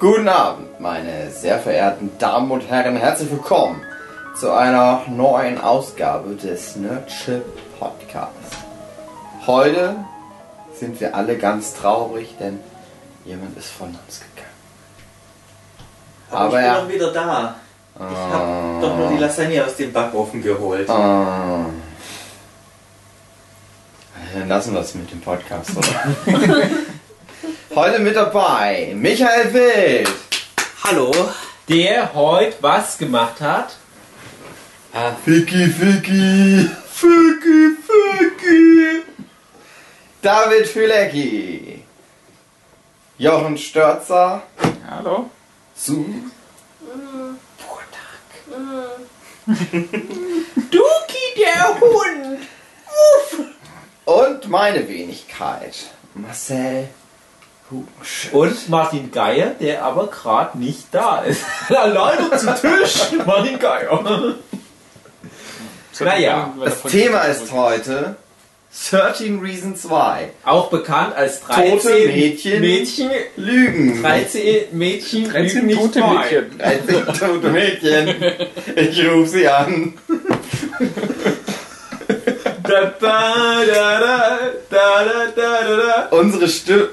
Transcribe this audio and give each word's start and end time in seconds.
Guten 0.00 0.28
Abend, 0.28 0.80
meine 0.80 1.30
sehr 1.30 1.58
verehrten 1.58 2.10
Damen 2.18 2.50
und 2.50 2.66
Herren. 2.70 2.96
Herzlich 2.96 3.30
willkommen 3.30 3.82
zu 4.34 4.50
einer 4.50 5.02
neuen 5.08 5.60
Ausgabe 5.60 6.36
des 6.36 6.74
Nerdship 6.76 7.44
Podcasts. 7.78 8.56
Heute 9.46 9.96
sind 10.74 10.98
wir 11.02 11.14
alle 11.14 11.36
ganz 11.36 11.74
traurig, 11.74 12.34
denn 12.40 12.60
jemand 13.26 13.58
ist 13.58 13.68
von 13.68 13.88
uns 13.88 14.20
gegangen. 14.20 14.48
Aber, 16.30 16.40
Aber 16.40 16.48
ich 16.48 16.54
bin 16.54 16.64
ja. 16.64 16.80
doch 16.80 16.88
wieder 16.88 17.12
da. 17.12 17.56
Ich 17.96 18.32
hab 18.32 18.80
doch 18.80 18.96
nur 18.96 19.10
die 19.10 19.18
Lasagne 19.18 19.62
aus 19.62 19.76
dem 19.76 19.92
Backofen 19.92 20.42
geholt. 20.42 20.88
Ah. 20.88 21.66
Dann 24.32 24.48
lassen 24.48 24.72
wir 24.72 24.80
es 24.80 24.94
mit 24.94 25.10
dem 25.10 25.20
Podcast, 25.20 25.76
oder? 25.76 25.90
Heute 27.74 28.00
mit 28.00 28.16
dabei 28.16 28.92
Michael 28.96 29.52
Wild, 29.54 30.08
Hallo. 30.82 31.12
der 31.68 32.12
heute 32.14 32.56
was 32.60 32.98
gemacht 32.98 33.40
hat? 33.40 33.76
Ah, 34.92 35.12
Ficky 35.24 35.66
Ficky, 35.68 36.68
Ficky 36.92 37.76
Ficky, 37.86 39.02
David 40.20 40.66
Fülecki, 40.66 41.84
Jochen 43.18 43.56
Störzer, 43.56 44.42
Hallo? 44.90 45.30
Su, 45.76 46.04
Duki, 49.46 51.24
der 51.36 51.80
Hund! 51.80 52.40
und 54.06 54.48
meine 54.48 54.88
Wenigkeit, 54.88 55.76
Marcel. 56.14 56.88
Und 58.32 58.68
Martin 58.68 59.10
Geier, 59.12 59.50
der 59.60 59.84
aber 59.84 60.08
gerade 60.08 60.58
nicht 60.58 60.86
da 60.92 61.20
ist. 61.22 61.44
Alleine 61.68 62.30
zu 62.36 62.46
Tisch, 62.54 63.18
Martin 63.26 63.58
Geier. 63.58 64.34
Naja, 66.00 66.52
Das 66.64 66.82
Thema 66.82 67.20
ist 67.22 67.52
heute 67.52 68.16
13 68.90 69.40
Reasons 69.40 69.88
Why. 69.90 70.28
Auch 70.44 70.70
bekannt 70.70 71.14
als 71.14 71.40
13 71.42 71.70
Tote 71.80 72.06
Mädchen. 72.06 72.60
Mädchen 72.60 73.10
Lügen. 73.36 74.02
13 74.02 74.64
Mädchen 74.72 75.28
13 75.28 75.54
lügen 75.54 75.66
nicht 75.66 75.94
tote. 75.94 76.00
Mädchen. 76.00 76.58
13 76.58 77.04
tote 77.18 77.48
Mädchen. 77.50 78.14
Ich 78.76 79.04
rufe 79.06 79.28
sie 79.28 79.48
an. 79.48 79.94
Da, 82.70 82.94
da, 83.00 84.38
da. 84.70 86.08
Unsere, 86.10 86.48
Sti 86.48 86.72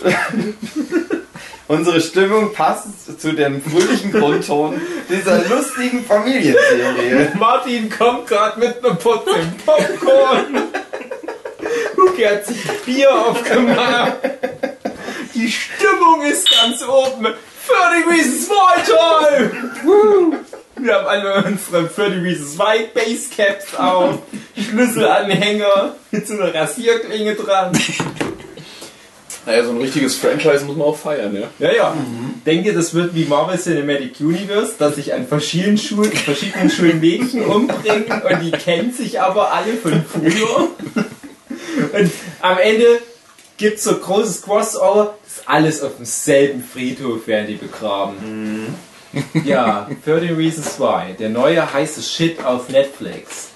Unsere 1.68 2.02
Stimmung 2.02 2.52
passt 2.54 3.22
zu 3.22 3.34
dem 3.34 3.62
fröhlichen 3.62 4.12
Grundton 4.12 4.82
dieser 5.10 5.48
lustigen 5.50 6.04
Familienserie. 6.04 7.32
Martin 7.38 7.90
kommt 7.90 8.26
gerade 8.28 8.60
mit 8.60 8.84
einem 8.84 8.98
Portion 8.98 9.54
Popcorn. 9.66 10.64
Huki 11.96 12.24
hat 12.24 12.46
sich 12.46 12.58
Bier 12.86 13.14
aufgemacht. 13.14 14.14
Die 15.36 15.52
Stimmung 15.52 16.24
ist 16.24 16.50
ganz 16.50 16.84
oben. 16.88 17.28
30 17.68 18.08
Reasons 18.08 18.50
Why 18.50 18.82
Time! 18.84 19.52
Wir 20.80 20.96
haben 20.96 21.08
alle 21.08 21.44
unsere 21.46 21.84
30 21.84 22.24
Reasons 22.24 22.60
Why 22.60 22.88
Basecaps 22.94 23.76
auf, 23.76 24.20
Schlüsselanhänger 24.70 25.96
mit 26.12 26.28
so 26.28 26.34
einer 26.34 26.54
Rasierklinge 26.54 27.36
dran. 27.36 27.72
Naja, 29.46 29.64
so 29.64 29.72
ein 29.72 29.78
richtiges 29.78 30.18
Franchise 30.18 30.66
muss 30.66 30.76
man 30.76 30.88
auch 30.88 30.98
feiern, 30.98 31.34
ja? 31.34 31.48
Ja, 31.58 31.74
ja. 31.74 31.98
Denke, 32.46 32.74
das 32.74 32.94
wird 32.94 33.16
wie 33.16 33.24
Marvel 33.26 33.58
Cinematic 33.58 34.20
Universe, 34.20 34.74
dass 34.78 34.96
sich 34.96 35.14
an 35.14 35.26
verschiedenen 35.26 35.78
Schulen, 35.78 36.12
verschiedenen 36.12 36.70
Schulen 36.70 37.00
Mädchen 37.00 37.46
umbringen 37.46 38.06
und 38.10 38.42
die 38.42 38.52
kennen 38.52 38.92
sich 38.92 39.22
aber 39.22 39.54
alle 39.54 39.74
von 39.76 40.04
früher. 40.04 40.70
Und 41.94 42.12
am 42.42 42.58
Ende 42.58 43.00
gibt's 43.58 43.86
so 43.86 43.96
großes 43.96 44.42
Crossover, 44.42 45.16
das 45.24 45.48
alles 45.48 45.82
auf 45.82 45.96
demselben 45.96 46.62
Friedhof 46.62 47.26
werden 47.28 47.48
die 47.48 47.56
begraben. 47.56 48.76
Ja, 49.46 49.90
30 50.06 50.38
Reasons 50.38 50.80
Why, 50.80 51.14
der 51.14 51.30
neue 51.30 51.74
heiße 51.74 52.02
Shit 52.02 52.44
auf 52.44 52.70
Netflix. 52.70 53.50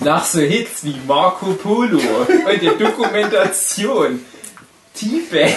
Nach 0.00 0.24
so 0.24 0.40
Hits 0.40 0.84
wie 0.84 0.96
Marco 1.06 1.52
Polo 1.54 1.98
und 1.98 2.62
der 2.62 2.72
Dokumentation 2.72 4.24
Tibet. 4.94 5.56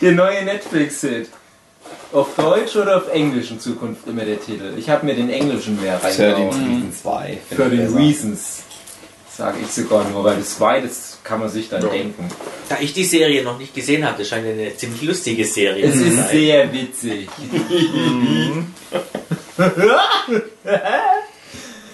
Der 0.00 0.12
neue 0.12 0.44
Netflix-Hit. 0.44 1.30
Auf 2.12 2.34
Deutsch 2.36 2.76
oder 2.76 2.98
auf 2.98 3.08
Englisch 3.12 3.50
in 3.50 3.58
Zukunft 3.58 4.06
immer 4.06 4.24
der 4.24 4.40
Titel? 4.40 4.74
Ich 4.76 4.88
habe 4.88 5.04
mir 5.06 5.14
den 5.14 5.30
englischen 5.30 5.80
mehr 5.80 5.98
13 5.98 6.24
reingehauen. 6.32 6.74
Reasons 6.74 7.04
Why. 7.04 7.38
Für 7.54 7.68
den 7.68 7.96
Reasons. 7.96 8.62
Sage 9.36 9.58
ich 9.62 9.70
sogar 9.70 10.04
nur, 10.08 10.24
weil 10.24 10.36
das 10.36 10.56
zwei, 10.56 10.80
das 10.80 11.18
kann 11.22 11.40
man 11.40 11.48
sich 11.50 11.68
dann 11.68 11.82
Ja. 11.82 11.88
denken. 11.88 12.26
da 12.70 12.78
ich 12.80 12.94
die 12.94 13.04
Serie 13.04 13.42
noch 13.44 13.58
nicht 13.58 13.74
gesehen 13.74 14.04
habe, 14.06 14.16
das 14.18 14.28
scheint 14.28 14.46
eine 14.46 14.74
ziemlich 14.76 15.02
lustige 15.02 15.44
Serie 15.44 15.84
Es 15.84 15.94
zu 15.94 16.04
ist 16.06 16.16
sein. 16.16 16.28
sehr 16.30 16.72
witzig. 16.72 17.28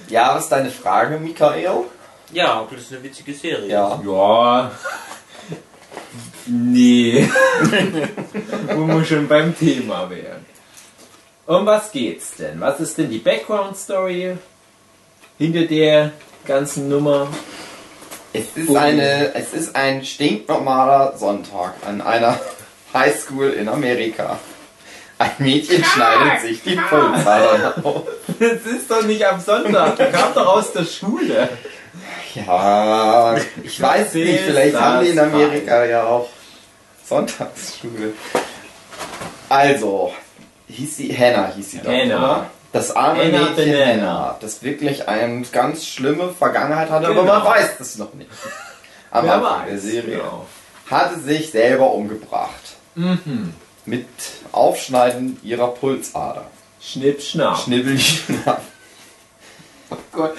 Ja, 0.08 0.34
was 0.34 0.44
ist 0.44 0.52
deine 0.52 0.70
Frage, 0.70 1.18
Michael? 1.18 1.84
Ja, 2.32 2.52
aber 2.54 2.74
das 2.76 2.84
ist 2.84 2.92
eine 2.92 3.02
witzige 3.02 3.32
Serie. 3.32 3.68
Ja. 3.68 4.00
Ja. 4.04 4.70
Nee. 6.46 7.28
Wo 8.74 8.86
wir 8.86 9.04
schon 9.04 9.26
beim 9.28 9.56
Thema 9.56 10.08
wären. 10.10 10.44
Um 11.46 11.64
was 11.66 11.90
geht's 11.92 12.34
denn? 12.36 12.60
Was 12.60 12.80
ist 12.80 12.98
denn 12.98 13.10
die 13.10 13.18
Background-Story 13.18 14.36
hinter 15.38 15.62
der 15.62 16.12
ganzen 16.46 16.88
Nummer? 16.88 17.28
Es 18.32 18.56
ist, 18.56 18.74
eine, 18.74 19.34
es 19.34 19.52
ist 19.52 19.76
ein 19.76 20.04
stinknormaler 20.04 21.16
Sonntag 21.18 21.74
an 21.86 22.00
einer 22.00 22.38
Highschool 22.94 23.50
in 23.50 23.68
Amerika. 23.68 24.38
Ein 25.18 25.30
Mädchen 25.38 25.84
schneidet 25.84 26.40
sich 26.40 26.62
die 26.62 26.76
Pulsadern 26.76 27.84
auf. 27.84 28.02
Das 28.38 28.62
ist 28.62 28.90
doch 28.90 29.02
nicht 29.04 29.24
am 29.24 29.38
Sonntag. 29.40 29.96
Du 29.96 30.10
kam 30.10 30.34
doch 30.34 30.56
aus 30.56 30.72
der 30.72 30.84
Schule. 30.84 31.48
Ja, 32.34 33.36
ich 33.62 33.80
weiß 33.80 34.14
nicht, 34.14 34.40
vielleicht 34.40 34.74
haben 34.74 35.04
die 35.04 35.10
in 35.10 35.18
Amerika 35.18 35.84
ja 35.84 36.04
auch 36.04 36.28
Sonntagsschule. 37.04 38.14
Also, 39.48 40.14
hieß 40.68 40.96
sie, 40.96 41.16
Hannah 41.16 41.52
hieß 41.54 41.70
sie 41.72 41.78
doch, 41.78 41.92
Hannah. 41.92 42.50
Das 42.72 42.94
arme 42.96 43.22
Hannah 43.24 43.50
Mädchen 43.50 43.72
Banana. 43.72 44.36
Das 44.40 44.62
wirklich 44.62 45.06
eine 45.08 45.42
ganz 45.52 45.84
schlimme 45.86 46.30
Vergangenheit 46.32 46.90
hatte, 46.90 47.06
aber 47.08 47.20
Genau. 47.22 47.34
man 47.34 47.44
weiß 47.44 47.76
das 47.78 47.98
noch 47.98 48.14
nicht. 48.14 48.30
Am 49.10 49.24
Wer 49.26 49.34
Anfang 49.34 49.66
der 49.66 49.74
weiß, 49.74 49.82
Serie. 49.82 50.16
genau. 50.16 50.46
Hatte 50.90 51.20
sich 51.20 51.50
selber 51.50 51.92
umgebracht. 51.92 52.50
Mhm. 52.94 53.52
Mit 53.84 54.06
Aufschneiden 54.52 55.38
ihrer 55.42 55.68
Pulsader. 55.68 56.44
Schnipp, 56.80 57.20
schnapp. 57.22 57.58
Schnibbel, 57.58 57.98
schnapp. 57.98 58.62
Gott. 60.12 60.34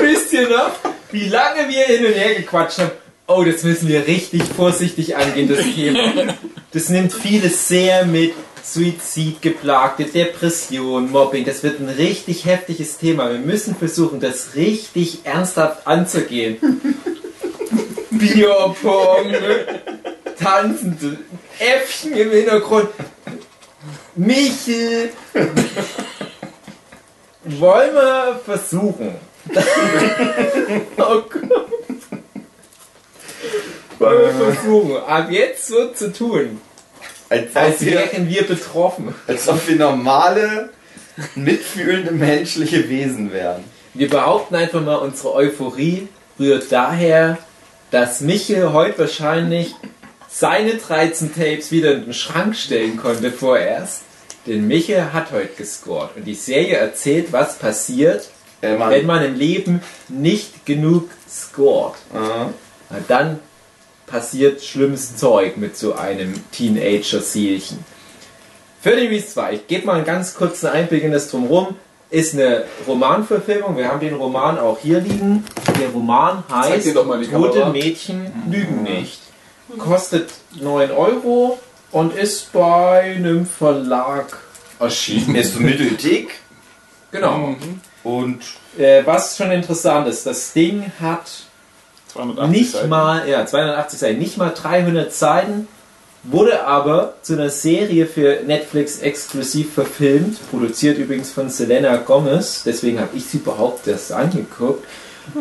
Wisst 0.00 0.32
ihr 0.32 0.48
noch, 0.48 0.70
wie 1.10 1.28
lange 1.28 1.68
wir 1.68 1.84
hin 1.84 2.04
und 2.06 2.12
her 2.12 2.34
gequatscht 2.34 2.78
haben? 2.78 2.90
Oh, 3.26 3.42
das 3.42 3.62
müssen 3.62 3.88
wir 3.88 4.06
richtig 4.06 4.42
vorsichtig 4.44 5.16
angehen, 5.16 5.48
das 5.48 5.64
Thema. 5.64 6.34
Das 6.72 6.88
nimmt 6.90 7.12
vieles 7.12 7.68
sehr 7.68 8.04
mit. 8.04 8.34
Suizid, 8.66 9.42
geplagte 9.42 10.04
Depression, 10.04 11.10
Mobbing, 11.10 11.44
das 11.44 11.62
wird 11.62 11.80
ein 11.80 11.88
richtig 11.90 12.46
heftiges 12.46 12.96
Thema. 12.96 13.30
Wir 13.30 13.38
müssen 13.38 13.76
versuchen, 13.76 14.20
das 14.20 14.54
richtig 14.54 15.20
ernsthaft 15.24 15.86
anzugehen. 15.86 16.56
Bierpong, 18.10 19.34
tanzende 20.38 21.18
Äffchen 21.58 22.14
im 22.14 22.30
Hintergrund. 22.30 22.88
Michel, 24.16 25.10
wollen 27.44 27.94
wir 27.94 28.40
versuchen? 28.46 29.14
oh 30.96 31.22
Gott. 31.28 31.68
Wollen 33.98 34.38
wir 34.38 34.52
versuchen, 34.52 34.96
ab 35.06 35.30
jetzt 35.30 35.66
so 35.66 35.88
zu 35.88 36.12
tun, 36.12 36.60
Als, 37.34 37.56
als 37.56 37.80
wir, 37.80 37.92
wären 37.92 38.28
wir 38.28 38.46
betroffen. 38.46 39.14
als 39.26 39.48
ob 39.48 39.66
wir 39.68 39.76
normale, 39.76 40.70
mitfühlende 41.34 42.10
menschliche 42.12 42.88
Wesen 42.88 43.32
wären. 43.32 43.64
Wir 43.94 44.08
behaupten 44.08 44.56
einfach 44.56 44.82
mal, 44.82 44.96
unsere 44.96 45.34
Euphorie 45.34 46.08
rührt 46.38 46.70
daher, 46.70 47.38
dass 47.90 48.20
Michel 48.20 48.72
heute 48.72 48.98
wahrscheinlich 48.98 49.74
seine 50.28 50.74
13 50.74 51.32
Tapes 51.34 51.70
wieder 51.70 51.94
in 51.94 52.04
den 52.04 52.14
Schrank 52.14 52.56
stellen 52.56 52.96
konnte 52.96 53.30
vorerst. 53.30 54.02
Denn 54.46 54.66
Michel 54.66 55.12
hat 55.12 55.30
heute 55.30 55.54
gescored. 55.56 56.16
Und 56.16 56.24
die 56.24 56.34
Serie 56.34 56.76
erzählt, 56.76 57.32
was 57.32 57.56
passiert, 57.58 58.28
Wenn 58.60 58.78
man, 58.78 58.90
wenn 58.90 59.06
man 59.06 59.24
im 59.24 59.36
Leben 59.36 59.80
nicht 60.08 60.66
genug 60.66 61.08
scored. 61.30 61.94
Äh, 62.12 62.18
Na 62.90 62.96
dann 63.08 63.40
passiert 64.06 64.62
schlimmes 64.62 65.16
Zeug 65.16 65.56
mit 65.56 65.76
so 65.76 65.94
einem 65.94 66.34
Teenager-Seelchen. 66.52 67.84
Für 68.80 68.96
den 68.96 69.08
Reese 69.08 69.28
2, 69.28 69.52
ich 69.54 69.66
gebe 69.66 69.86
mal 69.86 69.96
einen 69.96 70.04
ganz 70.04 70.34
kurzen 70.34 70.66
Einblick 70.66 71.02
in 71.04 71.12
das 71.12 71.30
Drumherum, 71.30 71.76
ist 72.10 72.34
eine 72.34 72.64
Romanverfilmung. 72.86 73.76
Wir 73.76 73.88
haben 73.88 74.00
den 74.00 74.14
Roman 74.14 74.58
auch 74.58 74.78
hier 74.80 75.00
liegen. 75.00 75.44
Der 75.80 75.88
Roman 75.88 76.44
heißt 76.50 76.86
Kamera. 77.32 77.70
Mädchen 77.72 78.32
lügen 78.50 78.82
nicht. 78.82 79.20
Kostet 79.78 80.30
9 80.60 80.90
Euro 80.92 81.58
und 81.90 82.14
ist 82.14 82.52
bei 82.52 83.14
einem 83.16 83.46
Verlag 83.46 84.38
erschienen. 84.78 85.34
Ist 85.34 85.54
so 85.54 85.60
mitteldick 85.60 86.30
Genau. 87.10 87.56
und 88.04 88.42
Äh, 88.76 89.06
was 89.06 89.36
schon 89.36 89.50
interessant 89.52 90.08
ist, 90.08 90.26
das 90.26 90.52
Ding 90.52 90.92
hat 91.00 91.30
280 92.14 92.56
nicht 92.60 92.72
Seiten. 92.72 92.88
mal, 92.88 93.28
ja, 93.28 93.44
280 93.44 93.98
Seiten, 93.98 94.18
nicht 94.18 94.36
mal 94.38 94.50
300 94.50 95.12
Seiten, 95.12 95.68
wurde 96.22 96.64
aber 96.66 97.14
zu 97.22 97.34
einer 97.34 97.50
Serie 97.50 98.06
für 98.06 98.40
Netflix 98.46 98.98
exklusiv 99.00 99.74
verfilmt, 99.74 100.38
produziert 100.50 100.98
übrigens 100.98 101.32
von 101.32 101.50
Selena 101.50 101.96
Gomez, 101.98 102.62
deswegen 102.64 102.98
habe 103.00 103.16
ich 103.16 103.26
sie 103.26 103.38
überhaupt 103.38 103.86
erst 103.86 104.12
angeguckt, 104.12 104.84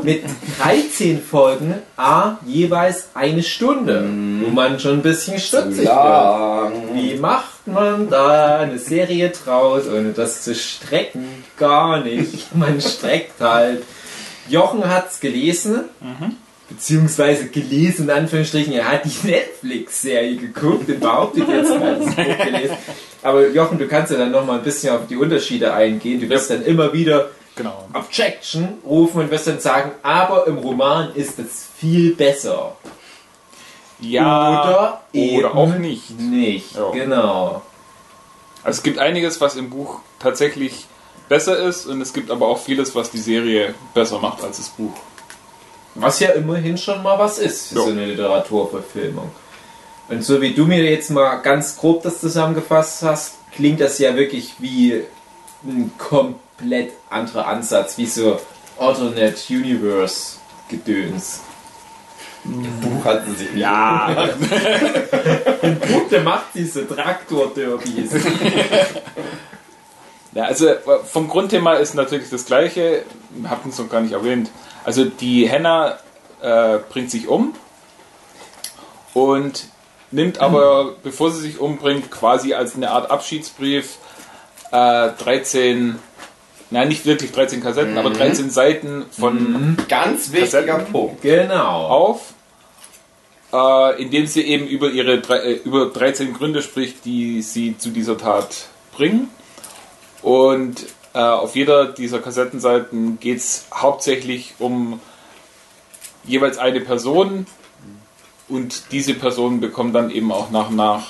mit 0.02 0.24
13 0.62 1.22
Folgen, 1.22 1.76
a 1.98 2.38
jeweils 2.46 3.10
eine 3.14 3.44
Stunde, 3.44 4.08
wo 4.42 4.50
man 4.50 4.80
schon 4.80 4.94
ein 4.94 5.02
bisschen 5.02 5.40
stutzig 5.40 5.88
wird. 5.88 6.74
Wie 6.94 7.16
macht 7.16 7.68
man 7.68 8.10
da 8.10 8.60
eine 8.60 8.80
Serie 8.80 9.30
draus, 9.30 9.84
ohne 9.88 10.14
das 10.14 10.44
zu 10.44 10.56
strecken? 10.56 11.26
Gar 11.58 12.02
nicht. 12.02 12.56
Man 12.56 12.80
streckt 12.80 13.42
halt. 13.42 13.84
Jochen 14.50 14.90
hat's 14.90 15.20
gelesen, 15.20 15.82
beziehungsweise 16.76 17.48
gelesen, 17.50 18.06
in 18.06 18.12
Anführungsstrichen, 18.12 18.74
er 18.74 18.90
hat 18.92 19.06
die 19.06 19.28
Netflix-Serie 19.28 20.36
geguckt 20.38 20.90
und 20.90 21.00
behauptet 21.00 21.48
jetzt, 21.48 21.72
hat 21.72 22.00
das 22.02 22.16
Buch 22.16 22.46
gelesen. 22.46 22.78
Aber 23.22 23.48
Jochen, 23.50 23.78
du 23.80 23.88
kannst 23.88 24.12
ja 24.12 24.18
dann 24.18 24.32
nochmal 24.32 24.58
ein 24.58 24.64
bisschen 24.64 24.96
auf 24.96 25.08
die 25.08 25.16
Unterschiede 25.16 25.74
eingehen. 25.74 26.20
Du 26.20 26.30
wirst 26.30 26.50
dann 26.50 26.64
immer 26.64 26.92
wieder 26.94 27.30
Genau. 27.56 27.88
Objection 27.94 28.80
rufen 28.84 29.22
und 29.22 29.30
wirst 29.32 29.46
dann 29.46 29.60
sagen, 29.60 29.92
aber 30.02 30.48
im 30.48 30.58
Roman 30.58 31.14
ist 31.14 31.38
es 31.38 31.68
viel 31.78 32.16
besser. 32.16 32.76
Ja, 34.00 34.64
oder 34.64 35.02
oder 35.14 35.56
auch 35.56 35.76
nicht. 35.76 36.20
Nicht, 36.20 36.76
Ja. 36.76 36.90
genau. 36.92 37.62
Also 38.64 38.78
es 38.78 38.84
gibt 38.84 38.98
einiges, 38.98 39.40
was 39.40 39.56
im 39.56 39.70
Buch 39.70 40.00
tatsächlich 40.20 40.86
besser 41.30 41.58
ist 41.58 41.86
und 41.86 42.02
es 42.02 42.14
gibt 42.14 42.32
aber 42.32 42.48
auch 42.48 42.58
vieles, 42.58 42.96
was 42.96 43.12
die 43.12 43.20
Serie 43.20 43.76
besser 43.94 44.20
macht 44.20 44.44
als 44.44 44.58
das 44.58 44.70
Buch. 44.70 44.94
Was 45.96 46.20
ja 46.20 46.30
immerhin 46.32 46.78
schon 46.78 47.04
mal 47.04 47.18
was 47.20 47.38
ist 47.38 47.70
für 47.70 47.76
Ja. 47.76 47.82
so 47.84 47.90
eine 47.92 48.06
Literaturverfilmung. 48.06 49.32
Und 50.10 50.24
so 50.24 50.42
wie 50.42 50.54
du 50.54 50.66
mir 50.66 50.84
jetzt 50.84 51.10
mal 51.12 51.38
ganz 51.38 51.78
grob 51.78 52.04
das 52.04 52.20
zusammengefasst 52.20 53.04
hast, 53.04 53.36
klingt 53.56 53.80
das 53.80 54.00
ja 54.00 54.16
wirklich 54.16 54.56
wie 54.60 55.04
ein 55.66 55.92
komplett 55.98 56.92
anderer 57.10 57.48
Ansatz, 57.48 57.98
wie 57.98 58.06
so 58.06 58.40
Alternate 58.78 59.36
Universe 59.50 60.38
Gedöns. 60.70 61.40
Buch 62.44 63.06
hat 63.06 63.26
sie 63.26 63.36
sich 63.36 63.52
nicht. 63.52 63.62
Ja. 63.62 64.28
Punkte 65.92 66.20
macht 66.22 66.48
diese 66.56 66.86
Traktor-Derbys. 66.88 68.12
Ja, 70.34 70.46
also 70.46 70.68
vom 71.06 71.28
Grundthema 71.30 71.76
ist 71.76 71.94
natürlich 71.94 72.30
das 72.30 72.46
gleiche, 72.46 73.04
hatten 73.48 73.70
es 73.70 73.78
noch 73.78 73.88
gar 73.90 74.02
nicht 74.02 74.14
erwähnt. 74.14 74.50
Also 74.84 75.06
die 75.06 75.48
Henna 75.48 75.98
äh, 76.42 76.80
bringt 76.90 77.10
sich 77.12 77.28
um 77.28 77.56
und 79.14 79.66
nimmt 80.12 80.40
aber, 80.40 80.96
bevor 81.04 81.32
sie 81.32 81.42
sich 81.42 81.60
umbringt, 81.60 82.12
quasi 82.12 82.54
als 82.54 82.76
eine 82.76 82.92
Art 82.92 83.10
Abschiedsbrief 83.10 83.98
äh, 84.72 85.10
13, 85.12 86.00
nein, 86.70 86.88
nicht 86.88 87.06
wirklich 87.06 87.32
13 87.32 87.62
Kassetten, 87.62 87.98
aber 87.98 88.10
13 88.10 88.50
Seiten 88.50 89.06
von 89.12 89.78
Ganz 89.88 90.32
wichtiger 90.32 90.64
Kassetten. 90.64 90.92
Punkt. 90.92 91.22
Genau. 91.22 91.88
auf, 91.88 92.34
äh, 93.54 94.02
indem 94.02 94.28
sie 94.28 94.42
eben 94.42 94.68
über 94.68 94.90
ihre 94.90 95.14
äh, 95.14 95.54
über 95.64 95.88
13 95.88 96.34
Gründe 96.34 96.62
spricht, 96.62 97.06
die 97.06 97.42
sie 97.42 97.78
zu 97.78 97.90
dieser 97.90 98.18
Tat 98.18 98.68
bringen. 98.96 99.30
Und 100.22 100.86
äh, 101.14 101.20
auf 101.20 101.56
jeder 101.56 101.88
dieser 101.88 102.20
Kassettenseiten 102.20 103.20
geht 103.20 103.38
es 103.38 103.66
hauptsächlich 103.74 104.56
um 104.60 105.00
jeweils 106.24 106.58
eine 106.58 106.82
Person 106.82 107.46
und 108.50 108.92
diese 108.92 109.14
Person 109.14 109.60
bekommt 109.60 109.96
dann 109.96 110.10
eben 110.10 110.32
auch 110.32 110.50
nach 110.50 110.70
und 110.70 110.76
nach 110.76 111.08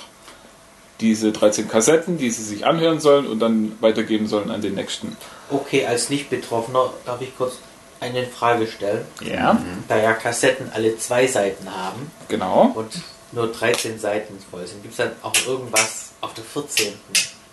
diese 0.99 1.31
13 1.31 1.67
Kassetten, 1.67 2.17
die 2.17 2.29
sie 2.29 2.43
sich 2.43 2.65
anhören 2.65 2.99
sollen 2.99 3.27
und 3.27 3.39
dann 3.39 3.75
weitergeben 3.81 4.27
sollen 4.27 4.51
an 4.51 4.61
den 4.61 4.75
nächsten. 4.75 5.17
Okay, 5.49 5.85
als 5.85 6.09
Nicht-Betroffener 6.09 6.93
darf 7.05 7.21
ich 7.21 7.35
kurz 7.35 7.55
eine 7.99 8.25
Frage 8.25 8.67
stellen. 8.67 9.05
Ja, 9.21 9.59
Da 9.87 9.97
ja 9.97 10.13
Kassetten 10.13 10.71
alle 10.73 10.97
zwei 10.97 11.27
Seiten 11.27 11.69
haben 11.73 12.11
genau. 12.27 12.71
und 12.75 13.01
nur 13.31 13.47
13 13.47 13.99
Seiten 13.99 14.37
voll 14.51 14.67
sind, 14.67 14.81
gibt 14.83 14.93
es 14.93 14.97
dann 14.97 15.11
auch 15.21 15.33
irgendwas 15.47 16.11
auf 16.21 16.33
der 16.33 16.43
14. 16.43 16.93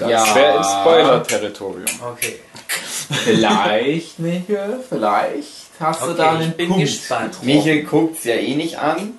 Das 0.00 0.10
Ja. 0.10 0.34
wäre 0.34 0.56
im 0.56 0.62
Spoiler-Territorium. 0.64 1.84
Okay, 2.12 2.36
Vielleicht, 3.24 4.18
Michael, 4.18 4.78
vielleicht 4.88 5.48
hast 5.80 6.02
du 6.02 6.12
da 6.12 6.26
okay 6.34 6.36
einen 6.36 6.50
ich 6.50 6.56
bin 6.56 6.68
Punkt. 6.68 6.84
gespannt. 6.84 7.36
Michael 7.42 7.82
guckt's 7.84 8.24
ja 8.24 8.34
eh 8.34 8.54
nicht 8.54 8.78
an, 8.78 9.14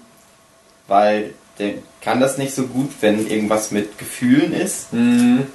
weil 0.87 1.33
der 1.59 1.73
kann 2.01 2.19
das 2.19 2.37
nicht 2.37 2.53
so 2.55 2.63
gut, 2.67 2.89
wenn 3.01 3.27
irgendwas 3.29 3.71
mit 3.71 3.97
Gefühlen 3.97 4.53
ist. 4.53 4.91
Hm. 4.91 5.45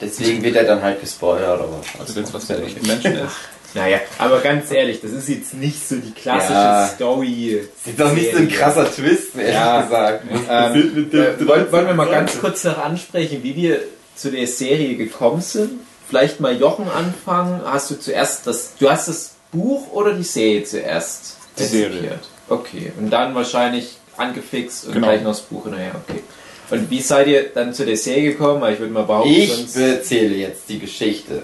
Deswegen 0.00 0.42
wird 0.42 0.56
er 0.56 0.64
dann 0.64 0.82
halt 0.82 1.00
gespoilert 1.00 1.60
oder 1.60 1.68
was. 1.78 2.00
Also 2.00 2.16
wenn 2.16 2.24
es 2.24 2.34
was 2.34 2.44
für 2.46 2.62
echte 2.62 2.86
Menschen 2.86 3.14
ist. 3.16 3.32
Naja, 3.74 3.98
aber 4.16 4.38
ganz 4.40 4.70
ehrlich, 4.70 5.02
das 5.02 5.10
ist 5.10 5.28
jetzt 5.28 5.52
nicht 5.52 5.86
so 5.86 5.96
die 5.96 6.12
klassische 6.12 6.52
Ja. 6.54 6.86
Story. 6.94 7.60
Ist 7.84 8.00
doch 8.00 8.10
nicht 8.14 8.30
so 8.32 8.38
ein 8.38 8.48
krasser 8.48 8.90
Twist, 8.90 9.36
ehrlich 9.36 9.52
Ja. 9.52 9.82
gesagt. 9.82 10.24
Ähm, 10.48 11.10
äh, 11.12 11.46
wollen, 11.46 11.70
wollen 11.72 11.86
wir 11.88 11.92
mal 11.94 12.08
ganz 12.08 12.38
kurz 12.40 12.64
noch 12.64 12.78
ansprechen, 12.78 13.42
wie 13.42 13.54
wir 13.54 13.80
zu 14.16 14.30
der 14.30 14.46
Serie 14.46 14.96
gekommen 14.96 15.40
sind? 15.42 15.80
Vielleicht 16.08 16.40
mal 16.40 16.56
Jochen 16.56 16.88
anfangen. 16.88 17.60
Hast 17.64 17.90
du 17.90 17.96
zuerst 17.98 18.46
das, 18.46 18.72
du 18.78 18.88
hast 18.90 19.08
das 19.08 19.32
Buch 19.52 19.92
oder 19.92 20.12
die 20.14 20.22
Serie 20.22 20.64
zuerst? 20.64 21.36
Die 21.58 21.64
Serie. 21.64 21.88
rezipiert? 21.90 22.28
Okay, 22.48 22.92
und 22.98 23.10
dann 23.10 23.34
wahrscheinlich 23.34 23.96
angefixt 24.16 24.86
und 24.86 24.92
Genau. 24.94 25.06
gleich 25.08 25.22
noch 25.22 25.30
das 25.32 25.40
Buch 25.42 25.64
hinterher. 25.64 25.92
Okay. 26.08 26.22
Und 26.70 26.90
wie 26.90 27.00
seid 27.00 27.26
ihr 27.28 27.48
dann 27.50 27.74
zu 27.74 27.84
der 27.84 27.96
Serie 27.96 28.32
gekommen? 28.32 28.62
Ich 28.72 28.78
würde 28.80 28.92
mal 28.92 29.04
behaupten, 29.04 29.30
Ich 29.30 29.76
erzähle 29.76 30.34
jetzt 30.36 30.68
die 30.68 30.78
Geschichte. 30.78 31.42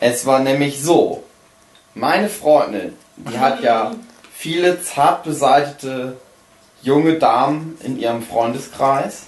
Es 0.00 0.26
war 0.26 0.40
nämlich 0.40 0.82
so, 0.82 1.22
meine 1.94 2.28
Freundin, 2.28 2.94
die 3.16 3.38
hat 3.38 3.62
ja 3.62 3.94
viele 4.34 4.82
zart 4.82 5.22
beseitete 5.24 6.16
junge 6.82 7.18
Damen 7.18 7.78
in 7.84 7.98
ihrem 8.00 8.22
Freundeskreis. 8.22 9.24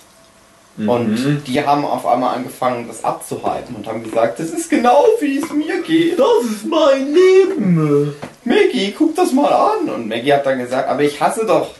Und 0.76 1.44
die 1.46 1.64
haben 1.64 1.84
auf 1.84 2.04
einmal 2.04 2.34
angefangen, 2.34 2.88
das 2.88 3.04
abzuhypen 3.04 3.76
und 3.76 3.86
haben 3.86 4.02
gesagt, 4.02 4.40
das 4.40 4.50
ist 4.50 4.68
genau 4.68 5.04
wie 5.20 5.38
es 5.38 5.52
mir 5.52 5.80
geht. 5.82 6.18
Das 6.18 6.50
ist 6.50 6.66
mein 6.66 7.14
Leben! 7.14 8.14
Maggie, 8.44 8.92
guck 8.96 9.14
das 9.14 9.32
mal 9.32 9.52
an. 9.52 9.88
Und 9.88 10.08
Maggie 10.08 10.32
hat 10.32 10.44
dann 10.44 10.58
gesagt, 10.58 10.88
aber 10.88 11.02
ich 11.02 11.20
hasse 11.20 11.46
doch 11.46 11.70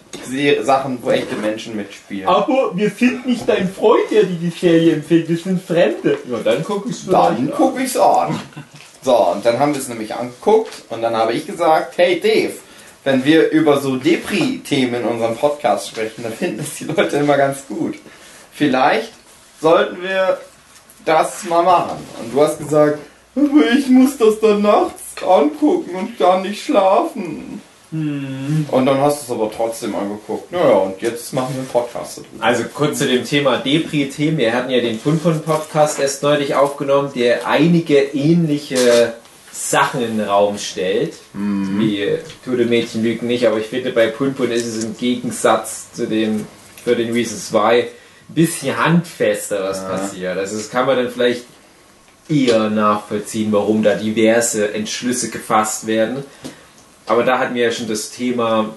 Sachen, 0.63 0.99
wo 1.03 1.11
echte 1.11 1.35
Menschen 1.37 1.77
mitspielen. 1.77 2.29
Aber 2.29 2.71
wir 2.75 2.89
sind 2.91 3.27
nicht 3.27 3.49
dein 3.49 3.69
Freund, 3.69 4.11
der 4.11 4.25
dir 4.25 4.37
die 4.37 4.51
Serie 4.51 4.95
empfiehlt, 4.95 5.29
wir 5.29 5.37
sind 5.37 5.63
Fremde. 5.63 6.19
Ja, 6.31 6.39
dann 6.45 6.63
guck 6.65 6.87
ich 6.89 7.07
Dann 7.07 7.53
guck 7.57 7.79
ich's 7.81 7.97
an. 7.97 8.39
So, 9.03 9.17
und 9.33 9.45
dann 9.45 9.59
haben 9.59 9.75
wir 9.75 9.81
es 9.81 9.89
nämlich 9.89 10.15
angeguckt 10.15 10.85
und 10.89 11.03
dann 11.03 11.15
habe 11.15 11.35
ich 11.35 11.47
gesagt, 11.47 11.99
hey 11.99 12.21
Dave, 12.21 12.55
wenn 13.03 13.25
wir 13.25 13.51
über 13.51 13.81
so 13.81 13.97
Depri-Themen 13.97 15.03
in 15.03 15.07
unserem 15.07 15.37
Podcast 15.37 15.89
sprechen, 15.89 16.23
dann 16.23 16.33
finden 16.33 16.61
es 16.61 16.77
die 16.77 16.85
Leute 16.85 17.17
immer 17.19 17.37
ganz 17.37 17.67
gut. 17.67 17.97
Vielleicht 18.55 19.13
sollten 19.61 20.03
wir 20.03 20.39
das 21.05 21.45
mal 21.45 21.63
machen. 21.63 21.99
Und 22.21 22.33
du 22.33 22.41
hast 22.41 22.59
gesagt, 22.59 22.99
ich 23.35 23.89
muss 23.89 24.17
das 24.17 24.39
dann 24.41 24.63
nachts 24.63 25.23
angucken 25.23 25.95
und 25.97 26.19
kann 26.19 26.43
nicht 26.43 26.65
schlafen. 26.65 27.61
Und 27.91 28.87
dann 28.87 29.01
hast 29.01 29.21
du 29.21 29.25
es 29.33 29.41
aber 29.41 29.53
trotzdem 29.53 29.95
angeguckt. 29.95 30.51
Naja, 30.51 30.79
und 30.79 31.01
jetzt 31.01 31.33
machen 31.33 31.55
wir 31.55 31.61
einen 31.61 31.69
Podcast 31.69 32.19
darüber. 32.19 32.45
Also 32.45 32.65
kurz 32.75 32.99
zu 32.99 33.07
dem 33.07 33.25
Thema 33.25 33.59
Depri-Themen. 33.59 34.39
Wir 34.39 34.53
hatten 34.53 34.71
ja 34.71 34.81
den 34.81 34.99
Punpun-Podcast 34.99 36.01
erst 36.01 36.23
neulich 36.25 36.57
aufgenommen, 36.57 37.13
der 37.15 37.47
einige 37.47 37.99
ähnliche 37.99 39.15
Sachen 39.53 40.03
in 40.03 40.19
den 40.19 40.29
Raum 40.29 40.59
stellt. 40.59 41.15
Wie 41.33 42.19
Tote 42.45 42.65
Mädchen 42.65 43.05
lügen 43.05 43.29
nicht, 43.29 43.47
aber 43.47 43.59
ich 43.59 43.67
finde 43.67 43.93
bei 43.93 44.09
Punpun 44.09 44.51
ist 44.51 44.67
es 44.67 44.83
im 44.83 44.97
Gegensatz 44.97 45.93
zu 45.93 46.09
dem 46.09 46.47
für 46.83 46.97
den 46.97 47.13
Reason 47.13 47.39
2 47.39 47.81
ein 47.81 47.87
bisschen 48.29 48.77
handfester, 48.77 49.63
was 49.63 49.87
passiert. 49.87 50.39
Also 50.39 50.57
das 50.57 50.71
kann 50.71 50.87
man 50.87 50.97
dann 50.97 51.11
vielleicht 51.11 51.45
eher 52.29 52.71
nachvollziehen, 52.71 53.53
warum 53.53 53.83
da 53.83 53.95
diverse 53.95 54.73
Entschlüsse 54.73 55.31
gefasst 55.31 55.87
werden. 55.87 56.25
Aber 57.07 57.23
da 57.23 57.39
hatten 57.39 57.55
wir 57.55 57.65
ja 57.65 57.71
schon 57.71 57.89
das 57.89 58.11
Thema, 58.11 58.75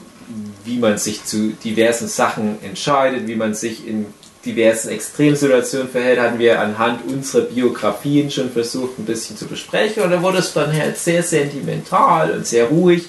wie 0.65 0.77
man 0.77 0.97
sich 0.97 1.23
zu 1.23 1.53
diversen 1.63 2.07
Sachen 2.07 2.61
entscheidet, 2.61 3.27
wie 3.27 3.35
man 3.35 3.53
sich 3.53 3.87
in 3.87 4.07
diversen 4.45 4.89
Extremsituationen 4.89 5.89
verhält, 5.89 6.19
hatten 6.19 6.39
wir 6.39 6.59
anhand 6.59 7.05
unserer 7.05 7.43
Biografien 7.43 8.31
schon 8.31 8.51
versucht, 8.51 8.97
ein 8.97 9.05
bisschen 9.05 9.37
zu 9.37 9.45
besprechen. 9.45 10.03
Und 10.03 10.11
da 10.11 10.21
wurde 10.21 10.39
es 10.39 10.53
dann 10.53 10.73
halt 10.73 10.97
sehr 10.97 11.23
sentimental 11.23 12.31
und 12.31 12.45
sehr 12.45 12.65
ruhig 12.65 13.05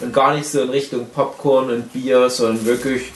und 0.00 0.12
gar 0.12 0.34
nicht 0.34 0.48
so 0.48 0.60
in 0.62 0.70
Richtung 0.70 1.06
Popcorn 1.06 1.70
und 1.70 1.92
Bier, 1.92 2.28
sondern 2.30 2.64
wirklich 2.66 3.12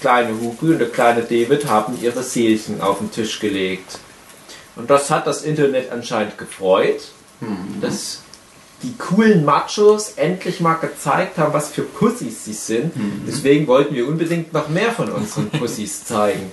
kleine 0.00 0.40
Hugo 0.40 0.66
und 0.66 0.78
der 0.78 0.90
kleine 0.90 1.22
David 1.22 1.66
haben 1.66 1.98
ihre 2.00 2.22
Seelchen 2.22 2.80
auf 2.80 2.98
den 2.98 3.10
Tisch 3.10 3.40
gelegt. 3.40 3.98
Und 4.76 4.90
das 4.90 5.10
hat 5.10 5.26
das 5.26 5.42
Internet 5.42 5.90
anscheinend 5.90 6.38
gefreut, 6.38 7.08
dass 7.80 8.22
die 8.82 8.96
coolen 8.96 9.44
Machos 9.44 10.12
endlich 10.16 10.60
mal 10.60 10.74
gezeigt 10.74 11.36
haben, 11.38 11.52
was 11.52 11.70
für 11.70 11.82
Pussys 11.82 12.44
sie 12.44 12.52
sind. 12.52 12.92
Deswegen 13.26 13.66
wollten 13.66 13.94
wir 13.94 14.06
unbedingt 14.06 14.52
noch 14.52 14.68
mehr 14.68 14.92
von 14.92 15.10
unseren 15.10 15.50
Pussys 15.58 16.04
zeigen. 16.04 16.52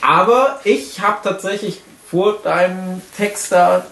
Aber 0.00 0.60
ich 0.64 1.00
habe 1.00 1.18
tatsächlich 1.22 1.82
vor 2.10 2.38
deinem 2.42 3.00
Text 3.16 3.52
da 3.52 3.86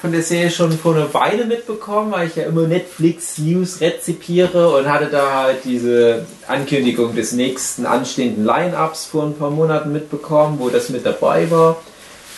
von 0.00 0.12
der 0.12 0.22
Serie 0.22 0.50
schon 0.50 0.70
vor 0.72 0.94
einer 0.94 1.12
Weile 1.12 1.44
mitbekommen, 1.44 2.12
weil 2.12 2.28
ich 2.28 2.36
ja 2.36 2.44
immer 2.44 2.68
Netflix 2.68 3.38
News 3.38 3.80
rezipiere 3.80 4.68
und 4.76 4.88
hatte 4.88 5.06
da 5.06 5.42
halt 5.42 5.64
diese 5.64 6.24
Ankündigung 6.46 7.16
des 7.16 7.32
nächsten 7.32 7.84
anstehenden 7.84 8.44
Line-Ups 8.44 9.06
vor 9.06 9.24
ein 9.24 9.34
paar 9.34 9.50
Monaten 9.50 9.92
mitbekommen, 9.92 10.58
wo 10.60 10.68
das 10.68 10.88
mit 10.88 11.04
dabei 11.04 11.50
war. 11.50 11.78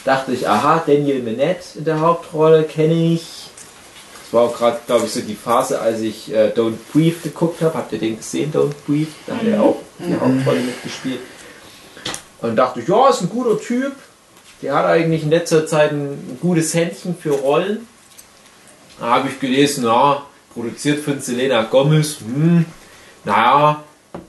Dachte 0.07 0.33
ich, 0.33 0.49
aha, 0.49 0.83
Daniel 0.87 1.23
Minette 1.23 1.79
in 1.79 1.85
der 1.85 2.01
Hauptrolle 2.01 2.63
kenne 2.63 3.13
ich. 3.15 3.51
Das 4.25 4.33
war 4.33 4.43
auch 4.45 4.57
gerade, 4.57 4.79
glaube 4.87 5.05
ich, 5.05 5.13
so 5.13 5.21
die 5.21 5.35
Phase, 5.35 5.81
als 5.81 6.01
ich 6.01 6.33
äh, 6.33 6.53
Don't 6.57 6.79
Breathe 6.93 7.17
geguckt 7.23 7.61
habe. 7.61 7.75
Habt 7.75 7.93
ihr 7.93 7.99
den 7.99 8.17
gesehen, 8.17 8.51
Don't 8.55 8.73
Breathe? 8.87 9.11
Da 9.27 9.35
hat 9.35 9.45
er 9.45 9.61
auch 9.61 9.77
die 9.99 10.15
Hauptrolle 10.15 10.61
mitgespielt. 10.61 11.21
Und 12.41 12.57
dachte 12.57 12.81
ich, 12.81 12.89
ja, 12.89 13.11
ist 13.11 13.21
ein 13.21 13.29
guter 13.29 13.61
Typ. 13.61 13.93
Der 14.63 14.75
hat 14.75 14.87
eigentlich 14.87 15.23
in 15.23 15.31
letzter 15.31 15.67
Zeit 15.67 15.93
ein, 15.93 16.11
ein 16.11 16.39
gutes 16.41 16.75
Händchen 16.75 17.17
für 17.17 17.31
Rollen. 17.31 17.87
Da 18.99 19.07
habe 19.07 19.29
ich 19.29 19.41
gelesen, 19.41 19.85
ja, 19.85 20.27
produziert 20.53 21.03
von 21.03 21.21
Selena 21.21 21.63
Gomez. 21.63 22.19
Hm, 22.21 22.67
naja, 23.25 23.83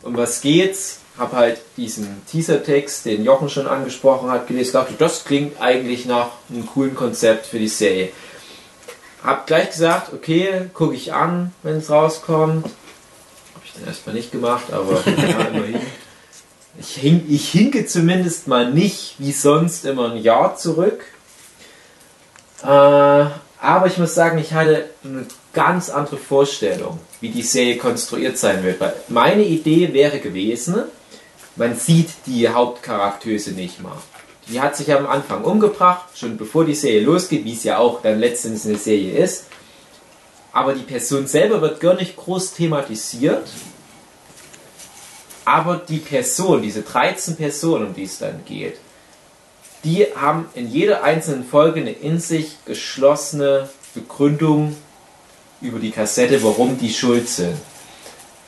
um 0.03 0.15
was 0.15 0.41
geht's? 0.41 1.00
Habe 1.17 1.35
halt 1.35 1.61
diesen 1.75 2.25
Teaser-Text, 2.25 3.05
den 3.05 3.25
Jochen 3.25 3.50
schon 3.50 3.67
angesprochen 3.67 4.31
hat, 4.31 4.47
gelesen. 4.47 4.73
Dachte, 4.73 4.93
das 4.97 5.25
klingt 5.25 5.61
eigentlich 5.61 6.05
nach 6.05 6.29
einem 6.50 6.65
coolen 6.65 6.95
Konzept 6.95 7.45
für 7.45 7.59
die 7.59 7.67
Serie. 7.67 8.09
Hab 9.23 9.45
gleich 9.45 9.71
gesagt, 9.71 10.13
okay, 10.13 10.69
gucke 10.73 10.95
ich 10.95 11.13
an, 11.13 11.53
wenn 11.63 11.77
es 11.77 11.89
rauskommt. 11.89 12.65
Habe 12.65 13.65
ich 13.65 13.73
dann 13.73 13.85
erstmal 13.85 14.15
nicht 14.15 14.31
gemacht, 14.31 14.71
aber 14.71 15.03
ja, 15.05 15.41
immerhin. 15.47 15.81
Ich, 16.80 16.96
hing, 16.96 17.25
ich 17.30 17.50
hinke 17.50 17.86
zumindest 17.86 18.48
mal 18.48 18.72
nicht 18.72 19.16
wie 19.18 19.32
sonst 19.32 19.86
immer 19.86 20.12
ein 20.12 20.22
Jahr 20.22 20.56
zurück. 20.56 21.04
Äh, 22.63 22.66
aber 22.68 23.88
ich 23.88 23.98
muss 23.98 24.16
sagen, 24.16 24.38
ich 24.38 24.54
hatte 24.54 24.90
eine 25.04 25.25
ganz 25.54 25.90
andere 25.90 26.18
Vorstellung, 26.18 27.00
wie 27.20 27.30
die 27.30 27.42
Serie 27.42 27.78
konstruiert 27.78 28.38
sein 28.38 28.63
wird. 28.63 28.80
Weil 28.80 28.94
meine 29.10 29.44
Idee 29.44 29.94
wäre 29.94 30.20
gewesen, 30.20 30.84
man 31.56 31.75
sieht 31.75 32.10
die 32.25 32.48
Hauptcharaktere 32.48 33.51
nicht 33.51 33.82
mal. 33.82 33.98
Die 34.48 34.60
hat 34.60 34.75
sich 34.75 34.94
am 34.94 35.06
Anfang 35.06 35.44
umgebracht, 35.44 36.18
schon 36.18 36.38
bevor 36.38 36.66
die 36.66 36.75
Serie 36.75 37.01
losgeht, 37.01 37.46
wie 37.46 37.54
es 37.54 37.63
ja 37.63 37.78
auch 37.78 38.01
dann 38.01 38.20
letztens 38.20 38.66
eine 38.66 38.78
Serie 38.78 39.18
ist. 39.18 39.46
Aber 40.54 40.74
die 40.74 40.84
Person 40.84 41.28
selber 41.28 41.62
wird 41.62 41.80
gar 41.80 41.94
nicht 41.94 42.16
groß 42.18 42.54
thematisiert. 42.54 43.48
Aber 45.45 45.77
die 45.77 45.98
Person, 45.98 46.62
diese 46.62 46.81
13 46.81 47.36
Personen, 47.36 47.88
um 47.88 47.93
die 47.93 48.03
es 48.03 48.19
dann 48.19 48.45
geht, 48.45 48.77
die 49.83 50.05
haben 50.15 50.45
in 50.53 50.69
jeder 50.69 51.03
einzelnen 51.03 51.43
Folge 51.43 51.81
eine 51.81 51.91
in 51.91 52.19
sich 52.19 52.57
geschlossene 52.65 53.69
Begründung 53.95 54.75
über 55.60 55.79
die 55.79 55.91
Kassette, 55.91 56.43
warum 56.43 56.77
die 56.77 56.93
schuld 56.93 57.27
sind. 57.27 57.57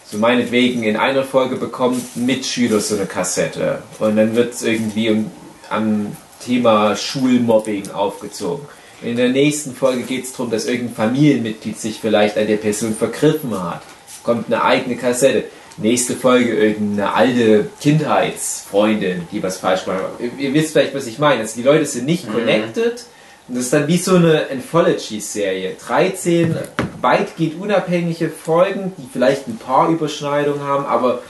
So 0.06 0.18
meinetwegen, 0.20 0.84
in 0.84 0.96
einer 0.96 1.24
Folge 1.24 1.56
bekommt 1.56 2.16
ein 2.16 2.26
Mitschüler 2.26 2.80
so 2.80 2.96
eine 2.96 3.08
Kassette 3.08 3.82
und 4.00 4.16
dann 4.16 4.36
wird 4.36 4.54
es 4.54 4.62
irgendwie 4.62 5.10
um, 5.10 5.32
am 5.70 6.16
Thema 6.46 6.96
Schulmobbing 6.96 7.90
aufgezogen. 7.92 8.68
In 9.02 9.18
der 9.18 9.30
nächsten 9.30 9.76
Folge 9.76 10.04
geht 10.04 10.26
es 10.26 10.32
darum, 10.34 10.52
dass 10.52 10.66
irgendein 10.66 10.96
Familienmitglied 10.96 11.80
sich 11.80 12.00
vielleicht 12.00 12.38
an 12.38 12.48
der 12.48 12.58
Person 12.58 12.96
vergriffen 12.96 13.60
hat. 13.62 13.82
Kommt 14.24 14.48
eine 14.48 14.64
eigene 14.64 14.96
Kassette. 14.96 15.46
Nächste 15.78 16.16
Folge 16.16 16.54
irgendeine 16.54 17.14
alte 17.14 17.68
Kindheitsfreundin, 17.82 19.28
die 19.32 19.42
was 19.42 19.58
falsch 19.58 19.86
gemacht 19.86 20.04
hat. 20.04 20.20
Ihr, 20.20 20.32
ihr 20.38 20.54
wisst 20.54 20.74
vielleicht, 20.74 20.94
was 20.94 21.08
ich 21.08 21.18
meine. 21.18 21.42
Also 21.42 21.56
die 21.56 21.64
Leute 21.64 21.86
sind 21.86 22.06
nicht 22.06 22.32
connected. 22.32 23.06
Und 23.48 23.56
das 23.56 23.66
ist 23.66 23.74
dann 23.74 23.88
wie 23.88 23.98
so 23.98 24.16
eine 24.16 24.48
Anthology-Serie. 24.52 25.76
13 25.76 26.56
weitgehend 27.02 27.60
unabhängige 27.60 28.30
Folgen, 28.30 28.94
die 28.98 29.10
vielleicht 29.12 29.48
ein 29.48 29.58
paar 29.58 29.90
Überschneidungen 29.90 30.62
haben, 30.62 30.86
aber 30.86 31.22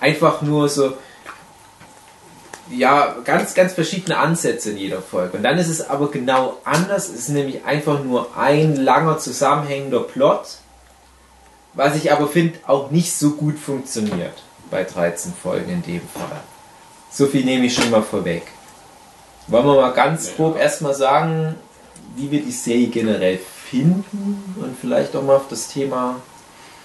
einfach 0.00 0.40
nur 0.42 0.68
so, 0.68 0.94
ja, 2.70 3.16
ganz, 3.24 3.54
ganz 3.54 3.74
verschiedene 3.74 4.16
Ansätze 4.18 4.70
in 4.70 4.78
jeder 4.78 5.02
Folge. 5.02 5.36
Und 5.36 5.42
dann 5.42 5.58
ist 5.58 5.68
es 5.68 5.88
aber 5.88 6.10
genau 6.10 6.58
anders. 6.64 7.08
Es 7.08 7.16
ist 7.16 7.28
nämlich 7.30 7.64
einfach 7.64 8.02
nur 8.02 8.36
ein 8.36 8.76
langer 8.76 9.18
zusammenhängender 9.18 10.00
Plot, 10.00 10.58
was 11.78 11.94
ich 11.94 12.10
aber 12.10 12.26
finde 12.26 12.58
auch 12.66 12.90
nicht 12.90 13.12
so 13.12 13.30
gut 13.30 13.56
funktioniert 13.56 14.42
bei 14.68 14.82
13 14.82 15.32
Folgen 15.32 15.70
in 15.70 15.82
dem 15.82 16.00
Fall. 16.00 16.40
So 17.08 17.26
viel 17.26 17.44
nehme 17.44 17.66
ich 17.66 17.74
schon 17.74 17.88
mal 17.90 18.02
vorweg. 18.02 18.42
Wollen 19.46 19.64
wir 19.64 19.76
mal 19.76 19.92
ganz 19.92 20.34
grob 20.34 20.58
erstmal 20.58 20.92
sagen, 20.92 21.54
wie 22.16 22.32
wir 22.32 22.42
die 22.42 22.50
Serie 22.50 22.88
generell 22.88 23.38
finden 23.70 24.56
und 24.60 24.76
vielleicht 24.78 25.14
auch 25.14 25.22
mal 25.22 25.36
auf 25.36 25.46
das 25.48 25.68
Thema 25.68 26.16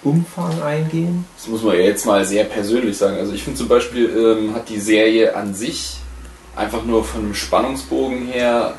Umfang 0.04 0.62
eingehen? 0.62 1.24
Das 1.36 1.48
muss 1.48 1.64
man 1.64 1.74
ja 1.74 1.82
jetzt 1.82 2.06
mal 2.06 2.24
sehr 2.24 2.44
persönlich 2.44 2.96
sagen. 2.96 3.16
Also 3.18 3.32
ich 3.32 3.42
finde 3.42 3.58
zum 3.58 3.68
Beispiel 3.68 4.08
ähm, 4.16 4.54
hat 4.54 4.68
die 4.68 4.78
Serie 4.78 5.34
an 5.34 5.54
sich 5.54 5.96
einfach 6.54 6.84
nur 6.84 7.04
von 7.04 7.22
dem 7.22 7.34
Spannungsbogen 7.34 8.28
her 8.28 8.76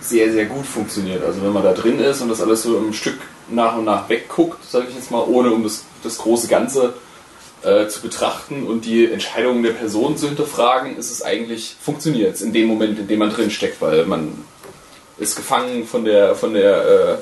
sehr, 0.00 0.32
sehr 0.32 0.46
gut 0.46 0.66
funktioniert. 0.66 1.22
Also 1.22 1.40
wenn 1.40 1.52
man 1.52 1.62
da 1.62 1.72
drin 1.72 2.00
ist 2.00 2.20
und 2.20 2.30
das 2.30 2.40
alles 2.40 2.64
so 2.64 2.76
im 2.78 2.92
Stück 2.92 3.20
nach 3.48 3.76
und 3.76 3.84
nach 3.84 4.08
wegguckt, 4.08 4.64
sage 4.68 4.86
ich 4.88 4.94
jetzt 4.94 5.10
mal, 5.10 5.22
ohne 5.22 5.52
um 5.52 5.62
das, 5.62 5.84
das 6.02 6.18
große 6.18 6.48
Ganze 6.48 6.94
äh, 7.62 7.88
zu 7.88 8.02
betrachten 8.02 8.66
und 8.66 8.84
die 8.84 9.10
Entscheidungen 9.10 9.62
der 9.62 9.72
Person 9.72 10.16
zu 10.16 10.28
hinterfragen, 10.28 10.96
ist 10.96 11.10
es 11.10 11.22
eigentlich, 11.22 11.76
funktioniert 11.80 12.34
es 12.34 12.42
in 12.42 12.52
dem 12.52 12.68
Moment, 12.68 12.98
in 12.98 13.08
dem 13.08 13.18
man 13.18 13.30
drin 13.30 13.50
steckt, 13.50 13.80
weil 13.80 14.04
man 14.06 14.44
ist 15.18 15.36
gefangen 15.36 15.86
von 15.86 16.04
der, 16.04 16.34
von 16.34 16.54
der, 16.54 16.84
äh, 16.84 17.16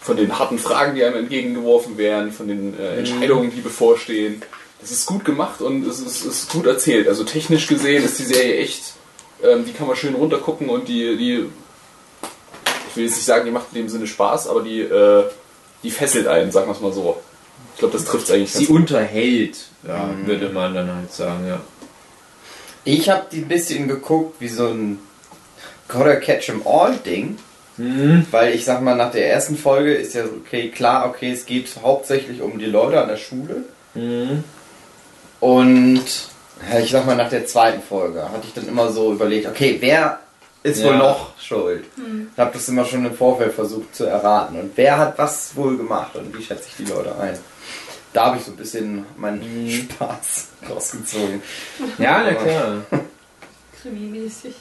von 0.00 0.16
den 0.16 0.38
harten 0.38 0.58
Fragen, 0.58 0.94
die 0.94 1.04
einem 1.04 1.16
entgegengeworfen 1.16 1.96
werden, 1.96 2.32
von 2.32 2.48
den 2.48 2.78
äh, 2.78 2.98
Entscheidungen, 2.98 3.52
die 3.54 3.60
bevorstehen. 3.60 4.42
Das 4.80 4.90
ist 4.90 5.06
gut 5.06 5.24
gemacht 5.24 5.60
und 5.60 5.86
es 5.86 6.00
ist, 6.00 6.24
ist 6.24 6.50
gut 6.50 6.66
erzählt. 6.66 7.06
Also 7.06 7.24
technisch 7.24 7.68
gesehen 7.68 8.04
ist 8.04 8.18
die 8.18 8.24
Serie 8.24 8.56
echt, 8.56 8.94
ähm, 9.42 9.64
die 9.64 9.72
kann 9.72 9.86
man 9.86 9.96
schön 9.96 10.14
runtergucken 10.14 10.68
und 10.68 10.88
die, 10.88 11.16
die, 11.16 11.46
ich 12.90 12.96
will 12.96 13.04
jetzt 13.04 13.16
nicht 13.16 13.24
sagen, 13.24 13.44
die 13.44 13.52
macht 13.52 13.66
in 13.72 13.82
dem 13.82 13.88
Sinne 13.88 14.06
Spaß, 14.06 14.48
aber 14.48 14.62
die, 14.62 14.80
äh, 14.80 15.24
die 15.82 15.90
fesselt 15.90 16.26
einen, 16.26 16.50
sagen 16.52 16.66
wir 16.68 16.72
es 16.72 16.80
mal 16.80 16.92
so. 16.92 17.20
Ich 17.74 17.78
glaube, 17.80 17.96
das 17.96 18.04
trifft 18.04 18.24
es 18.28 18.30
eigentlich 18.34 18.52
Sie 18.52 18.66
ganz 18.66 18.68
gut. 18.68 18.80
unterhält, 18.80 19.56
ja, 19.86 20.10
würde 20.24 20.48
man 20.50 20.74
dann 20.74 20.94
halt 20.94 21.12
sagen, 21.12 21.46
ja. 21.48 21.60
Ich 22.84 23.08
habe 23.08 23.26
die 23.30 23.38
ein 23.38 23.48
bisschen 23.48 23.88
geguckt 23.88 24.36
wie 24.40 24.48
so 24.48 24.66
ein 24.68 24.98
Gotta 25.88 26.16
Catch 26.16 26.48
'em 26.50 26.62
All 26.66 26.96
Ding. 26.96 27.38
Weil 28.30 28.54
ich 28.54 28.64
sag 28.66 28.82
mal, 28.82 28.94
nach 28.94 29.10
der 29.12 29.30
ersten 29.30 29.56
Folge 29.56 29.94
ist 29.94 30.14
ja 30.14 30.24
okay, 30.24 30.68
klar, 30.68 31.08
okay, 31.08 31.32
es 31.32 31.46
geht 31.46 31.68
hauptsächlich 31.82 32.42
um 32.42 32.58
die 32.58 32.66
Leute 32.66 33.00
an 33.00 33.08
der 33.08 33.16
Schule. 33.16 33.64
Und 35.40 36.04
ja, 36.70 36.78
ich 36.78 36.90
sag 36.90 37.06
mal, 37.06 37.16
nach 37.16 37.30
der 37.30 37.46
zweiten 37.46 37.82
Folge 37.82 38.22
hatte 38.22 38.46
ich 38.46 38.52
dann 38.54 38.68
immer 38.68 38.92
so 38.92 39.12
überlegt, 39.12 39.46
okay, 39.48 39.78
wer 39.80 40.20
ist 40.62 40.80
Ja. 40.80 40.86
wohl 40.88 40.96
noch 40.96 41.38
schuld? 41.38 41.84
Ich 42.32 42.38
habe 42.38 42.50
das 42.52 42.68
immer 42.68 42.84
schon 42.84 43.04
im 43.04 43.14
Vorfeld 43.14 43.52
versucht 43.54 43.94
zu 43.94 44.04
erraten. 44.06 44.58
Und 44.58 44.72
wer 44.76 44.98
hat 44.98 45.18
was 45.18 45.54
wohl 45.56 45.76
gemacht 45.76 46.14
und 46.16 46.36
wie 46.36 46.42
schätze 46.42 46.68
ich 46.68 46.84
die 46.84 46.90
Leute 46.90 47.16
ein? 47.18 47.38
Da 48.12 48.26
habe 48.26 48.36
ich 48.36 48.44
so 48.44 48.50
ein 48.52 48.56
bisschen 48.56 49.06
meinen 49.16 49.70
Spaß 49.70 50.48
rausgezogen. 50.70 51.42
Ja, 51.98 52.22
na 52.24 52.34
klar. 52.34 52.82
Krimimäßig. 53.82 54.54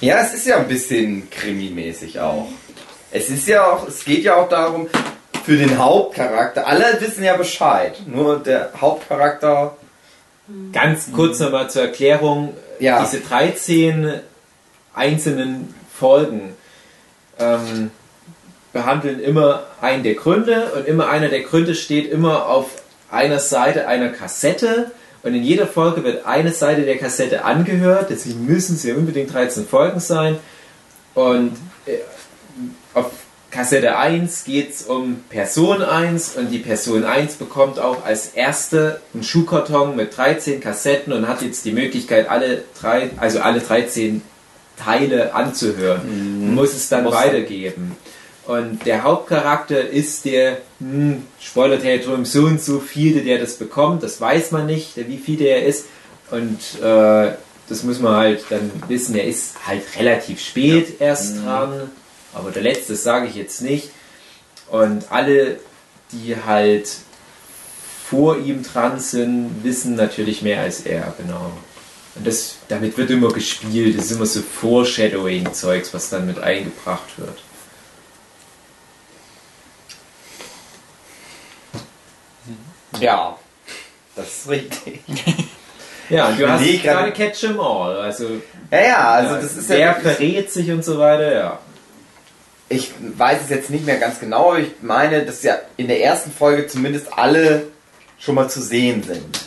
Ja, 0.00 0.20
es 0.20 0.32
ist 0.34 0.46
ja 0.46 0.56
ein 0.56 0.68
bisschen 0.68 1.28
krimimäßig 1.28 2.18
auch. 2.20 2.48
Es 3.10 3.28
ist 3.28 3.46
ja 3.48 3.66
auch, 3.70 3.86
es 3.88 4.04
geht 4.04 4.22
ja 4.24 4.36
auch 4.36 4.48
darum, 4.48 4.88
für 5.44 5.56
den 5.56 5.76
Hauptcharakter, 5.76 6.66
alle 6.66 6.98
wissen 7.00 7.24
ja 7.24 7.36
Bescheid, 7.36 8.00
nur 8.06 8.38
der 8.38 8.70
Hauptcharakter, 8.80 9.76
Ganz 10.72 11.12
kurz 11.12 11.38
nochmal 11.38 11.70
zur 11.70 11.82
Erklärung. 11.82 12.54
Ja. 12.80 13.04
Diese 13.04 13.20
13 13.20 14.20
einzelnen 15.00 15.74
Folgen 15.92 16.52
ähm, 17.38 17.90
behandeln 18.72 19.18
immer 19.18 19.64
einen 19.80 20.02
der 20.02 20.14
Gründe 20.14 20.72
und 20.76 20.86
immer 20.86 21.08
einer 21.08 21.28
der 21.28 21.40
Gründe 21.40 21.74
steht 21.74 22.10
immer 22.10 22.46
auf 22.46 22.82
einer 23.10 23.40
Seite 23.40 23.88
einer 23.88 24.10
Kassette 24.10 24.92
und 25.22 25.34
in 25.34 25.42
jeder 25.42 25.66
Folge 25.66 26.04
wird 26.04 26.26
eine 26.26 26.52
Seite 26.52 26.82
der 26.82 26.96
Kassette 26.96 27.44
angehört, 27.44 28.08
deswegen 28.10 28.46
müssen 28.46 28.78
ja 28.86 28.94
unbedingt 28.94 29.32
13 29.32 29.66
Folgen 29.66 30.00
sein. 30.00 30.38
Und 31.14 31.56
äh, 31.86 31.98
auf 32.94 33.10
Kassette 33.50 33.98
1 33.98 34.44
geht 34.44 34.70
es 34.70 34.82
um 34.82 35.24
Person 35.28 35.82
1 35.82 36.36
und 36.36 36.50
die 36.50 36.58
Person 36.58 37.04
1 37.04 37.34
bekommt 37.34 37.78
auch 37.78 38.04
als 38.04 38.28
erste 38.28 39.00
einen 39.12 39.24
Schuhkarton 39.24 39.96
mit 39.96 40.16
13 40.16 40.60
Kassetten 40.60 41.12
und 41.12 41.26
hat 41.28 41.42
jetzt 41.42 41.64
die 41.64 41.72
Möglichkeit, 41.72 42.30
alle 42.30 42.62
drei, 42.80 43.10
also 43.16 43.40
alle 43.40 43.60
13 43.60 44.22
Teile 44.76 45.34
anzuhören. 45.34 46.48
Mhm. 46.48 46.54
Muss 46.54 46.74
es 46.74 46.88
dann 46.88 47.04
Muss- 47.04 47.14
weitergeben. 47.14 47.96
Und 48.46 48.84
der 48.86 49.02
Hauptcharakter 49.04 49.88
ist 49.88 50.24
der, 50.24 50.58
hm, 50.80 51.22
Spoiler-Territorium, 51.40 52.24
so 52.24 52.44
und 52.46 52.60
so 52.60 52.80
viele, 52.80 53.20
der 53.20 53.38
das 53.38 53.54
bekommt. 53.54 54.02
Das 54.02 54.20
weiß 54.20 54.50
man 54.50 54.66
nicht, 54.66 54.96
wie 54.96 55.18
viele 55.18 55.44
er 55.44 55.64
ist. 55.66 55.84
Und 56.30 56.58
äh, 56.82 57.32
das 57.68 57.82
muss 57.84 58.00
man 58.00 58.16
halt 58.16 58.44
dann 58.50 58.70
wissen. 58.88 59.14
Er 59.14 59.24
ist 59.24 59.54
halt 59.66 59.82
relativ 59.98 60.40
spät 60.40 61.00
erst 61.00 61.44
dran. 61.44 61.90
Aber 62.32 62.50
der 62.50 62.62
letzte 62.62 62.96
sage 62.96 63.26
ich 63.28 63.34
jetzt 63.36 63.60
nicht. 63.62 63.90
Und 64.68 65.12
alle, 65.12 65.60
die 66.12 66.34
halt 66.44 66.88
vor 68.08 68.38
ihm 68.38 68.62
dran 68.64 68.98
sind, 68.98 69.62
wissen 69.62 69.94
natürlich 69.94 70.42
mehr 70.42 70.62
als 70.62 70.80
er, 70.80 71.14
genau. 71.18 71.52
Und 72.16 72.26
das, 72.26 72.56
damit 72.68 72.96
wird 72.98 73.10
immer 73.10 73.32
gespielt. 73.32 73.96
Das 73.96 74.06
ist 74.06 74.12
immer 74.12 74.26
so 74.26 74.40
Foreshadowing-Zeugs, 74.42 75.94
was 75.94 76.10
dann 76.10 76.26
mit 76.26 76.38
eingebracht 76.38 77.18
wird. 77.18 77.38
Ja, 83.00 83.38
das 84.16 84.26
ist 84.26 84.48
richtig. 84.48 85.00
Ja, 86.10 86.26
und 86.26 86.40
du 86.40 86.48
hast 86.48 86.60
überleg 86.62 86.82
gerade 86.82 87.12
Catch 87.12 87.44
'em 87.44 87.60
All. 87.60 88.00
Also, 88.00 88.42
Ja, 88.72 88.80
ja, 88.80 89.10
also 89.10 89.36
das 89.36 89.56
ist 89.56 89.70
ja. 89.70 89.94
verrät 89.94 90.50
sich 90.50 90.68
und 90.72 90.84
so 90.84 90.98
weiter, 90.98 91.32
ja. 91.32 91.58
Ich 92.68 92.90
weiß 93.16 93.42
es 93.44 93.48
jetzt 93.50 93.70
nicht 93.70 93.86
mehr 93.86 93.96
ganz 93.96 94.18
genau, 94.18 94.50
aber 94.50 94.58
ich 94.58 94.72
meine, 94.82 95.24
dass 95.24 95.44
ja 95.44 95.56
in 95.76 95.86
der 95.86 96.02
ersten 96.02 96.32
Folge 96.32 96.66
zumindest 96.66 97.12
alle 97.16 97.68
schon 98.18 98.34
mal 98.34 98.50
zu 98.50 98.60
sehen 98.60 99.04
sind. 99.04 99.40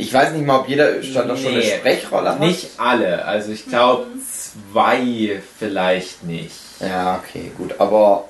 Ich 0.00 0.12
weiß 0.12 0.32
nicht 0.32 0.46
mal, 0.46 0.60
ob 0.60 0.68
jeder 0.68 1.02
stand 1.02 1.30
doch 1.30 1.36
schon 1.36 1.52
eine 1.52 1.58
Nee, 1.58 1.76
Sprechrolle 1.76 2.30
hat. 2.30 2.40
Nicht 2.40 2.70
alle. 2.78 3.24
Also 3.24 3.52
ich 3.52 3.66
glaube 3.66 4.06
zwei 4.22 5.40
vielleicht 5.58 6.24
nicht. 6.24 6.54
Ja, 6.80 7.22
okay, 7.22 7.52
gut, 7.56 7.74
aber. 7.78 8.24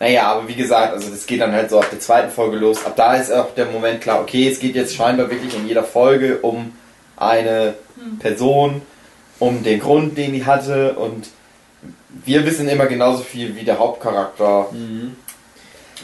Naja, 0.00 0.30
aber 0.32 0.46
wie 0.46 0.54
gesagt, 0.54 0.92
also 0.92 1.10
das 1.10 1.26
geht 1.26 1.40
dann 1.40 1.52
halt 1.52 1.70
so 1.70 1.80
ab 1.80 1.88
der 1.90 1.98
zweiten 1.98 2.30
Folge 2.30 2.56
los. 2.56 2.84
Ab 2.84 2.94
da 2.96 3.16
ist 3.16 3.32
auch 3.32 3.52
der 3.54 3.66
Moment 3.66 4.00
klar, 4.00 4.20
okay, 4.20 4.48
es 4.48 4.60
geht 4.60 4.76
jetzt 4.76 4.94
scheinbar 4.94 5.28
wirklich 5.28 5.56
in 5.56 5.66
jeder 5.66 5.82
Folge 5.82 6.38
um 6.38 6.72
eine 7.16 7.74
Person, 8.20 8.82
um 9.40 9.64
den 9.64 9.80
Grund, 9.80 10.16
den 10.16 10.34
die 10.34 10.46
hatte 10.46 10.92
und 10.94 11.28
wir 12.24 12.46
wissen 12.46 12.68
immer 12.68 12.86
genauso 12.86 13.22
viel 13.22 13.56
wie 13.56 13.64
der 13.64 13.78
Hauptcharakter. 13.78 14.68
So, 14.70 14.76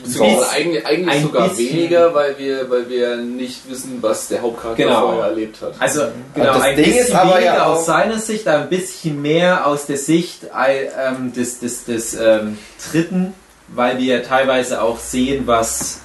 Bis- 0.03 0.21
eigentlich 0.21 0.87
eigentlich 0.87 1.23
sogar 1.23 1.49
bisschen. 1.49 1.77
weniger, 1.77 2.15
weil 2.15 2.37
wir, 2.39 2.69
weil 2.71 2.89
wir 2.89 3.17
nicht 3.17 3.69
wissen, 3.71 3.99
was 4.01 4.29
der 4.29 4.43
Hauptcharakter 4.43 4.83
Genau. 4.85 5.01
vorher 5.13 5.25
erlebt 5.27 5.61
hat. 5.63 5.75
Also 5.79 6.03
genau, 6.35 6.55
das 6.55 6.63
ein 6.63 6.77
Ding 6.77 6.85
bisschen 6.87 7.01
ist 7.07 7.15
aber 7.15 7.35
weniger 7.35 7.45
ja 7.55 7.65
aus 7.67 7.87
seiner 7.87 8.19
Sicht, 8.19 8.49
ein 8.49 8.69
bisschen 8.69 9.23
mehr 9.23 9.67
aus 9.67 9.87
der 9.87 9.97
Sicht 9.99 10.45
äh, 10.45 10.87
ähm, 11.01 11.33
des, 11.33 11.61
des, 11.61 11.85
des 11.85 12.15
ähm, 12.15 12.59
Dritten, 12.91 13.35
weil 13.69 13.99
wir 13.99 14.23
teilweise 14.23 14.83
auch 14.83 14.99
sehen, 14.99 15.47
was 15.47 16.01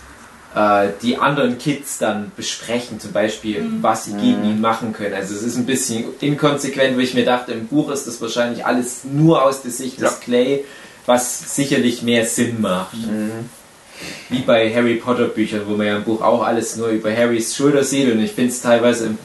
äh, 0.56 0.90
die 1.02 1.18
anderen 1.18 1.58
Kids 1.58 1.98
dann 2.00 2.32
besprechen, 2.36 3.00
zum 3.00 3.12
Beispiel, 3.12 3.64
was 3.82 4.06
sie 4.06 4.14
gegen 4.14 4.44
ihn 4.46 4.62
machen 4.62 4.94
können. 4.94 5.14
Also 5.14 5.36
es 5.36 5.44
ist 5.44 5.58
ein 5.58 5.66
bisschen 5.66 6.06
inkonsequent, 6.22 6.96
wo 6.96 7.00
ich 7.02 7.14
mir 7.14 7.26
dachte, 7.26 7.52
im 7.52 7.68
Buch 7.68 7.90
ist 7.92 8.08
das 8.08 8.20
wahrscheinlich 8.22 8.66
alles 8.66 9.02
nur 9.04 9.44
aus 9.44 9.62
der 9.62 9.72
Sicht 9.72 9.98
des 10.02 10.12
Ja. 10.12 10.18
Clay, 10.24 10.66
was 11.06 11.56
sicherlich 11.56 12.02
mehr 12.02 12.26
Sinn 12.26 12.62
macht. 12.62 12.94
Wie 14.30 14.40
bei 14.40 14.74
Harry 14.74 14.96
Potter 14.96 15.26
Büchern, 15.26 15.64
wo 15.68 15.76
man 15.76 15.88
ja 15.88 15.98
im 15.98 16.04
Buch 16.04 16.22
auch 16.22 16.44
alles 16.44 16.76
nur 16.76 16.90
über 16.90 17.16
Harrys 17.16 17.56
Schulter 17.56 17.84
sieht 17.84 18.12
und 18.12 18.20
ich 18.22 18.32
finde 18.32 18.52
es 18.52 18.62
teilweise 18.62 19.08
im, 19.08 19.18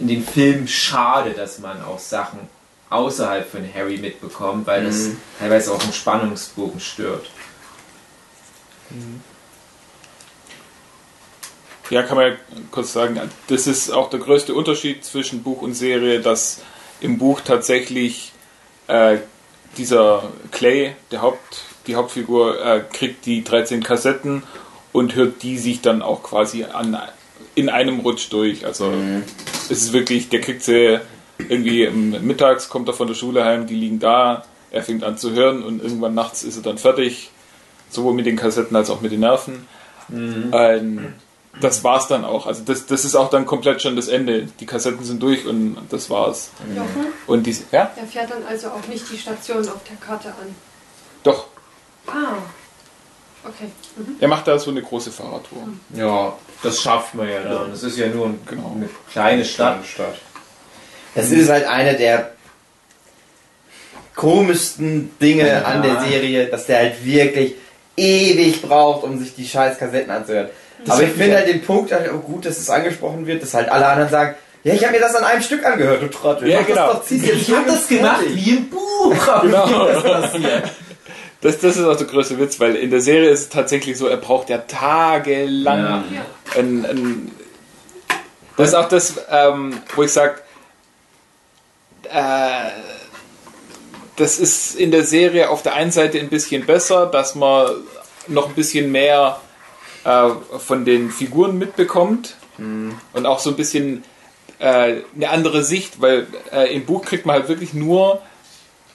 in 0.00 0.08
den 0.08 0.24
Filmen 0.24 0.66
schade, 0.66 1.30
dass 1.30 1.58
man 1.58 1.82
auch 1.84 1.98
Sachen 1.98 2.40
außerhalb 2.90 3.48
von 3.48 3.62
Harry 3.74 3.98
mitbekommt, 3.98 4.66
weil 4.66 4.84
das 4.84 5.08
teilweise 5.38 5.72
auch 5.72 5.82
einen 5.82 5.92
Spannungsbogen 5.92 6.80
stört. 6.80 7.26
Ja, 11.90 12.02
kann 12.02 12.16
man 12.16 12.32
ja 12.32 12.36
kurz 12.70 12.92
sagen, 12.92 13.20
das 13.48 13.66
ist 13.66 13.90
auch 13.90 14.10
der 14.10 14.20
größte 14.20 14.54
Unterschied 14.54 15.04
zwischen 15.04 15.42
Buch 15.42 15.62
und 15.62 15.74
Serie, 15.74 16.20
dass 16.20 16.62
im 17.00 17.18
Buch 17.18 17.40
tatsächlich 17.40 18.32
äh, 18.88 19.18
dieser 19.76 20.30
Clay, 20.50 20.96
der 21.10 21.22
Haupt, 21.22 21.62
die 21.86 21.96
Hauptfigur, 21.96 22.64
äh, 22.64 22.82
kriegt 22.92 23.26
die 23.26 23.44
13 23.44 23.82
Kassetten 23.82 24.42
und 24.92 25.14
hört 25.14 25.42
die 25.42 25.58
sich 25.58 25.80
dann 25.80 26.02
auch 26.02 26.22
quasi 26.22 26.64
an, 26.64 26.98
in 27.54 27.68
einem 27.68 28.00
Rutsch 28.00 28.28
durch. 28.30 28.64
Also 28.66 28.92
es 29.70 29.70
ist 29.70 29.92
wirklich, 29.92 30.28
der 30.28 30.40
kriegt 30.40 30.62
sie 30.62 31.00
irgendwie 31.38 31.88
mittags, 31.88 32.68
kommt 32.68 32.88
er 32.88 32.94
von 32.94 33.08
der 33.08 33.14
Schule 33.14 33.44
heim, 33.44 33.66
die 33.66 33.74
liegen 33.74 33.98
da, 33.98 34.44
er 34.70 34.82
fängt 34.82 35.04
an 35.04 35.18
zu 35.18 35.32
hören 35.32 35.62
und 35.62 35.82
irgendwann 35.82 36.14
nachts 36.14 36.42
ist 36.44 36.56
er 36.56 36.62
dann 36.62 36.78
fertig, 36.78 37.30
sowohl 37.90 38.14
mit 38.14 38.26
den 38.26 38.36
Kassetten 38.36 38.76
als 38.76 38.90
auch 38.90 39.00
mit 39.00 39.12
den 39.12 39.20
Nerven. 39.20 39.66
Ähm, 40.10 41.14
das 41.60 41.84
war's 41.84 42.08
dann 42.08 42.24
auch. 42.24 42.46
Also 42.46 42.62
das, 42.64 42.86
das 42.86 43.04
ist 43.04 43.14
auch 43.14 43.30
dann 43.30 43.46
komplett 43.46 43.82
schon 43.82 43.96
das 43.96 44.08
Ende. 44.08 44.46
Die 44.60 44.66
Kassetten 44.66 45.04
sind 45.04 45.22
durch 45.22 45.46
und 45.46 45.76
das 45.90 46.10
war's. 46.10 46.50
Jochen, 46.74 47.12
Und 47.26 47.46
die, 47.46 47.56
ja, 47.72 47.90
der 47.96 48.04
fährt 48.04 48.30
dann 48.30 48.44
also 48.48 48.68
auch 48.68 48.86
nicht 48.88 49.10
die 49.10 49.18
Station 49.18 49.66
auf 49.68 49.82
der 49.88 49.96
Karte 49.96 50.28
an. 50.28 50.54
doch. 51.22 51.48
Ah. 52.06 52.38
Okay. 53.44 53.70
Mhm. 53.96 54.16
Er 54.20 54.28
macht 54.28 54.48
da 54.48 54.58
so 54.58 54.70
eine 54.70 54.82
große 54.82 55.12
Fahrradtour. 55.12 55.68
Ja, 55.94 56.32
das 56.62 56.80
schafft 56.82 57.14
man 57.14 57.28
ja 57.28 57.40
dann. 57.42 57.70
Das 57.70 57.82
ist 57.82 57.96
ja 57.96 58.08
nur 58.08 58.26
ein, 58.26 58.40
Genau. 58.46 58.72
eine 58.74 58.88
kleine 59.12 59.44
Stadt. 59.44 59.84
Stadt. 59.86 60.16
Das 61.14 61.30
ist 61.30 61.48
halt 61.48 61.66
eine 61.66 61.94
der 61.96 62.32
komischsten 64.14 65.10
Dinge 65.20 65.46
Ja. 65.48 65.62
an 65.62 65.82
der 65.82 66.00
Serie, 66.00 66.46
dass 66.46 66.66
der 66.66 66.78
halt 66.78 67.04
wirklich 67.04 67.54
ewig 67.96 68.62
braucht, 68.62 69.04
um 69.04 69.18
sich 69.18 69.34
die 69.34 69.46
scheiß 69.46 69.78
Kassetten 69.78 70.10
anzuhören. 70.10 70.48
Aber 70.88 71.02
ich 71.02 71.10
finde 71.12 71.36
halt 71.36 71.48
den 71.48 71.62
Punkt 71.62 71.92
halt 71.92 72.08
auch 72.10 72.22
gut, 72.22 72.44
dass 72.46 72.58
es 72.58 72.68
angesprochen 72.70 73.26
wird, 73.26 73.42
dass 73.42 73.54
halt 73.54 73.68
alle 73.68 73.86
anderen 73.86 74.10
sagen, 74.10 74.34
ja, 74.64 74.74
ich 74.74 74.82
habe 74.82 74.94
mir 74.94 75.00
das 75.00 75.14
an 75.14 75.24
einem 75.24 75.42
Stück 75.42 75.64
angehört, 75.64 76.02
du 76.02 76.08
Trottel. 76.08 76.48
Ja, 76.48 76.60
Mach 76.60 76.66
genau. 76.66 76.92
Das 76.94 77.08
doch, 77.08 77.10
Ich 77.10 77.50
habe 77.54 77.66
das 77.68 77.86
gemacht 77.88 78.22
wie 78.28 78.50
im 78.56 78.68
Buch. 78.68 79.14
Aber 79.28 79.46
Genau. 79.46 79.86
das 79.86 80.02
passiert. 80.02 80.64
Das, 81.40 81.58
das 81.58 81.76
ist 81.76 81.84
auch 81.84 81.96
der 81.96 82.06
größte 82.06 82.38
Witz, 82.38 82.58
weil 82.60 82.76
in 82.76 82.90
der 82.90 83.00
Serie 83.00 83.30
ist 83.30 83.40
es 83.40 83.48
tatsächlich 83.50 83.98
so, 83.98 84.06
er 84.06 84.16
braucht 84.16 84.48
ja 84.48 84.58
tagelang. 84.58 86.04
Ja. 86.12 86.26
Ein, 86.58 86.84
ein, 86.86 87.32
das 88.56 88.68
ist 88.68 88.74
auch 88.74 88.88
das, 88.88 89.14
ähm, 89.30 89.76
wo 89.94 90.02
ich 90.02 90.12
sage, 90.12 90.36
äh, 92.04 92.70
das 94.16 94.38
ist 94.38 94.76
in 94.76 94.90
der 94.90 95.04
Serie 95.04 95.50
auf 95.50 95.62
der 95.62 95.74
einen 95.74 95.92
Seite 95.92 96.18
ein 96.18 96.28
bisschen 96.28 96.64
besser, 96.64 97.06
dass 97.06 97.34
man 97.34 97.70
noch 98.28 98.48
ein 98.48 98.54
bisschen 98.54 98.90
mehr 98.90 99.40
äh, 100.04 100.30
von 100.58 100.84
den 100.84 101.10
Figuren 101.10 101.58
mitbekommt 101.58 102.36
und 103.12 103.26
auch 103.26 103.38
so 103.38 103.50
ein 103.50 103.56
bisschen 103.56 104.02
äh, 104.58 105.02
eine 105.14 105.30
andere 105.30 105.62
Sicht, 105.62 106.00
weil 106.00 106.26
äh, 106.52 106.74
im 106.74 106.86
Buch 106.86 107.04
kriegt 107.04 107.26
man 107.26 107.36
halt 107.36 107.48
wirklich 107.48 107.74
nur 107.74 108.22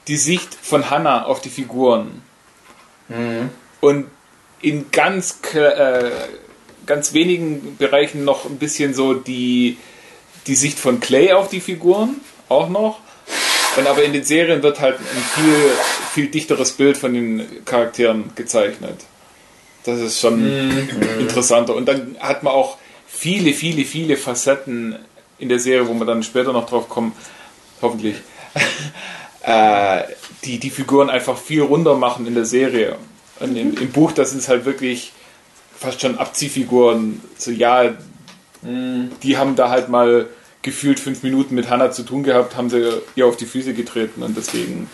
die 0.08 0.18
Sicht 0.18 0.56
von 0.56 0.90
Hannah 0.90 1.26
auf 1.26 1.42
die 1.42 1.50
Figuren. 1.50 2.24
Und 3.80 4.06
in 4.62 4.92
ganz, 4.92 5.40
äh, 5.54 6.12
ganz 6.86 7.14
wenigen 7.14 7.78
Bereichen 7.78 8.24
noch 8.24 8.46
ein 8.46 8.58
bisschen 8.58 8.94
so 8.94 9.14
die, 9.14 9.78
die 10.48 10.56
Sicht 10.56 10.80
von 10.80 11.00
Clay 11.00 11.34
auf 11.34 11.50
die 11.50 11.62
Figuren, 11.62 12.22
auch 12.50 12.70
noch. 12.70 13.00
Und 13.78 13.88
aber 13.88 14.04
in 14.04 14.14
den 14.14 14.24
Serien 14.24 14.62
wird 14.64 14.82
halt 14.82 15.00
ein 15.00 15.24
viel, 15.36 15.72
viel 16.14 16.28
dichteres 16.28 16.74
Bild 16.74 16.98
von 16.98 17.14
den 17.14 17.66
Charakteren 17.66 18.32
gezeichnet. 18.36 19.00
Das 19.84 20.00
ist 20.00 20.20
schon 20.20 20.88
interessanter. 21.20 21.76
Und 21.76 21.88
dann 21.88 22.18
hat 22.20 22.44
man 22.44 22.54
auch 22.54 22.78
viele, 23.08 23.54
viele, 23.54 23.86
viele 23.86 24.18
Facetten 24.18 24.98
in 25.40 25.50
der 25.50 25.60
Serie, 25.60 25.88
wo 25.88 25.94
wir 25.94 26.06
dann 26.06 26.22
später 26.22 26.54
noch 26.54 26.68
drauf 26.68 26.88
kommen, 26.88 27.14
hoffentlich, 27.82 28.18
äh, 29.44 30.04
die 30.44 30.60
die 30.60 30.70
Figuren 30.70 31.10
einfach 31.10 31.38
viel 31.38 31.62
runder 31.62 31.96
machen 31.96 32.28
in 32.28 32.36
der 32.36 32.46
Serie. 32.46 32.98
Und 33.40 33.56
im, 33.56 33.78
im 33.78 33.92
Buch, 33.92 34.12
das 34.12 34.34
ist 34.34 34.50
halt 34.50 34.66
wirklich 34.66 35.14
fast 35.78 36.02
schon 36.02 36.18
Abziehfiguren. 36.18 37.22
So, 37.38 37.52
ja, 37.52 37.94
die 38.64 39.38
haben 39.38 39.56
da 39.56 39.70
halt 39.70 39.90
mal 39.90 40.28
gefühlt 40.62 41.00
fünf 41.00 41.24
Minuten 41.24 41.56
mit 41.56 41.70
Hannah 41.70 41.92
zu 41.92 42.04
tun 42.04 42.24
gehabt, 42.24 42.56
haben 42.56 42.70
sie 42.70 43.02
ihr 43.16 43.26
auf 43.26 43.36
die 43.36 43.46
Füße 43.46 43.74
getreten 43.74 44.22
und 44.22 44.38
deswegen. 44.38 44.90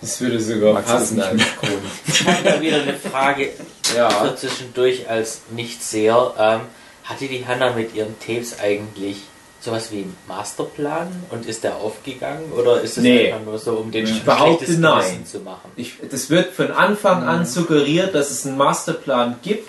Das 0.00 0.18
würde 0.22 0.40
sogar 0.40 0.72
Magst 0.72 0.90
passen 0.90 1.20
als? 1.20 1.42
Grund. 1.60 1.74
Ich 2.08 2.26
habe 2.26 2.42
da 2.42 2.60
wieder 2.62 2.80
eine 2.80 2.94
Frage. 2.94 3.50
Ja. 3.94 4.34
Zwischendurch 4.34 5.10
als 5.10 5.42
Nicht-Seher. 5.50 6.32
Ähm, 6.38 6.60
hatte 7.04 7.26
die 7.26 7.46
Hanna 7.46 7.74
mit 7.74 7.94
ihren 7.94 8.18
Tapes 8.18 8.60
eigentlich 8.60 9.18
sowas 9.60 9.92
wie 9.92 10.06
Masterplan 10.26 11.08
und 11.30 11.46
ist 11.46 11.64
der 11.64 11.76
aufgegangen 11.76 12.50
oder 12.52 12.80
ist 12.80 12.96
es 12.96 13.02
Nee. 13.02 13.30
einfach 13.30 13.44
nur 13.44 13.58
so, 13.58 13.72
um 13.72 13.90
den 13.90 14.04
Ich 14.06 14.22
behaupte, 14.22 14.72
nein. 14.80 15.26
zu 15.26 15.40
machen? 15.40 15.70
Ich, 15.76 15.94
das 16.10 16.30
wird 16.30 16.52
von 16.54 16.70
Anfang 16.70 17.22
Mhm. 17.22 17.28
an 17.28 17.46
suggeriert, 17.46 18.14
dass 18.14 18.30
es 18.30 18.46
einen 18.46 18.56
Masterplan 18.56 19.36
gibt, 19.42 19.68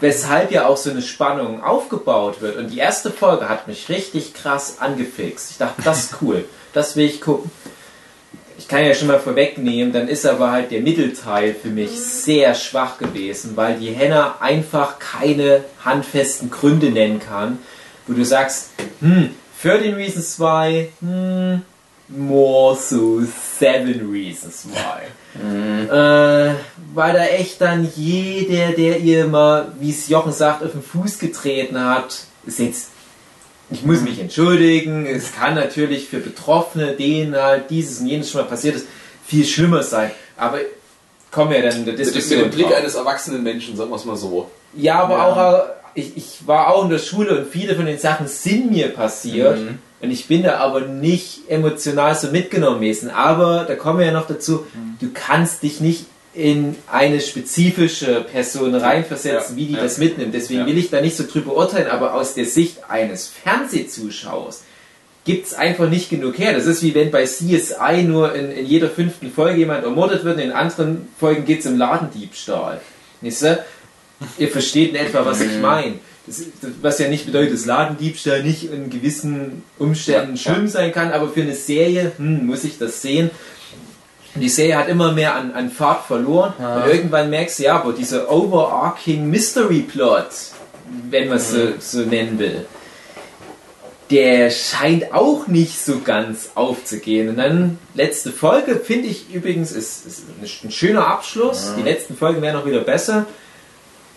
weshalb 0.00 0.50
ja 0.50 0.66
auch 0.66 0.76
so 0.76 0.90
eine 0.90 1.02
Spannung 1.02 1.62
aufgebaut 1.62 2.40
wird. 2.40 2.56
Und 2.56 2.68
die 2.70 2.78
erste 2.78 3.10
Folge 3.10 3.48
hat 3.48 3.68
mich 3.68 3.88
richtig 3.88 4.34
krass 4.34 4.76
angefixt. 4.80 5.52
Ich 5.52 5.58
dachte, 5.58 5.82
das 5.82 6.04
ist 6.04 6.16
cool, 6.22 6.44
das 6.72 6.96
will 6.96 7.06
ich 7.06 7.20
gucken. 7.20 7.50
Ich 8.56 8.68
kann 8.68 8.84
ja 8.84 8.94
schon 8.94 9.08
mal 9.08 9.18
vorwegnehmen, 9.20 9.92
dann 9.92 10.08
ist 10.08 10.24
aber 10.24 10.52
halt 10.52 10.70
der 10.70 10.80
Mittelteil 10.80 11.54
für 11.60 11.68
mich 11.68 11.90
sehr 12.00 12.54
schwach 12.54 12.98
gewesen, 12.98 13.52
weil 13.56 13.76
die 13.78 13.90
Henna 13.90 14.36
einfach 14.40 14.98
keine 15.00 15.64
handfesten 15.84 16.50
Gründe 16.50 16.90
nennen 16.90 17.18
kann, 17.20 17.58
wo 18.06 18.12
du 18.14 18.24
sagst, 18.24 18.70
hm, 19.00 19.30
13 19.62 19.94
Reasons 19.94 20.38
Why, 20.38 20.88
hm, 21.00 21.62
more 22.08 22.76
so 22.76 23.20
7 23.58 24.10
Reasons 24.12 24.66
Why. 24.66 25.06
Äh, 25.40 26.54
weil 26.94 27.12
da 27.12 27.24
echt 27.26 27.60
dann 27.60 27.88
jeder, 27.96 28.72
der 28.72 28.98
ihr 29.00 29.26
mal, 29.26 29.72
wie 29.80 29.90
es 29.90 30.08
Jochen 30.08 30.32
sagt, 30.32 30.62
auf 30.62 30.72
den 30.72 30.82
Fuß 30.82 31.18
getreten 31.18 31.78
hat, 31.82 32.18
ist 32.46 32.58
jetzt, 32.58 32.90
ich 33.70 33.84
muss 33.84 34.00
mich 34.02 34.20
entschuldigen, 34.20 35.06
es 35.06 35.34
kann 35.34 35.54
natürlich 35.54 36.08
für 36.08 36.18
Betroffene, 36.18 36.92
denen 36.92 37.34
halt 37.34 37.70
dieses 37.70 38.00
und 38.00 38.06
jenes 38.06 38.30
schon 38.30 38.42
mal 38.42 38.46
passiert 38.48 38.76
ist, 38.76 38.86
viel 39.26 39.44
schlimmer 39.44 39.82
sein. 39.82 40.10
Aber 40.36 40.58
kommen 41.30 41.50
wir 41.52 41.62
dann 41.62 41.78
in 41.78 41.84
der 41.84 41.94
Mit, 41.94 41.98
mit 41.98 42.14
Diskussion 42.14 42.42
dem 42.42 42.50
Blick 42.50 42.66
drauf. 42.68 42.76
eines 42.76 42.94
erwachsenen 42.94 43.42
Menschen, 43.42 43.76
sagen 43.76 43.90
wir 43.90 43.96
es 43.96 44.04
mal 44.04 44.16
so. 44.16 44.50
Ja, 44.74 45.00
aber 45.02 45.14
Ja. 45.16 45.24
auch, 45.24 45.54
äh, 45.58 45.62
ich, 45.94 46.16
ich 46.16 46.38
war 46.46 46.68
auch 46.74 46.84
in 46.84 46.90
der 46.90 46.98
Schule 46.98 47.38
und 47.38 47.48
viele 47.48 47.74
von 47.76 47.86
den 47.86 47.98
Sachen 47.98 48.26
sind 48.26 48.70
mir 48.70 48.88
passiert. 48.88 49.58
Mhm. 49.58 49.78
Und 50.00 50.10
ich 50.10 50.26
bin 50.26 50.42
da 50.42 50.56
aber 50.58 50.80
nicht 50.82 51.48
emotional 51.48 52.14
so 52.14 52.28
mitgenommen 52.28 52.80
gewesen. 52.80 53.10
Aber 53.10 53.64
da 53.66 53.74
kommen 53.74 54.00
wir 54.00 54.06
ja 54.06 54.12
noch 54.12 54.26
dazu, 54.26 54.66
Mhm. 54.74 54.96
du 55.00 55.08
kannst 55.14 55.62
dich 55.62 55.80
nicht 55.80 56.06
in 56.34 56.74
eine 56.90 57.20
spezifische 57.20 58.22
Person 58.22 58.74
reinversetzen, 58.74 59.56
Ja, 59.56 59.62
wie 59.62 59.66
die 59.66 59.74
ja. 59.74 59.82
das 59.82 59.98
mitnimmt. 59.98 60.34
Deswegen 60.34 60.60
Ja. 60.62 60.66
will 60.66 60.76
ich 60.78 60.90
da 60.90 61.00
nicht 61.00 61.16
so 61.16 61.24
drüber 61.30 61.54
urteilen, 61.56 61.86
aber 61.88 62.14
aus 62.14 62.34
der 62.34 62.44
Sicht 62.44 62.78
eines 62.90 63.28
Fernsehzuschauers 63.28 64.64
gibt 65.24 65.46
es 65.46 65.54
einfach 65.54 65.88
nicht 65.88 66.10
genug 66.10 66.38
her. 66.38 66.52
Das 66.52 66.66
ist 66.66 66.82
wie 66.82 66.94
wenn 66.94 67.10
bei 67.10 67.24
CSI 67.24 68.02
nur 68.02 68.34
in, 68.34 68.50
in 68.50 68.66
jeder 68.66 68.90
fünften 68.90 69.30
Folge 69.32 69.58
jemand 69.58 69.84
ermordet 69.84 70.24
wird, 70.24 70.36
und 70.36 70.42
in 70.42 70.52
anderen 70.52 71.08
Folgen 71.18 71.44
geht 71.44 71.60
es 71.60 71.66
um 71.66 71.78
Ladendiebstahl. 71.78 72.80
Wisst 73.20 73.42
ihr? 73.42 73.64
Ihr 74.38 74.48
versteht 74.48 74.90
in 74.90 74.96
etwa, 74.96 75.24
was 75.24 75.40
ich 75.40 75.58
meine. 75.60 75.94
Das, 76.26 76.42
das, 76.60 76.70
was 76.80 76.98
ja 76.98 77.08
nicht 77.08 77.26
bedeutet, 77.26 77.54
dass 77.54 77.66
Ladendiebstahl 77.66 78.42
nicht 78.42 78.70
in 78.72 78.88
gewissen 78.88 79.62
Umständen 79.78 80.36
schlimm 80.36 80.68
sein 80.68 80.92
kann, 80.92 81.12
aber 81.12 81.28
für 81.28 81.42
eine 81.42 81.54
Serie 81.54 82.12
hm, 82.16 82.46
muss 82.46 82.64
ich 82.64 82.78
das 82.78 83.02
sehen. 83.02 83.30
Die 84.34 84.48
Serie 84.48 84.76
hat 84.78 84.88
immer 84.88 85.12
mehr 85.12 85.36
an, 85.36 85.52
an 85.52 85.70
Fahrt 85.70 86.06
verloren 86.06 86.54
und 86.58 86.90
irgendwann 86.90 87.30
merkst 87.30 87.60
du, 87.60 87.64
ja, 87.64 87.76
aber 87.76 87.92
dieser 87.92 88.32
overarching 88.32 89.28
Mystery 89.28 89.80
Plot, 89.80 90.26
wenn 91.08 91.28
man 91.28 91.36
es 91.36 91.52
so, 91.52 91.74
so 91.78 92.00
nennen 92.00 92.38
will, 92.38 92.66
der 94.10 94.50
scheint 94.50 95.12
auch 95.12 95.46
nicht 95.46 95.78
so 95.78 96.00
ganz 96.00 96.50
aufzugehen. 96.54 97.28
Und 97.28 97.36
dann 97.36 97.78
letzte 97.94 98.32
Folge 98.32 98.76
finde 98.76 99.08
ich 99.08 99.32
übrigens 99.32 99.72
ist, 99.72 100.06
ist 100.06 100.64
ein 100.64 100.70
schöner 100.70 101.06
Abschluss. 101.06 101.72
Die 101.78 101.82
letzten 101.82 102.16
Folgen 102.16 102.42
wären 102.42 102.54
noch 102.54 102.66
wieder 102.66 102.80
besser. 102.80 103.26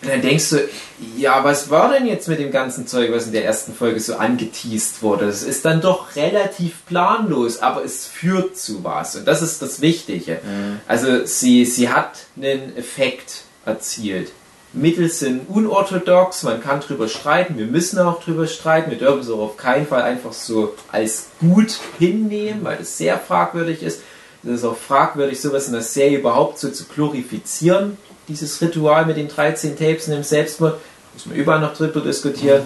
Und 0.00 0.10
dann 0.10 0.22
denkst 0.22 0.50
du, 0.50 0.68
ja, 1.16 1.42
was 1.42 1.70
war 1.70 1.92
denn 1.92 2.06
jetzt 2.06 2.28
mit 2.28 2.38
dem 2.38 2.52
ganzen 2.52 2.86
Zeug, 2.86 3.10
was 3.12 3.26
in 3.26 3.32
der 3.32 3.44
ersten 3.44 3.74
Folge 3.74 3.98
so 3.98 4.14
angeteased 4.14 5.02
wurde? 5.02 5.26
Das 5.26 5.42
ist 5.42 5.64
dann 5.64 5.80
doch 5.80 6.14
relativ 6.14 6.86
planlos, 6.86 7.60
aber 7.60 7.84
es 7.84 8.06
führt 8.06 8.56
zu 8.56 8.84
was. 8.84 9.16
Und 9.16 9.26
das 9.26 9.42
ist 9.42 9.60
das 9.60 9.80
Wichtige. 9.80 10.40
Also 10.86 11.24
sie, 11.26 11.64
sie 11.64 11.88
hat 11.88 12.26
einen 12.36 12.76
Effekt 12.76 13.42
erzielt. 13.66 14.30
Mittel 14.72 15.08
sind 15.08 15.48
unorthodox, 15.48 16.42
man 16.42 16.62
kann 16.62 16.80
drüber 16.80 17.08
streiten, 17.08 17.56
wir 17.56 17.66
müssen 17.66 17.98
auch 17.98 18.22
drüber 18.22 18.46
streiten, 18.46 18.90
wir 18.90 18.98
dürfen 18.98 19.20
es 19.20 19.30
auch 19.30 19.40
auf 19.40 19.56
keinen 19.56 19.86
Fall 19.86 20.02
einfach 20.02 20.32
so 20.32 20.74
als 20.92 21.28
gut 21.40 21.78
hinnehmen, 21.98 22.64
weil 22.64 22.78
es 22.82 22.98
sehr 22.98 23.18
fragwürdig 23.18 23.82
ist. 23.82 24.02
Es 24.44 24.50
ist 24.50 24.64
auch 24.64 24.76
fragwürdig, 24.76 25.40
sowas 25.40 25.66
in 25.66 25.72
der 25.72 25.82
Serie 25.82 26.18
überhaupt 26.18 26.58
so 26.58 26.70
zu 26.70 26.84
glorifizieren, 26.84 27.96
dieses 28.28 28.60
Ritual 28.60 29.06
mit 29.06 29.16
den 29.16 29.28
13 29.28 29.76
Tapes 29.78 30.06
und 30.08 30.14
dem 30.14 30.22
Selbstmord. 30.22 30.78
Muss 31.14 31.26
man 31.26 31.36
überall 31.36 31.60
noch 31.60 31.74
drüber 31.76 32.00
diskutieren. 32.00 32.62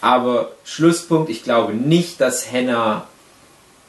Aber 0.00 0.52
Schlusspunkt, 0.64 1.30
ich 1.30 1.44
glaube 1.44 1.72
nicht, 1.74 2.20
dass 2.20 2.50
Henna 2.50 3.06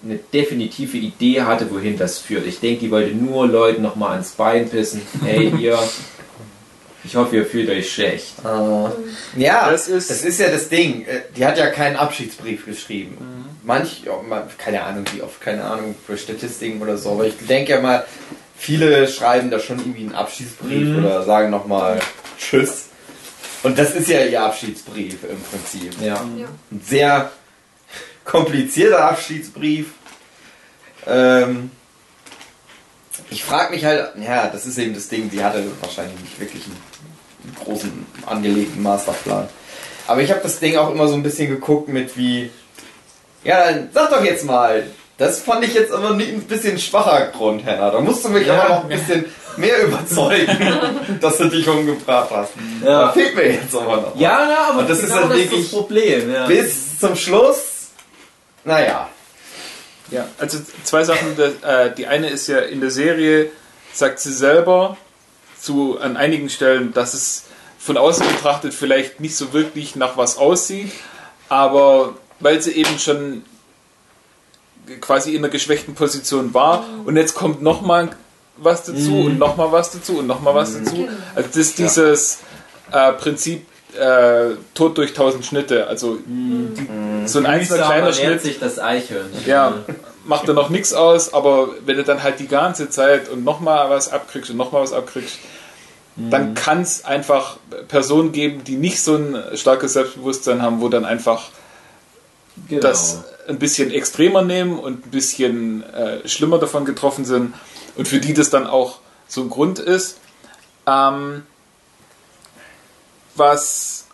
eine 0.04 0.20
definitive 0.34 0.98
Idee 0.98 1.42
hatte, 1.42 1.72
wohin 1.72 1.98
das 1.98 2.20
führt. 2.20 2.46
Ich 2.46 2.60
denke, 2.60 2.82
die 2.82 2.92
wollte 2.92 3.16
nur 3.16 3.48
Leuten 3.48 3.82
nochmal 3.82 4.12
ans 4.12 4.32
Bein 4.32 4.70
pissen. 4.70 5.02
Hey, 5.24 5.52
ihr, 5.60 5.80
ich 7.04 7.16
hoffe, 7.16 7.38
ihr 7.38 7.46
fühlt 7.46 7.70
euch 7.70 7.92
schlecht. 7.92 8.34
Ja, 9.36 9.70
Das 9.72 9.88
das 9.88 10.10
ist- 10.12 10.26
ist, 10.26 10.40
ja 10.40 10.50
das 10.50 10.70
Ding. 10.70 11.06
Äh, 11.06 11.22
Die 11.36 11.46
hat 11.46 11.58
ja 11.58 11.68
keinen 11.68 11.96
Abschiedsbrief 11.96 12.66
geschrieben. 12.66 13.18
Manch, 13.64 14.04
ja, 14.06 14.14
man- 14.28 14.44
keine 14.58 14.84
Ahnung 14.84 15.06
wie 15.14 15.22
oft, 15.24 15.42
keine 15.42 15.64
Ahnung 15.64 15.96
für 16.06 16.18
Statistiken 16.18 16.82
oder 16.82 16.98
so, 16.98 17.12
aber 17.12 17.26
ich 17.26 17.34
denke 17.48 17.72
ja 17.72 17.82
mal, 17.82 18.06
viele 18.58 19.08
schreiben 19.08 19.52
da 19.52 19.60
schon 19.60 19.80
irgendwie 19.80 20.02
einen 20.02 20.16
Abschiedsbrief 20.16 20.98
oder 20.98 21.24
sagen 21.24 21.50
nochmal 21.50 22.00
Tschüss. 22.38 22.86
Und 23.64 23.80
das 23.80 23.96
ist 23.96 24.08
ja 24.08 24.24
ihr 24.24 24.44
Abschiedsbrief 24.44 25.24
im 25.24 25.42
Prinzip. 25.42 25.94
Ja. 26.00 26.24
Ja. 26.38 26.48
Ein 26.72 26.82
sehr 26.86 27.32
komplizierter 28.24 29.06
Abschiedsbrief. 29.10 29.88
Ähm, 31.08 31.72
ich 33.30 33.44
frage 33.44 33.74
mich 33.74 33.86
halt, 33.86 34.12
ja, 34.22 34.48
das 34.50 34.66
ist 34.66 34.78
eben 34.78 34.94
das 34.94 35.08
Ding, 35.08 35.30
sie 35.32 35.44
hatte 35.44 35.64
wahrscheinlich 35.82 36.20
nicht 36.20 36.40
wirklich 36.40 36.64
einen, 36.66 36.78
einen 37.44 37.56
großen 37.64 38.06
angelegten 38.26 38.84
Masterplan. 38.84 39.48
Aber 40.08 40.22
ich 40.22 40.30
habe 40.30 40.42
das 40.42 40.60
Ding 40.60 40.78
auch 40.78 40.92
immer 40.92 41.08
so 41.08 41.16
ein 41.16 41.24
bisschen 41.24 41.50
geguckt 41.50 41.88
mit 41.88 42.18
wie, 42.18 42.52
ja, 43.44 43.66
dann 43.66 43.90
sag 43.94 44.12
doch 44.12 44.24
jetzt 44.24 44.46
mal, 44.46 44.88
das 45.18 45.40
fand 45.40 45.64
ich 45.64 45.74
jetzt 45.74 45.92
aber 45.92 46.10
ein 46.12 46.42
bisschen 46.44 46.78
schwacher 46.78 47.28
Grund, 47.28 47.66
Henna. 47.66 47.90
Da 47.92 48.00
musst 48.02 48.26
du 48.26 48.30
mich 48.30 48.48
Ja. 48.48 48.62
aber 48.64 48.70
noch 48.76 48.84
ein 48.84 48.90
bisschen 48.90 49.26
mehr 49.58 49.84
überzeugen, 49.88 51.18
dass 51.22 51.38
du 51.38 51.46
dich 51.50 51.68
umgebracht 51.68 52.30
hast. 52.32 52.52
Ja. 52.84 53.02
Da 53.04 53.12
fehlt 53.14 53.36
mir 53.36 53.52
jetzt 53.54 53.76
aber 53.76 53.98
noch. 53.98 54.16
Ja, 54.18 54.46
na, 54.48 54.70
aber 54.72 54.80
Und 54.80 54.90
das 54.90 55.00
ist 55.00 55.06
genau 55.14 55.22
halt 55.22 55.32
das 55.32 55.38
ist 55.40 55.52
wirklich- 55.52 55.72
das 55.72 55.72
Problem. 55.80 56.34
Ja. 56.34 56.46
Bis 56.48 57.00
zum 57.00 57.16
Schluss, 57.16 57.58
naja. 58.64 59.10
Ja, 60.12 60.28
also 60.38 60.60
zwei 60.84 61.04
Sachen. 61.04 61.36
Äh, 61.40 61.92
die 61.96 62.06
eine 62.08 62.30
ist 62.30 62.48
ja 62.48 62.60
in 62.60 62.80
der 62.82 62.92
Serie, 62.92 63.50
sagt 63.94 64.20
sie 64.20 64.34
selber 64.34 64.98
zu, 65.60 65.98
an 66.00 66.16
einigen 66.18 66.50
Stellen, 66.50 66.94
dass 66.94 67.14
es 67.16 67.46
von 67.80 67.98
außen 67.98 68.28
betrachtet 68.28 68.74
vielleicht 68.74 69.20
nicht 69.20 69.36
so 69.36 69.54
wirklich 69.54 69.96
nach 69.96 70.16
was 70.18 70.38
aussieht, 70.38 70.92
aber 71.50 72.16
weil 72.40 72.62
sie 72.62 72.72
eben 72.74 73.00
schon 73.00 73.44
quasi 75.02 75.32
in 75.32 75.38
einer 75.44 75.50
geschwächten 75.50 75.96
Position 75.96 76.54
war. 76.54 76.86
Und 77.06 77.18
jetzt 77.18 77.36
kommt 77.36 77.62
nochmal 77.62 78.10
was 78.58 78.84
dazu 78.84 79.22
und 79.22 79.38
nochmal 79.38 79.72
was 79.72 79.92
dazu 79.92 80.20
und 80.20 80.28
nochmal 80.28 80.56
was 80.56 80.74
dazu. 80.74 81.08
Also 81.36 81.50
das 81.50 81.58
ist 81.58 81.78
dieses 81.78 82.40
äh, 82.92 83.12
Prinzip 83.14 83.66
äh, 83.98 84.56
Tod 84.74 84.98
durch 84.98 85.14
tausend 85.14 85.46
Schnitte. 85.46 85.88
Also 85.88 86.18
die, 86.26 87.28
so 87.28 87.40
ein 87.40 87.46
einzelner 87.46 87.86
kleiner 87.86 88.14
Schnitt 88.14 88.42
sich 88.42 88.60
das 88.60 88.80
Eichhörnchen. 88.80 89.46
ja, 89.46 89.74
macht 90.26 90.48
er 90.48 90.54
noch 90.54 90.70
nichts 90.70 90.94
aus, 90.94 91.34
aber 91.34 91.70
wenn 91.86 91.98
du 91.98 92.04
dann 92.04 92.24
halt 92.24 92.40
die 92.40 92.48
ganze 92.48 92.90
Zeit 92.90 93.30
und 93.30 93.44
nochmal 93.44 93.90
was 93.90 94.12
abkriegst 94.12 94.52
und 94.52 94.58
nochmal 94.58 94.84
was 94.84 94.94
abkriegst, 94.94 95.38
dann 96.18 96.54
kann 96.54 96.82
es 96.82 97.04
einfach 97.04 97.58
Personen 97.90 98.32
geben, 98.32 98.64
die 98.64 98.78
nicht 98.78 99.02
so 99.02 99.16
ein 99.16 99.38
starkes 99.56 99.94
Selbstbewusstsein 99.94 100.62
haben, 100.62 100.80
wo 100.80 100.88
dann 100.88 101.04
einfach 101.04 101.50
Genau. 102.68 102.82
das 102.82 103.24
ein 103.48 103.60
bisschen 103.60 103.92
extremer 103.92 104.42
nehmen 104.42 104.80
und 104.80 105.06
ein 105.06 105.12
bisschen 105.12 105.84
äh, 105.84 106.28
schlimmer 106.28 106.58
davon 106.58 106.86
getroffen 106.86 107.26
sind 107.26 107.54
und 107.96 108.08
für 108.08 108.20
die 108.20 108.34
das 108.34 108.50
dann 108.50 108.66
auch 108.66 109.00
so 109.28 109.42
ein 109.42 109.50
Grund 109.50 109.80
ist. 109.80 110.18
Ähm, 110.88 111.44
was, 113.36 114.08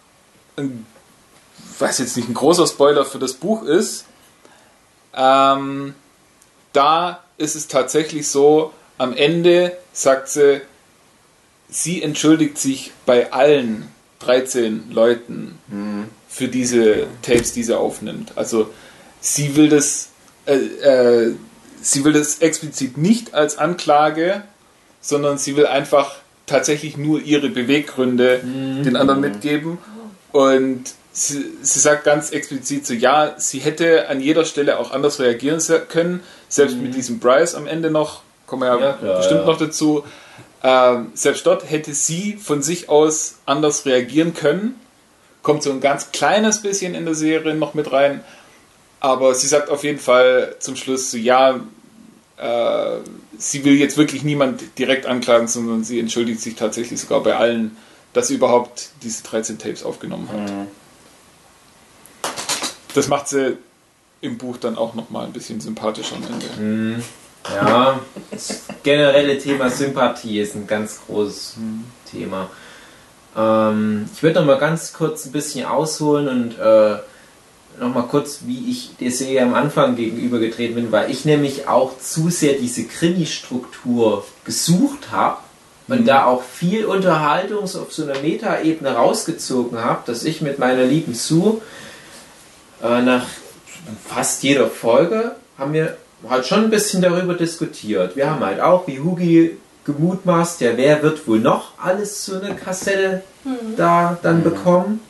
ein, 0.56 0.86
was 1.80 1.99
jetzt 1.99 2.17
nicht 2.17 2.30
ein 2.30 2.34
großer 2.34 2.67
Spoiler 2.67 3.06
für 3.06 3.19
das 3.19 3.34
Buch 3.34 3.63
ist, 3.63 4.06
ähm, 5.13 5.93
da 6.73 7.23
ist 7.38 7.56
es 7.56 7.67
tatsächlich 7.67 8.27
so, 8.27 8.73
am 8.97 9.13
Ende 9.15 9.77
sagt 9.93 10.30
sie, 10.30 10.62
sie 11.69 12.01
entschuldigt 12.01 12.58
sich 12.58 12.91
bei 13.06 13.32
allen 13.32 13.91
13 14.19 14.91
Leuten 14.91 15.58
für 16.32 16.48
diese 16.48 17.08
Tapes, 17.22 17.54
die 17.54 17.63
sie 17.63 17.78
aufnimmt. 17.78 18.34
Also 18.36 18.70
sie 19.20 19.56
will 19.56 19.70
das, 19.70 20.10
äh, 20.46 20.56
äh, 20.56 21.36
sie 21.82 22.06
will 22.06 22.13
das 22.13 22.39
explizit 22.39 22.98
nicht 22.98 23.34
als 23.34 23.58
Anklage, 23.58 24.44
sondern 25.02 25.38
sie 25.38 25.58
will 25.58 25.67
einfach 25.67 26.15
tatsächlich 26.46 26.98
nur 26.98 27.22
ihre 27.22 27.50
Beweggründe 27.50 28.41
den 28.44 28.96
anderen 28.96 29.20
mitgeben. 29.22 29.78
Und 30.32 30.94
sie, 31.12 31.46
sie 31.62 31.80
sagt 31.80 32.06
ganz 32.06 32.32
explizit 32.32 32.86
so, 32.86 32.94
ja, 32.94 33.36
sie 33.38 33.60
hätte 33.60 34.08
an 34.08 34.22
jeder 34.22 34.46
Stelle 34.46 34.80
auch 34.80 34.91
anders 34.91 35.20
reagieren 35.20 35.60
können, 35.89 36.22
selbst 36.48 36.78
mit 36.78 36.96
diesem 36.96 37.20
Bryce 37.20 37.56
am 37.56 37.67
Ende 37.67 37.91
noch, 37.91 38.22
kommen 38.48 38.63
wir 38.63 38.67
ja, 38.67 38.80
Ja, 38.80 38.94
klar, 38.94 39.17
bestimmt 39.17 39.41
ja. 39.41 39.46
noch 39.48 39.58
dazu, 39.58 40.04
ähm, 40.63 41.12
selbst 41.13 41.46
dort 41.46 41.70
hätte 41.70 41.94
sie 41.94 42.38
von 42.41 42.62
sich 42.62 42.88
aus 42.88 43.39
anders 43.46 43.86
reagieren 43.86 44.34
können. 44.34 44.80
Kommt 45.43 45.63
so 45.63 45.71
ein 45.71 45.82
ganz 45.82 46.12
kleines 46.12 46.62
bisschen 46.62 46.93
in 46.95 47.06
der 47.06 47.15
Serie 47.15 47.56
noch 47.56 47.73
mit 47.73 47.91
rein. 47.91 48.23
Aber 48.99 49.34
sie 49.34 49.47
sagt 49.47 49.69
auf 49.69 49.84
jeden 49.84 49.99
Fall 49.99 50.56
zum 50.60 50.75
Schluss 50.75 51.10
so, 51.10 51.17
ja, 51.17 51.60
äh, 52.38 52.97
sie 53.38 53.65
will 53.65 53.73
jetzt 53.73 53.97
wirklich 53.97 54.23
niemand 54.23 54.77
direkt 54.77 55.06
anklagen, 55.06 55.47
sondern 55.47 55.84
sie 55.84 55.99
entschuldigt 55.99 56.41
sich 56.41 56.56
tatsächlich 56.56 56.99
sogar 56.99 57.21
bei 57.23 57.36
allen, 57.36 57.75
dass 58.13 58.27
sie 58.27 58.36
überhaupt 58.36 58.89
diese 59.01 59.23
13 59.23 59.58
Tapes 59.58 59.84
aufgenommen 59.84 60.30
hat. 60.30 60.51
Das 62.93 63.08
macht 63.08 63.27
sie 63.27 63.58
im 64.21 64.38
Buch 64.38 64.58
dann 64.58 64.77
auch 64.77 64.93
nochmal 64.93 65.25
ein 65.25 65.34
bisschen 65.34 65.62
sympathischer 65.62 66.15
am 66.17 66.23
Ende. 66.23 67.04
Ja, 67.49 67.99
das 68.30 68.63
generelle 68.84 69.38
Thema 69.39 69.69
Sympathie 69.69 70.39
ist 70.39 70.56
ein 70.56 70.67
ganz 70.67 70.99
großes 71.08 71.56
Thema. 72.12 72.49
Ähm, 73.38 74.10
ich 74.13 74.24
würde 74.24 74.39
noch 74.39 74.48
mal 74.48 74.58
ganz 74.58 74.94
kurz 74.94 75.26
ein 75.26 75.32
bisschen 75.32 75.65
ausholen 75.65 76.28
und 76.28 76.60
äh, 76.60 76.98
noch 77.80 77.94
mal 77.94 78.04
kurz, 78.04 78.41
wie 78.46 78.70
ich 78.70 78.91
der 79.00 79.12
Serie 79.12 79.44
am 79.44 79.54
Anfang 79.54 79.96
gegenübergetreten 79.96 80.76
bin, 80.76 80.91
weil 80.91 81.10
ich 81.10 81.26
nämlich 81.26 81.67
auch 81.67 81.98
zu 82.00 82.30
sehr 82.30 82.54
diese 82.54 82.84
Krimi-Struktur 82.86 84.26
gesucht 84.46 85.12
habe 85.12 85.38
und 85.88 86.08
da 86.08 86.26
auch 86.26 86.44
viel 86.44 86.86
Unterhaltung 86.86 87.67
so 87.67 87.82
auf 87.82 87.94
so 87.94 88.04
einer 88.04 88.20
Metaebene 88.20 88.94
rausgezogen 88.94 89.84
habe, 89.84 90.02
dass 90.06 90.24
ich 90.24 90.41
mit 90.41 90.60
meiner 90.60 90.84
lieben 90.84 91.13
Sue 91.13 91.62
äh, 92.84 93.02
nach 93.02 93.26
fast 94.08 94.44
jeder 94.44 94.67
Folge 94.67 95.36
haben 95.58 95.74
wir 95.74 95.98
halt 96.30 96.46
schon 96.46 96.65
ein 96.65 96.70
bisschen 96.70 97.02
darüber 97.02 97.34
diskutiert. 97.34 98.15
Wir 98.15 98.30
haben 98.30 98.46
halt 98.46 98.60
auch, 98.60 98.88
wie 98.88 99.00
Hugi 99.00 99.58
gemutmaßt, 99.86 100.62
ja, 100.62 100.72
wer 100.78 101.02
wird 101.04 101.28
wohl 101.28 101.39
noch 101.39 101.72
alles 101.82 102.26
so 102.26 102.39
eine 102.39 102.56
Kassette 102.56 103.24
da 103.78 104.17
dann 104.22 104.44
bekommen? 104.44 105.02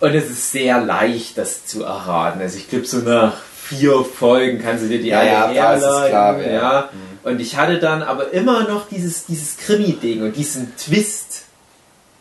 Und 0.00 0.14
es 0.14 0.28
ist 0.28 0.52
sehr 0.52 0.80
leicht, 0.82 1.38
das 1.38 1.64
zu 1.64 1.82
erraten. 1.84 2.40
Also 2.42 2.58
ich 2.58 2.68
glaube, 2.68 2.84
so 2.84 2.98
nach 2.98 3.34
vier 3.38 4.04
Folgen 4.04 4.60
kannst 4.62 4.84
du 4.84 4.88
dir 4.88 5.00
die 5.00 5.08
Ja, 5.08 5.20
alle 5.20 5.54
ja, 5.54 5.74
es 5.74 5.82
herleiten. 5.82 6.08
klar, 6.10 6.38
wer. 6.38 6.52
ja. 6.52 6.88
Und 7.24 7.40
ich 7.40 7.56
hatte 7.56 7.78
dann 7.78 8.02
aber 8.02 8.30
immer 8.32 8.68
noch 8.68 8.88
dieses, 8.88 9.24
dieses 9.26 9.56
Krimi-Ding 9.56 10.22
und 10.22 10.36
diesen 10.36 10.76
Twist 10.76 11.44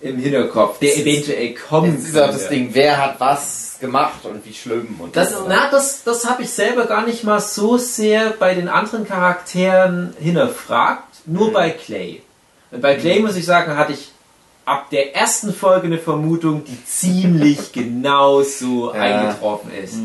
im 0.01 0.17
Hinterkopf, 0.17 0.79
der 0.79 0.93
ist- 0.93 0.99
eventuell 1.01 1.53
kommen 1.53 1.95
Das 1.97 2.09
ist 2.09 2.17
auch 2.17 2.27
das. 2.31 2.47
Ding, 2.49 2.69
wer 2.73 2.97
hat 3.03 3.19
was 3.19 3.74
gemacht 3.79 4.25
und 4.25 4.45
wie 4.45 4.53
schlimm 4.53 4.95
und 4.99 5.15
Das, 5.15 5.31
so. 5.31 5.45
na, 5.47 5.69
das, 5.69 6.03
das 6.03 6.27
habe 6.29 6.43
ich 6.43 6.49
selber 6.49 6.85
gar 6.85 7.05
nicht 7.05 7.23
mal 7.23 7.39
so 7.39 7.77
sehr 7.77 8.31
bei 8.31 8.53
den 8.53 8.67
anderen 8.69 9.05
Charakteren 9.07 10.13
hinterfragt, 10.19 11.03
nur 11.25 11.51
bei 11.51 11.69
Clay. 11.71 12.21
Und 12.71 12.81
bei 12.81 12.95
Clay 12.95 13.19
muss 13.19 13.35
ich 13.35 13.45
sagen, 13.45 13.75
hatte 13.77 13.93
ich 13.93 14.11
ab 14.65 14.89
der 14.89 15.15
ersten 15.15 15.53
Folge 15.53 15.85
eine 15.87 15.99
Vermutung, 15.99 16.63
die 16.65 16.83
ziemlich 16.85 17.71
genau 17.71 18.41
so 18.41 18.93
Ja. 18.93 18.99
eingetroffen 19.01 19.71
ist. 19.71 19.95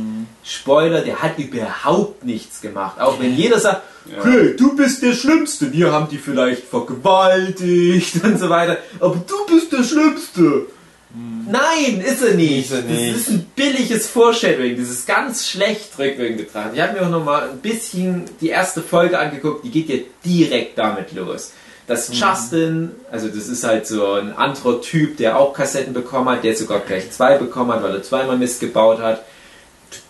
Spoiler, 0.45 1.01
der 1.03 1.23
hat 1.23 1.39
überhaupt 1.39 2.25
nichts 2.25 2.61
gemacht. 2.61 3.01
Auch 3.01 3.19
wenn 3.21 3.35
jeder 3.35 3.59
sagt, 3.59 3.83
Clay, 4.23 4.57
du 4.57 4.75
bist 4.77 5.03
der 5.03 5.13
Schlimmste. 5.13 5.73
Wir 5.73 5.93
haben 5.93 6.09
die 6.09 6.19
vielleicht 6.19 6.65
vergewaltigt 6.65 8.15
und 8.25 8.39
so 8.39 8.49
weiter. 8.51 8.79
Aber 8.99 9.17
du 9.27 9.47
bist 9.55 9.73
der 9.73 9.83
Schlimmste. 9.85 10.67
Nein, 11.13 12.01
ist 12.01 12.23
er 12.23 12.35
nicht. 12.35 12.71
Ist 12.71 12.73
er 12.73 12.83
nicht. 12.83 13.15
Das 13.15 13.21
ist 13.23 13.31
ein 13.31 13.51
billiges 13.57 14.07
Foreshadowing. 14.07 14.77
Das 14.79 14.89
ist 14.89 15.07
ganz 15.07 15.49
schlecht 15.49 15.99
rückwirkend 15.99 16.39
getragen. 16.39 16.71
Ich 16.75 16.81
habe 16.81 16.93
mir 16.93 17.07
auch 17.07 17.11
noch 17.11 17.25
mal 17.25 17.51
ein 17.51 17.59
bisschen 17.59 18.25
die 18.41 18.51
erste 18.51 18.81
Folge 18.81 19.19
angeguckt. 19.19 19.65
Die 19.65 19.71
geht 19.71 19.89
ja 19.89 19.97
direkt 20.25 20.79
damit 20.79 21.13
los. 21.13 21.53
Dass 21.89 22.17
Justin, 22.17 22.93
also 23.11 23.27
das 23.27 23.49
ist 23.49 23.65
halt 23.65 23.85
so 23.89 24.13
ein 24.13 24.33
anderer 24.37 24.81
Typ, 24.81 25.17
der 25.17 25.37
auch 25.37 25.53
Kassetten 25.53 25.93
bekommen 25.93 26.29
hat, 26.29 26.45
der 26.45 26.55
sogar 26.55 26.79
gleich 26.79 27.11
zwei 27.11 27.37
bekommen 27.37 27.73
hat, 27.73 27.83
weil 27.83 27.97
er 27.97 28.03
zweimal 28.05 28.39
Mist 28.39 28.61
gebaut 28.61 29.01
hat. 29.01 29.25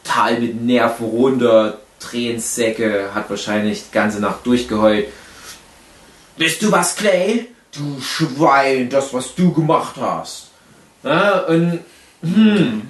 Total 0.05 0.39
mit 0.41 0.61
Nerven 0.61 1.07
runter, 1.07 1.79
Tränensäcke, 1.99 3.15
hat 3.15 3.31
wahrscheinlich 3.31 3.85
die 3.85 3.95
ganze 3.95 4.21
Nacht 4.21 4.45
durchgeheult. 4.45 5.07
Bist 6.37 6.61
du 6.61 6.71
was, 6.71 6.97
Clay? 6.97 7.49
Du 7.75 7.99
Schwein, 8.03 8.91
das, 8.91 9.15
was 9.15 9.35
du 9.35 9.51
gemacht 9.51 9.95
hast. 9.99 10.50
Ja, 11.03 11.41
und, 11.41 11.81
hm, 12.23 12.83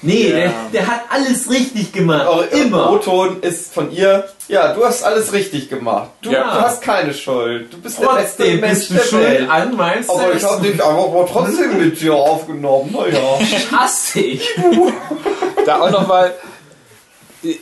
nee, 0.00 0.30
Ja. 0.30 0.36
der, 0.36 0.52
der 0.72 0.86
hat 0.86 1.00
alles 1.10 1.50
richtig 1.50 1.92
gemacht. 1.92 2.26
Eure 2.26 2.44
immer. 2.46 2.90
O-Ton 2.92 3.40
ist 3.42 3.72
von 3.74 3.92
ihr, 3.92 4.28
ja, 4.48 4.72
du 4.74 4.84
hast 4.84 5.02
alles 5.02 5.32
richtig 5.32 5.68
gemacht. 5.68 6.10
Du, 6.22 6.30
Ja. 6.30 6.44
du 6.44 6.60
hast 6.62 6.82
keine 6.82 7.12
Schuld. 7.14 7.72
Du 7.72 7.78
bist 7.78 8.00
der 8.00 8.06
beste 8.08 8.42
Trotzdem 8.42 8.60
Mensch 8.60 8.78
bist 8.78 8.90
du 8.90 8.94
der 8.94 9.02
schuld 9.04 9.22
Welt. 9.22 9.50
an, 9.50 9.76
meinst 9.76 10.08
du? 10.08 10.14
Aber 10.14 10.34
ich 10.34 10.42
habe 10.42 10.62
dich 10.66 10.72
einfach 10.82 11.12
mal 11.12 11.28
trotzdem 11.30 11.78
mit 11.78 12.00
dir 12.00 12.14
aufgenommen. 12.14 12.92
Naja. 12.92 13.38
hasse 13.72 14.20
ich. 14.20 14.48
Da 15.64 15.80
auch 15.80 15.90
nochmal 15.92 16.34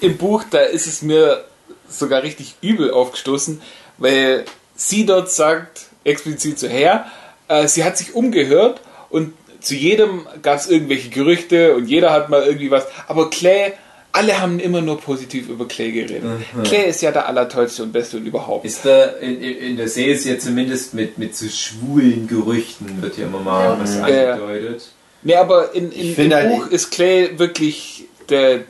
im 0.00 0.16
Buch, 0.16 0.44
da 0.50 0.60
ist 0.60 0.86
es 0.86 1.02
mir 1.02 1.44
sogar 1.86 2.22
richtig 2.22 2.54
übel 2.62 2.90
aufgestoßen, 2.92 3.60
weil 3.98 4.46
sie 4.74 5.04
dort 5.04 5.30
sagt, 5.30 5.82
explizit 6.04 6.58
so 6.58 6.66
her, 6.66 7.04
äh, 7.48 7.66
sie 7.68 7.84
hat 7.84 7.98
sich 7.98 8.14
umgehört 8.14 8.80
und 9.10 9.34
zu 9.60 9.74
jedem 9.74 10.26
gab 10.42 10.58
es 10.58 10.68
irgendwelche 10.68 11.10
Gerüchte 11.10 11.74
und 11.76 11.86
jeder 11.86 12.12
hat 12.12 12.28
mal 12.30 12.42
irgendwie 12.42 12.70
was. 12.70 12.86
Aber 13.08 13.30
Clay, 13.30 13.72
alle 14.12 14.40
haben 14.40 14.58
immer 14.58 14.80
nur 14.80 15.00
positiv 15.00 15.48
über 15.48 15.68
Clay 15.68 15.92
geredet. 15.92 16.22
Clay 16.64 16.88
ist 16.88 17.00
ja 17.02 17.12
der 17.12 17.28
Allertollste 17.28 17.82
und 17.84 17.92
Beste 17.92 18.16
und 18.16 18.26
überhaupt. 18.26 18.64
Ist 18.64 18.84
da 18.84 19.04
in, 19.20 19.40
in, 19.40 19.56
in 19.58 19.76
der 19.76 19.88
Serie 19.88 20.14
ist 20.14 20.24
ja 20.24 20.38
zumindest 20.38 20.94
mit, 20.94 21.18
mit 21.18 21.36
so 21.36 21.46
schwulen 21.48 22.26
Gerüchten 22.26 23.00
wird 23.02 23.16
ja 23.18 23.26
immer 23.26 23.40
mal 23.40 23.64
Ja. 23.64 23.78
was 23.80 23.96
Ja. 23.96 24.04
angedeutet. 24.32 24.88
Nee, 25.22 25.34
aber 25.36 25.74
in, 25.74 25.92
in, 25.92 26.08
im 26.08 26.14
finde 26.14 26.36
halt- 26.36 26.48
Buch 26.50 26.66
ist 26.68 26.90
Clay 26.90 27.38
wirklich 27.38 28.06
der 28.30 28.60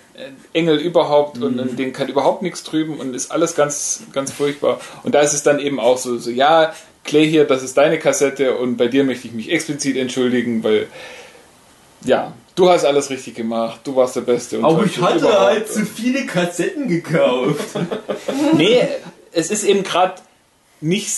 Engel 0.52 0.76
überhaupt 0.78 1.42
und 1.42 1.58
an 1.58 1.76
den 1.76 1.92
kann 1.94 2.08
überhaupt 2.08 2.42
nichts 2.42 2.62
trüben 2.62 2.98
und 2.98 3.14
ist 3.14 3.30
alles 3.30 3.54
ganz, 3.54 4.02
ganz 4.12 4.32
furchtbar. 4.32 4.78
Und 5.02 5.14
da 5.14 5.20
ist 5.20 5.32
es 5.32 5.42
dann 5.42 5.58
eben 5.60 5.80
auch 5.80 5.96
so, 5.96 6.18
so 6.18 6.30
ja, 6.30 6.74
Clay 7.04 7.28
hier, 7.28 7.44
das 7.44 7.62
ist 7.62 7.76
deine 7.76 7.98
Kassette 7.98 8.56
und 8.56 8.76
bei 8.76 8.88
dir 8.88 9.04
möchte 9.04 9.26
ich 9.28 9.32
mich 9.34 9.50
explizit 9.50 9.96
entschuldigen, 9.96 10.62
weil 10.62 10.86
ja, 12.04 12.32
du 12.54 12.68
hast 12.70 12.84
alles 12.84 13.10
richtig 13.10 13.34
gemacht, 13.34 13.80
du 13.84 13.94
warst 13.96 14.16
der 14.16 14.22
Beste. 14.22 14.58
Und 14.58 14.64
Aber 14.64 14.84
ich 14.84 14.98
hatte 15.00 15.18
überhaupt. 15.18 15.38
halt 15.40 15.72
zu 15.72 15.84
viele 15.84 16.24
Kassetten 16.26 16.88
gekauft. 16.88 17.58
Nee, 18.56 18.82
es 19.32 19.50
ist 19.50 19.64
eben 19.64 19.82
gerade 19.82 20.14
nicht, 20.80 21.10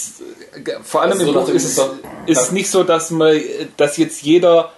vor 0.83 1.03
allem 1.03 1.13
Also 1.13 1.25
im 1.27 1.33
so 1.33 1.41
Buch 1.41 1.49
ist, 1.49 1.79
es- 1.79 1.91
ist 2.27 2.53
nicht 2.53 2.71
so, 2.71 2.83
dass 2.85 3.11
man, 3.11 3.41
dass 3.77 3.97
jetzt 3.97 4.23
jeder 4.23 4.73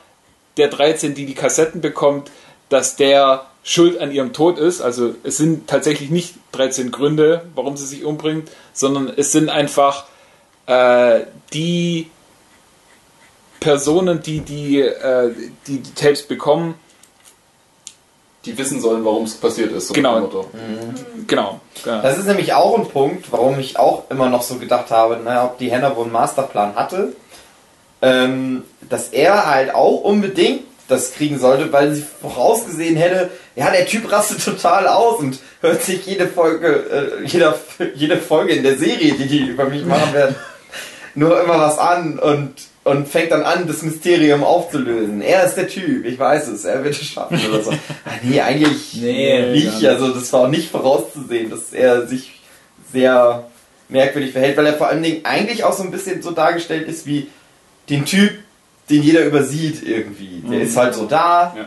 der 0.57 0.69
13, 0.69 1.14
die 1.14 1.27
die 1.27 1.35
Kassetten 1.35 1.81
bekommt, 1.81 2.31
dass 2.69 2.97
der 2.97 3.47
schuld 3.62 3.99
an 3.99 4.12
ihrem 4.12 4.33
Tod 4.33 4.59
ist. 4.59 4.81
Also 4.83 5.14
es 5.25 5.37
sind 5.38 5.67
tatsächlich 5.69 6.11
nicht 6.11 6.35
13 6.53 6.90
Gründe, 6.90 7.45
warum 7.55 7.77
sie 7.77 7.87
sich 7.87 8.05
umbringt, 8.05 8.51
sondern 8.73 9.11
es 9.17 9.33
sind 9.33 9.49
einfach 9.49 10.05
äh, 10.66 11.20
die 11.53 12.11
Personen, 13.61 14.22
die 14.22 14.40
die, 14.40 14.81
äh, 14.81 15.33
die 15.66 15.79
die 15.79 15.94
Tapes 15.94 16.22
bekommen, 16.22 16.74
Die 18.44 18.59
wissen 18.59 18.79
sollen, 18.79 19.03
warum 19.07 19.24
es 19.24 19.35
passiert 19.37 19.72
ist. 19.72 19.88
So 19.88 19.94
Genau. 19.94 20.11
nach 20.12 20.16
dem 20.18 20.22
Motto. 20.24 20.50
genau. 21.27 21.61
genau. 21.83 22.03
Das 22.03 22.18
ist 22.18 22.27
nämlich 22.27 22.53
auch 22.53 22.77
ein 22.79 22.87
Punkt, 22.88 23.33
warum 23.33 23.59
ich 23.59 23.79
auch 23.79 24.11
immer 24.11 24.29
noch 24.29 24.42
so 24.42 24.57
gedacht 24.57 24.90
habe, 24.90 25.16
naja, 25.16 25.46
ob 25.46 25.57
die 25.57 25.72
Hannah 25.72 25.96
wohl 25.96 26.05
einen 26.05 26.12
Masterplan 26.12 26.74
hatte, 26.74 27.14
ähm, 28.03 28.64
dass 28.90 29.09
er 29.09 29.46
halt 29.46 29.74
auch 29.74 30.03
unbedingt 30.03 30.64
das 30.88 31.14
kriegen 31.14 31.38
sollte, 31.38 31.72
weil 31.72 31.94
sie 31.94 32.03
vorausgesehen 32.20 32.96
hätte, 32.96 33.31
ja, 33.57 33.70
der 33.70 33.87
Typ 33.87 34.12
rastet 34.12 34.44
total 34.44 34.88
aus 34.88 35.20
und 35.20 35.38
hört 35.62 35.83
sich 35.83 36.05
jede 36.05 36.29
Folge, 36.29 36.68
äh, 37.22 37.24
jeder, 37.24 37.59
jede 37.94 38.18
Folge 38.18 38.53
in 38.53 38.62
der 38.62 38.77
Serie, 38.77 39.14
die 39.14 39.27
die 39.27 39.46
über 39.46 39.64
mich 39.64 39.87
machen 39.87 40.12
werden, 40.12 40.35
nur 41.14 41.40
immer 41.42 41.59
was 41.59 41.79
an 41.79 42.18
und, 42.18 42.53
und 42.85 43.09
fängt 43.09 43.31
dann 43.31 43.42
an, 43.42 43.66
das 43.66 43.83
Mysterium 43.83 44.42
aufzulösen. 44.42 45.20
Er 45.22 45.44
ist 45.44 45.55
der 45.55 45.68
Typ, 45.68 46.05
ich 46.05 46.18
weiß 46.18 46.48
es, 46.48 46.64
er 46.64 46.83
wird 46.85 46.94
es 46.94 47.05
schaffen 47.07 47.40
oder 47.48 47.62
so. 47.62 47.70
Ah, 48.05 48.11
nee, 48.22 48.40
eigentlich 48.40 48.94
Nee, 48.94 49.53
nicht. 49.53 49.85
Also 49.87 50.09
das 50.12 50.33
war 50.33 50.40
auch 50.42 50.48
nicht 50.48 50.70
vorauszusehen, 50.70 51.50
dass 51.50 51.72
er 51.72 52.07
sich 52.07 52.40
sehr 52.92 53.44
merkwürdig 53.88 54.33
verhält, 54.33 54.57
weil 54.57 54.66
er 54.66 54.74
vor 54.74 54.88
allen 54.88 55.03
Dingen 55.03 55.24
eigentlich 55.24 55.64
auch 55.64 55.72
so 55.72 55.83
ein 55.83 55.90
bisschen 55.90 56.22
so 56.22 56.31
dargestellt 56.33 56.88
ist 56.88 57.07
wie 57.07 57.29
den 57.90 58.05
Typ, 58.05 58.33
den 58.90 59.03
jeder 59.03 59.24
übersieht 59.24 59.83
irgendwie. 59.87 60.42
Der 60.50 60.61
ist 60.62 60.77
halt 60.77 60.94
so 60.94 61.07
da, 61.07 61.55
Ja. 61.57 61.66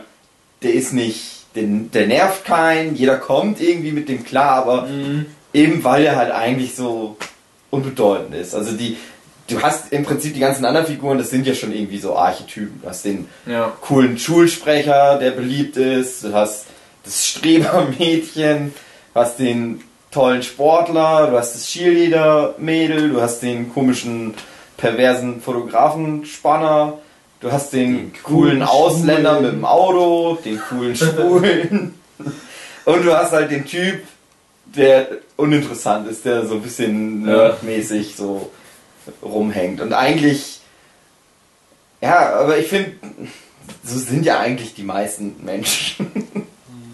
der 0.62 0.74
ist 0.74 0.92
nicht, 0.92 1.46
den, 1.56 1.90
der 1.92 2.06
nervt 2.06 2.44
keinen, 2.44 2.94
jeder 2.96 3.16
kommt 3.16 3.60
irgendwie 3.60 3.92
mit 3.92 4.08
dem 4.08 4.24
klar, 4.24 4.56
aber 4.62 4.82
Mhm. 4.86 5.26
eben 5.54 5.82
weil 5.84 6.04
er 6.04 6.16
halt 6.16 6.30
eigentlich 6.32 6.74
so 6.76 7.16
unbedeutend 7.70 8.34
ist. 8.34 8.54
Also 8.54 8.72
die, 8.72 8.96
du 9.48 9.60
hast 9.62 9.92
im 9.92 10.04
Prinzip 10.04 10.34
die 10.34 10.40
ganzen 10.40 10.64
anderen 10.64 10.86
Figuren, 10.86 11.18
das 11.18 11.30
sind 11.30 11.46
ja 11.46 11.54
schon 11.54 11.72
irgendwie 11.72 11.98
so 11.98 12.16
Archetypen. 12.16 12.80
Du 12.82 12.88
hast 12.88 13.04
den 13.04 13.28
Ja. 13.46 13.72
coolen 13.80 14.18
Schulsprecher, 14.18 15.18
der 15.18 15.30
beliebt 15.32 15.76
ist. 15.76 16.24
Du 16.24 16.32
hast 16.32 16.66
das 17.04 17.26
Strebermädchen, 17.26 18.74
du 19.14 19.20
hast 19.20 19.38
den 19.38 19.82
tollen 20.10 20.42
Sportler, 20.42 21.28
du 21.30 21.36
hast 21.38 21.54
das 21.54 21.66
Cheerleader-Mädel, 21.66 23.10
du 23.10 23.20
hast 23.20 23.40
den 23.42 23.72
komischen, 23.72 24.34
perversen 24.76 25.40
Fotografenspanner, 25.42 26.98
du 27.40 27.52
hast 27.52 27.72
den, 27.72 28.12
coolen 28.22 28.58
coolen 28.58 28.62
Ausländer 28.62 29.30
Schwulen. 29.34 29.42
mit 29.44 29.52
dem 29.54 29.64
Auto, 29.64 30.38
den 30.44 30.60
coolen 30.60 30.96
Schwulen 30.96 31.94
und 32.84 33.04
du 33.04 33.12
hast 33.16 33.32
halt 33.32 33.50
den 33.50 33.64
Typ, 33.66 34.02
der 34.66 35.08
uninteressant 35.36 36.08
ist, 36.08 36.24
der 36.24 36.46
so 36.46 36.54
ein 36.54 36.62
bisschen 36.62 37.22
nerdmäßig 37.22 38.14
so 38.16 38.50
rumhängt. 39.22 39.80
Und 39.80 39.92
eigentlich, 39.92 40.60
ja, 42.00 42.34
aber 42.34 42.58
ich 42.58 42.68
finde, 42.68 42.92
so 43.84 43.98
sind 43.98 44.24
ja 44.24 44.38
eigentlich 44.40 44.74
die 44.74 44.84
meisten 44.84 45.44
Menschen. 45.44 46.12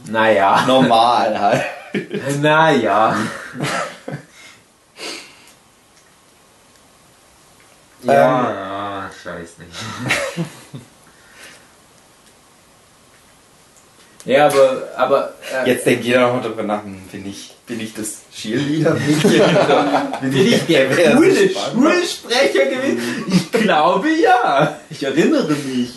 Naja. 0.07 0.65
Normal 0.67 1.41
halt. 1.41 1.65
Naja. 2.41 3.17
ja, 8.03 9.11
ich 9.11 9.27
weiß 9.27 9.59
nicht. 9.59 9.73
Ja, 14.25 14.47
aber, 14.47 14.89
aber 14.97 15.35
äh, 15.65 15.71
Jetzt 15.71 15.87
denkt 15.87 16.05
jeder 16.05 16.21
noch 16.23 16.35
mal 16.35 16.43
drüber 16.43 16.63
nach, 16.63 16.83
hm, 16.83 17.01
bin 17.13 17.29
ich, 17.29 17.53
bin 17.67 17.81
ich 17.81 17.95
das 17.95 18.23
Cheerleader-Mädchen 18.35 19.41
oder 19.41 20.13
bin 20.21 20.31
bin 20.31 20.47
ich 20.47 20.63
der 20.67 21.15
coole? 21.15 21.51
Schulsprecher 21.51 22.67
gewesen? 22.67 23.25
Ich 23.29 23.53
glaube 23.53 24.09
ja. 24.11 24.79
Ich 24.91 25.03
erinnere 25.03 25.53
mich. 25.53 25.91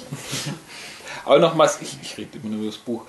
Aber 1.25 1.39
nochmals, 1.39 1.79
ich, 1.81 1.97
ich 2.01 2.17
rede 2.17 2.37
immer 2.41 2.49
nur 2.49 2.59
über 2.63 2.71
das 2.71 2.77
Buch. 2.77 3.03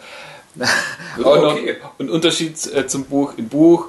Aber 1.17 1.41
noch 1.41 1.53
okay. 1.55 1.77
ein 1.99 2.11
Unterschied 2.11 2.55
äh, 2.75 2.87
zum 2.87 3.05
Buch. 3.05 3.35
Im 3.37 3.49
Buch 3.49 3.87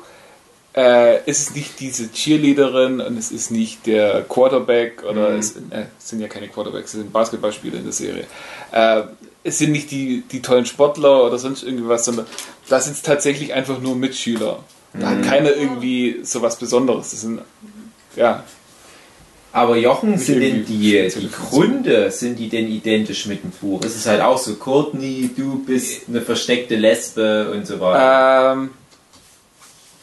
äh, 0.76 1.24
ist 1.30 1.50
es 1.50 1.56
nicht 1.56 1.80
diese 1.80 2.12
Cheerleaderin 2.12 3.02
und 3.02 3.18
es 3.18 3.32
ist 3.32 3.52
nicht 3.52 3.88
der 3.88 4.24
Quarterback 4.24 5.04
oder 5.04 5.30
es, 5.32 5.56
äh, 5.56 5.86
es 5.98 6.10
sind 6.10 6.22
ja 6.22 6.28
keine 6.28 6.48
Quarterbacks, 6.48 6.94
es 6.94 7.00
sind 7.00 7.12
Basketballspieler 7.12 7.78
in 7.78 7.84
der 7.84 7.94
Serie. 7.94 8.26
Äh, 8.72 9.04
es 9.50 9.58
sind 9.58 9.72
nicht 9.72 9.92
die, 9.92 10.24
die 10.32 10.42
tollen 10.42 10.66
Sportler 10.66 11.26
oder 11.26 11.38
sonst 11.38 11.64
irgendwas, 11.64 12.06
sondern 12.06 12.26
das 12.70 12.86
sind 12.86 13.04
tatsächlich 13.04 13.54
einfach 13.54 13.80
nur 13.80 13.96
Mitschüler. 13.96 14.60
Da 14.94 15.10
hat 15.10 15.24
keiner 15.24 15.52
irgendwie 15.52 16.20
sowas 16.24 16.58
Besonderes. 16.58 17.12
Das 17.12 17.22
sind, 17.22 17.42
ja, 18.16 18.44
Aber 19.52 19.78
Jochen, 19.78 20.18
sind 20.18 20.42
denn 20.42 20.66
die, 20.66 20.92
spezielle 20.92 21.28
die. 21.28 21.32
Gründe, 21.32 22.12
sind 22.12 22.38
die 22.38 22.50
denn 22.50 22.68
identisch 22.68 23.26
mit 23.26 23.44
dem 23.44 23.52
Buch? 23.52 23.82
Es 23.84 23.96
ist 23.96 24.08
halt 24.08 24.22
auch 24.22 24.38
so, 24.38 24.56
Courtney, 24.56 25.30
du 25.36 25.64
bist 25.64 26.04
eine 26.08 26.22
versteckte 26.22 26.76
Lesbe 26.76 27.52
und 27.52 27.68
so 27.68 27.80
weiter. 27.80 28.54
Ähm, 28.54 28.70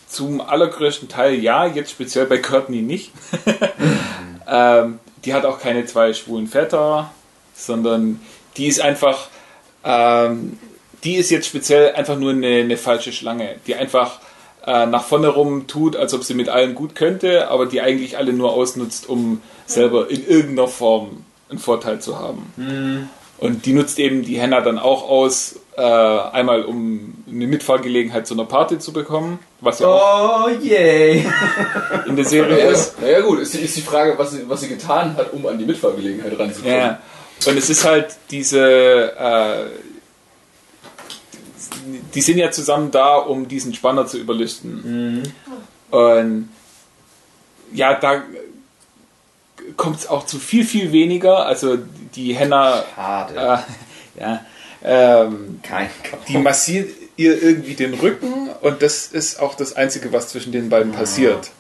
zum 0.09 0.41
allergrößten 0.41 1.09
Teil 1.09 1.35
ja, 1.35 1.67
jetzt 1.67 1.91
speziell 1.91 2.27
bei 2.27 2.39
Courtney 2.39 2.83
nicht. 2.83 3.13
ähm, 4.49 4.99
die 5.25 5.35
hat 5.35 5.45
auch 5.45 5.61
keine 5.61 5.85
zwei 5.87 6.13
schwulen 6.13 6.47
Väter, 6.47 7.11
sondern 7.55 8.21
die 8.57 8.67
ist 8.67 8.81
einfach, 8.81 9.29
ähm, 9.87 10.59
die 11.05 11.14
ist 11.16 11.31
jetzt 11.31 11.46
speziell 11.46 11.92
einfach 11.94 12.16
nur 12.18 12.33
eine, 12.33 12.46
eine 12.61 12.77
falsche 12.77 13.12
Schlange, 13.12 13.57
die 13.66 13.75
einfach 13.77 14.18
äh, 14.66 14.87
nach 14.87 15.05
vorne 15.05 15.29
rum 15.29 15.66
tut, 15.68 15.94
als 15.96 16.12
ob 16.14 16.25
sie 16.25 16.35
mit 16.35 16.49
allen 16.49 16.75
gut 16.75 16.94
könnte, 16.96 17.49
aber 17.49 17.66
die 17.66 17.81
eigentlich 17.81 18.18
alle 18.18 18.33
nur 18.33 18.53
ausnutzt, 18.53 19.09
um 19.09 19.40
selber 19.66 20.11
in 20.11 20.27
irgendeiner 20.27 20.66
Form 20.68 21.25
einen 21.49 21.61
Vorteil 21.61 22.01
zu 22.01 22.18
haben. 22.18 23.09
Und 23.38 23.66
die 23.66 23.72
nutzt 23.75 23.99
eben 24.01 24.22
die 24.22 24.40
Henna 24.40 24.61
dann 24.62 24.79
auch 24.81 25.09
aus, 25.09 25.61
äh, 25.77 25.83
einmal 25.83 26.64
um 26.64 27.14
eine 27.31 27.46
Mitfahrgelegenheit 27.46 28.27
zu 28.27 28.35
einer 28.35 28.46
Party 28.46 28.79
zu 28.81 28.92
bekommen, 28.92 29.38
was 29.61 29.79
ja 29.79 29.87
auch 29.88 30.46
Oh 30.46 30.49
yay! 30.62 31.25
in 32.07 32.16
der 32.16 32.25
Serie 32.25 32.57
ist. 32.70 33.01
naja 33.01 33.20
gut, 33.20 33.38
ist, 33.40 33.55
die- 33.55 33.59
ist 33.59 33.77
die 33.77 33.83
Frage, 33.83 34.14
was 34.18 34.33
sie, 34.33 34.49
was 34.49 34.62
sie 34.62 34.68
getan 34.68 35.14
hat, 35.16 35.33
um 35.35 35.46
an 35.46 35.59
die 35.59 35.66
Mitfahrgelegenheit 35.66 36.37
ranzukommen. 36.38 36.77
Ja. 36.77 36.99
Und 37.44 37.59
es 37.59 37.68
ist 37.70 37.85
halt 37.85 38.16
diese, 38.31 39.12
äh, 39.16 39.66
die 42.14 42.20
sind 42.20 42.38
ja 42.38 42.51
zusammen 42.51 42.90
da, 42.90 43.16
um 43.16 43.46
diesen 43.46 43.75
Spanner 43.75 44.07
zu 44.07 44.18
überlisten. 44.18 45.33
Und 45.90 46.49
ja, 47.72 47.94
da 47.94 48.22
kommt 49.77 49.99
es 49.99 50.07
auch 50.09 50.27
zu 50.27 50.38
viel, 50.38 50.64
viel 50.64 50.92
weniger. 50.92 51.46
Also 51.46 51.79
die 52.14 52.35
Henna, 52.35 52.85
Schade. 52.94 53.64
äh, 54.16 54.20
ja, 54.20 54.44
ähm, 54.83 55.61
Kein 55.62 55.90
die 56.29 56.38
massiert 56.38 56.90
ihr 57.16 57.42
irgendwie 57.42 57.75
den 57.75 57.94
Rücken 57.94 58.51
und 58.61 58.83
das 58.83 59.07
ist 59.07 59.40
auch 59.40 59.55
das 59.55 59.75
Einzige, 59.75 60.12
was 60.12 60.29
zwischen 60.29 60.53
den 60.53 60.68
beiden 60.68 60.92
passiert. 60.92 61.51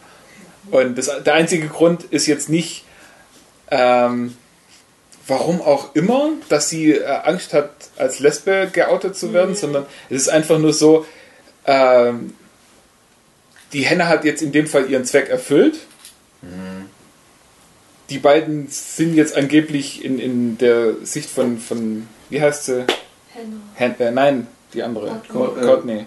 Und 0.70 0.98
das, 0.98 1.10
der 1.24 1.34
einzige 1.34 1.68
Grund 1.68 2.04
ist 2.04 2.26
jetzt 2.26 2.48
nicht, 2.48 2.84
ähm, 3.70 4.36
warum 5.26 5.60
auch 5.60 5.94
immer, 5.94 6.30
dass 6.48 6.68
sie 6.68 6.92
äh, 6.92 7.04
Angst 7.04 7.52
hat, 7.52 7.70
als 7.96 8.20
Lesbe 8.20 8.68
geoutet 8.72 9.16
zu 9.16 9.32
werden, 9.32 9.54
sondern 9.54 9.86
es 10.08 10.22
ist 10.22 10.28
einfach 10.28 10.58
nur 10.58 10.72
so, 10.72 11.06
ähm, 11.66 12.34
die 13.72 13.82
Henne 13.82 14.08
hat 14.08 14.24
jetzt 14.24 14.42
in 14.42 14.52
dem 14.52 14.66
Fall 14.66 14.90
ihren 14.90 15.04
Zweck 15.04 15.28
erfüllt. 15.28 15.80
Die 18.08 18.18
beiden 18.18 18.68
sind 18.68 19.14
jetzt 19.14 19.36
angeblich 19.36 20.04
in, 20.04 20.20
in 20.20 20.58
der 20.58 20.94
Sicht 21.02 21.28
von, 21.28 21.58
von, 21.58 22.06
wie 22.30 22.40
heißt 22.40 22.66
sie? 22.66 22.86
Henna. 23.32 23.56
Hen 23.74 23.94
äh, 23.98 24.10
nein, 24.12 24.46
die 24.72 24.82
andere. 24.82 25.20
Courtney. 25.28 25.62
Courtney. 25.64 26.06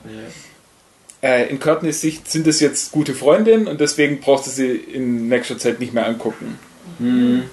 Äh, 1.21 1.49
in 1.49 1.59
Courtneys 1.59 1.99
Sicht 1.99 2.31
sind 2.31 2.47
es 2.47 2.61
jetzt 2.61 2.93
gute 2.93 3.13
Freundinnen 3.13 3.67
und 3.67 3.81
deswegen 3.81 4.21
brauchst 4.21 4.47
du 4.47 4.51
sie 4.51 4.71
in 4.71 5.27
nächster 5.27 5.57
Zeit 5.57 5.81
nicht 5.81 5.93
mehr 5.93 6.05
angucken. 6.05 6.57
Hm. 6.99 7.43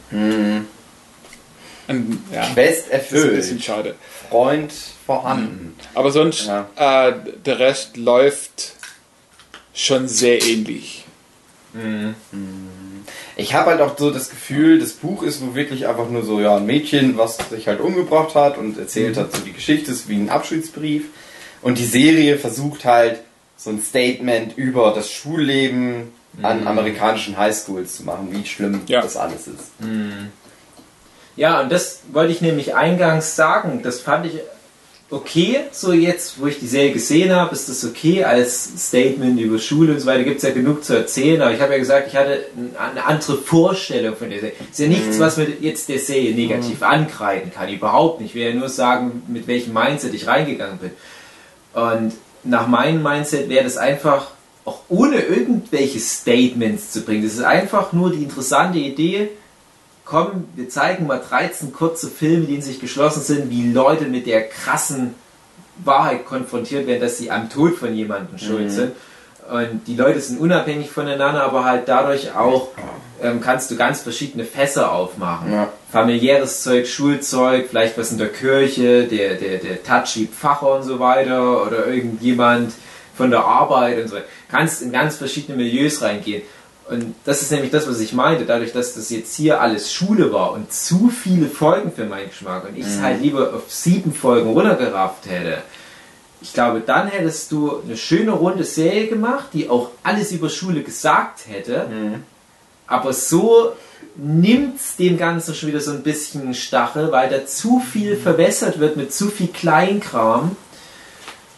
Und, 1.89 2.19
ja, 2.33 2.47
Best 2.55 2.87
das 2.91 3.13
ist 3.13 3.25
ein 3.25 3.31
bisschen 3.37 3.59
erfüllt. 3.59 3.65
schade. 3.65 3.95
Freund 4.31 4.73
vorhanden. 5.07 5.75
Aber 5.95 6.11
sonst, 6.11 6.47
Ja. 6.47 6.69
äh, 6.77 7.15
der 7.45 7.59
Rest 7.59 7.97
läuft 7.97 8.73
schon 9.75 10.09
sehr 10.09 10.43
ähnlich. 10.43 11.05
Ich 13.37 13.53
habe 13.55 13.71
halt 13.71 13.81
auch 13.83 13.99
so 13.99 14.11
das 14.11 14.31
Gefühl, 14.31 14.79
das 14.79 14.93
Buch 14.93 15.23
ist 15.23 15.41
so 15.41 15.55
wirklich 15.55 15.87
einfach 15.87 16.09
nur 16.09 16.25
so, 16.25 16.41
ja, 16.41 16.57
ein 16.57 16.65
Mädchen, 16.67 17.19
was 17.19 17.37
sich 17.51 17.69
halt 17.69 17.81
umgebracht 17.81 18.35
hat 18.35 18.57
und 18.57 18.79
erzählt 18.79 19.17
hat 19.19 19.35
so 19.37 19.43
die 19.43 19.53
Geschichte, 19.53 19.91
ist 19.93 20.09
wie 20.09 20.17
ein 20.17 20.31
Abschiedsbrief. 20.31 21.05
Und 21.61 21.79
die 21.79 21.85
Serie 21.85 22.39
versucht 22.39 22.85
halt 22.87 23.21
so 23.59 23.71
ein 23.71 23.83
Statement 23.83 24.57
über 24.57 24.93
das 24.95 25.11
Schulleben 25.11 26.13
an 26.43 26.67
amerikanischen 26.67 27.37
Highschools 27.37 27.97
zu 27.97 28.05
machen, 28.05 28.29
wie 28.31 28.47
schlimm 28.47 28.81
Ja. 28.87 29.01
das 29.03 29.17
alles 29.17 29.47
ist. 29.47 29.73
Ja, 31.37 31.61
und 31.61 31.71
das 31.71 32.01
wollte 32.13 32.33
ich 32.33 32.41
nämlich 32.41 32.75
eingangs 32.75 33.37
sagen. 33.37 33.81
Das 33.83 34.01
fand 34.01 34.27
ich 34.27 34.33
okay, 35.09 35.61
so 35.71 35.93
jetzt, 35.93 36.41
wo 36.41 36.47
ich 36.47 36.59
die 36.59 36.67
Serie 36.67 36.91
gesehen 36.93 37.33
habe, 37.33 37.55
ist 37.55 37.69
das 37.69 37.85
okay 37.85 38.25
als 38.25 38.65
Statement 38.89 39.39
über 39.41 39.59
Schule 39.61 39.93
und 39.93 40.01
so 40.01 40.07
weiter. 40.07 40.25
Gibt 40.25 40.39
es 40.39 40.43
ja 40.43 40.51
genug 40.51 40.83
zu 40.85 40.95
erzählen, 40.97 41.41
aber 41.43 41.53
ich 41.53 41.61
habe 41.61 41.75
ja 41.75 41.79
gesagt, 41.79 42.09
ich 42.09 42.17
hatte 42.17 42.47
ein- 42.57 42.75
eine 42.77 43.05
andere 43.05 43.37
Vorstellung 43.37 44.17
von 44.17 44.31
der 44.31 44.41
Serie. 44.41 44.57
Ist 44.69 44.79
ja 44.81 44.89
nichts, 44.89 45.21
was 45.21 45.37
man 45.37 45.47
jetzt 45.61 45.89
der 45.89 46.01
Serie 46.01 46.35
negativ 46.35 46.83
ankreiden 46.83 47.53
kann. 47.53 47.69
Überhaupt 47.69 48.21
nicht. 48.21 48.31
Ich 48.31 48.35
will 48.35 48.49
ja 48.49 48.55
nur 48.55 48.69
sagen, 48.69 49.23
mit 49.29 49.47
welchem 49.47 49.75
Mindset 49.75 50.13
ich 50.13 50.27
reingegangen 50.27 50.79
bin. 50.79 50.91
Und 51.75 52.15
nach 52.43 52.67
meinem 52.67 53.01
Mindset 53.03 53.49
wäre 53.49 53.63
das 53.65 53.77
einfach, 53.77 54.29
auch 54.65 54.81
ohne 54.89 55.21
irgendwelche 55.21 56.01
Statements 56.01 56.91
zu 56.91 57.03
bringen. 57.03 57.23
Das 57.23 57.35
ist 57.35 57.45
einfach 57.45 57.93
nur 57.93 58.11
die 58.11 58.25
interessante 58.25 58.79
Idee, 58.81 59.29
komm, 60.07 60.49
wir 60.55 60.69
zeigen 60.71 61.07
mal 61.07 61.21
13 61.21 61.73
kurze 61.73 62.09
Filme, 62.09 62.47
die 62.47 62.55
in 62.55 62.63
sich 62.63 62.81
geschlossen 62.81 63.23
sind, 63.23 63.51
wie 63.51 63.73
Leute 63.73 64.07
mit 64.07 64.27
der 64.27 64.49
krassen 64.49 65.15
Wahrheit 65.85 66.25
konfrontiert 66.25 66.87
werden, 66.87 67.01
dass 67.03 67.19
sie 67.19 67.31
am 67.31 67.51
Tod 67.51 67.77
von 67.77 67.95
jemandem 67.95 68.39
schuld 68.39 68.71
sind. 68.71 68.93
Und 69.53 69.87
die 69.87 69.95
Leute 69.95 70.21
sind 70.21 70.41
unabhängig 70.41 70.91
voneinander, 70.91 71.45
aber 71.45 71.65
halt 71.65 71.89
dadurch 71.89 72.35
auch 72.35 72.69
ähm, 73.23 73.41
kannst 73.41 73.71
du 73.71 73.77
ganz 73.77 74.01
verschiedene 74.01 74.45
Fässer 74.45 74.93
aufmachen. 74.93 75.53
Ja. 75.53 75.69
Familiäres 75.91 76.63
Zeug, 76.63 76.89
Schulzeug, 76.89 77.67
vielleicht 77.69 77.97
was 77.99 78.11
in 78.11 78.19
der 78.19 78.29
Kirche, 78.29 79.05
der, 79.05 79.35
der, 79.35 79.59
der 79.59 79.83
touchy 79.83 80.27
Pfarrer 80.27 80.77
und 80.77 80.83
so 80.83 80.99
weiter 80.99 81.65
oder 81.65 81.87
irgendjemand 81.87 82.73
von 83.17 83.31
der 83.31 83.45
Arbeit 83.45 84.01
und 84.01 84.09
so 84.09 84.17
weiter. 84.17 84.27
Kannst 84.51 84.83
in 84.83 84.93
ganz 84.93 85.17
verschiedene 85.17 85.57
Milieus 85.57 86.03
reingehen. 86.03 86.43
Und 86.89 87.15
das 87.25 87.43
ist 87.43 87.51
nämlich 87.51 87.73
das, 87.73 87.89
was 87.89 87.99
ich 87.99 88.13
meinte, 88.13 88.45
dadurch, 88.47 88.73
dass 88.73 88.95
das 88.95 89.11
jetzt 89.11 89.35
hier 89.35 89.61
alles 89.61 89.93
Schule 89.93 90.33
war 90.33 90.53
und 90.53 90.73
zu 90.73 91.09
viele 91.09 91.49
Folgen 91.49 91.91
für 91.91 92.05
meinen 92.05 92.29
Geschmack 92.29 92.65
und 92.69 92.77
ich 92.77 92.87
es 92.87 93.01
halt 93.01 93.21
lieber 93.21 93.53
auf 93.55 93.65
sieben 93.67 94.15
Folgen 94.15 94.51
runtergerafft 94.53 95.27
hätte, 95.27 95.59
ich 96.41 96.53
glaube, 96.53 96.81
dann 96.81 97.09
hättest 97.09 97.51
du 97.51 97.81
eine 97.85 97.97
schöne 97.97 98.31
runde 98.31 98.63
Serie 98.63 99.09
gemacht, 99.09 99.47
die 99.53 99.69
auch 99.69 99.91
alles 100.05 100.31
über 100.31 100.49
Schule 100.49 100.83
gesagt 100.83 101.49
hätte, 101.49 101.89
aber 102.87 103.13
so 103.13 103.73
nimmt's 104.15 104.97
dem 104.97 105.19
Ganzen 105.19 105.55
schon 105.55 105.71
wieder 105.71 105.81
so 105.81 105.91
ein 105.91 106.03
bisschen 106.03 106.55
Stachel, 106.55 107.11
weil 107.11 107.29
da 107.31 107.47
zu 107.47 107.81
viel 107.81 108.17
verwässert 108.17 108.79
wird 108.79 108.97
mit 108.97 109.13
zu 109.13 109.29
viel 109.29 109.49
Kleinkram, 109.49 110.57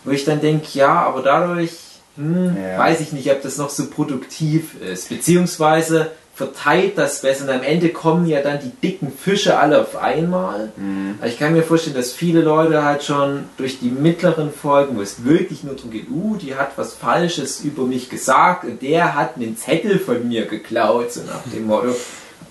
wo 0.05 0.11
ich 0.11 0.25
dann 0.25 0.41
denke, 0.41 0.69
ja, 0.73 1.03
aber 1.03 1.23
dadurch 1.23 1.73
hm, 2.19 2.57
Ja. 2.63 2.79
weiß 2.79 3.01
ich 3.01 3.13
nicht, 3.13 3.31
ob 3.31 3.41
das 3.43 3.57
noch 3.57 3.71
so 3.71 3.87
produktiv 3.87 4.75
ist. 4.83 5.09
Beziehungsweise 5.09 6.11
verteilt 6.35 6.97
das 6.97 7.23
besser 7.23 7.45
und 7.45 7.51
am 7.51 7.63
Ende 7.65 7.89
kommen 7.89 8.25
ja 8.29 8.41
dann 8.41 8.61
die 8.61 8.71
dicken 8.71 9.11
Fische 9.13 9.59
alle 9.59 9.81
auf 9.81 9.97
einmal. 9.97 10.71
Aber 11.19 11.27
Ich 11.29 11.37
kann 11.37 11.53
mir 11.53 11.65
vorstellen, 11.65 11.97
dass 11.97 12.13
viele 12.13 12.43
Leute 12.43 12.85
halt 12.85 13.03
schon 13.03 13.45
durch 13.57 13.81
die 13.81 13.91
mittleren 13.91 14.53
Folgen, 14.53 14.97
wo 14.97 15.03
es 15.03 15.25
wirklich 15.25 15.65
nur 15.65 15.75
darum 15.75 15.91
geht, 15.91 16.09
uh, 16.11 16.37
die 16.37 16.55
hat 16.55 16.73
was 16.77 16.95
Falsches 16.95 17.61
über 17.63 17.83
mich 17.85 18.09
gesagt 18.09 18.63
und 18.65 18.83
der 18.83 19.17
hat 19.17 19.35
einen 19.35 19.57
Zettel 19.57 19.99
von 19.99 20.29
mir 20.29 20.47
geklaut, 20.47 21.13
so 21.13 21.23
nach 21.23 21.43
dem 21.53 21.67
Motto. 21.67 21.89
Ob 21.91 21.97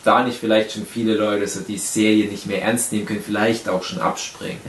Da 0.03 0.23
nicht 0.23 0.37
vielleicht 0.39 0.73
schon 0.73 0.85
viele 0.85 1.15
Leute 1.15 1.47
so 1.47 1.61
die 1.61 1.77
Serie 1.77 2.25
nicht 2.29 2.45
mehr 2.45 2.61
ernst 2.61 2.91
nehmen 2.91 3.05
können, 3.05 3.23
vielleicht 3.25 3.69
auch 3.69 3.83
schon 3.83 3.99
abspringen. 3.99 4.59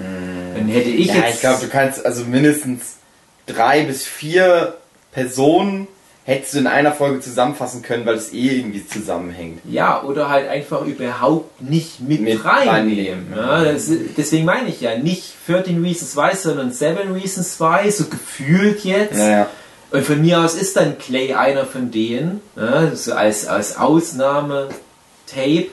Dann 0.57 0.69
hätte 0.69 0.91
ich 0.91 1.09
Ja, 1.09 1.15
jetzt. 1.17 1.35
ich 1.35 1.41
glaube, 1.41 1.61
du 1.61 1.69
kannst 1.69 2.07
also 2.07 2.25
mindestens 2.25 2.99
drei 3.47 3.83
bis 3.83 4.05
vier 4.07 4.75
Personen 5.13 5.89
hättest 6.29 6.55
du 6.55 6.59
in 6.59 6.67
einer 6.67 6.93
Folge 6.93 7.21
zusammenfassen 7.21 7.81
können, 7.81 8.05
weil 8.05 8.17
es 8.17 8.35
eh 8.35 8.59
irgendwie 8.59 8.87
zusammenhängt. 8.87 9.61
Ja, 9.65 10.03
oder 10.03 10.29
halt 10.29 10.47
einfach 10.47 10.85
überhaupt 10.85 11.63
nicht 11.63 12.01
mit, 12.01 12.21
Mit 12.21 12.45
reinnehmen. 12.45 13.33
Ja, 13.35 13.65
das, 13.65 13.91
deswegen 14.15 14.45
meine 14.45 14.69
ich 14.69 14.83
ja 14.83 14.99
nicht 14.99 15.33
13 15.47 15.83
Reasons 15.83 16.17
Why, 16.17 16.37
sondern 16.37 16.71
7 16.71 17.13
Reasons 17.13 17.59
Why, 17.59 17.91
so 17.91 18.05
gefühlt 18.05 18.85
jetzt. 18.85 19.17
Naja. 19.17 19.49
Und 19.91 20.05
von 20.05 20.21
mir 20.21 20.41
aus 20.41 20.55
ist 20.55 20.77
dann 20.77 20.99
Clay 20.99 21.33
einer 21.33 21.65
von 21.65 21.91
denen, 21.91 22.43
ja, 22.57 22.95
so 22.95 23.15
als, 23.15 23.47
als 23.47 23.79
Ausnahme-Tape. 23.79 25.69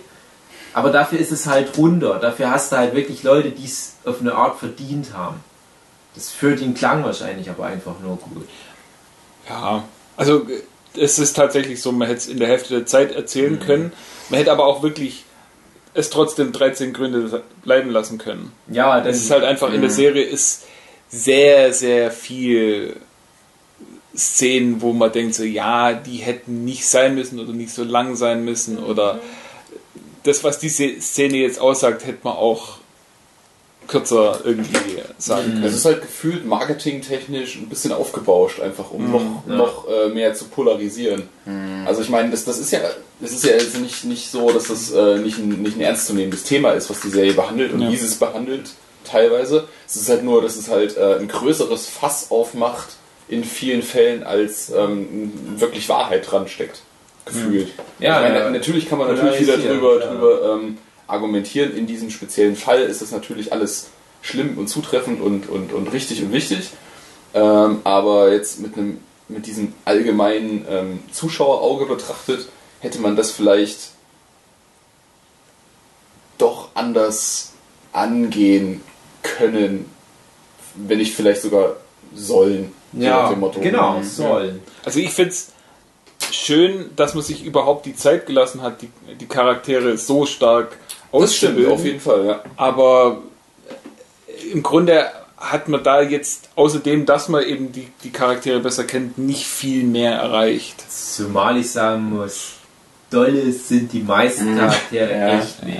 Aber 0.74 0.90
dafür 0.90 1.20
ist 1.20 1.34
es 1.34 1.48
halt 1.48 1.78
runder. 1.78 2.18
Dafür 2.20 2.52
hast 2.52 2.72
du 2.72 2.78
halt 2.78 2.96
wirklich 2.96 3.24
Leute, 3.24 3.52
die 3.52 3.66
es 3.66 3.96
auf 4.06 4.22
eine 4.22 4.34
Art 4.36 4.58
verdient 4.58 5.08
haben. 5.14 5.42
Das 6.16 6.30
für 6.30 6.56
den 6.56 6.76
Klang 6.76 7.04
wahrscheinlich 7.04 7.50
aber 7.50 7.66
einfach 7.66 8.00
nur 8.02 8.16
gut. 8.16 8.48
Ja, 9.50 9.84
also 10.18 10.48
es 10.98 11.20
ist 11.20 11.36
tatsächlich 11.36 11.82
so, 11.82 11.92
man 11.92 12.08
hätte 12.08 12.20
es 12.20 12.28
in 12.28 12.40
der 12.40 12.48
Hälfte 12.48 12.76
der 12.76 12.86
Zeit 12.86 13.12
erzählen 13.12 13.60
können. 13.60 13.92
Man 14.30 14.40
hätte 14.40 14.52
aber 14.52 14.66
auch 14.66 14.82
wirklich 14.82 15.26
es 15.94 16.10
trotzdem 16.10 16.52
13 16.52 16.94
Gründe 16.94 17.44
bleiben 17.64 17.90
lassen 17.90 18.18
können. 18.18 18.52
Ja, 18.68 19.04
Es 19.06 19.18
ist 19.18 19.32
halt 19.32 19.44
einfach 19.44 19.74
in 19.74 19.82
der 19.82 19.90
Serie 19.90 20.24
ist 20.24 20.66
sehr, 21.10 21.74
sehr 21.74 22.12
viel 22.12 22.98
Szenen, 24.16 24.82
wo 24.82 24.94
man 24.94 25.12
denkt 25.12 25.36
so, 25.36 25.44
ja, 25.44 25.94
die 25.94 26.18
hätten 26.18 26.66
nicht 26.66 26.86
sein 26.86 27.16
müssen 27.16 27.40
oder 27.40 27.54
nicht 27.54 27.72
so 27.72 27.84
lang 27.84 28.16
sein 28.16 28.44
müssen 28.44 28.78
oder 28.78 29.20
das, 30.24 30.44
was 30.44 30.60
diese 30.60 31.00
Szene 31.00 31.38
jetzt 31.38 31.60
aussagt, 31.60 32.06
hätte 32.06 32.20
man 32.24 32.36
auch 32.36 32.80
kürzer 33.88 34.40
irgendwie 34.44 34.76
sagen 35.18 35.48
Es 35.48 35.54
können. 35.62 35.64
ist 35.66 35.86
halt 35.86 36.02
gefühlt 36.02 36.46
marketingtechnisch 36.46 37.56
ein 37.58 37.70
bisschen 37.70 37.92
aufgebauscht, 37.92 38.60
einfach 38.60 38.92
um 38.92 39.12
noch, 39.12 39.22
ja. 39.48 39.56
noch 39.56 39.88
äh, 39.90 40.10
mehr 40.10 40.34
zu 40.34 40.46
polarisieren. 40.46 41.24
Also 41.86 42.02
ich 42.02 42.10
meine, 42.10 42.32
das, 42.32 42.46
das 42.46 42.58
ist 42.60 42.72
ja, 42.72 42.80
das 43.20 43.32
ist 43.32 43.44
ja 43.46 43.52
jetzt 43.52 43.80
nicht, 43.80 44.04
nicht 44.06 44.30
so, 44.32 44.50
dass 44.52 44.68
das 44.68 44.92
äh, 44.92 45.18
nicht, 45.18 45.38
ein, 45.38 45.62
nicht 45.62 45.78
ein 45.78 45.82
ernstzunehmendes 45.82 46.44
Thema 46.44 46.72
ist, 46.72 46.90
was 46.90 47.02
die 47.02 47.10
Serie 47.10 47.34
behandelt 47.34 47.74
und 47.74 47.82
Ja. 47.82 47.92
wie 47.92 47.98
sie 47.98 48.08
es 48.08 48.16
behandelt 48.16 48.72
teilweise. 49.04 49.68
Es 49.88 49.96
ist 49.96 50.10
halt 50.10 50.24
nur, 50.24 50.42
dass 50.42 50.56
es 50.56 50.70
halt 50.70 50.98
äh, 50.98 51.16
ein 51.20 51.28
größeres 51.28 51.88
Fass 51.88 52.32
aufmacht 52.32 52.88
in 53.28 53.44
vielen 53.44 53.82
Fällen, 53.84 54.24
als 54.24 54.72
ähm, 54.76 55.32
wirklich 55.58 55.88
Wahrheit 55.90 56.30
dran 56.30 56.48
steckt. 56.48 56.82
Gefühlt. 57.26 57.70
Ja, 58.00 58.18
ich 58.18 58.24
meine, 58.30 58.40
ja. 58.46 58.50
natürlich 58.52 58.88
kann 58.88 59.00
man 59.00 59.16
natürlich 59.16 59.40
wieder 59.40 59.58
drüber, 59.58 60.00
drüber 60.00 60.54
ähm, 60.62 60.78
argumentieren. 61.08 61.76
In 61.76 61.88
diesem 61.88 62.10
speziellen 62.10 62.56
Fall 62.56 62.82
ist 62.82 63.02
das 63.02 63.12
natürlich 63.12 63.52
alles 63.54 63.88
schlimm 64.22 64.58
und 64.58 64.68
zutreffend 64.68 65.22
und, 65.22 65.50
und, 65.50 65.72
und 65.74 65.88
richtig 65.94 66.22
und 66.24 66.32
wichtig. 66.32 66.70
Ähm, 67.34 67.80
aber 67.84 68.32
jetzt 68.32 68.60
mit 68.60 68.78
einem 68.78 69.00
mit 69.28 69.48
diesem 69.48 69.74
allgemeinen 69.86 70.66
ähm, 70.70 71.00
Zuschauerauge 71.12 71.88
betrachtet, 71.88 72.48
hätte 72.80 73.00
man 73.00 73.16
das 73.16 73.32
vielleicht 73.32 73.90
doch 76.38 76.70
anders 76.76 77.54
angehen 77.92 78.82
können, 79.24 79.90
wenn 80.76 81.00
nicht 81.00 81.16
vielleicht 81.16 81.42
sogar 81.42 81.78
sollen. 82.14 82.72
Ja, 82.94 83.32
Motto. 83.32 83.60
genau, 83.62 83.98
Mhm. 84.00 84.04
sollen. 84.04 84.62
Also 84.84 85.00
ich 85.00 85.10
finde 85.10 85.32
es 85.32 85.52
schön, 86.32 86.92
dass 86.96 87.14
man 87.16 87.24
sich 87.24 87.44
überhaupt 87.44 87.86
die 87.86 87.96
Zeit 87.96 88.26
gelassen 88.28 88.62
hat, 88.62 88.82
die, 88.82 88.90
die 89.20 89.26
Charaktere 89.26 89.98
so 89.98 90.26
stark 90.26 90.78
Das 91.12 91.36
stimmt, 91.36 91.52
auszubilden. 91.54 91.74
auf 91.74 91.86
jeden 91.86 92.00
Fall, 92.00 92.26
ja. 92.26 92.40
aber 92.58 93.20
im 94.52 94.62
Grunde 94.64 95.06
hat 95.38 95.68
man 95.68 95.84
da 95.84 96.02
jetzt, 96.02 96.50
außerdem, 96.56 97.06
dass 97.06 97.30
man 97.30 97.44
eben 97.44 97.72
die, 97.72 97.88
die 98.04 98.12
Charaktere 98.12 98.60
besser 98.60 98.84
kennt, 98.84 99.18
nicht 99.18 99.46
viel 99.46 99.84
mehr 99.84 100.14
erreicht. 100.14 100.84
Zumal 100.90 101.58
ich 101.58 101.72
sagen 101.72 102.04
muss, 102.10 102.54
dolle 103.10 103.52
sind 103.52 103.94
die 103.94 104.02
meisten 104.02 104.58
Charaktere 104.58 105.12
Ja. 105.12 105.40
echt 105.40 105.64
nicht. 105.64 105.78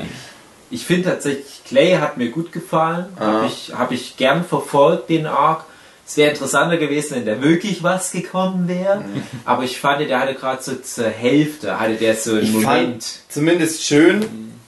Ich 0.72 0.86
finde 0.86 1.10
tatsächlich, 1.10 1.62
Clay 1.66 1.94
hat 1.94 2.18
mir 2.18 2.30
gut 2.30 2.52
gefallen. 2.52 3.06
Ah. 3.18 3.26
Habe 3.26 3.48
ich, 3.48 3.74
hab 3.76 3.92
ich 3.92 4.18
gern 4.18 4.44
verfolgt, 4.44 5.10
den 5.10 5.26
Arc. 5.26 5.64
Es 6.08 6.18
wäre 6.18 6.32
interessanter 6.32 6.78
gewesen, 6.78 7.16
wenn 7.16 7.26
da 7.26 7.42
wirklich 7.42 7.82
was 7.82 8.12
gekommen 8.12 8.68
wäre. 8.68 9.04
Aber 9.46 9.64
ich 9.64 9.80
fand, 9.80 10.02
der 10.08 10.20
hatte 10.20 10.36
gerade 10.36 10.62
so 10.62 10.76
zur 10.76 11.08
Hälfte, 11.08 11.80
hatte 11.80 11.96
der 11.96 12.16
so 12.16 12.32
einen 12.34 12.44
Ich 12.44 12.52
Moment. 12.52 12.68
fand 12.68 13.04
zumindest 13.30 13.84
schön, 13.84 14.26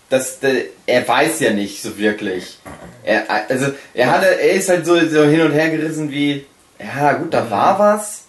dass 0.09 0.39
der, 0.39 0.53
er 0.85 1.07
weiß 1.07 1.39
ja 1.41 1.51
nicht 1.51 1.81
so 1.81 1.97
wirklich. 1.97 2.59
Er, 3.03 3.25
also 3.49 3.67
er 3.93 4.11
hatte, 4.11 4.25
er 4.39 4.51
ist 4.51 4.69
halt 4.69 4.85
so, 4.85 4.95
so 5.07 5.23
hin 5.25 5.41
und 5.41 5.51
her 5.51 5.69
gerissen 5.69 6.11
wie, 6.11 6.45
ja 6.79 7.13
gut, 7.13 7.33
da 7.33 7.49
war 7.49 7.79
was. 7.79 8.23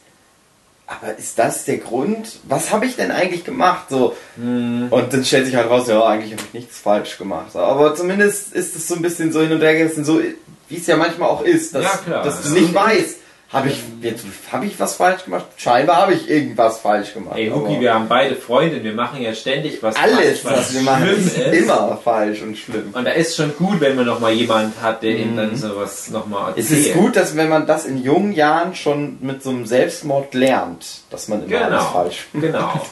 Aber 0.87 1.19
ist 1.19 1.39
das 1.39 1.65
der 1.67 1.77
Grund? 1.79 2.39
Was 2.45 2.73
habe 2.73 2.87
ich 2.87 2.97
denn 2.97 3.11
eigentlich 3.11 3.45
gemacht? 3.45 3.87
So 3.91 4.17
Mhm. 4.37 4.87
und 4.91 5.13
dann 5.13 5.25
stellt 5.25 5.45
sich 5.47 5.55
halt 5.55 5.69
raus, 5.69 5.87
ja 5.89 6.03
eigentlich 6.07 6.33
habe 6.33 6.43
ich 6.47 6.55
nichts 6.55 6.79
falsch 6.79 7.19
gemacht. 7.19 7.55
Aber 7.55 7.95
zumindest 7.95 8.55
ist 8.55 8.75
es 8.75 8.89
so 8.89 8.95
ein 8.95 9.03
bisschen 9.03 9.31
so 9.33 9.43
hin 9.43 9.53
und 9.53 9.61
her 9.61 9.75
gerissen, 9.77 10.05
so 10.05 10.21
wie 10.69 10.77
es 10.77 10.87
ja 10.87 10.97
manchmal 10.97 11.29
auch 11.29 11.43
ist, 11.43 11.75
dass, 11.75 11.85
Ja, 12.09 12.23
dass 12.23 12.43
du 12.43 12.51
nicht 12.51 12.73
weißt, 12.75 13.17
habe 13.51 13.69
ich 13.69 13.77
jetzt 14.03 14.25
habe 14.53 14.67
ich 14.67 14.79
was 14.79 14.97
falsch 14.97 15.25
gemacht? 15.25 15.47
Scheinbar 15.57 15.97
habe 16.03 16.13
ich 16.13 16.29
irgendwas 16.29 16.81
falsch 16.81 17.15
gemacht. 17.15 17.37
Ey, 17.39 17.49
Huki, 17.49 17.81
wir 17.81 17.95
haben 17.95 18.07
beide 18.07 18.37
Freunde, 18.37 18.85
wir 18.85 18.93
machen 18.93 19.23
ja 19.23 19.33
ständig 19.35 19.83
was 19.83 19.97
alles, 19.97 20.41
falsch, 20.41 20.59
was 20.59 20.75
wir 20.75 20.83
machen, 20.83 21.05
schlimm 21.07 21.53
ist 21.53 21.63
immer 21.63 21.99
falsch 22.05 22.43
und 22.43 22.59
schlimm. 22.59 22.91
Und 22.93 23.07
da 23.07 23.13
ist 23.13 23.37
schon 23.37 23.57
gut, 23.57 23.81
wenn 23.81 23.97
man 23.97 24.05
noch 24.05 24.21
mal 24.21 24.33
jemand 24.33 24.75
hat, 24.83 25.03
der 25.03 25.17
ihm 25.17 25.35
dann 25.37 25.57
sowas 25.57 26.11
noch 26.11 26.27
mal 26.27 26.53
Es 26.57 26.71
erzählt. 26.71 26.87
ist 26.89 26.95
gut, 26.95 27.17
dass 27.17 27.37
wenn 27.37 27.49
man 27.49 27.67
das 27.67 27.87
in 27.87 28.03
jungen 28.03 28.33
Jahren 28.33 28.75
schon 28.75 29.17
mit 29.23 29.43
so 29.43 29.49
einem 29.49 29.65
Selbstmord 29.65 30.35
lernt, 30.35 30.85
dass 31.09 31.29
man 31.29 31.47
immer 31.47 31.57
alles 31.57 31.69
Genau. 31.71 31.91
falsch 31.93 32.27
Genau. 32.35 32.81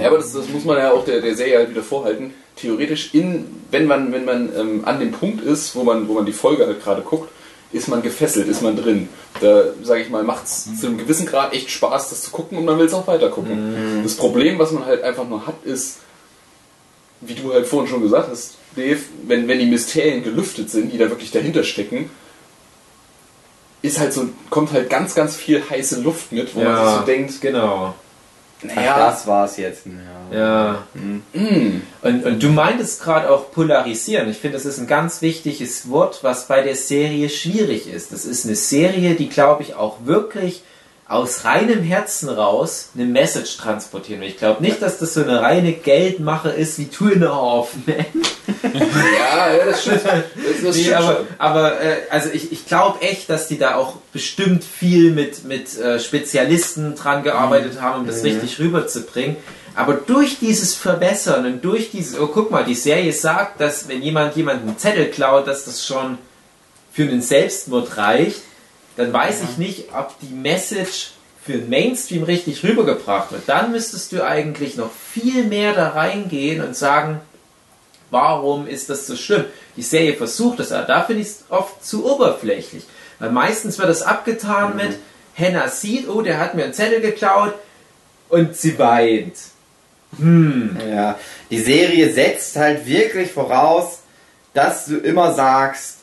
Ja, 0.00 0.08
aber 0.08 0.18
das, 0.18 0.32
das 0.32 0.48
muss 0.48 0.64
man 0.64 0.76
ja 0.76 0.92
auch 0.92 1.04
der, 1.06 1.20
der 1.22 1.34
Serie 1.34 1.56
halt 1.58 1.70
wieder 1.70 1.82
vorhalten. 1.82 2.34
Theoretisch, 2.56 3.14
in, 3.14 3.46
wenn 3.70 3.86
man, 3.86 4.12
wenn 4.12 4.26
man 4.26 4.54
ähm, 4.54 4.82
an 4.84 5.00
dem 5.00 5.12
Punkt 5.12 5.42
ist, 5.42 5.74
wo 5.74 5.84
man, 5.84 6.06
wo 6.06 6.12
man 6.14 6.26
die 6.26 6.32
Folge 6.34 6.66
halt 6.66 6.82
gerade 6.84 7.00
guckt, 7.00 7.30
ist 7.72 7.88
man 7.88 8.02
gefesselt, 8.02 8.48
ist 8.48 8.62
man 8.62 8.76
drin. 8.76 9.08
Da, 9.40 9.64
sage 9.82 10.02
ich 10.02 10.10
mal, 10.10 10.22
macht 10.22 10.44
es 10.44 10.78
zu 10.78 10.86
einem 10.86 10.98
gewissen 10.98 11.26
Grad 11.26 11.52
echt 11.54 11.70
Spaß, 11.70 12.10
das 12.10 12.22
zu 12.22 12.30
gucken 12.30 12.58
und 12.58 12.64
man 12.64 12.78
will 12.78 12.86
es 12.86 12.94
auch 12.94 13.06
weiter 13.06 13.30
gucken. 13.30 14.02
Das 14.02 14.14
Problem, 14.14 14.58
was 14.58 14.72
man 14.72 14.84
halt 14.84 15.02
einfach 15.02 15.26
nur 15.26 15.46
hat, 15.46 15.64
ist, 15.64 15.98
wie 17.20 17.34
du 17.34 17.52
halt 17.52 17.66
vorhin 17.66 17.88
schon 17.88 18.02
gesagt 18.02 18.28
hast, 18.30 18.54
Dave, 18.76 19.00
wenn, 19.26 19.48
wenn 19.48 19.58
die 19.58 19.66
Mysterien 19.66 20.22
gelüftet 20.22 20.70
sind, 20.70 20.92
die 20.92 20.98
da 20.98 21.08
wirklich 21.08 21.30
dahinter 21.30 21.64
stecken, 21.64 22.10
ist 23.82 23.98
halt 23.98 24.12
so, 24.12 24.28
kommt 24.50 24.72
halt 24.72 24.88
ganz, 24.88 25.14
ganz 25.14 25.36
viel 25.36 25.62
heiße 25.68 26.00
Luft 26.00 26.32
mit, 26.32 26.54
wo 26.54 26.62
man 26.62 26.86
sich 26.86 26.96
so 26.96 27.02
denkt, 27.02 27.40
genau. 27.40 27.94
Ach, 28.70 28.74
naja, 28.76 28.98
das 29.10 29.26
war's 29.26 29.56
jetzt. 29.56 29.82
Ja. 30.32 30.38
Ja. 30.38 30.82
mm, 30.94 31.82
Und, 32.02 32.24
und 32.24 32.42
du 32.42 32.48
meintest 32.48 33.02
gerade 33.02 33.28
auch 33.30 33.50
polarisieren. 33.52 34.30
Ich 34.30 34.38
finde, 34.38 34.56
das 34.56 34.64
ist 34.66 34.78
ein 34.78 34.86
ganz 34.86 35.20
wichtiges 35.22 35.90
Wort, 35.90 36.20
was 36.22 36.46
bei 36.48 36.62
der 36.62 36.76
Serie 36.76 37.28
schwierig 37.28 37.86
ist. 37.92 38.12
Das 38.12 38.24
ist 38.24 38.46
eine 38.46 38.56
Serie, 38.56 39.14
die, 39.14 39.28
glaube 39.28 39.62
ich, 39.62 39.74
auch 39.74 39.98
wirklich 40.04 40.62
aus 41.06 41.44
reinem 41.44 41.82
Herzen 41.82 42.30
raus 42.30 42.88
eine 42.94 43.04
Message 43.04 43.58
transportieren 43.58 44.22
will. 44.22 44.28
Ich 44.28 44.38
glaube 44.38 44.62
nicht, 44.62 44.80
dass 44.80 44.98
das 44.98 45.12
so 45.12 45.22
eine 45.22 45.42
reine 45.42 45.72
Geldmache 45.72 46.48
ist 46.48 46.78
wie 46.78 46.86
Two 46.86 47.08
and 47.08 47.24
a 47.24 47.34
Half 47.34 47.74
Men. 47.86 48.06
Ja, 48.62 49.52
ja, 49.52 49.64
das 49.64 49.82
stimmt. 49.82 50.04
Das, 50.04 50.62
das 50.62 50.76
Nee, 50.76 50.82
stimmt 50.82 50.96
aber, 50.96 51.20
aber 51.38 51.80
äh, 51.80 51.96
also 52.10 52.30
ich, 52.32 52.52
ich 52.52 52.66
glaube 52.66 53.00
echt, 53.00 53.28
dass 53.28 53.48
die 53.48 53.58
da 53.58 53.76
auch 53.76 53.96
bestimmt 54.12 54.64
viel 54.64 55.10
mit, 55.10 55.44
mit 55.44 55.76
äh, 55.78 55.98
Spezialisten 55.98 56.94
dran 56.94 57.22
gearbeitet 57.22 57.80
haben, 57.80 58.00
um 58.00 58.06
das 58.06 58.24
richtig 58.24 58.58
rüberzubringen. 58.58 59.36
Aber 59.74 59.94
durch 59.94 60.38
dieses 60.38 60.74
Verbessern 60.74 61.46
und 61.46 61.64
durch 61.64 61.90
dieses, 61.90 62.18
oh 62.18 62.26
guck 62.26 62.50
mal, 62.50 62.64
die 62.64 62.74
Serie 62.74 63.12
sagt, 63.12 63.60
dass 63.60 63.88
wenn 63.88 64.02
jemand 64.02 64.36
jemanden 64.36 64.68
einen 64.68 64.78
Zettel 64.78 65.06
klaut, 65.10 65.46
dass 65.46 65.64
das 65.64 65.86
schon 65.86 66.18
für 66.92 67.02
einen 67.02 67.22
Selbstmord 67.22 67.96
reicht, 67.96 68.42
dann 68.96 69.12
weiß 69.12 69.42
ich 69.48 69.56
nicht, 69.56 69.88
ob 69.94 70.14
die 70.20 70.34
Message 70.34 71.12
für 71.42 71.52
den 71.52 71.70
Mainstream 71.70 72.22
richtig 72.22 72.62
rübergebracht 72.62 73.32
wird, 73.32 73.42
dann 73.46 73.72
müsstest 73.72 74.12
du 74.12 74.24
eigentlich 74.24 74.76
noch 74.76 74.90
viel 74.92 75.44
mehr 75.44 75.72
da 75.72 75.88
reingehen 75.90 76.62
und 76.62 76.76
sagen, 76.76 77.20
warum 78.12 78.68
ist 78.68 78.88
das 78.90 79.06
so 79.08 79.16
schlimm? 79.16 79.46
Die 79.76 79.82
Serie 79.82 80.14
versucht 80.14 80.60
das, 80.60 80.70
aber 80.70 80.86
da 80.86 81.02
finde 81.02 81.22
ich 81.22 81.28
es 81.28 81.44
oft 81.48 81.84
zu 81.84 82.04
oberflächlich. 82.08 82.84
Weil 83.18 83.30
meistens 83.32 83.78
wird 83.78 83.88
das 83.88 84.02
abgetan 84.02 84.76
mit, 84.76 84.98
Hannah 85.36 85.68
sieht, 85.68 86.08
oh, 86.08 86.20
der 86.22 86.38
hat 86.38 86.54
mir 86.54 86.64
einen 86.64 86.74
Zettel 86.74 87.00
geklaut 87.00 87.54
und 88.28 88.54
sie 88.54 88.78
weint. 88.78 89.34
Ja, 90.18 91.18
die 91.50 91.58
Serie 91.58 92.12
setzt 92.12 92.56
halt 92.56 92.86
wirklich 92.86 93.32
voraus, 93.32 94.00
dass 94.52 94.84
du 94.84 94.98
immer 94.98 95.32
sagst, 95.32 95.98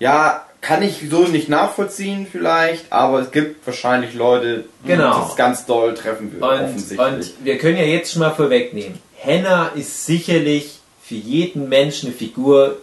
ja, 0.00 0.44
kann 0.60 0.82
ich 0.82 1.04
so 1.08 1.26
nicht 1.28 1.48
nachvollziehen 1.48 2.26
vielleicht, 2.30 2.90
aber 2.92 3.20
es 3.20 3.30
gibt 3.30 3.64
wahrscheinlich 3.64 4.14
Leute, 4.14 4.64
die 4.82 4.88
Genau. 4.88 5.20
das 5.20 5.36
ganz 5.36 5.66
doll 5.66 5.94
treffen 5.94 6.32
würden, 6.32 6.74
Und, 6.74 6.98
und 6.98 7.32
wir 7.44 7.58
können 7.58 7.76
ja 7.76 7.84
jetzt 7.84 8.12
schon 8.12 8.20
mal 8.20 8.30
vorwegnehmen, 8.34 8.98
Hannah 9.22 9.70
ist 9.76 10.04
sicherlich 10.06 10.80
für 11.06 11.14
jeden 11.14 11.68
Menschen 11.68 12.08
eine 12.08 12.16
Figur, 12.16 12.78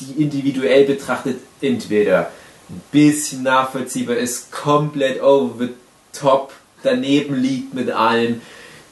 die 0.00 0.22
individuell 0.22 0.84
betrachtet 0.84 1.38
entweder 1.60 2.30
ein 2.68 2.82
bisschen 2.92 3.44
nachvollziehbar 3.44 4.16
ist, 4.16 4.50
komplett 4.50 5.22
over 5.22 5.66
the 5.66 5.74
top 6.12 6.52
daneben 6.82 7.40
liegt 7.40 7.74
mit 7.74 7.90
allem, 7.90 8.40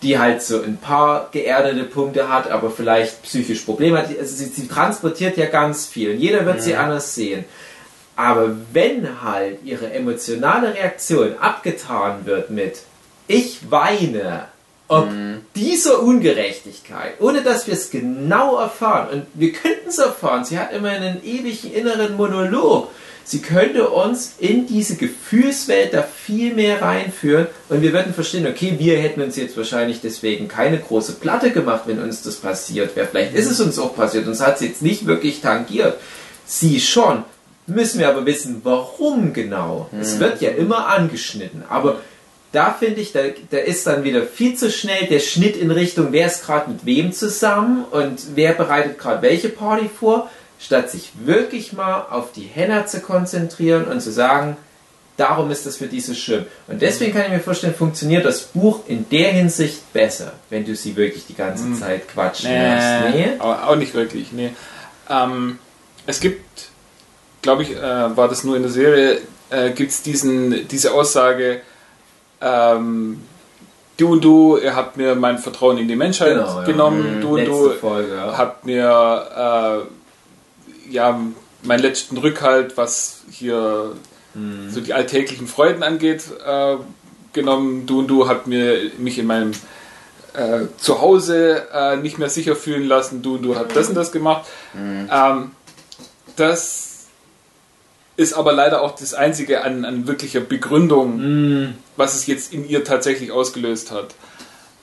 die 0.02 0.18
halt 0.18 0.42
so 0.42 0.62
ein 0.62 0.76
paar 0.76 1.28
geerdete 1.32 1.84
Punkte 1.84 2.28
hat, 2.28 2.50
aber 2.50 2.70
vielleicht 2.70 3.22
psychisch 3.22 3.62
Probleme 3.62 3.98
hat. 3.98 4.08
Also 4.18 4.36
sie, 4.36 4.46
sie 4.46 4.68
transportiert 4.68 5.36
ja 5.36 5.46
ganz 5.46 5.86
viel 5.86 6.12
und 6.12 6.20
jeder 6.20 6.44
wird 6.46 6.62
sie 6.62 6.74
anders 6.74 7.14
sehen. 7.14 7.44
Aber 8.14 8.56
wenn 8.72 9.22
halt 9.22 9.58
ihre 9.64 9.92
emotionale 9.92 10.74
Reaktion 10.74 11.36
abgetan 11.38 12.24
wird 12.24 12.50
mit 12.50 12.78
ich 13.28 13.70
weine 13.70 14.46
ob 14.88 15.08
dieser 15.54 16.02
Ungerechtigkeit, 16.02 17.20
ohne 17.20 17.42
dass 17.42 17.66
wir 17.66 17.74
es 17.74 17.90
genau 17.90 18.58
erfahren, 18.58 19.08
und 19.12 19.26
wir 19.34 19.52
könnten 19.52 19.88
es 19.88 19.98
erfahren, 19.98 20.44
sie 20.44 20.58
hat 20.58 20.72
immer 20.72 20.90
einen 20.90 21.24
ewigen 21.24 21.72
inneren 21.72 22.16
Monolog, 22.16 22.88
sie 23.24 23.40
könnte 23.40 23.88
uns 23.90 24.34
in 24.38 24.68
diese 24.68 24.94
Gefühlswelt 24.94 25.92
da 25.92 26.02
viel 26.02 26.54
mehr 26.54 26.82
reinführen 26.82 27.48
und 27.68 27.82
wir 27.82 27.92
würden 27.92 28.14
verstehen, 28.14 28.46
okay, 28.46 28.76
wir 28.78 28.98
hätten 28.98 29.22
uns 29.22 29.34
jetzt 29.36 29.56
wahrscheinlich 29.56 30.00
deswegen 30.00 30.46
keine 30.46 30.78
große 30.78 31.14
Platte 31.14 31.50
gemacht, 31.50 31.82
wenn 31.86 32.00
uns 32.00 32.22
das 32.22 32.36
passiert 32.36 32.94
wäre. 32.94 33.08
Vielleicht 33.08 33.34
ist 33.34 33.50
es 33.50 33.60
uns 33.60 33.80
auch 33.80 33.96
passiert, 33.96 34.28
uns 34.28 34.40
hat 34.40 34.56
es 34.56 34.60
jetzt 34.60 34.82
nicht 34.82 35.06
wirklich 35.06 35.40
tangiert. 35.40 35.98
Sie 36.44 36.80
schon. 36.80 37.24
Müssen 37.68 37.98
wir 37.98 38.08
aber 38.08 38.24
wissen, 38.26 38.60
warum 38.62 39.32
genau. 39.32 39.90
Es 40.00 40.20
wird 40.20 40.40
ja 40.40 40.50
immer 40.50 40.86
angeschnitten, 40.86 41.64
aber 41.68 41.96
da 42.56 42.72
finde 42.72 43.02
ich, 43.02 43.12
da, 43.12 43.20
da 43.50 43.58
ist 43.58 43.86
dann 43.86 44.02
wieder 44.02 44.22
viel 44.22 44.56
zu 44.56 44.70
schnell 44.70 45.06
der 45.08 45.20
Schnitt 45.20 45.56
in 45.56 45.70
Richtung, 45.70 46.08
wer 46.12 46.26
ist 46.26 46.46
gerade 46.46 46.70
mit 46.70 46.86
wem 46.86 47.12
zusammen 47.12 47.84
und 47.90 48.34
wer 48.34 48.54
bereitet 48.54 48.98
gerade 48.98 49.20
welche 49.20 49.50
Party 49.50 49.90
vor, 49.90 50.30
statt 50.58 50.90
sich 50.90 51.10
wirklich 51.22 51.74
mal 51.74 52.06
auf 52.08 52.32
die 52.32 52.44
Henna 52.44 52.86
zu 52.86 53.00
konzentrieren 53.00 53.84
und 53.84 54.00
zu 54.00 54.10
sagen, 54.10 54.56
darum 55.18 55.50
ist 55.50 55.66
das 55.66 55.76
für 55.76 55.86
die 55.86 56.00
so 56.00 56.14
schlimm. 56.14 56.46
Und 56.66 56.80
deswegen 56.80 57.12
kann 57.12 57.24
ich 57.24 57.30
mir 57.30 57.40
vorstellen, 57.40 57.74
funktioniert 57.74 58.24
das 58.24 58.40
Buch 58.40 58.80
in 58.86 59.06
der 59.10 59.32
Hinsicht 59.32 59.92
besser, 59.92 60.32
wenn 60.48 60.64
du 60.64 60.74
sie 60.74 60.96
wirklich 60.96 61.26
die 61.26 61.34
ganze 61.34 61.74
Zeit 61.74 62.08
quatschen 62.08 62.50
lässt. 62.50 63.14
Nee? 63.14 63.32
Aber 63.38 63.68
auch 63.68 63.76
nicht 63.76 63.92
wirklich, 63.92 64.32
nee. 64.32 64.52
Ähm, 65.10 65.58
es 66.06 66.20
gibt, 66.20 66.68
glaube 67.42 67.64
ich, 67.64 67.76
äh, 67.76 68.16
war 68.16 68.28
das 68.28 68.44
nur 68.44 68.56
in 68.56 68.62
der 68.62 68.72
Serie, 68.72 69.20
äh, 69.50 69.72
gibt 69.72 69.90
es 69.90 70.02
diese 70.02 70.94
Aussage, 70.94 71.60
ähm, 72.40 73.22
du 73.96 74.08
und 74.12 74.24
du, 74.24 74.56
ihr 74.58 74.74
habt 74.76 74.96
mir 74.96 75.14
mein 75.14 75.38
Vertrauen 75.38 75.78
in 75.78 75.88
die 75.88 75.96
Menschheit 75.96 76.34
Genau, 76.34 76.58
ja. 76.60 76.64
genommen, 76.64 77.20
du 77.20 77.28
und 77.30 77.36
Letzte 77.38 77.50
du 77.52 77.70
Folge, 77.70 78.14
ja. 78.14 78.36
habt 78.38 78.66
mir 78.66 79.86
äh, 80.88 80.92
ja, 80.92 81.20
meinen 81.62 81.80
letzten 81.82 82.16
Rückhalt, 82.18 82.76
was 82.76 83.22
hier 83.30 83.92
Mhm. 84.34 84.70
so 84.70 84.80
die 84.82 84.92
alltäglichen 84.92 85.46
Freuden 85.46 85.82
angeht, 85.82 86.24
äh, 86.46 86.76
genommen. 87.32 87.86
Du 87.86 88.00
und 88.00 88.06
du 88.08 88.28
habt 88.28 88.46
mir 88.46 88.90
mich 88.98 89.18
in 89.18 89.26
meinem 89.26 89.52
äh, 90.34 90.66
Zuhause 90.76 91.62
äh, 91.72 91.96
nicht 91.96 92.18
mehr 92.18 92.28
sicher 92.28 92.54
fühlen 92.54 92.86
lassen. 92.86 93.22
Du 93.22 93.36
und 93.36 93.42
du 93.42 93.56
habt 93.56 93.74
das 93.74 93.88
und 93.88 93.94
das 93.94 94.12
gemacht. 94.12 94.44
Ähm, 94.74 95.52
das 96.36 96.85
ist 98.16 98.32
aber 98.32 98.52
leider 98.52 98.82
auch 98.82 98.94
das 98.94 99.14
Einzige 99.14 99.62
an, 99.62 99.84
an 99.84 100.06
wirklicher 100.06 100.40
Begründung, 100.40 101.74
was 101.96 102.14
es 102.14 102.26
jetzt 102.26 102.52
in 102.52 102.68
ihr 102.68 102.84
tatsächlich 102.84 103.30
ausgelöst 103.30 103.90
hat. 103.90 104.14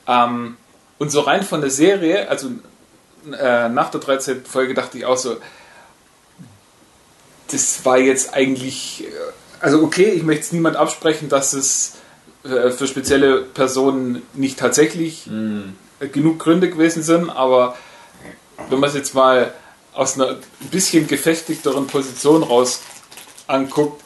Ähm, 0.08 0.58
und 1.00 1.12
so 1.12 1.22
rein 1.22 1.44
von 1.44 1.62
der 1.62 1.70
Serie, 1.70 2.30
also 2.30 2.50
äh, 3.32 3.70
nach 3.70 3.90
der 3.90 4.02
13. 4.02 4.46
Folge 4.46 4.74
dachte 4.74 4.98
ich 4.98 5.06
auch 5.06 5.18
so, 5.18 5.38
das 7.48 7.86
war 7.86 7.98
jetzt 7.98 8.34
eigentlich, 8.34 9.06
äh, 9.06 9.12
also 9.60 9.82
okay, 9.82 10.10
ich 10.10 10.24
möchte 10.24 10.44
es 10.44 10.52
niemand 10.52 10.76
absprechen, 10.76 11.30
dass 11.30 11.54
es 11.54 11.96
äh, 12.44 12.70
für 12.70 12.88
spezielle 12.88 13.42
Personen 13.42 14.22
nicht 14.34 14.60
tatsächlich 14.60 15.28
äh, 15.28 16.08
genug 16.08 16.40
Gründe 16.40 16.70
gewesen 16.70 17.02
sind, 17.02 17.30
aber 17.30 17.76
wenn 18.70 18.80
man 18.80 18.90
es 18.90 18.96
jetzt 18.96 19.16
mal 19.16 19.54
aus 19.94 20.16
einer 20.16 20.30
ein 20.30 20.70
bisschen 20.72 21.08
gefestigteren 21.08 21.88
Position 21.88 22.44
raus 22.44 22.82
anguckt, 23.48 24.04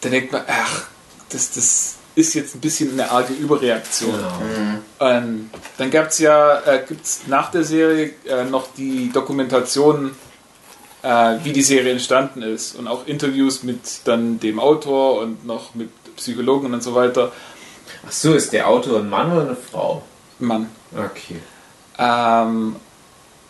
dann 0.00 0.12
denkt 0.12 0.32
man, 0.32 0.42
ach, 0.46 0.86
das, 1.30 1.52
das 1.52 1.94
ist 2.14 2.34
jetzt 2.34 2.54
ein 2.54 2.60
bisschen 2.60 2.92
eine 2.92 3.10
arge 3.10 3.32
Überreaktion. 3.32 4.18
Ähm, 5.00 5.50
dann 5.78 5.90
gab 5.90 6.08
es 6.08 6.18
ja, 6.18 6.60
äh, 6.60 6.84
gibt's 6.86 7.22
nach 7.26 7.50
der 7.50 7.64
Serie 7.64 8.12
äh, 8.28 8.44
noch 8.44 8.68
die 8.76 9.10
Dokumentation, 9.12 10.14
äh, 11.02 11.36
wie 11.42 11.52
die 11.52 11.62
Serie 11.62 11.92
entstanden 11.92 12.42
ist 12.42 12.74
und 12.76 12.86
auch 12.86 13.06
Interviews 13.06 13.62
mit 13.62 13.80
dann 14.04 14.40
dem 14.40 14.60
Autor 14.60 15.20
und 15.20 15.46
noch 15.46 15.74
mit 15.74 15.90
Psychologen 16.16 16.74
und 16.74 16.82
so 16.82 16.94
weiter. 16.94 17.32
Ach 18.06 18.12
so, 18.12 18.34
ist 18.34 18.52
der 18.52 18.68
Autor 18.68 19.00
ein 19.00 19.08
Mann 19.08 19.32
oder 19.32 19.42
eine 19.42 19.56
Frau? 19.56 20.02
Mann. 20.38 20.68
Okay. 20.92 21.36
Ähm, 21.98 22.76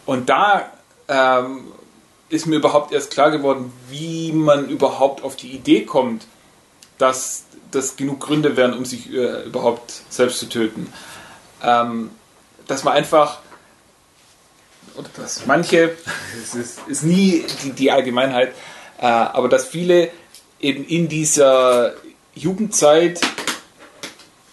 und 0.07 0.29
da 0.29 0.71
ähm, 1.09 1.65
ist 2.33 2.47
mir 2.47 2.57
überhaupt 2.57 2.93
erst 2.93 3.11
klar 3.11 3.31
geworden, 3.31 3.73
wie 3.91 4.33
man 4.33 4.69
überhaupt 4.69 5.23
auf 5.23 5.37
die 5.37 5.51
Idee 5.53 5.83
kommt, 5.85 6.27
dass 6.97 7.45
das 7.71 7.97
genug 7.97 8.21
Gründe 8.21 8.57
wären, 8.57 8.73
um 8.73 8.87
sich 8.87 9.13
äh, 9.13 9.43
überhaupt 9.45 9.93
selbst 10.09 10.39
zu 10.39 10.49
töten. 10.49 10.91
Ähm, 11.63 12.11
dass 12.67 12.85
man 12.85 12.95
einfach, 12.95 13.41
oder 14.97 15.09
dass 15.17 15.45
manche, 15.47 15.95
es 16.43 16.55
ist, 16.55 16.81
ist 16.87 17.03
nie 17.03 17.45
die, 17.63 17.73
die 17.73 17.91
Allgemeinheit, 17.91 18.53
äh, 18.99 19.05
aber 19.05 19.51
dass 19.51 19.67
viele 19.67 20.11
eben 20.59 20.87
in 20.87 21.09
dieser 21.09 21.93
Jugendzeit 22.35 23.21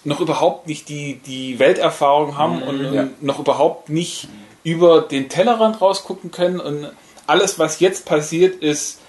noch 0.03 0.19
überhaupt 0.19 0.67
nicht 0.67 0.89
die, 0.89 1.15
die 1.25 1.59
Welterfahrung 1.59 2.37
haben 2.37 2.61
und, 2.61 2.93
Ja. 2.93 3.07
noch 3.21 3.39
überhaupt 3.39 3.87
nicht 3.89 4.27
über 4.63 5.01
den 5.01 5.29
Tellerrand 5.29 5.79
rausgucken 5.79 6.31
können 6.31 6.59
und 6.59 6.89
alles, 7.29 7.59
was 7.59 7.79
jetzt 7.79 8.05
passiert, 8.05 8.61
ist 8.61 8.99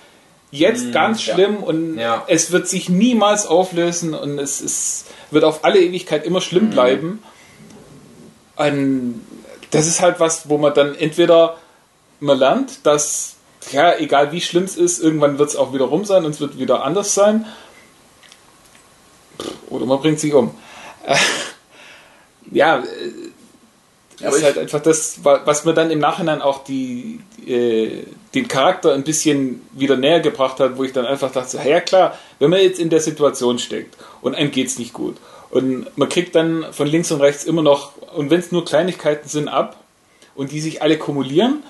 jetzt 0.50 0.92
ganz 0.92 1.24
ja. 1.26 1.34
schlimm 1.34 1.62
und 1.62 1.98
Ja. 1.98 2.24
es 2.26 2.50
wird 2.50 2.68
sich 2.68 2.88
niemals 2.88 3.46
auflösen 3.46 4.14
und 4.14 4.38
es 4.38 4.60
ist, 4.60 5.06
wird 5.30 5.44
auf 5.44 5.64
alle 5.64 5.80
Ewigkeit 5.80 6.26
immer 6.26 6.40
schlimm 6.40 6.70
bleiben. 6.70 7.22
Und 8.56 9.24
das 9.70 9.86
ist 9.86 10.00
halt 10.00 10.20
was, 10.20 10.48
wo 10.48 10.58
man 10.58 10.74
dann 10.74 10.94
entweder 10.94 11.56
man 12.18 12.38
lernt, 12.38 12.84
dass 12.84 13.36
ja, 13.72 13.96
egal 13.96 14.32
wie 14.32 14.40
schlimm 14.40 14.64
es 14.64 14.76
ist, 14.76 15.00
irgendwann 15.00 15.38
wird 15.38 15.50
es 15.50 15.56
auch 15.56 15.72
wieder 15.72 15.84
rum 15.84 16.04
sein 16.04 16.24
und 16.24 16.32
es 16.32 16.40
wird 16.40 16.58
wieder 16.58 16.82
anders 16.82 17.14
sein. 17.14 17.46
Oder 19.68 19.86
man 19.86 20.00
bringt 20.00 20.20
sich 20.20 20.34
um. 20.34 20.54
Äh, 21.02 21.16
ja, 22.50 22.82
Aber 24.24 24.36
ist 24.36 24.44
halt 24.44 24.58
einfach 24.58 24.80
das, 24.82 25.24
wa- 25.24 25.40
was 25.44 25.64
mir 25.64 25.74
dann 25.74 25.90
im 25.90 25.98
Nachhinein 25.98 26.42
auch 26.42 26.64
die, 26.64 27.20
äh, 27.46 28.04
den 28.34 28.48
Charakter 28.48 28.92
ein 28.94 29.02
bisschen 29.04 29.62
wieder 29.72 29.96
näher 29.96 30.20
gebracht 30.20 30.60
hat, 30.60 30.76
wo 30.78 30.84
ich 30.84 30.92
dann 30.92 31.06
einfach 31.06 31.32
dachte, 31.32 31.58
ja 31.64 31.80
klar, 31.80 32.18
wenn 32.38 32.50
man 32.50 32.60
jetzt 32.60 32.78
in 32.78 32.90
der 32.90 33.00
Situation 33.00 33.58
steckt 33.58 33.96
und 34.22 34.34
einem 34.34 34.50
geht's 34.50 34.78
nicht 34.78 34.92
gut 34.92 35.16
und 35.50 35.86
man 35.96 36.08
kriegt 36.08 36.34
dann 36.34 36.66
von 36.72 36.86
links 36.86 37.10
und 37.10 37.20
rechts 37.20 37.44
immer 37.44 37.62
noch, 37.62 37.92
und 38.14 38.30
wenn 38.30 38.40
es 38.40 38.52
nur 38.52 38.64
Kleinigkeiten 38.64 39.28
sind, 39.28 39.48
ab 39.48 39.76
und 40.34 40.52
die 40.52 40.60
sich 40.60 40.80
alle 40.82 40.96
kumulieren 40.98 41.62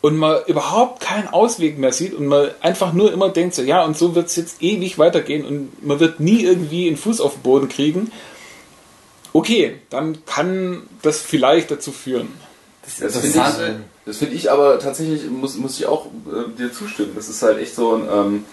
und 0.00 0.16
man 0.16 0.38
überhaupt 0.46 1.00
keinen 1.00 1.28
Ausweg 1.28 1.78
mehr 1.78 1.92
sieht 1.92 2.14
und 2.14 2.26
man 2.26 2.50
einfach 2.60 2.92
nur 2.92 3.12
immer 3.12 3.30
denkt, 3.30 3.54
so, 3.54 3.62
ja, 3.62 3.84
und 3.84 3.96
so 3.96 4.14
wird 4.14 4.26
es 4.26 4.36
jetzt 4.36 4.62
ewig 4.62 4.98
weitergehen 4.98 5.44
und 5.44 5.86
man 5.86 5.98
wird 5.98 6.20
nie 6.20 6.42
irgendwie 6.44 6.86
einen 6.88 6.96
Fuß 6.96 7.20
auf 7.20 7.34
den 7.34 7.42
Boden 7.42 7.68
kriegen, 7.68 8.12
okay, 9.32 9.76
dann 9.90 10.24
kann 10.26 10.82
das 11.02 11.20
vielleicht 11.20 11.70
dazu 11.70 11.92
führen. 11.92 12.28
Das 13.00 13.16
finde 13.18 13.38
ich, 13.38 13.44
das 14.06 14.16
find 14.16 14.32
ich 14.32 14.50
aber 14.50 14.78
tatsächlich, 14.78 15.28
muss, 15.30 15.56
muss 15.56 15.78
ich 15.78 15.86
auch 15.86 16.06
äh, 16.06 16.56
dir 16.58 16.72
zustimmen. 16.72 17.12
Das 17.14 17.28
ist 17.28 17.42
halt 17.42 17.58
echt 17.58 17.74
so 17.74 17.94
ein, 17.94 18.08
ähm, 18.10 18.44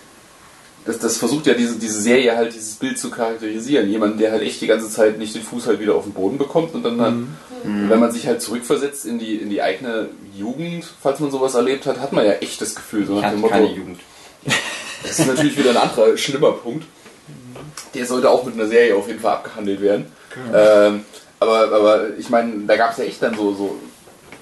das, 0.86 1.00
das 1.00 1.18
versucht 1.18 1.48
ja 1.48 1.54
diese, 1.54 1.78
diese 1.78 2.02
Serie 2.02 2.36
halt 2.36 2.54
dieses 2.54 2.76
Bild 2.76 3.00
zu 3.00 3.10
charakterisieren. 3.10 3.90
Jemand, 3.90 4.20
der 4.20 4.32
halt 4.32 4.42
echt 4.42 4.62
die 4.62 4.68
ganze 4.68 4.90
Zeit 4.90 5.18
nicht 5.18 5.34
den 5.34 5.42
Fuß 5.42 5.68
halt 5.68 5.80
wieder 5.80 5.96
auf 5.96 6.04
den 6.04 6.14
Boden 6.14 6.38
bekommt 6.38 6.76
und 6.76 6.84
dann, 6.84 6.98
dann 6.98 7.38
wenn 7.64 8.00
man 8.00 8.12
sich 8.12 8.28
halt 8.28 8.42
zurückversetzt 8.42 9.06
in 9.06 9.18
die, 9.18 9.36
in 9.36 9.50
die 9.50 9.62
eigene 9.62 10.10
Jugend, 10.38 10.86
falls 11.02 11.20
man 11.20 11.32
sowas 11.32 11.56
erlebt 11.56 11.86
hat, 11.88 12.00
hat 12.00 12.14
man 12.14 12.26
ja 12.26 12.34
echt 12.34 12.62
das 12.62 12.76
Gefühl, 12.76 13.08
so 13.08 13.16
Ich 13.16 13.22
nach 13.22 13.28
hatte 13.28 13.38
dem 13.38 13.42
Motto, 13.42 13.54
keine 13.54 13.72
Jugend. 13.74 14.00
das 15.04 15.20
ist 15.20 15.28
natürlich 15.28 15.58
wieder 15.58 15.72
ein 15.72 15.78
anderer 15.78 16.16
schlimmer 16.18 16.52
Punkt. 16.52 16.86
Der 17.96 18.06
sollte 18.06 18.30
auch 18.30 18.44
mit 18.44 18.56
einer 18.56 18.68
Serie 18.68 18.96
auf 18.96 19.08
jeden 19.08 19.20
Fall 19.20 19.34
abgehandelt 19.34 19.82
werden. 19.82 20.06
Ähm, 20.54 21.06
aber, 21.40 21.72
aber 21.72 22.18
ich 22.18 22.30
meine, 22.30 22.66
da 22.68 22.76
gab 22.76 22.92
es 22.92 22.98
ja 22.98 23.06
echt 23.06 23.22
dann 23.22 23.36
so, 23.36 23.54
so 23.54 23.76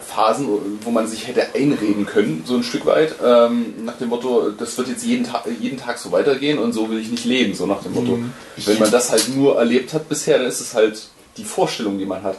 Phasen, 0.04 0.48
wo 0.82 0.92
man 0.92 1.08
sich 1.08 1.28
hätte 1.28 1.56
einreden 1.56 2.06
können, 2.06 2.44
so 2.46 2.56
ein 2.56 2.64
Stück 2.64 2.86
weit, 2.86 3.16
ähm, 3.24 3.86
nach 3.86 3.98
dem 3.98 4.10
Motto, 4.10 4.52
das 4.52 4.78
wird 4.78 4.90
jetzt 4.90 5.04
jeden, 5.04 5.26
Tag 5.26 5.44
jeden 5.60 5.78
Tag 5.78 5.98
so 5.98 6.12
weitergehen 6.12 6.60
und 6.60 6.74
so 6.74 6.90
will 6.90 7.00
ich 7.00 7.10
nicht 7.10 7.26
leben, 7.26 7.54
so 7.54 7.66
nach 7.66 7.82
dem 7.82 7.94
Motto. 7.94 8.20
Wenn 8.58 8.80
man 8.80 8.92
das 8.92 9.12
halt 9.12 9.30
nur 9.36 9.58
erlebt 9.58 9.94
hat 9.94 10.10
bisher, 10.10 10.38
dann 10.38 10.48
ist 10.48 10.60
es 10.60 10.74
halt 10.74 11.08
die 11.38 11.46
Vorstellung, 11.46 11.98
die 11.98 12.06
man 12.06 12.24
hat. 12.24 12.38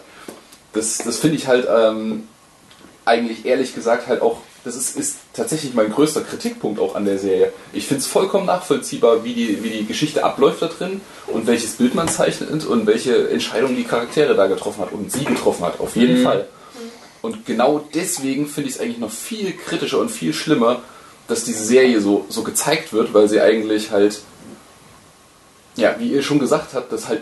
Das, 0.73 0.99
das 0.99 1.19
finde 1.19 1.37
ich 1.37 1.47
halt 1.47 1.67
ähm, 1.69 2.29
eigentlich 3.05 3.45
ehrlich 3.47 3.75
gesagt 3.75 4.07
halt 4.07 4.23
auch, 4.23 4.39
das 4.65 4.77
ist, 4.77 4.97
ist 4.97 5.17
tatsächlich 5.35 5.75
mein 5.75 5.93
größter 5.93 6.23
Kritikpunkt 6.23 6.81
auch 6.81 6.95
an 6.95 7.05
der 7.05 7.19
Serie. 7.19 7.53
Ich 7.75 7.87
finde 7.87 8.01
es 8.01 8.07
vollkommen 8.07 8.47
nachvollziehbar, 8.47 9.23
wie 9.23 9.35
die, 9.35 9.63
wie 9.63 9.69
die 9.69 9.85
Geschichte 9.85 10.25
abläuft 10.25 10.63
da 10.63 10.69
drin 10.69 11.03
und 11.27 11.47
welches 11.47 11.75
Bild 11.75 11.95
man 11.95 12.09
zeichnet 12.09 12.65
und 12.65 12.87
welche 12.87 13.29
Entscheidungen 13.29 13.77
die 13.77 13.85
Charaktere 13.85 14.35
da 14.35 14.47
getroffen 14.47 14.81
hat 14.81 14.93
und 14.93 15.13
sie 15.13 15.25
getroffen 15.25 15.65
hat, 15.67 15.81
auf 15.81 15.95
jeden 15.97 16.23
Fall. 16.23 16.49
Und 17.21 17.45
genau 17.45 17.87
deswegen 17.93 18.47
finde 18.47 18.71
ich 18.71 18.77
es 18.77 18.81
eigentlich 18.81 18.99
noch 18.99 19.11
viel 19.11 19.53
kritischer 19.53 19.99
und 19.99 20.11
viel 20.11 20.33
schlimmer, 20.33 20.83
dass 21.29 21.45
diese 21.45 21.65
Serie 21.65 22.01
so, 22.01 22.25
so 22.31 22.43
gezeigt 22.43 22.93
wird, 22.93 23.13
weil 23.13 23.29
sie 23.29 23.41
eigentlich 23.41 23.91
halt, 23.91 24.23
ja, 25.77 25.97
wie 25.99 26.09
ihr 26.09 26.23
schon 26.23 26.39
gesagt 26.39 26.73
habt, 26.75 26.91
das 26.91 27.09
halt 27.09 27.21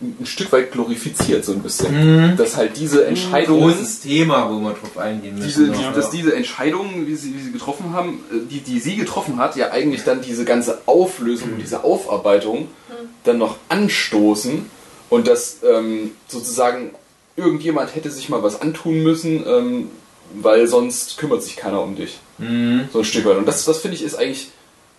ein 0.00 0.26
Stück 0.26 0.52
weit 0.52 0.70
glorifiziert, 0.70 1.44
so 1.44 1.52
ein 1.52 1.60
bisschen. 1.60 2.36
Dass 2.36 2.56
halt 2.56 2.76
diese 2.76 3.04
Entscheidungen 3.06 3.62
Großes 3.72 4.00
Thema, 4.00 4.48
wo 4.48 4.60
wir 4.60 4.70
drauf 4.70 4.96
eingehen 4.96 5.34
müssen. 5.34 5.46
diese, 5.46 5.72
die, 5.72 5.82
ja. 5.82 5.92
dass 5.92 6.10
diese 6.10 6.34
Entscheidungen, 6.36 7.06
wie 7.08 7.16
sie, 7.16 7.34
wie 7.34 7.40
sie 7.40 7.50
getroffen 7.50 7.92
haben, 7.92 8.20
äh, 8.30 8.36
die, 8.48 8.60
die 8.60 8.78
sie 8.78 8.96
getroffen 8.96 9.38
hat, 9.38 9.56
ja 9.56 9.70
eigentlich 9.72 10.04
dann 10.04 10.20
diese 10.22 10.44
ganze 10.44 10.82
Auflösung 10.86 11.52
und 11.54 11.58
diese 11.58 11.82
Aufarbeitung 11.82 12.68
dann 13.24 13.38
noch 13.38 13.56
anstoßen 13.68 14.70
und 15.10 15.26
dass 15.26 15.58
ähm, 15.62 16.12
sozusagen 16.28 16.90
irgendjemand 17.36 17.94
hätte 17.94 18.10
sich 18.10 18.28
mal 18.28 18.42
was 18.42 18.60
antun 18.60 19.02
müssen, 19.02 19.44
ähm, 19.46 19.90
weil 20.34 20.66
sonst 20.66 21.18
kümmert 21.18 21.42
sich 21.42 21.56
keiner 21.56 21.82
um 21.82 21.96
dich. 21.96 22.18
Mhm. 22.38 22.88
So 22.92 23.00
ein 23.00 23.04
Stück 23.04 23.24
weit. 23.24 23.36
Und 23.36 23.46
das, 23.46 23.64
das 23.64 23.78
finde 23.78 23.96
ich 23.96 24.02
ist 24.02 24.16
eigentlich 24.16 24.50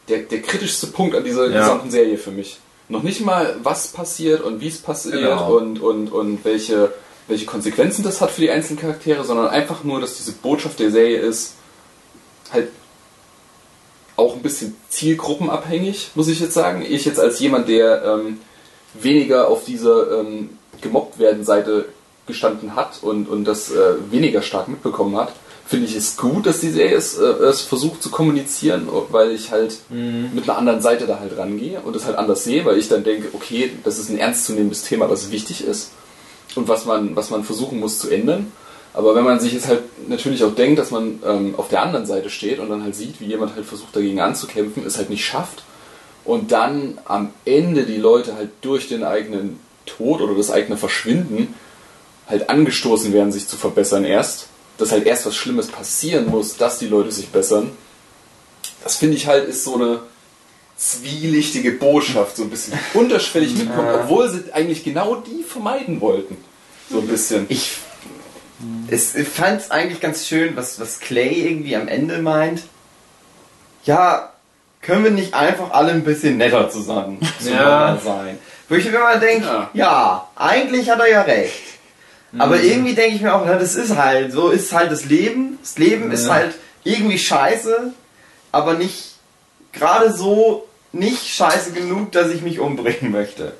der, 0.07 0.19
der 0.19 0.41
kritischste 0.41 0.87
Punkt 0.87 1.15
an 1.15 1.23
dieser 1.23 1.49
Ja. 1.49 1.59
gesamten 1.59 1.91
Serie 1.91 2.17
für 2.17 2.31
mich. 2.31 2.59
Noch 2.89 3.03
nicht 3.03 3.21
mal, 3.21 3.55
was 3.63 3.87
passiert 3.89 4.41
und 4.41 4.61
wie 4.61 4.67
es 4.67 4.79
passiert 4.79 5.15
Genau. 5.21 5.55
und, 5.55 5.79
und, 5.79 6.11
und 6.11 6.43
welche, 6.43 6.91
welche 7.27 7.45
Konsequenzen 7.45 8.03
das 8.03 8.19
hat 8.19 8.31
für 8.31 8.41
die 8.41 8.49
einzelnen 8.49 8.79
Charaktere, 8.79 9.23
sondern 9.23 9.47
einfach 9.47 9.83
nur, 9.83 10.01
dass 10.01 10.17
diese 10.17 10.31
Botschaft 10.31 10.79
der 10.79 10.89
Serie 10.91 11.19
ist, 11.19 11.53
halt 12.51 12.69
auch 14.15 14.35
ein 14.35 14.41
bisschen 14.41 14.75
zielgruppenabhängig, 14.89 16.11
muss 16.15 16.27
ich 16.27 16.39
jetzt 16.39 16.53
sagen. 16.53 16.83
Ich 16.87 17.05
jetzt 17.05 17.19
als 17.19 17.39
jemand, 17.39 17.69
der 17.69 18.03
ähm, 18.03 18.39
weniger 18.95 19.47
auf 19.47 19.63
dieser 19.65 20.19
ähm, 20.19 20.57
gemobbt 20.81 21.19
werden 21.19 21.45
Seite 21.45 21.85
gestanden 22.25 22.75
hat 22.75 22.99
und, 23.01 23.29
und 23.29 23.45
das 23.45 23.71
äh, 23.71 23.95
weniger 24.11 24.41
stark 24.41 24.67
mitbekommen 24.67 25.15
hat, 25.15 25.33
finde 25.69 25.85
ich 25.85 25.95
es 25.95 26.17
gut, 26.17 26.47
dass 26.47 26.61
die 26.61 26.71
Serie 26.71 26.97
es, 26.97 27.15
äh, 27.19 27.25
es 27.25 27.61
versucht 27.61 28.01
zu 28.01 28.09
kommunizieren, 28.09 28.87
weil 29.11 29.31
ich 29.31 29.51
halt 29.51 29.77
mit 30.33 30.49
einer 30.49 30.57
anderen 30.57 30.81
Seite 30.81 31.05
da 31.05 31.19
halt 31.19 31.37
rangehe 31.37 31.79
und 31.81 31.95
es 31.95 32.05
halt 32.05 32.17
anders 32.17 32.43
sehe, 32.43 32.65
weil 32.65 32.79
ich 32.79 32.89
dann 32.89 33.03
denke, 33.03 33.27
okay, 33.33 33.71
das 33.83 33.99
ist 33.99 34.09
ein 34.09 34.17
ernstzunehmendes 34.17 34.81
Thema, 34.81 35.07
das 35.07 35.29
wichtig 35.31 35.63
ist 35.63 35.91
und 36.55 36.67
was 36.67 36.85
man, 36.85 37.15
was 37.15 37.29
man 37.29 37.43
versuchen 37.43 37.79
muss 37.79 37.99
zu 37.99 38.09
ändern. 38.09 38.51
Aber 38.95 39.13
wenn 39.13 39.23
man 39.23 39.39
sich 39.39 39.53
jetzt 39.53 39.67
halt 39.67 39.83
natürlich 40.09 40.43
auch 40.43 40.55
denkt, 40.55 40.79
dass 40.79 40.89
man 40.89 41.19
ähm, 41.23 41.53
auf 41.55 41.69
der 41.69 41.83
anderen 41.83 42.07
Seite 42.07 42.31
steht 42.31 42.57
und 42.57 42.69
dann 42.69 42.83
halt 42.83 42.95
sieht, 42.95 43.21
wie 43.21 43.25
jemand 43.25 43.53
halt 43.55 43.67
versucht 43.67 43.95
dagegen 43.95 44.19
anzukämpfen, 44.19 44.83
es 44.87 44.97
halt 44.97 45.11
nicht 45.11 45.23
schafft 45.23 45.61
und 46.25 46.51
dann 46.51 46.97
am 47.05 47.29
Ende 47.45 47.85
die 47.85 47.97
Leute 47.97 48.33
halt 48.33 48.49
durch 48.61 48.87
den 48.87 49.03
eigenen 49.03 49.59
Tod 49.85 50.21
oder 50.21 50.33
das 50.33 50.49
eigene 50.49 50.77
Verschwinden 50.77 51.53
halt 52.27 52.49
angestoßen 52.49 53.13
werden, 53.13 53.31
sich 53.31 53.47
zu 53.47 53.55
verbessern 53.55 54.03
erst, 54.03 54.47
dass 54.79 54.91
halt 54.91 55.05
erst 55.05 55.25
was 55.25 55.35
Schlimmes 55.35 55.67
passieren 55.67 56.27
muss, 56.27 56.57
dass 56.57 56.79
die 56.79 56.87
Leute 56.87 57.11
sich 57.11 57.29
bessern, 57.29 57.71
das 58.83 58.95
finde 58.95 59.17
ich 59.17 59.27
halt 59.27 59.47
ist 59.47 59.63
so 59.63 59.75
eine 59.75 59.99
zwielichtige 60.77 61.73
Botschaft, 61.73 62.37
so 62.37 62.43
ein 62.43 62.49
bisschen 62.49 62.79
unterschwellig 62.93 63.55
mitkommt, 63.55 63.89
obwohl 63.93 64.29
sie 64.29 64.51
eigentlich 64.53 64.83
genau 64.83 65.15
die 65.15 65.43
vermeiden 65.43 65.99
wollten. 65.99 66.37
So 66.89 66.99
ein 66.99 67.07
bisschen. 67.07 67.45
Ich, 67.49 67.77
es, 68.89 69.13
ich 69.13 69.27
fand 69.27 69.61
es 69.61 69.71
eigentlich 69.71 69.99
ganz 69.99 70.25
schön, 70.25 70.55
was, 70.55 70.79
was 70.79 71.01
Clay 71.01 71.33
irgendwie 71.47 71.75
am 71.75 71.89
Ende 71.89 72.21
meint. 72.21 72.63
Ja, 73.83 74.31
können 74.81 75.03
wir 75.03 75.11
nicht 75.11 75.33
einfach 75.33 75.71
alle 75.71 75.91
ein 75.91 76.05
bisschen 76.05 76.37
netter 76.37 76.69
zusammen 76.69 77.19
zueinander 77.41 78.01
sein? 78.03 78.39
Wo 78.69 78.75
ich 78.75 78.85
mir 78.85 78.91
immer 78.91 79.17
denke, 79.17 79.45
Ja. 79.45 79.69
ja. 79.73 80.29
eigentlich 80.37 80.89
hat 80.89 80.99
er 80.99 81.09
ja 81.09 81.21
recht. 81.23 81.78
Aber 82.37 82.61
irgendwie 82.61 82.93
denke 82.93 83.15
ich 83.15 83.21
mir 83.21 83.33
auch, 83.33 83.45
na, 83.45 83.55
das 83.57 83.75
ist 83.75 83.95
halt, 83.95 84.31
so 84.31 84.49
ist 84.49 84.71
halt 84.71 84.91
das 84.91 85.05
Leben. 85.05 85.57
Das 85.61 85.77
Leben 85.77 86.11
ist 86.11 86.27
Ja. 86.27 86.33
halt 86.35 86.55
irgendwie 86.83 87.17
scheiße, 87.17 87.91
aber 88.51 88.75
nicht 88.75 89.15
gerade 89.71 90.13
so 90.13 90.67
nicht 90.91 91.27
scheiße 91.27 91.71
genug, 91.71 92.11
dass 92.11 92.29
ich 92.29 92.41
mich 92.41 92.59
umbringen 92.59 93.11
möchte. 93.11 93.53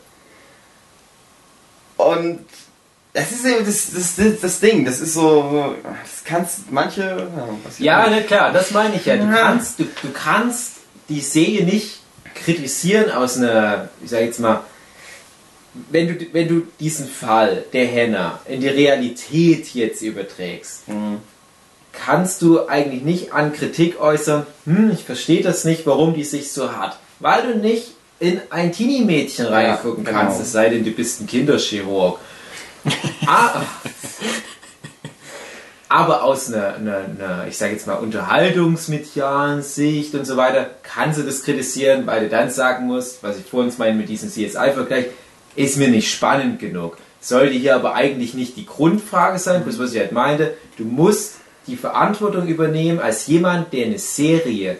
Und 1.97 2.45
das 3.13 3.31
ist 3.31 3.45
eben 3.45 3.65
das, 3.65 3.91
das, 3.93 4.15
das, 4.15 4.39
das 4.41 4.59
Ding, 4.59 4.85
das 4.85 4.99
ist 4.99 5.13
so, 5.13 5.75
das 5.83 6.23
kannst 6.23 6.71
manche. 6.71 7.27
Ja, 7.79 8.05
Ja, 8.05 8.09
ne, 8.09 8.23
klar, 8.23 8.51
das 8.53 8.71
meine 8.71 8.95
ich 8.95 9.05
ja. 9.05 9.17
Du 9.17 9.29
kannst, 9.31 9.79
du, 9.79 9.83
du 9.83 10.11
kannst 10.13 10.73
die 11.09 11.21
Serie 11.21 11.65
nicht 11.65 11.99
kritisieren 12.35 13.11
aus 13.11 13.37
einer, 13.37 13.89
ich 14.03 14.11
sag 14.11 14.21
jetzt 14.21 14.39
mal, 14.39 14.61
wenn 15.73 16.07
du, 16.07 16.25
wenn 16.33 16.47
du 16.47 16.63
diesen 16.79 17.07
Fall 17.07 17.63
der 17.73 17.85
Henna 17.85 18.39
in 18.47 18.61
die 18.61 18.67
Realität 18.67 19.73
jetzt 19.73 20.01
überträgst, 20.01 20.83
kannst 21.93 22.41
du 22.41 22.67
eigentlich 22.67 23.03
nicht 23.03 23.33
an 23.33 23.53
Kritik 23.53 23.99
äußern, 23.99 24.45
hm, 24.65 24.91
ich 24.91 25.03
verstehe 25.03 25.43
das 25.43 25.65
nicht, 25.65 25.85
warum 25.85 26.13
die 26.13 26.23
sich 26.23 26.51
so 26.51 26.75
hat. 26.75 26.99
Weil 27.19 27.53
du 27.53 27.59
nicht 27.59 27.93
in 28.19 28.41
ein 28.49 28.71
Teenie-Mädchen 28.71 29.45
reingucken 29.45 30.03
genau. 30.03 30.19
kannst, 30.19 30.41
es 30.41 30.51
sei 30.51 30.69
denn, 30.69 30.83
du 30.83 30.91
bist 30.91 31.21
ein 31.21 31.27
Kinderchirurg. 31.27 32.19
ah, 33.25 33.61
aber 35.89 36.23
aus 36.23 36.53
einer, 36.53 36.75
einer, 36.75 36.97
einer 36.97 37.47
ich 37.47 37.57
sage 37.57 37.73
jetzt 37.73 37.87
mal, 37.87 37.95
unterhaltungsmedialen 37.95 39.63
Sicht 39.63 40.13
und 40.13 40.25
so 40.25 40.37
weiter, 40.37 40.69
kannst 40.83 41.19
du 41.19 41.23
das 41.23 41.43
kritisieren, 41.43 42.05
weil 42.05 42.21
du 42.21 42.29
dann 42.29 42.49
sagen 42.49 42.85
musst, 42.85 43.23
was 43.23 43.37
ich 43.37 43.45
vorhin 43.45 43.73
meine 43.77 43.95
mit 43.95 44.07
diesem 44.07 44.29
CSI-Vergleich, 44.29 45.07
ist 45.59 45.77
mir 45.77 45.89
nicht 45.89 46.09
spannend 46.09 46.59
genug. 46.59 46.97
Sollte 47.19 47.53
hier 47.53 47.75
aber 47.75 47.93
eigentlich 47.93 48.33
nicht 48.33 48.55
die 48.55 48.65
Grundfrage 48.65 49.39
sein, 49.39 49.63
bloß 49.63 49.77
was 49.77 49.93
ich 49.93 49.99
halt 49.99 50.13
meinte, 50.13 50.53
du 50.77 50.85
musst 50.85 51.35
die 51.67 51.75
Verantwortung 51.75 52.47
übernehmen 52.47 52.99
als 52.99 53.27
jemand, 53.27 53.73
der 53.73 53.87
eine 53.87 53.99
Serie 53.99 54.77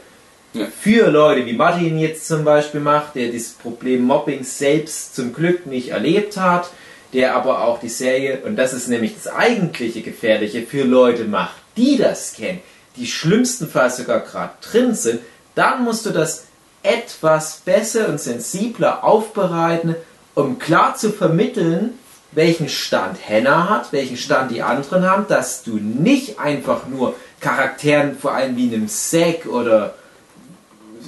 Ja. 0.54 0.68
für 0.82 1.12
Leute 1.12 1.46
wie 1.46 1.54
Martin 1.54 2.00
jetzt 2.00 2.28
zum 2.28 2.46
Beispiel 2.46 2.80
macht, 2.80 3.16
der 3.16 3.32
das 3.32 3.50
Problem 3.50 4.04
Mobbing 4.06 4.44
selbst 4.44 5.16
zum 5.16 5.34
Glück 5.34 5.66
nicht 5.66 5.90
erlebt 5.90 6.38
hat, 6.38 6.70
der 7.12 7.36
aber 7.36 7.66
auch 7.66 7.82
die 7.82 7.90
Serie, 7.90 8.40
und 8.46 8.56
das 8.56 8.72
ist 8.72 8.88
nämlich 8.88 9.16
das 9.16 9.28
eigentliche 9.28 10.02
Gefährliche, 10.02 10.62
für 10.64 10.86
Leute 10.86 11.26
macht, 11.26 11.58
die 11.76 11.98
das 11.98 12.34
kennen, 12.34 12.62
die 12.96 13.06
schlimmstenfalls 13.06 13.98
sogar 13.98 14.22
gerade 14.22 14.54
drin 14.62 14.96
sind, 14.96 15.20
dann 15.56 15.84
musst 15.84 16.06
du 16.06 16.12
das 16.12 16.46
etwas 16.84 17.62
besser 17.66 18.08
und 18.08 18.20
sensibler 18.22 19.04
aufbereiten, 19.04 19.96
um 20.42 20.60
klar 20.60 20.96
zu 20.96 21.12
vermitteln, 21.12 21.94
welchen 22.32 22.70
Stand 22.70 23.18
Henna 23.22 23.70
hat, 23.70 23.92
welchen 23.92 24.18
Stand 24.18 24.52
die 24.52 24.62
anderen 24.62 25.04
haben, 25.10 25.26
dass 25.28 25.64
du 25.64 25.78
nicht 25.78 26.40
einfach 26.40 26.88
nur 26.88 27.16
Charakteren, 27.40 28.18
vor 28.18 28.34
allem 28.34 28.56
wie 28.58 28.74
einem 28.74 28.88
Zack 28.88 29.46
oder 29.46 29.96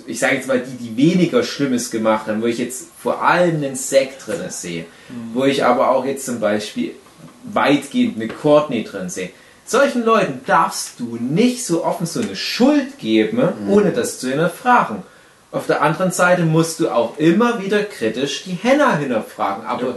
ich 0.08 0.20
sage 0.20 0.36
jetzt 0.36 0.48
mal 0.48 0.60
die, 0.60 0.78
die 0.78 0.98
weniger 0.98 1.44
Schlimmes 1.44 1.92
gemacht 1.92 2.28
haben, 2.28 2.42
wo 2.42 2.48
ich 2.48 2.58
jetzt 2.58 2.88
vor 3.02 3.22
allem 3.24 3.58
einen 3.58 3.76
Zack 3.76 4.20
drin 4.26 4.42
sehe, 4.50 4.86
wo 5.34 5.46
ich 5.46 5.64
aber 5.64 5.90
auch 5.90 6.06
jetzt 6.06 6.26
zum 6.26 6.40
Beispiel 6.40 6.96
weitgehend 7.44 8.16
eine 8.16 8.28
Courtney 8.28 8.84
drin 8.84 9.10
sehe. 9.10 9.30
Solchen 9.66 10.04
Leuten 10.04 10.42
darfst 10.46 11.00
du 11.00 11.18
nicht 11.18 11.66
so 11.66 11.86
offen 11.86 12.06
so 12.06 12.20
eine 12.20 12.36
Schuld 12.36 12.98
geben, 12.98 13.42
ohne 13.70 13.92
das 13.92 14.20
zu 14.20 14.30
hinterfragen. 14.30 15.04
Auf 15.52 15.68
der 15.68 15.82
anderen 15.82 16.12
Seite 16.12 16.44
musst 16.44 16.80
du 16.80 16.90
auch 16.90 17.18
immer 17.18 17.62
wieder 17.62 17.84
kritisch 17.84 18.44
die 18.44 18.54
Henna 18.54 18.96
hinterfragen, 18.96 19.66
aber 19.66 19.96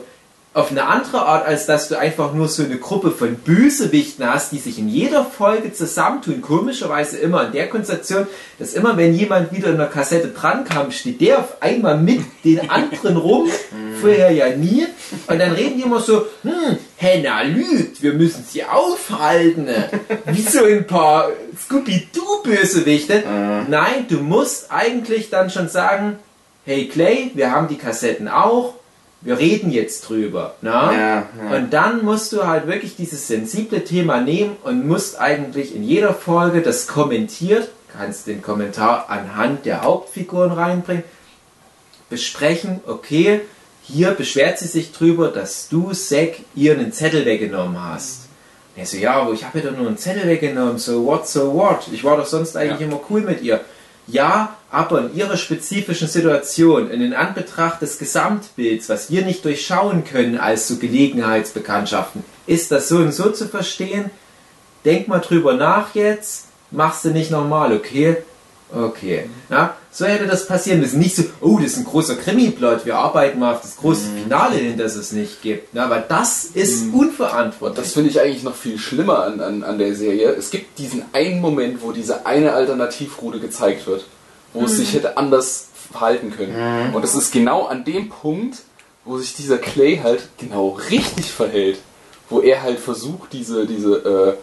auf 0.55 0.71
eine 0.71 0.87
andere 0.87 1.27
Art, 1.27 1.47
als 1.47 1.67
dass 1.67 1.89
du 1.89 1.99
einfach 1.99 2.33
nur 2.33 2.49
so 2.49 2.63
eine 2.63 2.79
Gruppe 2.79 3.11
von 3.11 3.35
Bösewichten 3.35 4.25
hast, 4.25 4.53
die 4.53 4.59
sich 4.59 4.79
in 4.79 4.89
jeder 4.89 5.25
Folge 5.25 5.73
zusammentun. 5.73 6.41
Komischerweise 6.43 7.19
immer 7.19 7.47
in 7.47 7.53
der 7.53 7.69
Konstellation, 7.69 8.29
dass 8.61 8.75
immer, 8.75 8.97
wenn 8.97 9.15
jemand 9.15 9.53
wieder 9.53 9.71
in 9.71 9.79
der 9.79 9.89
Kassette 9.89 10.29
drankam, 10.29 10.93
steht 10.93 11.21
der 11.21 11.41
auf 11.41 11.61
einmal 11.61 11.99
mit 11.99 12.21
den 12.45 12.71
anderen 12.71 13.17
rum. 13.17 13.51
Vorher 14.01 14.31
ja 14.31 14.49
nie. 14.51 14.87
Und 15.27 15.41
dann 15.41 15.51
reden 15.53 15.77
die 15.77 15.83
immer 15.83 16.01
so, 16.01 16.25
hm, 16.43 16.79
Henna 16.97 17.43
lügt, 17.43 18.01
wir 18.01 18.13
müssen 18.13 18.45
sie 18.49 18.65
aufhalten. 18.65 19.67
Wie 20.27 20.43
so 20.43 20.65
ein 20.65 20.87
paar 20.87 21.31
Scooby-Doo-Bösewichte. 21.65 23.25
Nein, 23.69 24.07
du 24.09 24.19
musst 24.19 24.71
eigentlich 24.71 25.31
dann 25.31 25.51
schon 25.51 25.69
sagen, 25.69 26.21
hey 26.65 26.87
Clay, 26.87 27.33
wir 27.35 27.51
haben 27.51 27.67
die 27.67 27.77
Kassetten 27.77 28.29
auch, 28.29 28.75
wir 29.25 29.39
reden 29.39 29.73
jetzt 29.73 30.09
drüber. 30.09 30.55
Ja, 30.93 30.93
ja. 30.93 31.57
Und 31.57 31.73
dann 31.73 32.05
musst 32.05 32.33
du 32.33 32.47
halt 32.47 32.67
wirklich 32.67 32.95
dieses 32.95 33.27
sensible 33.27 33.83
Thema 33.83 34.21
nehmen 34.21 34.57
und 34.63 34.87
musst 34.87 35.19
eigentlich 35.19 35.75
in 35.75 35.83
jeder 35.83 36.13
Folge 36.13 36.61
das 36.61 36.87
kommentiert, 36.87 37.71
kannst 37.97 38.27
den 38.27 38.43
Kommentar 38.43 39.07
anhand 39.09 39.65
der 39.65 39.83
Hauptfiguren 39.83 40.53
reinbringen, 40.53 41.05
besprechen, 42.11 42.81
okay, 42.87 43.41
hier 43.83 44.11
beschwert 44.13 44.59
sie 44.59 44.67
sich 44.67 44.93
drüber, 44.93 45.29
dass 45.29 45.69
du, 45.69 45.93
Zack, 45.93 46.37
ihr 46.55 46.73
einen 46.73 46.93
Zettel 46.93 47.25
weggenommen 47.25 47.83
hast. 47.83 48.29
Und 48.75 48.81
er 48.81 48.87
so, 48.87 48.97
ja, 48.99 49.15
aber 49.15 49.33
ich 49.33 49.45
habe 49.45 49.59
ihr 49.59 49.71
doch 49.71 49.77
nur 49.77 49.89
einen 49.89 49.99
Zettel 49.99 50.29
weggenommen, 50.29 50.79
so 50.79 51.05
what, 51.07 51.27
so 51.27 51.55
what? 51.55 51.89
Ich 51.93 52.05
war 52.05 52.17
doch 52.17 52.27
sonst 52.27 52.57
eigentlich 52.57 52.81
immer 52.83 53.01
cool 53.09 53.23
mit 53.23 53.43
ihr. 53.43 53.61
Ja, 54.07 54.57
aber 54.75 55.01
in 55.01 55.15
ihrer 55.15 55.37
spezifischen 55.37 56.09
Situation, 56.09 56.91
in 56.91 57.01
den 57.01 57.15
Anbetracht 57.15 57.81
des 57.81 57.99
Gesamtbilds, 57.99 58.89
was 58.89 59.11
wir 59.11 59.25
nicht 59.25 59.45
durchschauen 59.45 60.05
können 60.05 60.37
als 60.37 60.67
so 60.69 60.77
Gelegenheitsbekanntschaften, 60.77 62.25
ist 62.47 62.71
das 62.73 62.89
so 62.89 62.97
und 62.97 63.13
so 63.13 63.31
zu 63.31 63.47
verstehen. 63.47 64.11
Denk 64.85 65.09
mal 65.09 65.21
drüber 65.21 65.55
nach 65.55 65.95
jetzt, 65.95 66.47
machst 66.71 67.05
du 67.05 67.11
nicht 67.11 67.31
normal, 67.31 67.73
okay? 67.73 68.19
Okay. 68.75 69.29
Ja, 69.51 69.77
so 69.93 70.05
hätte 70.05 70.27
das 70.27 70.49
passieren 70.49 70.81
müssen. 70.81 70.99
Nicht 70.99 71.15
so, 71.15 71.23
oh, 71.41 71.59
das 71.59 71.73
ist 71.73 71.77
ein 71.79 71.85
großer 71.85 72.17
Krimi-Plot, 72.17 72.85
wir 72.85 72.97
arbeiten 72.97 73.39
mal 73.39 73.55
auf 73.55 73.61
das 73.61 73.77
große 73.77 74.09
Finale 74.23 74.57
hin, 74.57 74.77
das 74.77 74.97
es 74.97 75.13
nicht 75.13 75.43
gibt. 75.43 75.75
Na, 75.75 75.89
weil 75.89 76.05
das 76.09 76.45
ist 76.45 76.93
unverantwortlich. 76.93 77.85
Das 77.85 77.93
finde 77.93 78.11
ich 78.11 78.21
eigentlich 78.21 78.43
noch 78.43 78.57
viel 78.57 78.79
schlimmer 78.79 79.23
an, 79.25 79.41
an, 79.41 79.63
an 79.63 79.79
der 79.79 79.95
Serie. 79.95 80.31
Es 80.31 80.51
gibt 80.51 80.79
diesen 80.79 81.05
einen 81.13 81.41
Moment, 81.41 81.83
wo 81.83 81.93
diese 81.93 82.27
eine 82.27 82.55
Alternativroute 82.55 83.39
gezeigt 83.39 83.87
wird, 83.87 84.05
wo 84.55 84.65
es 84.65 84.77
sich 84.79 84.95
hätte 84.95 85.17
anders 85.19 85.69
verhalten 85.93 86.33
können. 86.35 86.95
Und 86.95 87.05
es 87.05 87.15
ist 87.15 87.33
genau 87.33 87.65
an 87.67 87.85
dem 87.85 88.09
Punkt, 88.09 88.59
wo 89.05 89.19
sich 89.19 89.35
dieser 89.35 89.59
Clay 89.59 90.01
halt 90.03 90.29
genau 90.39 90.79
richtig 90.91 91.31
verhält. 91.31 91.79
Wo 92.31 92.41
er 92.41 92.63
halt 92.63 92.79
versucht, 92.79 93.35
diese, 93.35 93.67
diese 93.67 94.39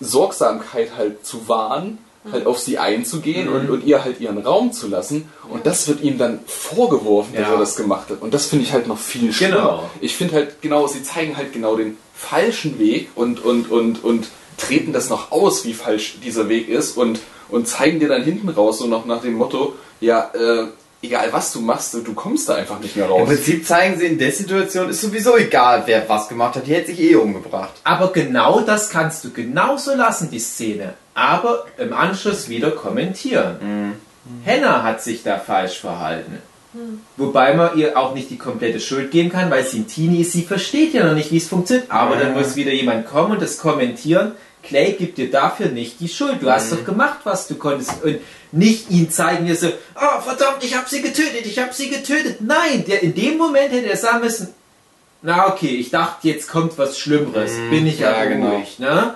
äh, 0.00 0.04
Sorgsamkeit 0.04 0.96
halt 0.96 1.24
zu 1.26 1.48
wahren, 1.48 1.98
halt 2.30 2.46
auf 2.46 2.58
sie 2.58 2.78
einzugehen 2.78 3.48
und, 3.48 3.70
und 3.70 3.84
ihr 3.86 4.04
halt 4.04 4.20
ihren 4.20 4.38
Raum 4.38 4.72
zu 4.72 4.88
lassen. 4.88 5.28
Und 5.48 5.64
das 5.64 5.88
wird 5.88 6.02
ihm 6.02 6.18
dann 6.18 6.40
vorgeworfen, 6.46 7.34
dass 7.34 7.46
Ja. 7.46 7.54
er 7.54 7.58
das 7.58 7.76
gemacht 7.76 8.10
hat. 8.10 8.20
Und 8.20 8.34
das 8.34 8.46
finde 8.46 8.64
ich 8.66 8.72
halt 8.72 8.86
noch 8.86 8.98
viel 8.98 9.32
schlimmer. 9.32 9.56
Genau. 9.56 9.90
Ich 10.02 10.16
finde 10.16 10.34
halt 10.34 10.60
genau, 10.60 10.86
sie 10.86 11.02
zeigen 11.02 11.36
halt 11.38 11.52
genau 11.54 11.76
den 11.76 11.96
falschen 12.14 12.78
Weg 12.78 13.08
und, 13.14 13.42
und, 13.42 13.70
und, 13.70 14.04
und 14.04 14.28
treten 14.58 14.92
das 14.92 15.08
noch 15.08 15.32
aus, 15.32 15.64
wie 15.64 15.72
falsch 15.72 16.18
dieser 16.22 16.50
Weg 16.50 16.68
ist 16.68 16.98
und, 16.98 17.20
und 17.50 17.68
zeigen 17.68 18.00
dir 18.00 18.08
dann 18.08 18.22
hinten 18.22 18.48
raus, 18.48 18.78
so 18.78 18.86
noch 18.86 19.06
nach 19.06 19.22
dem 19.22 19.34
Motto, 19.34 19.74
ja, 20.00 20.30
äh, 20.34 20.66
egal 21.02 21.28
was 21.32 21.52
du 21.52 21.60
machst, 21.60 21.94
du 21.94 22.14
kommst 22.14 22.48
da 22.48 22.54
einfach 22.54 22.78
nicht 22.80 22.96
mehr 22.96 23.06
Im 23.06 23.12
raus. 23.12 23.28
Prinzip 23.28 23.66
zeigen 23.66 23.98
sie 23.98 24.06
in 24.06 24.18
der 24.18 24.32
Situation, 24.32 24.88
ist 24.88 25.00
sowieso 25.00 25.36
egal, 25.36 25.82
wer 25.86 26.08
was 26.08 26.28
gemacht 26.28 26.56
hat. 26.56 26.66
Die 26.66 26.74
hätte 26.74 26.88
sich 26.88 27.00
eh 27.00 27.14
umgebracht. 27.14 27.72
Aber 27.84 28.12
genau 28.12 28.60
das 28.60 28.90
kannst 28.90 29.24
du 29.24 29.30
genauso 29.30 29.94
lassen, 29.94 30.30
die 30.30 30.38
Szene. 30.38 30.94
Aber 31.14 31.64
im 31.78 31.92
Anschluss 31.92 32.48
wieder 32.48 32.70
kommentieren. 32.70 33.96
Henna 34.44 34.82
hat 34.82 35.02
sich 35.02 35.22
da 35.22 35.38
falsch 35.38 35.80
verhalten. 35.80 36.38
Wobei 37.16 37.54
man 37.54 37.76
ihr 37.76 37.98
auch 37.98 38.14
nicht 38.14 38.30
die 38.30 38.38
komplette 38.38 38.78
Schuld 38.78 39.10
geben 39.10 39.30
kann, 39.30 39.50
weil 39.50 39.64
sie 39.64 39.80
ein 39.80 39.88
Teenie 39.88 40.20
ist. 40.20 40.32
Sie 40.32 40.42
versteht 40.42 40.94
ja 40.94 41.04
noch 41.04 41.14
nicht, 41.14 41.32
wie 41.32 41.38
es 41.38 41.48
funktioniert. 41.48 41.90
Aber 41.90 42.16
dann 42.16 42.32
muss 42.32 42.54
wieder 42.54 42.72
jemand 42.72 43.06
kommen 43.06 43.32
und 43.32 43.42
das 43.42 43.58
kommentieren. 43.58 44.32
Clay 44.62 44.92
gibt 44.92 45.18
dir 45.18 45.30
dafür 45.30 45.68
nicht 45.68 46.00
die 46.00 46.08
Schuld. 46.08 46.42
Du 46.42 46.50
hast 46.50 46.72
doch 46.72 46.84
gemacht, 46.84 47.20
was 47.24 47.48
du 47.48 47.54
konntest. 47.54 48.02
Und 48.02 48.18
nicht 48.52 48.90
ihn 48.90 49.10
zeigen, 49.10 49.46
wie 49.46 49.54
so, 49.54 49.68
oh 49.68 50.20
verdammt, 50.20 50.62
ich 50.62 50.76
habe 50.76 50.88
sie 50.88 51.02
getötet, 51.02 51.46
ich 51.46 51.58
habe 51.58 51.72
sie 51.72 51.88
getötet. 51.88 52.40
Nein, 52.40 52.84
der, 52.86 53.02
in 53.02 53.14
dem 53.14 53.38
Moment 53.38 53.72
hätte 53.72 53.88
er 53.88 53.96
sagen 53.96 54.20
müssen, 54.24 54.48
na 55.22 55.48
okay, 55.48 55.76
ich 55.76 55.90
dachte, 55.90 56.28
jetzt 56.28 56.48
kommt 56.48 56.78
was 56.78 56.98
Schlimmeres. 56.98 57.52
Bin 57.70 57.86
ich 57.86 58.00
ja, 58.00 58.12
ja, 58.12 58.24
genau. 58.24 58.56
ruhig. 58.56 58.78
Ne? 58.78 59.14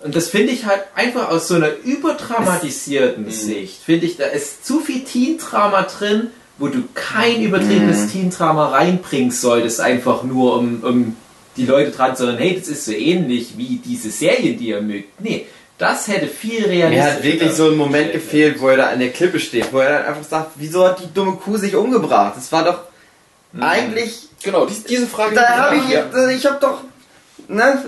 Und 0.00 0.14
das 0.14 0.28
finde 0.28 0.52
ich 0.52 0.64
halt 0.64 0.84
einfach 0.94 1.28
aus 1.28 1.48
so 1.48 1.54
einer 1.54 1.72
überdramatisierten 1.84 3.28
Sicht, 3.30 3.82
finde 3.82 4.06
ich, 4.06 4.16
da 4.16 4.26
ist 4.26 4.64
zu 4.64 4.80
viel 4.80 5.02
Teen-Drama 5.02 5.82
drin, 5.82 6.28
wo 6.58 6.68
du 6.68 6.84
kein 6.94 7.42
übertriebenes 7.42 8.12
Teen-Drama 8.12 8.68
reinbringen 8.68 9.32
solltest, 9.32 9.80
einfach 9.80 10.22
nur 10.22 10.56
um, 10.56 10.84
um 10.84 11.16
die 11.58 11.66
Leute 11.66 11.90
dran 11.90 12.14
erinnern, 12.14 12.38
hey, 12.38 12.56
das 12.58 12.68
ist 12.68 12.84
so 12.86 12.92
ähnlich 12.92 13.56
wie 13.56 13.80
diese 13.84 14.10
Serien, 14.10 14.58
die 14.58 14.68
ihr 14.68 14.80
mögt. 14.80 15.20
Nee, 15.20 15.46
das 15.76 16.08
hätte 16.08 16.26
viel 16.26 16.64
realistischer 16.64 17.04
Mir 17.06 17.16
hat 17.16 17.22
wirklich 17.22 17.52
so 17.52 17.66
ein 17.66 17.76
Moment 17.76 18.12
gefehlt, 18.12 18.60
wo 18.60 18.68
er 18.68 18.78
da 18.78 18.86
an 18.88 18.98
der 18.98 19.10
Klippe 19.10 19.38
steht, 19.38 19.72
wo 19.72 19.78
er 19.78 19.90
dann 19.90 20.06
einfach 20.06 20.24
sagt, 20.24 20.52
wieso 20.56 20.86
hat 20.86 21.00
die 21.00 21.12
dumme 21.12 21.32
Kuh 21.36 21.56
sich 21.56 21.74
umgebracht? 21.76 22.34
Das 22.36 22.50
war 22.50 22.64
doch 22.64 22.80
eigentlich, 23.60 24.28
Genau, 24.42 24.66
dies, 24.66 24.84
diese 24.84 25.06
Frage. 25.06 25.34
da 25.34 25.48
habe 25.48 25.76
ich, 25.76 25.88
ja. 25.88 26.28
ich 26.28 26.46
habe 26.46 26.58
doch, 26.60 26.82
ne, 27.48 27.82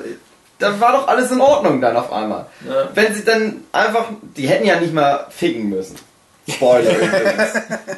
da 0.59 0.81
war 0.81 0.93
doch 0.93 1.09
alles 1.09 1.31
in 1.31 1.41
Ordnung 1.41 1.81
dann 1.81 1.97
auf 1.97 2.12
einmal. 2.12 2.47
Ja. 2.68 2.89
Wenn 2.95 3.14
sie 3.14 3.25
dann 3.25 3.64
einfach, 3.73 4.07
die 4.37 4.49
hätten 4.49 4.66
ja 4.66 4.79
nicht 4.81 4.93
mal 4.93 5.27
ficken 5.31 5.68
müssen. 5.68 5.97
Spoiler 6.49 6.91
übrigens. 6.97 7.53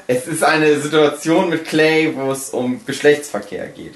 Es 0.07 0.27
ist 0.27 0.43
eine 0.45 0.79
Situation 0.81 1.49
mit 1.49 1.65
Clay, 1.65 2.13
wo 2.15 2.33
es 2.33 2.51
um 2.51 2.85
Geschlechtsverkehr 2.85 3.69
geht. 3.69 3.95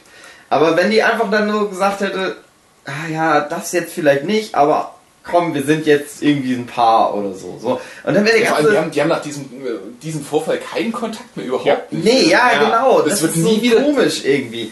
Aber 0.48 0.76
wenn 0.76 0.90
die 0.90 1.02
einfach 1.02 1.30
dann 1.30 1.48
nur 1.48 1.68
gesagt 1.70 2.00
hätte, 2.00 2.36
ah 2.84 3.10
ja, 3.12 3.40
das 3.40 3.72
jetzt 3.72 3.92
vielleicht 3.92 4.24
nicht, 4.24 4.54
aber 4.54 4.92
komm, 5.24 5.54
wir 5.54 5.64
sind 5.64 5.86
jetzt 5.86 6.22
irgendwie 6.22 6.54
ein 6.54 6.66
Paar 6.66 7.14
oder 7.14 7.34
so. 7.34 7.58
so. 7.60 7.80
Und 8.04 8.14
dann 8.14 8.24
wäre 8.24 8.36
der 8.36 8.40
Ja, 8.44 8.46
vor 8.50 8.56
allem, 8.58 8.66
die, 8.66 8.72
ganze... 8.72 8.80
haben, 8.80 8.90
die 8.92 9.00
haben 9.02 9.08
nach 9.08 9.22
diesem, 9.22 9.42
äh, 9.44 9.70
diesem 10.02 10.24
Vorfall 10.24 10.58
keinen 10.58 10.92
Kontakt 10.92 11.36
mehr 11.36 11.46
überhaupt 11.46 11.66
Ja. 11.66 11.78
Nee, 11.90 12.28
ja, 12.28 12.52
Ja, 12.52 12.58
genau. 12.64 13.00
das 13.00 13.14
Das, 13.14 13.22
wird 13.22 13.36
ist 13.36 13.42
nie 13.42 13.56
so 13.56 13.62
wieder- 13.62 13.82
komisch 13.82 14.24
irgendwie. 14.24 14.70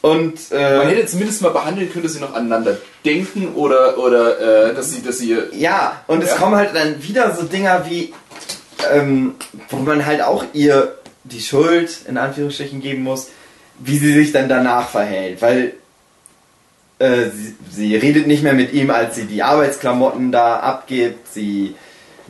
Und 0.00 0.34
äh, 0.50 0.78
Man 0.78 0.88
hätte 0.88 1.06
zumindest 1.06 1.40
mal 1.42 1.50
behandeln 1.50 1.90
können, 1.90 2.02
dass 2.04 2.12
sie 2.12 2.20
noch 2.20 2.34
aneinander 2.34 2.76
denken 3.06 3.54
oder, 3.54 3.96
oder 3.96 4.68
äh, 4.70 4.74
dass 4.74 4.90
sie, 4.90 5.00
dass 5.02 5.18
sie 5.18 5.34
Ja, 5.52 6.02
und 6.08 6.22
es 6.22 6.30
Ja. 6.30 6.36
kommen 6.36 6.56
halt 6.56 6.74
dann 6.74 7.02
wieder 7.02 7.34
so 7.34 7.44
Dinger 7.44 7.86
wie, 7.88 8.12
ähm, 8.92 9.36
wo 9.70 9.76
man 9.76 10.04
halt 10.04 10.20
auch 10.22 10.44
ihr 10.52 10.98
die 11.22 11.40
Schuld 11.40 12.00
in 12.06 12.18
Anführungsstrichen 12.18 12.82
geben 12.82 13.02
muss, 13.02 13.28
wie 13.78 13.98
sie 13.98 14.12
sich 14.12 14.32
dann 14.32 14.48
danach 14.48 14.88
verhält, 14.88 15.42
weil 15.42 15.74
äh, 16.98 17.30
sie, 17.30 17.56
sie 17.70 17.96
redet 17.96 18.26
nicht 18.26 18.42
mehr 18.42 18.54
mit 18.54 18.72
ihm, 18.72 18.90
als 18.90 19.16
sie 19.16 19.24
die 19.24 19.42
Arbeitsklamotten 19.42 20.32
da 20.32 20.60
abgibt, 20.60 21.32
sie 21.32 21.74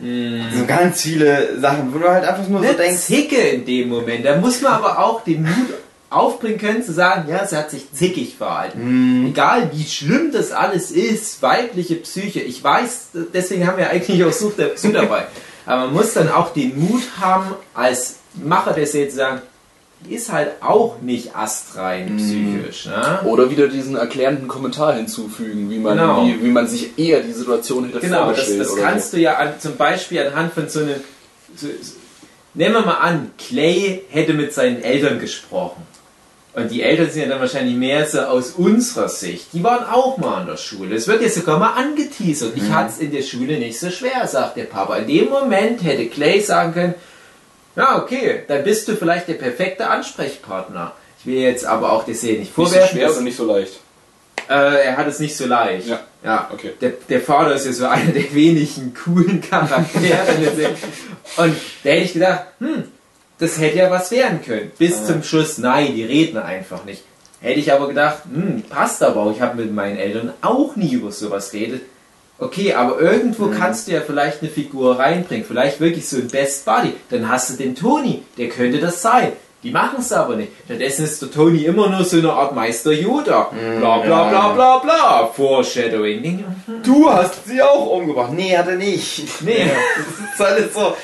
so 0.01 0.67
ganz 0.67 1.03
viele 1.03 1.61
Sachen, 1.61 1.95
wo 1.95 1.99
du 1.99 2.09
halt 2.09 2.25
einfach 2.25 2.49
nur 2.49 2.61
so 2.61 2.67
Eine 2.67 2.77
denkst, 2.77 3.03
Zicke 3.03 3.37
in 3.37 3.65
dem 3.65 3.89
Moment. 3.89 4.25
Da 4.25 4.37
muss 4.37 4.61
man 4.61 4.73
aber 4.73 4.99
auch 4.99 5.23
den 5.23 5.43
Mut 5.43 5.75
aufbringen 6.11 6.59
können, 6.59 6.83
zu 6.83 6.93
sagen, 6.93 7.29
ja, 7.29 7.47
sie 7.47 7.57
hat 7.57 7.71
sich 7.71 7.93
zickig 7.93 8.37
verhalten. 8.37 9.27
Egal 9.29 9.71
wie 9.73 9.85
schlimm 9.85 10.31
das 10.33 10.51
alles 10.51 10.91
ist, 10.91 11.41
weibliche 11.43 11.97
Psyche, 11.97 12.41
ich 12.41 12.63
weiß, 12.63 13.11
deswegen 13.33 13.67
haben 13.67 13.79
wir 13.79 13.91
eigentlich 13.91 14.25
auch 14.25 14.33
Sue 14.33 14.53
dabei. 14.93 15.27
Aber 15.67 15.87
man 15.87 15.95
muss 15.95 16.13
dann 16.13 16.29
auch 16.29 16.53
den 16.53 16.79
Mut 16.79 17.03
haben, 17.21 17.55
als 17.73 18.17
Macher 18.35 18.73
der 18.73 18.87
Serie 18.87 19.09
zu 19.09 19.17
sagen, 19.17 19.43
die 20.09 20.15
ist 20.15 20.31
halt 20.33 20.53
auch 20.63 21.01
nicht 21.01 21.35
astrein 21.35 22.17
psychisch. 22.17 22.87
Ne? 22.87 23.21
oder 23.25 23.51
wieder 23.51 23.69
diesen 23.69 23.97
erklärenden 23.97 24.49
Kommentar 24.49 24.95
hinzufügen, 24.95 25.71
wie 25.71 25.79
man, 25.79 25.97
Genau. 25.97 26.27
wie, 26.27 26.43
wie 26.43 26.51
man 26.51 26.67
sich 26.69 26.99
eher 26.99 27.21
die 27.21 27.33
Situation 27.33 27.87
hätte 27.87 28.01
Genau, 28.01 28.31
das, 28.33 28.57
das 28.57 28.77
kannst 28.77 29.11
so. 29.13 29.17
du 29.17 29.23
ja 29.23 29.37
an, 29.37 29.55
zum 29.59 29.77
Beispiel 29.77 30.21
anhand 30.27 30.53
von 30.53 30.69
so 30.69 30.81
einem. 30.81 30.97
So, 31.57 31.69
so, 31.69 31.93
nehmen 32.55 32.75
wir 32.75 32.83
mal 32.83 32.99
an, 32.99 33.31
Clay 33.39 34.03
hätte 34.11 34.35
mit 34.35 34.53
seinen 34.53 34.83
Eltern 34.83 35.19
gesprochen. 35.19 35.83
Und 36.53 36.71
die 36.71 36.83
Eltern 36.83 37.11
sind 37.11 37.23
ja 37.23 37.29
dann 37.29 37.41
wahrscheinlich 37.41 37.75
mehr 37.75 38.07
so 38.07 38.21
aus 38.21 38.53
unserer 38.53 39.09
Sicht. 39.09 39.47
Die 39.55 39.65
waren 39.65 39.85
auch 39.87 40.19
mal 40.19 40.37
an 40.43 40.47
der 40.47 40.57
Schule. 40.57 40.95
Es 40.95 41.09
wird 41.09 41.21
ja 41.21 41.29
sogar 41.29 41.59
mal 41.59 41.73
angeteasert. 41.73 42.53
Ich 42.55 42.71
hatte 42.71 42.91
es 42.91 42.99
in 43.01 43.11
der 43.11 43.23
Schule 43.23 43.59
nicht 43.59 43.81
so 43.81 43.91
schwer, 43.91 44.29
sagt 44.29 44.57
der 44.57 44.65
Papa. 44.65 44.99
In 44.99 45.09
dem 45.09 45.31
Moment 45.31 45.83
hätte 45.83 46.07
Clay 46.07 46.39
sagen 46.41 46.73
können, 46.73 46.95
ja, 47.77 48.03
okay, 48.03 48.43
dann 48.49 48.65
bist 48.65 48.89
du 48.89 48.97
vielleicht 48.97 49.29
der 49.29 49.35
perfekte 49.35 49.87
Ansprechpartner. 49.89 50.93
Ich 51.21 51.27
will 51.27 51.39
jetzt 51.39 51.65
aber 51.65 51.93
auch 51.93 52.05
der 52.05 52.15
Serie 52.15 52.41
nicht 52.41 52.57
Nicht 52.57 52.69
so 52.69 52.73
vorwerfen. 52.75 52.97
schwer 52.99 53.11
oder 53.11 53.21
nicht 53.23 53.37
so 53.37 53.47
leicht. 53.47 53.81
äh, 54.49 54.85
er 54.87 54.97
hat 54.97 55.07
es 55.07 55.19
nicht 55.21 55.37
so 55.37 55.47
leicht. 55.47 55.87
Ja. 55.89 56.01
ja. 56.23 56.51
Okay. 56.53 56.73
Der, 56.81 56.91
der 57.09 57.21
Vater 57.21 57.55
ist 57.55 57.65
ja 57.67 57.73
so 57.73 57.87
einer 57.87 58.13
der 58.13 58.33
wenigen 58.35 58.93
coolen 58.95 59.41
Charaktere. 59.41 60.75
Und 61.37 61.57
da 61.83 61.91
hätte 61.91 62.05
ich 62.05 62.13
gedacht, 62.13 62.45
hm, 62.59 62.85
das 63.39 63.59
hätte 63.59 63.79
ja 63.79 63.91
was 63.91 64.11
werden 64.11 64.43
können. 64.45 64.71
Bis 64.79 65.07
zum 65.07 65.23
Schluss, 65.23 65.59
nein, 65.59 65.95
die 65.95 66.05
reden 66.05 66.37
einfach 66.39 66.85
nicht. 66.85 67.03
Hätte 67.41 67.61
ich 67.61 67.73
aber 67.73 67.89
gedacht, 67.89 68.19
hm, 68.33 68.63
passt 68.69 69.03
aber 69.03 69.23
auch. 69.23 69.33
Ich 69.33 69.41
habe 69.41 69.61
mit 69.63 69.73
meinen 69.75 69.97
Eltern 69.99 70.33
auch 70.43 70.77
nie 70.77 70.93
über 70.93 71.11
sowas 71.11 71.51
geredet. 71.51 71.83
Okay, 72.39 72.75
aber 72.75 73.01
irgendwo 73.01 73.49
kannst 73.49 73.87
du 73.87 73.93
ja 73.93 74.01
vielleicht 74.01 74.43
eine 74.43 74.51
Figur 74.51 74.99
reinbringen. 74.99 75.45
Vielleicht 75.47 75.81
wirklich 75.81 76.09
so 76.09 76.17
ein 76.17 76.29
Best 76.29 76.65
Buddy. 76.65 76.95
Dann 77.11 77.29
hast 77.29 77.51
du 77.51 77.55
den 77.55 77.75
Tony. 77.77 78.23
Der 78.37 78.49
könnte 78.49 78.81
das 78.81 79.01
sein. 79.03 79.33
Die 79.63 79.71
machen 79.71 80.01
es 80.01 80.13
aber 80.13 80.37
nicht. 80.37 80.53
Stattdessen 80.67 81.05
ist 81.05 81.23
der 81.23 81.31
Tony 81.31 81.65
immer 81.65 81.89
nur 81.89 82.05
so 82.05 82.19
eine 82.19 82.33
Art 82.33 82.55
Meister 82.55 82.93
Yoda. 82.93 83.51
Bla 83.79 83.99
bla 83.99 84.29
bla 84.29 84.49
bla 84.53 84.79
bla. 84.79 85.27
Foreshadowing. 85.29 86.45
Du 86.83 87.09
hast 87.11 87.47
sie 87.47 87.63
auch 87.63 87.87
umgebracht. 87.87 88.33
Nee, 88.33 88.57
hat 88.59 88.67
er 88.69 88.77
nicht. 88.77 89.41
Nee. 89.43 89.71
Das 90.37 90.41
ist 90.41 90.41
alles 90.41 90.75
so. 90.75 90.97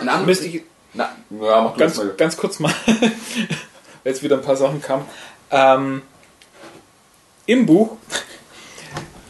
Anderes- 0.00 0.26
Müsste 0.26 0.46
ich 0.48 0.62
Na, 0.92 1.10
ja, 1.30 1.60
mach 1.62 1.72
du 1.74 1.78
ganz, 1.78 1.96
mal. 1.96 2.12
ganz 2.16 2.36
kurz 2.36 2.58
mal, 2.58 2.72
weil 2.86 3.10
jetzt 4.04 4.22
wieder 4.22 4.36
ein 4.36 4.42
paar 4.42 4.56
Sachen 4.56 4.82
kamen. 4.82 5.04
Ähm, 5.50 6.02
Im 7.46 7.64
Buch 7.66 7.96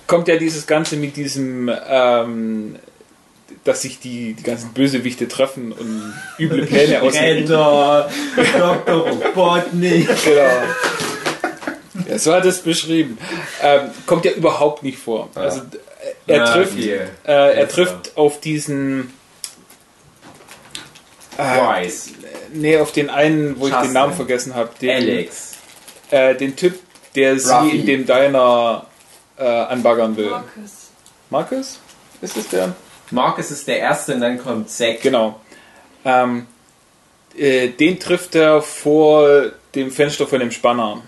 kommt 0.08 0.26
ja 0.26 0.36
dieses 0.36 0.66
Ganze 0.66 0.96
mit 0.96 1.16
diesem, 1.16 1.70
ähm, 1.88 2.76
dass 3.62 3.82
sich 3.82 4.00
die, 4.00 4.32
die 4.34 4.42
ganzen 4.42 4.72
Bösewichte 4.72 5.28
treffen 5.28 5.70
und 5.70 6.14
üble 6.38 6.66
Pläne. 6.66 7.00
Renner, 7.14 8.08
Dr. 8.58 9.08
Robotnik. 9.08 10.08
Genau. 10.24 12.08
Ja, 12.08 12.18
so 12.18 12.32
hat 12.32 12.44
es 12.46 12.58
beschrieben. 12.60 13.18
Ähm, 13.62 13.90
kommt 14.06 14.24
ja 14.24 14.32
überhaupt 14.32 14.82
nicht 14.82 14.98
vor. 14.98 15.28
Also 15.34 15.60
äh, 16.26 16.32
er 16.32 16.44
trifft, 16.46 16.78
äh, 16.78 17.06
er 17.24 17.68
trifft 17.68 18.16
auf 18.16 18.40
diesen, 18.40 19.12
Wise. 21.36 22.10
nee, 22.52 22.78
auf 22.78 22.92
den 22.92 23.10
einen, 23.10 23.60
wo 23.60 23.66
ich 23.66 23.72
Justin. 23.72 23.88
den 23.88 23.92
Namen 23.92 24.14
vergessen 24.14 24.54
habe, 24.54 24.70
den, 24.80 24.90
Alex. 24.90 25.52
äh, 26.10 26.34
den 26.34 26.56
Typ, 26.56 26.78
der 27.14 27.38
sie 27.38 27.52
Ruffy. 27.52 27.78
in 27.80 27.86
dem 27.86 28.06
Diner 28.06 28.87
äh, 29.38 29.44
anbaggern 29.44 30.16
will. 30.16 30.30
Marcus. 30.30 30.90
Marcus? 31.30 31.78
Ist 32.20 32.36
es 32.36 32.48
der? 32.48 32.74
Marcus 33.10 33.50
ist 33.50 33.66
der 33.68 33.78
Erste 33.78 34.14
und 34.14 34.20
dann 34.20 34.38
kommt 34.38 34.70
Zack. 34.70 35.02
Genau. 35.02 35.40
Ähm, 36.04 36.46
äh, 37.36 37.68
den 37.68 37.98
trifft 37.98 38.34
er 38.34 38.62
vor 38.62 39.52
dem 39.74 39.90
Fenster 39.90 40.26
von 40.26 40.40
dem 40.40 40.50
Spanner. 40.50 41.02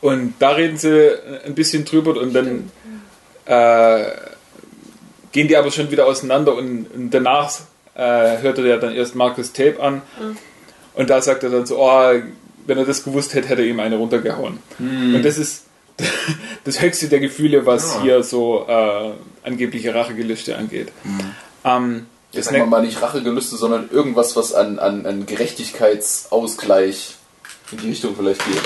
Und 0.00 0.34
da 0.38 0.50
reden 0.50 0.76
sie 0.76 1.12
ein 1.44 1.54
bisschen 1.54 1.84
drüber 1.84 2.18
und 2.20 2.34
dann 2.34 2.70
äh, 3.46 4.04
gehen 5.32 5.48
die 5.48 5.56
aber 5.56 5.70
schon 5.70 5.90
wieder 5.90 6.06
auseinander 6.06 6.54
und, 6.54 6.86
und 6.94 7.10
danach 7.10 7.52
äh, 7.94 8.38
hört 8.38 8.58
er 8.58 8.66
ja 8.66 8.76
dann 8.76 8.94
erst 8.94 9.14
Marcus 9.14 9.52
Tape 9.52 9.82
an 9.82 10.02
und 10.94 11.08
da 11.10 11.22
sagt 11.22 11.42
er 11.42 11.50
dann 11.50 11.64
so, 11.64 11.78
oh, 11.78 12.12
wenn 12.66 12.78
er 12.78 12.84
das 12.84 13.02
gewusst 13.02 13.34
hätte, 13.34 13.48
hätte 13.48 13.62
er 13.62 13.68
ihm 13.68 13.80
eine 13.80 13.96
runtergehauen. 13.96 14.58
Und 14.78 15.22
das 15.22 15.38
ist 15.38 15.64
das 16.64 16.80
höchste 16.80 17.08
der 17.08 17.20
Gefühle, 17.20 17.66
was 17.66 17.94
Ja. 17.96 18.02
hier 18.02 18.22
so 18.22 18.66
äh, 18.68 19.12
angebliche 19.44 19.94
Rachegelüste 19.94 20.56
angeht. 20.56 20.92
Ähm, 21.64 22.06
Jetzt 22.32 22.46
das 22.46 22.52
sagen 22.52 22.64
wir 22.64 22.66
mal 22.66 22.82
nicht 22.82 23.00
Rachegelüste, 23.00 23.56
sondern 23.56 23.88
irgendwas, 23.90 24.34
was 24.34 24.52
an, 24.54 24.78
an, 24.80 25.06
an 25.06 25.24
Gerechtigkeitsausgleich 25.26 27.14
in 27.72 27.78
die 27.78 27.88
Richtung 27.90 28.16
vielleicht 28.16 28.44
geht. 28.44 28.60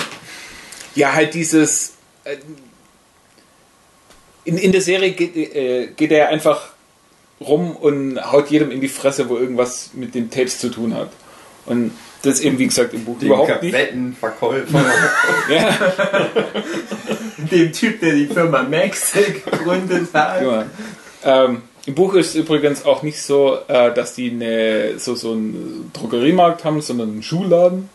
Ja, 0.95 1.13
halt 1.13 1.33
dieses. 1.35 1.93
äh, 2.23 2.37
In, 4.45 4.57
in 4.57 4.71
der 4.71 4.81
Serie 4.81 5.11
geht, 5.11 5.35
äh, 5.35 5.87
geht 5.95 6.11
er 6.11 6.29
einfach 6.29 6.69
rum 7.39 7.75
und 7.75 8.19
haut 8.31 8.49
jedem 8.49 8.71
in 8.71 8.81
die 8.81 8.87
Fresse, 8.89 9.29
wo 9.29 9.37
irgendwas 9.37 9.91
mit 9.93 10.15
den 10.15 10.29
Tapes 10.31 10.59
zu 10.59 10.69
tun 10.69 10.95
hat. 10.95 11.11
Und 11.67 11.91
das 12.21 12.41
eben, 12.41 12.57
wie 12.59 12.67
gesagt, 12.67 12.93
im 12.93 13.05
Buch 13.05 13.17
Den 13.19 13.27
überhaupt 13.27 13.63
nicht. 13.63 13.73
Kassettenverkäufer. 13.73 14.85
Ja, 15.49 15.77
Dem 17.51 17.71
Typ, 17.71 17.99
der 18.01 18.13
die 18.13 18.27
Firma 18.27 18.63
Max 18.63 19.13
gegründet 19.13 20.09
hat. 20.13 20.41
ja. 20.41 20.65
Ähm, 21.23 21.61
Im 21.85 21.95
Buch 21.95 22.13
ist 22.13 22.35
übrigens 22.35 22.85
auch 22.85 23.01
nicht 23.03 23.21
so, 23.21 23.57
äh, 23.67 23.93
dass 23.93 24.13
die 24.15 24.29
eine, 24.31 24.99
so, 24.99 25.15
so 25.15 25.31
einen 25.31 25.89
Drogeriemarkt 25.93 26.63
haben, 26.65 26.81
sondern 26.81 27.09
einen 27.09 27.23
Schuhladen. 27.23 27.89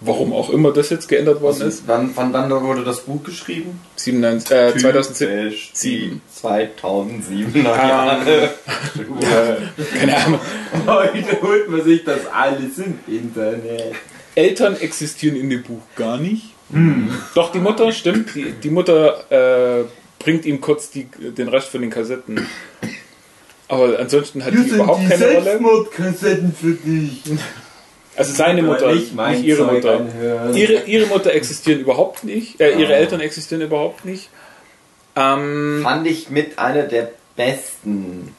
Warum 0.00 0.32
auch 0.32 0.50
immer 0.50 0.72
das 0.72 0.90
jetzt 0.90 1.08
geändert 1.08 1.40
worden 1.40 1.62
ist. 1.62 1.84
wann, 1.86 2.10
wann, 2.14 2.32
wann 2.32 2.50
wurde 2.50 2.84
das 2.84 3.00
Buch 3.02 3.22
geschrieben? 3.22 3.80
97, 3.96 4.50
äh, 4.50 4.76
2007. 4.76 5.48
Typisch 5.48 5.72
die 5.72 5.76
sieben. 5.78 6.22
2007er 6.42 7.66
Ah. 7.72 7.88
Jahre. 7.88 8.50
Keine 9.98 10.16
Ahnung. 10.16 10.40
Heute 10.86 11.40
holt 11.42 11.70
man 11.70 11.82
sich 11.84 12.04
das 12.04 12.20
alles 12.32 12.78
im 12.78 12.98
Internet. 13.06 13.94
Eltern 14.34 14.76
existieren 14.76 15.36
in 15.36 15.48
dem 15.48 15.62
Buch 15.62 15.80
gar 15.96 16.18
nicht. 16.18 16.50
Doch, 17.34 17.52
die 17.52 17.60
Mutter, 17.60 17.92
stimmt. 17.92 18.34
Die, 18.34 18.52
die 18.52 18.70
Mutter 18.70 19.80
äh, 19.80 19.84
bringt 20.18 20.44
ihm 20.44 20.60
kurz 20.60 20.90
die, 20.90 21.04
den 21.04 21.48
Rest 21.48 21.68
von 21.68 21.80
den 21.82 21.90
Kassetten. 21.90 22.46
Aber 23.68 23.98
ansonsten 23.98 24.44
hat 24.44 24.52
die 24.52 24.68
überhaupt 24.68 25.08
keine 25.08 25.24
Rolle. 25.26 25.42
Selbstmordkassetten 25.44 26.54
für 26.54 26.72
dich. 26.72 27.22
Also 28.16 28.32
seine 28.32 28.62
Mutter, 28.62 28.92
nicht, 28.94 29.14
mein 29.14 29.42
ihre 29.42 29.66
Zeug 29.66 29.72
Mutter. 29.72 29.96
anhören. 29.98 30.54
Ihre, 30.54 30.84
ihre 30.84 31.06
Mutter 31.06 31.32
existieren 31.32 31.80
überhaupt 31.80 32.24
nicht. 32.24 32.60
Äh, 32.60 32.78
ihre 32.78 32.94
Eltern 32.94 33.20
existieren 33.20 33.62
überhaupt 33.62 34.04
nicht. 34.04 34.28
Ähm, 35.16 35.80
Fand 35.82 36.06
ich 36.06 36.30
mit 36.30 36.58
einer 36.58 36.84
der 36.84 37.10
besten 37.36 38.34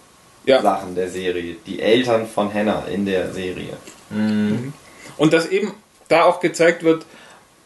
ja. 0.45 0.61
Sachen 0.61 0.95
der 0.95 1.09
Serie. 1.09 1.55
Die 1.65 1.81
Eltern 1.81 2.27
von 2.27 2.53
Hannah 2.53 2.85
in 2.91 3.05
der 3.05 3.33
Serie. 3.33 3.73
Und 5.17 5.33
dass 5.33 5.47
eben 5.47 5.73
da 6.07 6.23
auch 6.23 6.39
gezeigt 6.39 6.83
wird, 6.83 7.05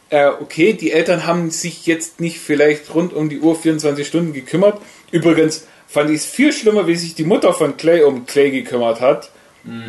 äh, 0.10 0.28
okay, 0.28 0.74
die 0.74 0.92
Eltern 0.92 1.28
haben 1.28 1.52
sich 1.52 1.86
jetzt 1.86 2.20
nicht 2.20 2.40
vielleicht 2.40 2.94
rund 2.96 3.14
um 3.14 3.30
die 3.30 3.40
Uhr 3.40 3.56
24 3.56 4.08
Stunden 4.08 4.34
gekümmert. 4.34 4.82
Übrigens 5.12 5.68
fand 5.88 6.10
ich 6.10 6.18
es 6.18 6.26
viel 6.26 6.54
schlimmer, 6.54 6.88
wie 6.88 6.96
sich 6.96 7.14
die 7.14 7.24
Mutter 7.24 7.54
von 7.54 7.78
Clay 7.78 8.04
um 8.04 8.26
Clay 8.26 8.52
gekümmert 8.52 9.02
hat. 9.02 9.30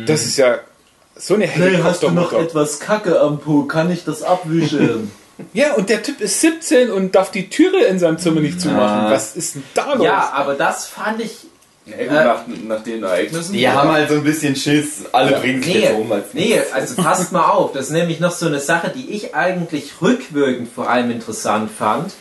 Das 0.05 0.25
ist 0.25 0.37
ja 0.37 0.59
so 1.21 1.35
eine 1.35 1.45
Helikoptermutter. 1.45 2.39
etwas 2.39 2.79
Kacke 2.79 3.19
am 3.21 3.39
Po? 3.39 3.63
Kann 3.63 3.91
ich 3.91 4.03
das 4.03 4.23
abwischen? 4.23 5.11
Ja, 5.53 5.73
und 5.73 5.89
der 5.89 6.03
Typ 6.03 6.21
ist 6.21 6.39
17 6.41 6.91
und 6.91 7.15
darf 7.15 7.31
die 7.31 7.49
Türe 7.49 7.85
in 7.85 7.97
seinem 7.97 8.19
Zimmer 8.19 8.41
nicht 8.41 8.61
zumachen. 8.61 9.11
Was 9.11 9.35
ist 9.35 9.55
denn 9.55 9.63
da 9.73 9.93
los? 9.95 10.05
ja, 10.05 10.31
aber 10.35 10.53
das 10.53 10.85
fand 10.85 11.19
ich. 11.19 11.47
Ja, 11.87 11.97
gut, 11.97 12.11
nach, 12.11 12.67
nach 12.77 12.83
den 12.83 13.01
Ereignissen. 13.01 13.53
Die 13.53 13.67
haben 13.67 13.89
halt 13.91 14.09
so 14.09 14.15
ein 14.15 14.23
bisschen 14.23 14.55
Schiss. 14.55 15.05
Alle 15.11 15.31
bringen 15.39 15.63
sich 15.63 15.73
Nee, 15.73 15.81
jetzt 15.81 15.95
um 15.95 16.11
als 16.11 16.33
nee, 16.33 16.61
also 16.71 17.01
passt 17.01 17.31
mal 17.31 17.45
auf. 17.45 17.71
Das 17.73 17.85
ist 17.87 17.91
nämlich 17.91 18.19
noch 18.19 18.31
so 18.31 18.45
eine 18.45 18.59
Sache, 18.59 18.91
die 18.95 19.09
ich 19.09 19.33
eigentlich 19.33 19.93
rückwirkend 19.99 20.69
vor 20.71 20.91
allem 20.91 21.09
interessant 21.09 21.71
fand. 21.71 22.13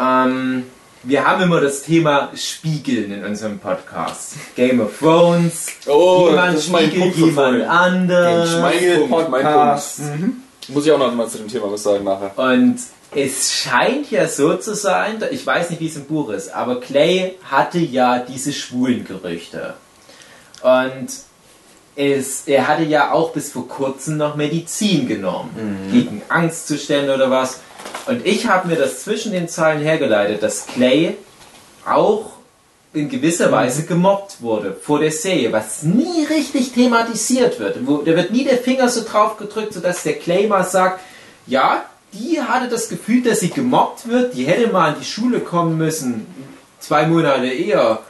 Ähm, 0.00 0.64
wir 1.04 1.26
haben 1.26 1.42
immer 1.42 1.60
das 1.60 1.82
Thema 1.82 2.30
Spiegeln 2.34 3.12
in 3.12 3.24
unserem 3.24 3.58
Podcast. 3.58 4.34
Game 4.56 4.80
of 4.80 4.98
Thrones. 4.98 5.68
Oh, 5.86 6.28
jemand 6.30 6.54
das 6.54 6.64
ist 6.64 6.70
mein 6.70 6.90
spiegelt 6.90 7.16
jemand 7.16 7.62
anders. 7.62 8.60
Mein 8.60 9.08
Punkt, 9.08 9.30
mein 9.30 9.42
Podcast. 9.42 9.98
Punkt. 9.98 10.68
Muss 10.68 10.86
ich 10.86 10.92
auch 10.92 10.98
noch 10.98 11.14
mal 11.14 11.28
zu 11.28 11.38
dem 11.38 11.48
Thema 11.48 11.70
was 11.70 11.82
sagen 11.82 12.04
nachher. 12.04 12.36
Und 12.38 12.78
es 13.14 13.52
scheint 13.52 14.10
ja 14.10 14.26
so 14.26 14.56
zu 14.56 14.74
sein, 14.74 15.22
ich 15.30 15.46
weiß 15.46 15.70
nicht, 15.70 15.80
wie 15.80 15.88
es 15.88 15.96
im 15.96 16.06
Buch 16.06 16.30
ist, 16.30 16.52
aber 16.52 16.80
Clay 16.80 17.36
hatte 17.44 17.78
ja 17.78 18.18
diese 18.18 18.52
schwulen 18.52 19.04
Gerüchte. 19.04 19.74
Und 20.62 21.08
es, 21.96 22.44
er 22.46 22.66
hatte 22.66 22.84
ja 22.84 23.12
auch 23.12 23.32
bis 23.32 23.52
vor 23.52 23.68
kurzem 23.68 24.16
noch 24.16 24.36
Medizin 24.36 25.06
genommen. 25.06 25.50
Gegen 25.92 26.22
Angstzustände 26.28 27.14
oder 27.14 27.30
was. 27.30 27.60
Und 28.06 28.26
ich 28.26 28.46
habe 28.48 28.68
mir 28.68 28.76
das 28.76 29.02
zwischen 29.02 29.32
den 29.32 29.48
Zeilen 29.48 29.82
hergeleitet, 29.82 30.42
dass 30.42 30.66
Clay 30.66 31.16
auch 31.86 32.32
in 32.92 33.08
gewisser 33.08 33.50
Weise 33.50 33.84
gemobbt 33.84 34.40
wurde 34.40 34.76
vor 34.80 35.00
der 35.00 35.10
Serie, 35.10 35.52
was 35.52 35.82
nie 35.82 36.24
richtig 36.26 36.72
thematisiert 36.72 37.58
wird. 37.58 37.76
Da 37.76 38.16
wird 38.16 38.30
nie 38.30 38.44
der 38.44 38.58
Finger 38.58 38.88
so 38.88 39.02
drauf 39.04 39.36
gedrückt, 39.36 39.74
sodass 39.74 40.04
der 40.04 40.14
Clay 40.14 40.46
mal 40.46 40.64
sagt, 40.64 41.00
ja, 41.46 41.84
die 42.12 42.40
hatte 42.40 42.68
das 42.68 42.88
Gefühl, 42.88 43.22
dass 43.22 43.40
sie 43.40 43.50
gemobbt 43.50 44.08
wird, 44.08 44.34
die 44.34 44.44
hätte 44.44 44.70
mal 44.70 44.92
in 44.92 45.00
die 45.00 45.04
Schule 45.04 45.40
kommen 45.40 45.76
müssen, 45.76 46.26
zwei 46.78 47.06
Monate 47.06 47.46
eher, 47.46 48.00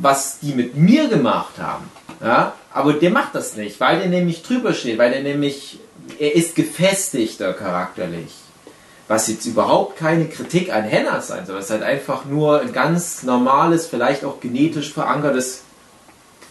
was 0.00 0.38
die 0.40 0.54
mit 0.54 0.76
mir 0.76 1.08
gemacht 1.08 1.58
haben. 1.58 1.90
Ja, 2.22 2.54
aber 2.72 2.92
der 2.92 3.10
macht 3.10 3.34
das 3.34 3.56
nicht, 3.56 3.80
weil 3.80 3.98
der 3.98 4.08
nämlich 4.08 4.42
drüber 4.42 4.72
steht, 4.74 4.98
weil 4.98 5.10
der 5.10 5.22
nämlich, 5.22 5.80
er 6.20 6.36
ist 6.36 6.54
gefestigter 6.54 7.52
charakterlich. 7.52 8.30
Was 9.08 9.28
jetzt 9.28 9.46
überhaupt 9.46 9.98
keine 9.98 10.26
Kritik 10.26 10.72
an 10.72 10.90
Hannah 10.90 11.20
sein 11.20 11.44
soll, 11.44 11.58
es 11.58 11.66
ist 11.66 11.70
halt 11.70 11.82
einfach 11.82 12.24
nur 12.24 12.60
ein 12.60 12.72
ganz 12.72 13.22
normales, 13.22 13.86
vielleicht 13.86 14.24
auch 14.24 14.40
genetisch 14.40 14.92
verankertes 14.92 15.62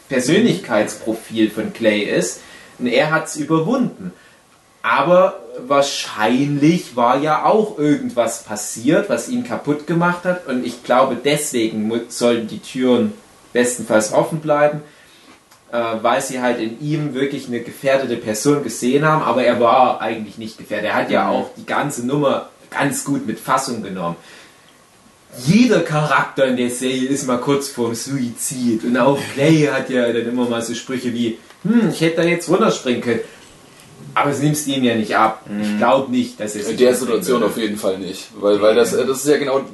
Persönlichkeitsprofil 0.10 1.50
von 1.50 1.74
Clay 1.74 2.02
ist. 2.02 2.42
Und 2.78 2.88
er 2.88 3.12
hat 3.12 3.28
es 3.28 3.36
überwunden. 3.38 4.12
Aber 4.82 5.40
wahrscheinlich 5.68 6.96
war 6.96 7.18
ja 7.18 7.46
auch 7.46 7.78
irgendwas 7.78 8.44
passiert, 8.44 9.10
was 9.10 9.30
ihn 9.30 9.44
kaputt 9.44 9.88
gemacht 9.88 10.26
hat. 10.26 10.48
Und 10.48 10.66
ich 10.66 10.84
glaube, 10.84 11.16
deswegen 11.16 11.92
sollten 12.10 12.48
die 12.48 12.60
Türen 12.60 13.14
bestenfalls 13.54 14.12
offen 14.12 14.40
bleiben. 14.40 14.82
Äh, 15.72 15.78
weil 16.02 16.22
sie 16.22 16.42
halt 16.42 16.60
in 16.60 16.82
ihm 16.82 17.14
wirklich 17.14 17.48
eine 17.48 17.62
gefährdete 17.62 18.18
Person 18.18 18.64
gesehen 18.64 19.06
haben, 19.06 19.24
aber 19.24 19.44
er 19.44 19.60
war 19.60 20.02
eigentlich 20.02 20.38
nicht 20.38 20.58
gefährdet. 20.58 20.90
Er 20.90 20.96
hat 20.96 21.12
ja 21.12 21.30
auch 21.30 21.52
die 21.56 21.66
ganze 21.66 22.06
Nummer 22.06 22.50
ganz 22.70 23.06
gut 23.06 23.26
mit 23.26 23.40
Fassung 23.40 23.82
genommen. 23.82 24.18
Jeder 25.46 25.80
Charakter 25.80 26.46
in 26.46 26.58
der 26.58 26.70
Serie 26.70 27.08
ist 27.08 27.26
mal 27.26 27.38
kurz 27.38 27.70
vorm 27.70 27.96
Suizid 27.96 28.84
und 28.84 28.98
auch 28.98 29.18
Clay 29.34 29.70
hat 29.72 29.90
ja 29.90 30.12
dann 30.12 30.28
immer 30.28 30.50
mal 30.50 30.62
so 30.62 30.74
Sprüche 30.74 31.14
wie, 31.14 31.38
hm, 31.64 31.90
ich 31.90 32.02
hätte 32.02 32.18
da 32.18 32.24
jetzt 32.24 32.50
runterspringen 32.50 33.02
können. 33.02 33.22
Aber 34.14 34.32
es 34.32 34.40
nimmst 34.40 34.68
ihm 34.68 34.84
ja 34.84 34.96
nicht 34.96 35.16
ab. 35.16 35.46
Ich 35.62 35.78
glaube 35.78 36.12
nicht, 36.12 36.38
dass 36.38 36.56
es 36.56 36.68
In 36.68 36.76
der 36.76 36.94
Situation 36.94 37.44
auf 37.44 37.56
jeden 37.56 37.78
Fall 37.78 37.98
nicht. 37.98 38.28
Weil, 38.36 38.62
weil 38.62 38.76
das, 38.76 38.92
äh, 38.92 39.06
das 39.06 39.20
ist 39.20 39.28
ja 39.28 39.38
genau. 39.38 39.60
Das 39.60 39.68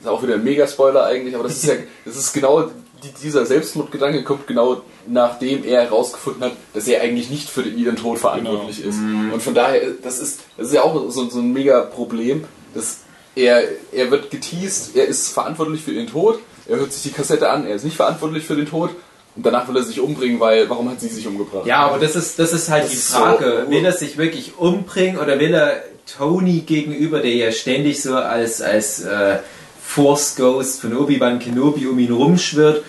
ist 0.00 0.08
auch 0.08 0.22
wieder 0.22 0.34
ein 0.34 0.42
Mega-Spoiler 0.42 1.04
eigentlich, 1.06 1.34
aber 1.34 1.44
das 1.44 1.54
ist 1.54 1.66
ja. 1.66 1.74
Das 2.04 2.16
ist 2.16 2.32
genau. 2.32 2.70
Die- 3.02 3.12
Dieser 3.22 3.44
Selbstmordgedanke 3.46 4.22
kommt 4.24 4.46
genau 4.46 4.82
nachdem 5.08 5.64
er 5.64 5.82
herausgefunden 5.82 6.42
hat, 6.44 6.52
dass 6.74 6.88
er 6.88 7.00
eigentlich 7.02 7.30
nicht 7.30 7.48
für 7.48 7.62
ihren 7.62 7.94
Tod 7.96 8.18
verantwortlich 8.18 8.84
ist. 8.84 8.98
Und 9.32 9.40
von 9.40 9.54
daher, 9.54 9.82
das 10.02 10.18
ist, 10.18 10.40
das 10.56 10.68
ist 10.68 10.74
ja 10.74 10.82
auch 10.82 11.10
so, 11.10 11.30
so 11.30 11.38
ein 11.38 11.52
mega 11.52 11.80
Problem, 11.82 12.44
dass 12.74 12.98
er, 13.36 13.62
er 13.92 14.10
wird 14.10 14.30
geteased, 14.32 14.96
er 14.96 15.06
ist 15.06 15.28
verantwortlich 15.28 15.82
für 15.82 15.92
ihren 15.92 16.08
Tod, 16.08 16.40
er 16.66 16.78
hört 16.78 16.92
sich 16.92 17.02
die 17.04 17.10
Kassette 17.16 17.48
an, 17.48 17.66
er 17.66 17.76
ist 17.76 17.84
nicht 17.84 17.96
verantwortlich 17.96 18.44
für 18.44 18.56
den 18.56 18.66
Tod 18.66 18.90
und 19.36 19.46
danach 19.46 19.68
will 19.68 19.76
er 19.76 19.84
sich 19.84 20.00
umbringen, 20.00 20.40
weil 20.40 20.68
warum 20.68 20.90
hat 20.90 21.00
sie 21.00 21.08
sich 21.08 21.26
umgebracht? 21.28 21.66
Ja, 21.66 21.86
aber 21.86 21.98
das 22.00 22.16
ist, 22.16 22.38
das 22.40 22.52
ist 22.52 22.68
halt 22.68 22.84
Das 22.84 22.90
die 22.90 22.96
Frage. 22.96 23.64
so- 23.66 23.70
will 23.70 23.84
er 23.84 23.92
sich 23.92 24.16
wirklich 24.18 24.54
umbringen 24.58 25.18
oder 25.18 25.38
will 25.38 25.54
er 25.54 25.84
Tony 26.18 26.60
gegenüber, 26.66 27.20
der 27.20 27.34
ja 27.34 27.52
ständig 27.52 28.02
so 28.02 28.16
als, 28.16 28.60
als 28.62 29.00
äh, 29.04 29.38
Force 29.86 30.34
Ghost 30.36 30.80
von 30.80 30.96
Obi-Wan 30.96 31.38
Kenobi 31.38 31.86
um 31.86 31.98
ihn 31.98 32.12
rumschwirrt, 32.12 32.82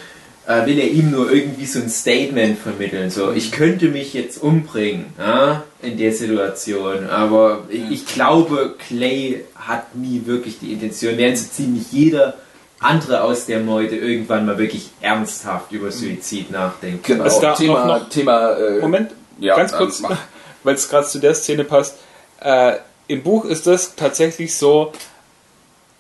äh, 0.48 0.66
will 0.66 0.80
er 0.80 0.90
ihm 0.90 1.12
nur 1.12 1.32
irgendwie 1.32 1.66
so 1.66 1.80
ein 1.80 1.90
Statement 1.90 2.58
vermitteln. 2.58 3.10
So, 3.10 3.32
ich 3.32 3.52
könnte 3.52 3.88
mich 3.90 4.14
jetzt 4.14 4.42
umbringen 4.42 5.06
ja, 5.18 5.64
in 5.82 5.98
der 5.98 6.12
Situation, 6.14 7.08
aber 7.10 7.66
ich, 7.70 7.92
ich 7.92 8.06
glaube, 8.08 8.76
Clay 8.88 9.46
hat 9.56 9.96
nie 9.96 10.24
wirklich 10.26 10.60
die 10.60 10.74
Intention, 10.74 11.18
während 11.18 11.38
so 11.38 11.48
ziemlich 11.50 11.92
jeder 11.92 12.34
andere 12.80 13.24
aus 13.24 13.46
der 13.46 13.60
Meute 13.60 13.96
irgendwann 13.96 14.46
mal 14.46 14.58
wirklich 14.58 14.90
ernsthaft 15.02 15.72
über 15.72 15.92
Suizid 15.92 16.52
nachdenkt. 16.52 17.06
Genau, 17.06 17.26
Was 17.26 17.40
da 17.40 17.54
Thema, 17.54 17.84
auch 17.84 18.02
noch- 18.02 18.10
Thema 18.10 18.52
äh, 18.58 18.80
Moment, 18.80 19.12
Ja, 19.40 19.56
ganz 19.56 19.72
ähm, 19.72 19.78
kurz, 19.80 20.04
weil 20.64 20.76
es 20.76 20.90
gerade 20.90 21.08
zu 21.08 21.20
der 21.20 21.36
Szene 21.36 21.64
passt. 21.64 21.98
Äh, 22.42 22.74
Im 23.08 23.24
Buch 23.24 23.46
ist 23.46 23.66
das 23.68 23.96
tatsächlich 23.96 24.56
so, 24.56 24.92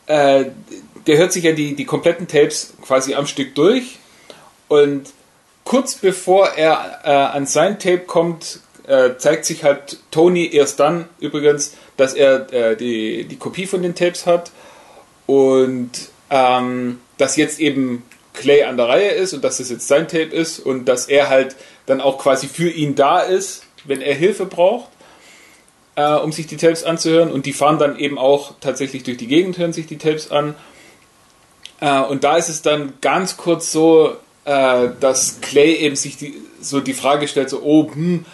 äh, 0.07 0.45
der 1.05 1.17
hört 1.17 1.31
sich 1.31 1.43
ja 1.43 1.53
die, 1.53 1.75
die 1.75 1.85
kompletten 1.85 2.27
Tapes 2.27 2.73
quasi 2.81 3.15
am 3.15 3.27
Stück 3.27 3.55
durch. 3.55 3.99
Und 4.67 5.09
kurz 5.63 5.95
bevor 5.95 6.49
er 6.49 7.01
äh, 7.03 7.09
an 7.09 7.45
sein 7.45 7.79
Tape 7.79 7.99
kommt, 7.99 8.59
äh, 8.87 9.17
zeigt 9.17 9.45
sich 9.45 9.63
halt 9.63 9.99
Tony 10.11 10.49
erst 10.51 10.79
dann 10.79 11.07
übrigens, 11.19 11.73
dass 11.95 12.13
er 12.13 12.51
äh, 12.53 12.75
die, 12.75 13.25
die 13.25 13.37
Kopie 13.37 13.67
von 13.67 13.81
den 13.81 13.95
Tapes 13.95 14.25
hat. 14.25 14.51
Und 15.25 15.91
ähm, 16.29 16.99
dass 17.17 17.35
jetzt 17.35 17.59
eben 17.59 18.03
Clay 18.33 18.63
an 18.63 18.77
der 18.77 18.87
Reihe 18.87 19.09
ist 19.09 19.33
und 19.33 19.43
dass 19.43 19.57
das 19.57 19.69
jetzt 19.69 19.87
sein 19.87 20.07
Tape 20.07 20.35
ist 20.35 20.59
und 20.59 20.85
dass 20.85 21.07
er 21.07 21.29
halt 21.29 21.55
dann 21.85 22.01
auch 22.01 22.17
quasi 22.17 22.47
für 22.47 22.69
ihn 22.69 22.95
da 22.95 23.21
ist, 23.21 23.63
wenn 23.85 24.01
er 24.01 24.13
Hilfe 24.13 24.45
braucht, 24.45 24.89
äh, 25.97 26.13
um 26.13 26.31
sich 26.31 26.47
die 26.47 26.55
Tapes 26.55 26.85
anzuhören. 26.85 27.31
Und 27.31 27.45
die 27.45 27.53
fahren 27.53 27.79
dann 27.79 27.99
eben 27.99 28.17
auch 28.17 28.53
tatsächlich 28.61 29.03
durch 29.03 29.17
die 29.17 29.27
Gegend, 29.27 29.57
hören 29.57 29.73
sich 29.73 29.87
die 29.87 29.97
Tapes 29.97 30.31
an. 30.31 30.55
Äh, 31.81 32.01
und 32.01 32.23
da 32.23 32.37
ist 32.37 32.47
es 32.47 32.61
dann 32.61 32.93
ganz 33.01 33.35
kurz 33.35 33.71
so, 33.71 34.15
äh, 34.45 34.89
dass 34.99 35.41
Clay 35.41 35.73
eben 35.73 35.95
sich 35.95 36.15
die, 36.15 36.35
so 36.61 36.79
die 36.79 36.93
Frage 36.93 37.27
stellt, 37.27 37.49
so, 37.49 37.61
oh, 37.63 37.91
hm, 37.91 38.25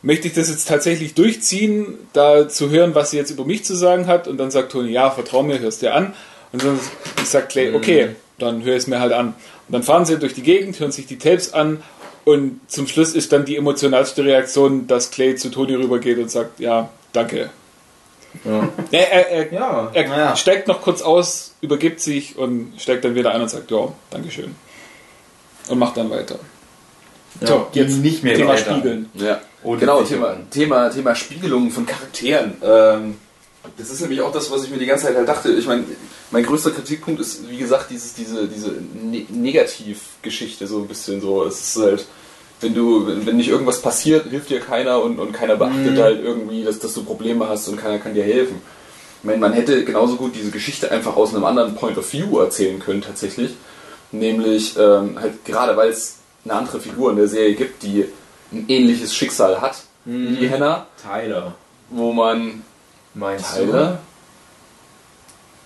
möchte 0.00 0.28
ich 0.28 0.34
das 0.34 0.48
jetzt 0.48 0.66
tatsächlich 0.66 1.14
durchziehen, 1.14 1.98
da 2.14 2.48
zu 2.48 2.70
hören, 2.70 2.94
was 2.94 3.10
sie 3.10 3.18
jetzt 3.18 3.30
über 3.30 3.44
mich 3.44 3.64
zu 3.64 3.76
sagen 3.76 4.06
hat? 4.06 4.26
Und 4.26 4.38
dann 4.38 4.50
sagt 4.50 4.72
Tony, 4.72 4.90
ja, 4.90 5.10
vertrau 5.10 5.42
mir, 5.42 5.58
hörst 5.58 5.82
dir 5.82 5.94
an. 5.94 6.14
Und 6.52 6.64
dann 6.64 6.80
sagt 7.24 7.50
Clay, 7.50 7.74
okay, 7.74 8.16
dann 8.38 8.64
höre 8.64 8.76
ich 8.76 8.82
es 8.82 8.86
mir 8.86 9.00
halt 9.00 9.12
an. 9.12 9.34
Und 9.68 9.72
dann 9.74 9.82
fahren 9.82 10.06
sie 10.06 10.18
durch 10.18 10.32
die 10.32 10.42
Gegend, 10.42 10.80
hören 10.80 10.92
sich 10.92 11.04
die 11.06 11.18
Tapes 11.18 11.52
an 11.52 11.82
und 12.24 12.60
zum 12.68 12.86
Schluss 12.86 13.14
ist 13.14 13.32
dann 13.32 13.44
die 13.44 13.56
emotionalste 13.56 14.24
Reaktion, 14.24 14.86
dass 14.86 15.10
Clay 15.10 15.36
zu 15.36 15.50
Tony 15.50 15.74
rübergeht 15.74 16.18
und 16.18 16.30
sagt, 16.30 16.60
ja, 16.60 16.88
danke. 17.12 17.50
Ja. 18.44 18.68
Er, 18.92 19.12
er, 19.12 19.30
er, 19.30 19.52
Ja. 19.52 19.90
er 19.94 20.06
Ja. 20.06 20.36
steigt 20.36 20.68
noch 20.68 20.82
kurz 20.82 21.00
aus, 21.02 21.54
übergibt 21.60 22.00
sich 22.00 22.36
und 22.36 22.74
steigt 22.78 23.04
dann 23.04 23.14
wieder 23.14 23.32
ein 23.34 23.40
und 23.40 23.48
sagt, 23.48 23.70
ja, 23.70 23.92
Dankeschön. 24.10 24.54
Und 25.68 25.78
macht 25.78 25.96
dann 25.96 26.10
weiter. 26.10 26.38
So, 27.40 27.68
Jetzt 27.72 27.98
nicht 27.98 28.24
mehr 28.24 28.34
Thema 28.34 28.50
weiter. 28.52 28.72
Spiegeln. 28.72 29.10
Ja, 29.14 29.40
Ohne 29.62 29.80
genau. 29.80 30.02
Thema, 30.02 30.36
Thema, 30.50 30.88
Thema 30.90 31.14
Spiegelung 31.14 31.70
von 31.70 31.86
Charakteren. 31.86 32.54
Ähm, 32.62 33.16
das 33.76 33.90
ist 33.90 34.00
nämlich 34.00 34.20
auch 34.20 34.32
das, 34.32 34.50
was 34.50 34.64
ich 34.64 34.70
mir 34.70 34.78
die 34.78 34.86
ganze 34.86 35.06
Zeit 35.06 35.16
halt 35.16 35.28
dachte. 35.28 35.50
Ich 35.50 35.66
meine, 35.66 35.84
mein 36.30 36.44
größter 36.44 36.70
Kritikpunkt 36.70 37.20
ist, 37.20 37.48
wie 37.48 37.58
gesagt, 37.58 37.90
dieses, 37.90 38.14
diese, 38.14 38.46
diese 38.46 38.70
ne 38.70 39.26
Negativgeschichte 39.28 40.66
so 40.66 40.78
ein 40.78 40.88
bisschen 40.88 41.20
so. 41.20 41.44
Es 41.44 41.60
ist 41.60 41.82
halt, 41.82 42.06
wenn 42.60 42.74
du, 42.74 43.06
wenn, 43.26 43.36
nicht 43.36 43.48
irgendwas 43.48 43.82
passiert, 43.82 44.26
hilft 44.28 44.50
dir 44.50 44.60
keiner 44.60 45.02
und, 45.02 45.18
und 45.18 45.32
keiner 45.32 45.56
beachtet 45.56 45.98
halt 45.98 46.22
irgendwie, 46.22 46.64
dass, 46.64 46.78
dass 46.78 46.94
du 46.94 47.04
Probleme 47.04 47.48
hast 47.48 47.68
und 47.68 47.76
keiner 47.76 47.98
kann 47.98 48.14
dir 48.14 48.24
helfen. 48.24 48.60
Ich 49.20 49.24
meine, 49.24 49.38
man 49.38 49.52
hätte 49.52 49.84
genauso 49.84 50.16
gut 50.16 50.34
diese 50.34 50.50
Geschichte 50.50 50.90
einfach 50.90 51.16
aus 51.16 51.34
einem 51.34 51.44
anderen 51.44 51.74
Point 51.74 51.98
of 51.98 52.12
View 52.12 52.38
erzählen 52.38 52.78
können 52.78 53.02
tatsächlich. 53.02 53.52
Nämlich 54.10 54.76
ähm, 54.78 55.18
halt 55.20 55.44
gerade 55.44 55.76
weil 55.76 55.90
es 55.90 56.16
eine 56.44 56.54
andere 56.54 56.80
Figur 56.80 57.10
in 57.10 57.16
der 57.16 57.28
Serie 57.28 57.54
gibt, 57.54 57.82
die 57.82 58.06
ein 58.52 58.64
ähnliches 58.68 59.14
Schicksal 59.14 59.60
hat 59.60 59.82
wie 60.04 60.36
die 60.36 60.48
Henna, 60.48 60.86
Tyler, 61.02 61.54
wo 61.90 62.12
man 62.12 62.62
meinst 63.18 63.56
Tyler, 63.56 63.98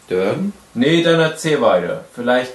du? 0.09 0.53
Nee, 0.75 1.03
dann 1.03 1.21
erzähl 1.21 1.61
weiter. 1.61 2.05
Vielleicht. 2.15 2.53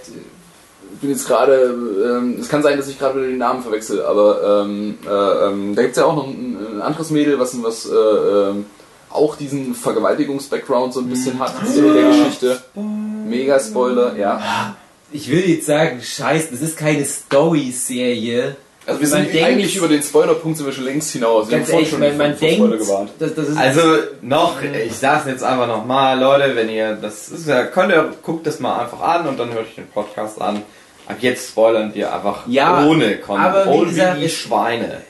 ich 0.94 1.00
bin 1.00 1.10
jetzt 1.12 1.28
gerade, 1.28 1.76
ähm, 2.04 2.38
es 2.40 2.50
kann 2.50 2.64
sein, 2.64 2.78
dass 2.78 2.88
ich 2.88 3.00
gerade 3.00 3.16
wieder 3.16 3.28
den 3.28 3.38
Namen 3.38 3.62
verwechsel, 3.62 4.04
aber 4.04 4.64
ähm, 4.64 4.98
äh, 5.06 5.10
ähm, 5.10 5.76
da 5.76 5.82
gibt 5.84 5.96
es 5.96 6.02
ja 6.02 6.06
auch 6.06 6.16
noch 6.16 6.28
ein, 6.28 6.58
ein 6.76 6.82
anderes 6.82 7.12
Mädel, 7.12 7.40
was, 7.40 7.62
was 7.64 7.88
äh, 7.88 7.94
ähm, 7.94 8.66
auch 9.10 9.36
diesen 9.36 9.74
Vergewaltigungs-Background 9.74 10.94
so 10.94 11.00
ein 11.00 11.10
bisschen 11.10 11.40
hat 11.40 11.54
in 11.76 11.94
der 11.94 12.10
Geschichte. 12.10 12.62
Mega 12.76 13.60
Spoiler, 13.60 14.16
ja. 14.18 14.76
Ich 15.12 15.32
will 15.32 15.48
jetzt 15.50 15.68
sagen, 15.68 16.02
scheiße, 16.02 16.50
das 16.52 16.62
ist 16.62 16.78
keine 16.78 17.06
Story-Serie. 17.06 18.58
Also 18.88 19.02
wir 19.02 19.08
Man 19.10 19.24
sind 19.24 19.34
denkt- 19.34 19.48
eigentlich 19.50 19.76
über 19.76 19.88
den 19.90 20.02
Spoilerpunkt 20.02 20.58
sind 20.58 20.66
wir 20.66 20.72
schon 20.74 20.86
längst 20.86 21.12
hinaus. 21.12 21.50
Wir 21.50 21.58
haben 21.58 21.66
vorhin 21.66 22.02
ehrlich, 22.02 22.18
man, 22.18 22.30
man 22.30 22.38
Spoiler 22.38 22.68
denkt, 22.70 22.80
gewarnt. 22.88 23.10
das, 23.20 23.36
das 23.36 23.50
ist 23.50 23.58
Also 23.58 23.82
noch, 24.22 24.62
ich 24.64 24.94
sag's 24.96 25.28
jetzt 25.28 25.44
einfach 25.44 25.68
nochmal, 25.68 26.18
Leute, 26.18 26.56
wenn 26.56 26.70
ihr 26.70 26.96
das 26.96 27.28
ist 27.30 27.48
ja, 27.48 27.66
könnt 27.66 27.92
ihr, 27.92 28.14
guckt 28.24 28.48
das 28.48 28.60
mal 28.62 28.80
einfach 28.80 29.02
an 29.02 29.28
und 29.28 29.38
dann 29.38 29.52
hört 29.54 29.68
euch 29.68 29.76
den 29.76 29.88
Podcast 29.90 30.42
an. 30.42 30.64
Ab 31.06 31.18
jetzt 31.20 31.50
spoilern 31.50 31.94
wir 31.94 32.14
einfach 32.14 32.48
Ja, 32.48 32.86
ohne 32.86 33.18
Con 33.18 33.40
aber 33.40 33.66
wie 33.66 33.70
ohne 33.78 33.90
gesagt, 33.90 34.16
wie 34.16 34.20
die 34.22 34.26
es- 34.28 34.34
Schweine. 34.34 35.02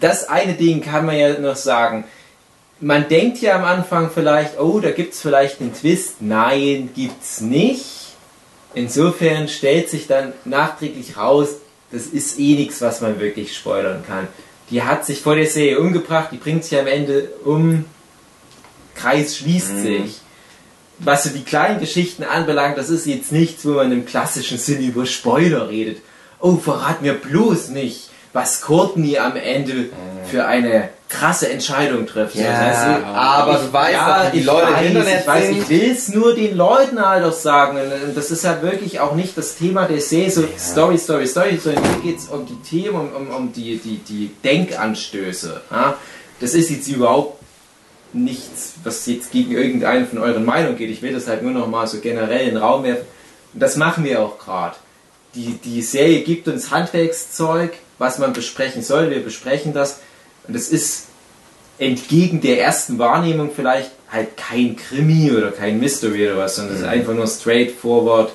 das 0.00 0.28
eine 0.28 0.54
Ding 0.54 0.80
kann 0.82 1.06
man 1.06 1.16
ja 1.16 1.38
noch 1.38 1.56
sagen. 1.56 2.04
Man 2.80 3.08
denkt 3.08 3.38
ja 3.40 3.56
am 3.56 3.64
Anfang 3.64 4.10
vielleicht, 4.12 4.60
oh, 4.60 4.80
da 4.80 4.90
gibt's 4.90 5.20
vielleicht 5.22 5.60
einen 5.60 5.74
Twist. 5.74 6.16
Nein, 6.20 6.90
gibt's 6.94 7.40
nicht. 7.40 7.84
Insofern 8.74 9.48
stellt 9.48 9.88
sich 9.88 10.06
dann 10.06 10.34
nachträglich 10.44 11.16
raus, 11.16 11.56
das 11.90 12.06
ist 12.06 12.38
eh 12.38 12.54
nichts, 12.54 12.80
was 12.80 13.00
man 13.00 13.20
wirklich 13.20 13.56
spoilern 13.56 14.04
kann. 14.06 14.28
Die 14.70 14.82
hat 14.82 15.06
sich 15.06 15.20
vor 15.20 15.36
der 15.36 15.46
Serie 15.46 15.78
umgebracht, 15.78 16.30
die 16.32 16.38
bringt 16.38 16.64
sich 16.64 16.78
am 16.78 16.86
Ende 16.86 17.30
um. 17.44 17.84
Kreis 18.94 19.36
schließt 19.36 19.82
sich. 19.82 20.20
Was 20.98 21.24
so 21.24 21.30
die 21.30 21.44
kleinen 21.44 21.78
Geschichten 21.78 22.24
anbelangt, 22.24 22.78
das 22.78 22.88
ist 22.88 23.06
jetzt 23.06 23.30
nichts, 23.30 23.66
wo 23.66 23.72
man 23.72 23.92
im 23.92 24.06
klassischen 24.06 24.58
Sinne 24.58 24.86
über 24.86 25.04
Spoiler 25.04 25.68
redet. 25.68 25.98
Oh, 26.40 26.56
verrat 26.56 27.02
mir 27.02 27.12
bloß 27.12 27.68
nicht, 27.68 28.10
was 28.32 28.62
Courtney 28.62 29.18
am 29.18 29.36
Ende 29.36 29.90
für 30.30 30.46
eine 30.46 30.88
krasse 31.18 31.50
Entscheidung 31.50 32.06
trifft. 32.06 32.36
Ja, 32.36 32.50
Also, 32.50 33.06
aber 33.06 33.58
du 33.58 33.72
weißt 33.72 34.32
wie 34.32 34.38
die 34.38 34.44
Leute 34.44 34.72
weiß, 34.72 34.86
Internet 34.86 35.20
ich 35.20 35.26
weiß, 35.26 35.50
ich 35.50 35.68
will 35.68 35.90
es 35.90 36.08
nur 36.08 36.34
den 36.34 36.56
Leuten 36.56 37.00
halt 37.00 37.24
auch 37.24 37.32
sagen. 37.32 37.78
Und 37.78 38.16
das 38.16 38.30
ist 38.30 38.44
halt 38.44 38.62
wirklich 38.62 39.00
auch 39.00 39.14
nicht 39.14 39.36
das 39.36 39.56
Thema 39.56 39.86
der 39.86 40.00
Serie, 40.00 40.30
so 40.30 40.44
Story, 40.58 40.98
Story, 40.98 41.26
Story, 41.26 41.56
sondern 41.56 41.84
hier 41.84 42.12
geht 42.12 42.18
es 42.18 42.26
um 42.28 42.46
die 42.46 42.60
Themen, 42.62 42.94
um, 42.94 43.14
um, 43.14 43.30
um 43.30 43.52
die, 43.52 43.78
die, 43.78 43.98
die 43.98 44.30
Denkanstöße. 44.44 45.60
Ja? 45.70 45.96
Das 46.40 46.54
ist 46.54 46.70
jetzt 46.70 46.88
überhaupt 46.88 47.42
nichts, 48.12 48.74
was 48.84 49.06
jetzt 49.06 49.30
gegen 49.32 49.52
irgendeine 49.52 50.06
von 50.06 50.18
euren 50.18 50.44
Meinungen 50.44 50.76
geht. 50.76 50.90
Ich 50.90 51.02
will 51.02 51.12
das 51.12 51.26
halt 51.28 51.42
nur 51.42 51.52
noch 51.52 51.66
mal 51.66 51.86
so 51.86 52.00
generell 52.00 52.48
in 52.48 52.54
den 52.54 52.56
Raum 52.58 52.84
werfen. 52.84 53.06
Und 53.54 53.62
das 53.62 53.76
machen 53.76 54.04
wir 54.04 54.20
auch 54.20 54.38
gerade. 54.38 54.76
Die, 55.34 55.58
die 55.62 55.82
Serie 55.82 56.22
gibt 56.22 56.48
uns 56.48 56.70
Handwerkszeug, 56.70 57.74
was 57.98 58.18
man 58.18 58.32
besprechen 58.32 58.82
soll. 58.82 59.10
Wir 59.10 59.22
besprechen 59.22 59.72
das. 59.72 60.00
Und 60.48 60.54
es 60.54 60.68
ist 60.68 61.06
entgegen 61.78 62.40
der 62.40 62.60
ersten 62.62 62.98
Wahrnehmung 62.98 63.50
vielleicht 63.54 63.90
halt 64.10 64.36
kein 64.36 64.76
Krimi 64.76 65.30
oder 65.32 65.50
kein 65.50 65.78
Mystery 65.80 66.28
oder 66.30 66.38
was, 66.38 66.56
sondern 66.56 66.74
es 66.76 66.80
ist 66.82 66.86
einfach 66.88 67.12
nur 67.14 67.26
straightforward 67.26 68.30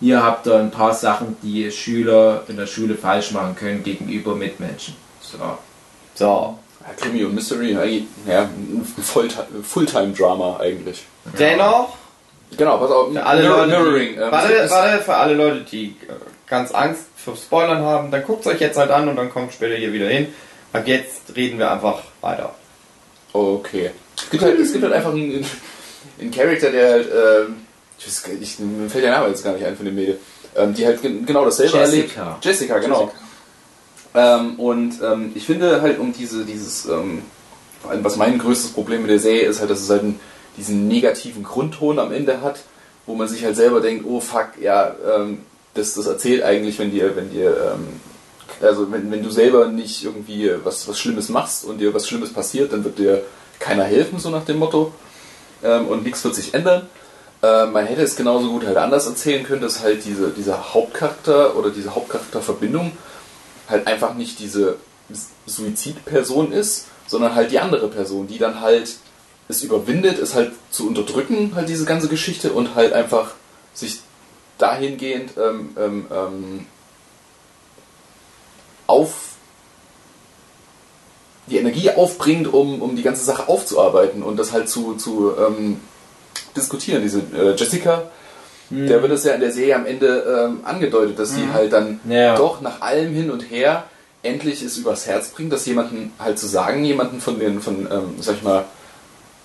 hier 0.00 0.22
habt 0.22 0.46
ihr 0.46 0.54
ein 0.54 0.70
paar 0.70 0.94
Sachen, 0.94 1.36
die 1.42 1.68
Schüler 1.72 2.44
in 2.46 2.56
der 2.56 2.66
Schule 2.66 2.94
falsch 2.94 3.32
machen 3.32 3.56
können 3.56 3.82
gegenüber 3.82 4.36
Mitmenschen. 4.36 4.94
So. 5.20 5.38
So. 6.14 6.24
Ja, 6.24 6.94
Krimi 6.96 7.24
und 7.24 7.34
Mystery, 7.34 7.76
eigentlich, 7.76 8.04
ja, 8.24 8.42
ein 8.42 8.86
Fullti- 9.02 9.42
Fulltime-Drama 9.64 10.60
eigentlich. 10.60 11.04
Dennoch, 11.36 11.96
Genau, 12.56 12.78
pass 12.78 12.90
auf. 12.92 13.12
für 13.12 13.26
alle 13.26 13.42
Mirror- 13.42 13.66
Leute, 13.66 13.82
Mirroring. 13.82 14.14
die, 14.14 14.20
ähm, 14.20 14.30
warte, 14.30 14.52
es- 14.54 14.70
warte, 14.70 15.02
für 15.02 15.14
alle 15.16 15.34
Leute, 15.34 15.60
die 15.70 15.86
äh, 15.86 16.12
ganz 16.46 16.70
Angst 16.70 17.02
vor 17.16 17.34
Spoilern 17.36 17.82
haben, 17.82 18.12
dann 18.12 18.22
guckt 18.22 18.46
euch 18.46 18.60
jetzt 18.60 18.78
halt 18.78 18.92
an 18.92 19.08
und 19.08 19.16
dann 19.16 19.30
kommt 19.30 19.52
später 19.52 19.74
hier 19.74 19.92
wieder 19.92 20.06
hin. 20.08 20.28
Ab 20.72 20.86
jetzt 20.86 21.34
reden 21.34 21.58
wir 21.58 21.70
einfach 21.70 22.02
weiter. 22.20 22.54
Okay. 23.32 23.90
Es 24.16 24.30
gibt 24.30 24.42
halt, 24.42 24.58
es 24.58 24.72
gibt 24.72 24.84
halt 24.84 24.94
einfach 24.94 25.12
einen, 25.12 25.44
einen 26.20 26.30
Charakter, 26.30 26.70
der 26.70 26.90
halt, 26.90 27.08
ähm, 27.10 27.56
ich 27.98 28.06
weiß, 28.06 28.26
nicht, 28.38 28.60
mir 28.60 28.88
fällt 28.90 29.04
der 29.04 29.12
Name 29.12 29.28
jetzt 29.28 29.44
gar 29.44 29.52
nicht 29.54 29.64
ein 29.64 29.76
von 29.76 29.86
dem 29.86 29.94
Mädel, 29.94 30.18
ähm, 30.56 30.74
die 30.74 30.84
halt 30.86 31.00
gen- 31.02 31.24
genau 31.24 31.44
dasselbe 31.44 31.78
Jessica. 31.78 32.20
erlebt. 32.22 32.44
Jessica, 32.44 32.78
genau. 32.78 33.10
Ähm, 34.14 34.58
und 34.58 34.94
ähm, 35.02 35.32
ich 35.34 35.44
finde 35.44 35.80
halt 35.82 35.98
um 35.98 36.12
diese, 36.12 36.44
dieses, 36.44 36.86
ähm, 36.86 37.22
was 38.02 38.16
mein 38.16 38.38
größtes 38.38 38.72
Problem 38.72 39.02
mit 39.02 39.10
der 39.10 39.18
Serie 39.20 39.46
ist 39.46 39.60
halt, 39.60 39.70
dass 39.70 39.80
es 39.80 39.90
halt 39.90 40.02
einen, 40.02 40.20
diesen 40.56 40.88
negativen 40.88 41.44
Grundton 41.44 41.98
am 41.98 42.12
Ende 42.12 42.40
hat, 42.42 42.60
wo 43.06 43.14
man 43.14 43.28
sich 43.28 43.44
halt 43.44 43.56
selber 43.56 43.80
denkt, 43.80 44.04
oh 44.06 44.20
fuck, 44.20 44.48
ja, 44.60 44.94
ähm, 45.16 45.42
das, 45.74 45.94
das 45.94 46.06
erzählt 46.06 46.42
eigentlich, 46.42 46.78
wenn 46.78 46.90
dir, 46.90 47.14
wenn 47.16 47.30
dir, 47.30 47.74
ähm, 47.74 47.86
also 48.62 48.90
wenn, 48.90 49.10
wenn 49.10 49.22
du 49.22 49.30
selber 49.30 49.68
nicht 49.68 50.04
irgendwie 50.04 50.50
was, 50.64 50.88
was 50.88 50.98
Schlimmes 50.98 51.28
machst 51.28 51.64
und 51.64 51.78
dir 51.78 51.94
was 51.94 52.08
Schlimmes 52.08 52.32
passiert, 52.32 52.72
dann 52.72 52.84
wird 52.84 52.98
dir 52.98 53.22
keiner 53.58 53.84
helfen, 53.84 54.18
so 54.18 54.30
nach 54.30 54.44
dem 54.44 54.58
Motto. 54.58 54.92
Ähm, 55.62 55.88
und 55.88 56.04
nichts 56.04 56.24
wird 56.24 56.34
sich 56.34 56.54
ändern. 56.54 56.88
Äh, 57.42 57.66
man 57.66 57.86
hätte 57.86 58.02
es 58.02 58.16
genauso 58.16 58.50
gut 58.50 58.66
halt 58.66 58.76
anders 58.76 59.06
erzählen 59.06 59.44
können, 59.44 59.62
dass 59.62 59.82
halt 59.82 60.04
diese, 60.04 60.30
dieser 60.30 60.74
Hauptcharakter 60.74 61.56
oder 61.56 61.70
diese 61.70 61.94
Hauptcharakterverbindung 61.94 62.92
halt 63.68 63.86
einfach 63.86 64.14
nicht 64.14 64.38
diese 64.38 64.76
Suizidperson 65.46 66.52
ist, 66.52 66.86
sondern 67.06 67.34
halt 67.34 67.50
die 67.52 67.58
andere 67.58 67.88
Person, 67.88 68.26
die 68.26 68.38
dann 68.38 68.60
halt 68.60 68.96
es 69.48 69.62
überwindet, 69.62 70.18
es 70.18 70.34
halt 70.34 70.52
zu 70.70 70.86
unterdrücken, 70.86 71.52
halt 71.54 71.68
diese 71.68 71.86
ganze 71.86 72.08
Geschichte 72.08 72.52
und 72.52 72.74
halt 72.74 72.92
einfach 72.92 73.32
sich 73.72 74.00
dahingehend 74.58 75.32
ähm, 75.38 75.70
ähm, 75.78 76.06
ähm, 76.10 76.66
auf 78.98 79.10
die 81.46 81.56
Energie 81.58 81.90
aufbringt, 81.90 82.52
um, 82.52 82.82
um 82.82 82.94
die 82.96 83.02
ganze 83.02 83.24
Sache 83.24 83.48
aufzuarbeiten 83.48 84.22
und 84.22 84.36
das 84.38 84.52
halt 84.52 84.68
zu, 84.68 84.94
zu 84.96 85.32
ähm, 85.38 85.80
diskutieren. 86.56 87.02
Diese 87.02 87.20
äh, 87.34 87.54
Jessica, 87.56 88.02
der 88.70 89.00
wird 89.00 89.12
es 89.12 89.24
ja 89.24 89.32
in 89.32 89.40
der 89.40 89.50
Serie 89.50 89.76
am 89.76 89.86
Ende 89.86 90.46
ähm, 90.50 90.60
angedeutet, 90.64 91.18
dass 91.18 91.34
sie 91.34 91.48
halt 91.54 91.72
dann 91.72 92.00
Ja. 92.06 92.36
doch 92.36 92.60
nach 92.60 92.82
allem 92.82 93.14
hin 93.14 93.30
und 93.30 93.50
her 93.50 93.84
endlich 94.22 94.62
es 94.62 94.76
übers 94.76 95.06
Herz 95.06 95.28
bringt, 95.28 95.52
das 95.52 95.64
jemanden 95.64 96.12
halt 96.18 96.38
zu 96.38 96.46
sagen, 96.46 96.84
jemanden 96.84 97.20
von 97.20 97.38
den, 97.38 97.62
von, 97.62 97.88
ähm, 97.90 98.16
sag 98.20 98.36
ich 98.36 98.42
mal, 98.42 98.64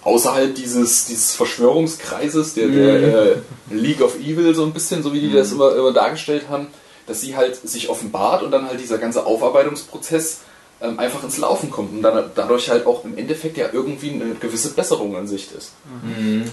außerhalb 0.04 0.54
dieses, 0.54 1.06
dieses 1.06 1.36
Verschwörungskreises, 1.36 2.54
der, 2.56 2.68
der 2.68 2.95
äh, 2.95 3.36
League 3.70 4.01
of 4.01 4.20
Evil 4.20 4.54
so 4.54 4.66
ein 4.66 4.74
bisschen, 4.74 5.04
so 5.04 5.14
wie 5.14 5.22
die 5.22 5.32
das 5.32 5.54
immer, 5.54 5.74
immer 5.74 5.93
dargestellt 5.93 6.45
haben, 6.49 6.68
dass 7.08 7.22
sie 7.22 7.36
halt 7.36 7.56
sich 7.56 7.89
offenbart 7.89 8.43
und 8.43 8.51
dann 8.51 8.68
halt 8.68 8.80
dieser 8.80 8.97
ganze 8.97 9.26
Aufarbeitungsprozess 9.26 10.41
ähm, 10.82 10.99
einfach 10.99 11.24
ins 11.24 11.38
Laufen 11.38 11.72
kommt 11.72 11.93
und 11.93 12.01
dann 12.01 12.32
dadurch 12.36 12.70
halt 12.70 12.86
auch 12.86 13.06
im 13.06 13.18
Endeffekt 13.18 13.58
ja 13.58 13.68
irgendwie 13.72 14.12
eine 14.12 14.36
gewisse 14.36 14.74
Besserung 14.74 15.16
in 15.16 15.28
Sicht 15.28 15.51
ist. 15.54 15.74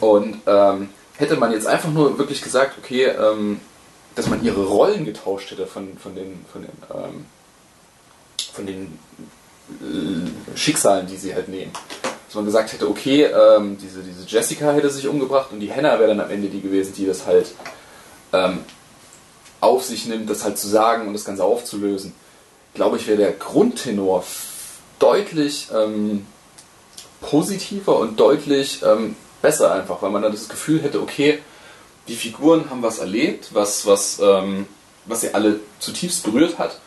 Und 0.01 0.38
ähm, 0.46 0.88
hätte 1.16 1.36
man 1.36 1.53
jetzt 1.53 1.66
einfach 1.66 1.90
nur 1.90 2.18
wirklich 2.18 2.42
gesagt, 2.42 2.78
okay, 2.78 3.05
ähm, 3.05 3.61
dass 4.14 4.28
man 4.28 4.42
ihre 4.44 4.64
Rollen 4.64 5.05
getauscht 5.05 5.51
hätte 5.51 5.66
von, 5.66 5.96
von 5.98 6.14
den, 6.14 6.44
von 6.53 6.62
den, 6.62 6.72
ähm, 6.92 7.26
von 8.53 8.66
den 8.66 8.98
äh, 9.80 10.57
Schicksalen, 10.57 11.07
die 11.07 11.16
sie 11.16 11.34
halt 11.34 11.48
nehmen. 11.48 11.72
Dass 12.26 12.34
man 12.34 12.44
gesagt 12.44 12.72
hätte, 12.72 12.88
okay, 12.88 13.24
ähm, 13.24 13.76
diese, 13.80 14.03
diese 14.03 14.24
Jessica 14.26 14.72
hätte 14.72 14.90
sich 14.90 15.09
umgebracht 15.09 15.53
und 15.53 15.61
die 15.61 15.72
Hannah 15.72 15.98
wäre 15.98 16.09
dann 16.09 16.20
am 16.20 16.30
Ende 16.30 16.48
die 16.48 16.61
gewesen, 16.61 16.92
die 16.96 17.07
das 17.07 17.26
halt 17.26 17.53
ähm, 18.32 18.59
auf 19.61 19.84
sich 19.84 20.06
nimmt, 20.06 20.30
das 20.30 20.44
halt 20.44 20.58
zu 20.58 20.68
sagen 20.68 21.06
und 21.06 21.12
das 21.12 21.24
Ganze 21.24 21.44
aufzulösen. 21.44 22.12
Glaube 22.74 22.96
ich, 22.96 23.06
wäre 23.06 23.18
der 23.18 23.32
Grundtenor 23.32 24.24
deutlich 24.98 25.68
ähm, 25.74 26.26
positiver 27.20 27.98
und 27.98 28.18
deutlich 28.18 28.82
ähm, 28.82 29.16
besser 29.42 29.72
einfach, 29.72 30.02
weil 30.02 30.11
man 30.11 30.22
dann 30.22 30.32
das 30.32 30.48
Gefühl 30.48 30.82
hätte, 30.82 31.00
okay, 31.00 31.38
die 32.08 32.14
Figuren 32.14 32.70
haben 32.70 32.82
was 32.82 32.98
erlebt, 32.98 33.50
was, 33.52 33.86
was, 33.86 34.20
ähm, 34.20 34.66
was 35.06 35.22
sie 35.22 35.34
alle 35.34 35.61
zutiefst 35.78 36.22
berührt 36.22 36.58
hat. 36.58 36.80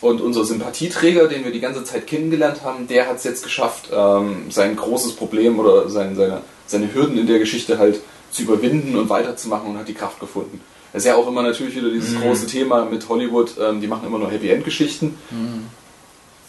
Und 0.00 0.20
unser 0.20 0.44
Sympathieträger, 0.44 1.26
den 1.26 1.44
wir 1.44 1.50
die 1.50 1.60
ganze 1.60 1.82
Zeit 1.82 2.06
kennengelernt 2.06 2.62
haben, 2.62 2.86
der 2.86 3.08
hat 3.08 3.16
es 3.16 3.24
jetzt 3.24 3.42
geschafft, 3.42 3.88
ähm, 3.92 4.50
sein 4.50 4.76
großes 4.76 5.16
Problem 5.16 5.58
oder 5.58 5.88
sein, 5.88 6.14
seine, 6.14 6.42
seine 6.66 6.94
Hürden 6.94 7.18
in 7.18 7.26
der 7.26 7.40
Geschichte 7.40 7.78
halt 7.78 8.00
zu 8.30 8.42
überwinden 8.42 8.96
und 8.96 9.08
weiterzumachen 9.08 9.70
und 9.70 9.78
hat 9.78 9.88
die 9.88 9.94
Kraft 9.94 10.20
gefunden. 10.20 10.60
Das 10.92 11.02
ist 11.02 11.06
ja 11.06 11.16
auch 11.16 11.28
immer 11.28 11.42
natürlich 11.42 11.76
wieder 11.76 11.90
dieses 11.90 12.18
große 12.20 12.46
Thema 12.46 12.84
mit 12.84 13.08
Hollywood, 13.08 13.52
ähm, 13.60 13.80
die 13.80 13.86
machen 13.86 14.06
immer 14.06 14.18
nur 14.18 14.30
Happy 14.30 14.50
End 14.50 14.64
Geschichten. 14.64 15.18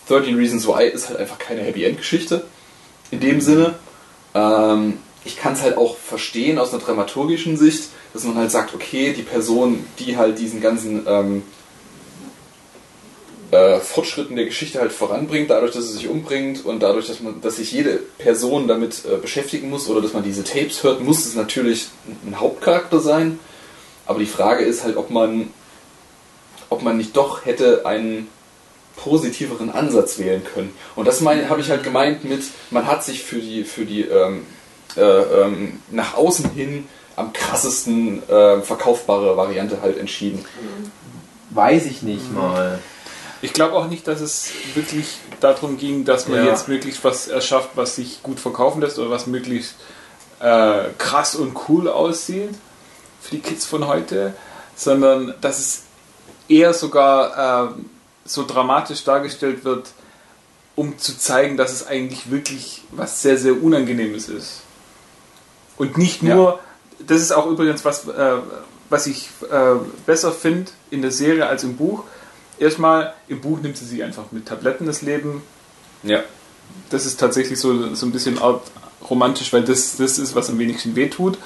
13 0.08 0.36
Reasons 0.36 0.68
Why 0.68 0.88
ist 0.88 1.10
halt 1.10 1.20
einfach 1.20 1.38
keine 1.38 1.62
Happy 1.62 1.84
End 1.84 1.98
Geschichte. 1.98 2.46
In 3.12 3.20
dem 3.20 3.42
Sinne, 3.42 3.76
ähm, 4.34 5.00
ich 5.26 5.38
kann 5.38 5.54
es 5.54 5.62
halt 5.62 5.78
auch 5.78 5.98
verstehen 5.98 6.58
aus 6.58 6.74
einer 6.74 6.82
dramaturgischen 6.82 7.58
Sicht, 7.58 7.90
dass 8.14 8.24
man 8.24 8.36
halt 8.36 8.52
sagt, 8.52 8.74
okay, 8.74 9.14
die 9.14 9.22
Person, 9.22 9.86
die 10.00 10.18
halt 10.18 10.40
diesen 10.40 10.62
ganzen 10.62 11.06
ähm, 11.06 11.44
äh, 13.52 13.80
Fortschritt 13.80 14.30
in 14.30 14.36
der 14.36 14.46
Geschichte 14.46 14.80
halt 14.80 14.92
voranbringt, 14.92 15.50
dadurch, 15.50 15.74
dass 15.74 15.88
sie 15.88 15.94
sich 15.94 16.08
umbringt 16.08 16.66
und 16.66 16.82
dadurch, 16.82 17.08
dass 17.08 17.20
man, 17.20 17.42
dass 17.42 17.58
sich 17.58 17.72
jede 17.72 18.00
Person 18.18 18.68
damit 18.68 19.04
äh, 19.06 19.18
beschäftigen 19.18 19.70
muss 19.70 19.90
oder 19.90 20.02
dass 20.02 20.14
man 20.14 20.24
diese 20.24 20.44
Tapes 20.44 20.84
hört, 20.84 21.02
muss 21.02 21.26
es 21.26 21.36
natürlich 21.36 21.88
ein 22.26 22.40
Hauptcharakter 22.40 23.00
sein. 23.00 23.40
Aber 24.10 24.18
die 24.18 24.26
Frage 24.26 24.64
ist 24.66 24.84
halt, 24.84 24.98
ob 24.98 25.12
man, 25.12 25.54
ob 26.72 26.82
man 26.82 26.98
nicht 26.98 27.16
doch 27.16 27.46
hätte 27.46 27.86
einen 27.86 28.28
positiveren 28.96 29.70
Ansatz 29.70 30.18
wählen 30.18 30.44
können. 30.44 30.74
Und 30.96 31.08
das 31.08 31.24
habe 31.24 31.62
ich 31.62 31.70
halt 31.70 31.84
gemeint 31.84 32.24
mit, 32.24 32.42
man 32.72 32.88
hat 32.88 33.04
sich 33.04 33.22
für 33.24 33.38
die, 33.38 33.64
für 33.64 33.86
die 33.86 34.02
ähm, 34.02 34.48
äh, 34.98 35.02
ähm, 35.02 35.80
nach 35.92 36.16
außen 36.16 36.50
hin 36.56 36.88
am 37.18 37.34
krassesten 37.34 38.28
äh, 38.28 38.62
verkaufbare 38.62 39.38
Variante 39.38 39.84
halt 39.84 40.00
entschieden. 40.00 40.44
Weiß 41.52 41.86
ich 41.86 42.02
nicht 42.02 42.34
mal. 42.34 42.80
Ich 43.44 43.54
glaube 43.54 43.76
auch 43.76 43.90
nicht, 43.90 44.08
dass 44.08 44.22
es 44.22 44.50
wirklich 44.74 45.20
darum 45.40 45.78
ging, 45.78 46.04
dass 46.04 46.28
man 46.28 46.40
Ja. 46.40 46.46
jetzt 46.50 46.68
möglichst 46.68 47.04
was 47.04 47.28
erschafft, 47.28 47.70
was 47.76 47.96
sich 47.98 48.24
gut 48.24 48.40
verkaufen 48.40 48.82
lässt 48.82 48.98
oder 48.98 49.12
was 49.12 49.28
möglichst 49.28 49.76
äh, 50.40 50.86
krass 50.98 51.36
und 51.36 51.56
cool 51.70 51.88
aussieht 51.88 52.56
für 53.22 53.36
die 53.36 53.42
Kids 53.42 53.66
von 53.66 53.88
heute, 53.88 54.34
sondern 54.76 55.34
dass 55.42 55.60
es 55.60 55.84
eher 56.48 56.74
sogar 56.74 57.70
äh, 57.70 57.74
so 58.26 58.46
dramatisch 58.46 59.04
dargestellt 59.04 59.64
wird, 59.64 59.90
um 60.76 60.98
zu 60.98 61.18
zeigen, 61.18 61.58
dass 61.58 61.74
es 61.74 61.88
eigentlich 61.88 62.32
wirklich 62.32 62.84
was 62.92 63.22
sehr, 63.22 63.38
sehr 63.38 63.62
Unangenehmes 63.62 64.30
ist. 64.30 64.62
Und 65.78 65.98
nicht 65.98 66.24
nur, 66.24 66.60
das 67.00 67.22
ist 67.22 67.32
auch 67.32 67.48
übrigens 67.48 67.86
was, 67.86 68.08
äh, 68.08 68.38
was 68.90 69.08
ich 69.08 69.30
äh, 69.50 69.76
besser 70.06 70.32
finde 70.32 70.72
in 70.90 71.02
der 71.02 71.12
Serie 71.12 71.48
als 71.48 71.64
im 71.64 71.78
Buch. 71.78 72.04
Erstmal, 72.58 73.14
im 73.28 73.42
Buch 73.42 73.60
nimmt 73.62 73.78
sie 73.78 73.86
sich 73.86 74.04
einfach 74.04 74.32
mit 74.32 74.48
Tabletten 74.48 74.86
das 74.86 75.02
Leben. 75.02 75.42
Ja. 76.04 76.24
Das 76.90 77.06
ist 77.06 77.20
tatsächlich 77.20 77.60
so, 77.60 77.96
so 77.96 78.06
ein 78.06 78.12
bisschen 78.12 78.40
art 78.40 78.64
romantisch, 79.10 79.52
weil 79.54 79.64
das, 79.64 79.98
das 79.98 80.20
ist, 80.20 80.36
was 80.36 80.50
am 80.50 80.60
wenigsten 80.60 80.96
wehtut. 80.96 81.38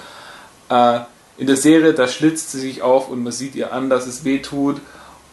Äh, 0.69 1.01
in 1.37 1.47
der 1.47 1.57
Serie, 1.57 1.93
da 1.93 2.07
schlitzt 2.07 2.51
sie 2.51 2.59
sich 2.59 2.81
auf 2.81 3.09
und 3.09 3.23
man 3.23 3.31
sieht 3.33 3.55
ihr 3.55 3.73
an, 3.73 3.89
dass 3.89 4.05
es 4.07 4.23
wehtut. 4.23 4.77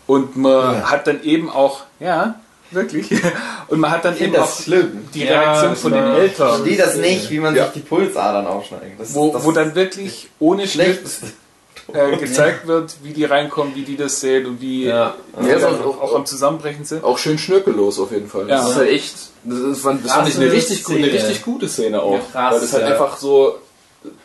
Und 0.07 0.37
man 0.37 0.75
Ja. 0.77 0.91
hat 0.91 1.07
dann 1.07 1.23
eben 1.23 1.49
auch, 1.51 1.83
ja, 2.01 2.35
wirklich. 2.73 3.11
Und 3.69 3.79
man 3.79 3.91
hat 3.93 4.05
dann 4.05 4.15
Ich 4.17 4.23
eben 4.23 4.35
auch 4.35 4.41
das 4.41 4.65
schlimm. 4.65 5.07
die 5.15 5.25
Ja, 5.25 5.41
Reaktion 5.41 5.77
von 5.77 5.93
den 5.93 6.03
na, 6.03 6.15
Ich 6.17 6.23
Eltern, 6.23 6.49
verstehe 6.57 6.77
das 6.77 6.97
nicht, 6.97 7.31
wie 7.31 7.39
man 7.39 7.55
Ja. 7.55 7.65
sich 7.67 7.75
die 7.75 7.81
Pulsadern 7.81 8.47
aufschneidet. 8.49 8.93
Das, 8.99 9.15
wo, 9.15 9.33
das 9.33 9.45
wo 9.45 9.53
dann 9.53 9.75
wirklich 9.77 10.29
ohne 10.41 10.67
Schnitt 10.67 10.97
schlecht 11.09 11.35
äh, 11.93 12.17
gezeigt 12.17 12.67
wird, 12.67 12.97
wie 13.05 13.13
die 13.13 13.25
reinkommen, 13.25 13.75
wie 13.77 13.83
die 13.83 13.97
das 13.97 14.21
sehen 14.21 14.47
und 14.47 14.61
wie 14.61 14.85
Ja. 14.87 15.15
die 15.41 15.49
Ja, 15.49 15.59
dann 15.59 15.81
auch- 15.81 15.87
auch, 15.87 16.01
auch 16.03 16.15
am 16.17 16.27
Zusammenbrechen 16.27 16.85
sind. 16.85 17.05
Auch 17.05 17.19
schön 17.19 17.39
schnürkellos 17.39 17.99
auf 18.01 18.11
jeden 18.11 18.29
Fall. 18.29 18.49
Ja. 18.49 18.57
Das 18.63 18.71
ist 18.71 18.77
halt 18.77 18.91
echt, 18.91 19.15
das, 19.45 19.59
ist, 19.59 19.81
fand- 19.83 20.05
das 20.05 20.13
fand 20.13 20.29
ich 20.29 20.37
eine 20.37 20.51
richtig, 20.53 20.83
gu- 20.85 20.95
eine 20.95 21.07
richtig 21.13 21.43
gute 21.45 21.69
Szene 21.69 22.03
auch. 22.03 22.15
Ja, 22.15 22.21
krass, 22.33 22.55
weil 22.55 22.61
das 22.61 22.73
halt 22.73 22.83
ja. 22.85 22.91
einfach 22.91 23.17
so, 23.17 23.55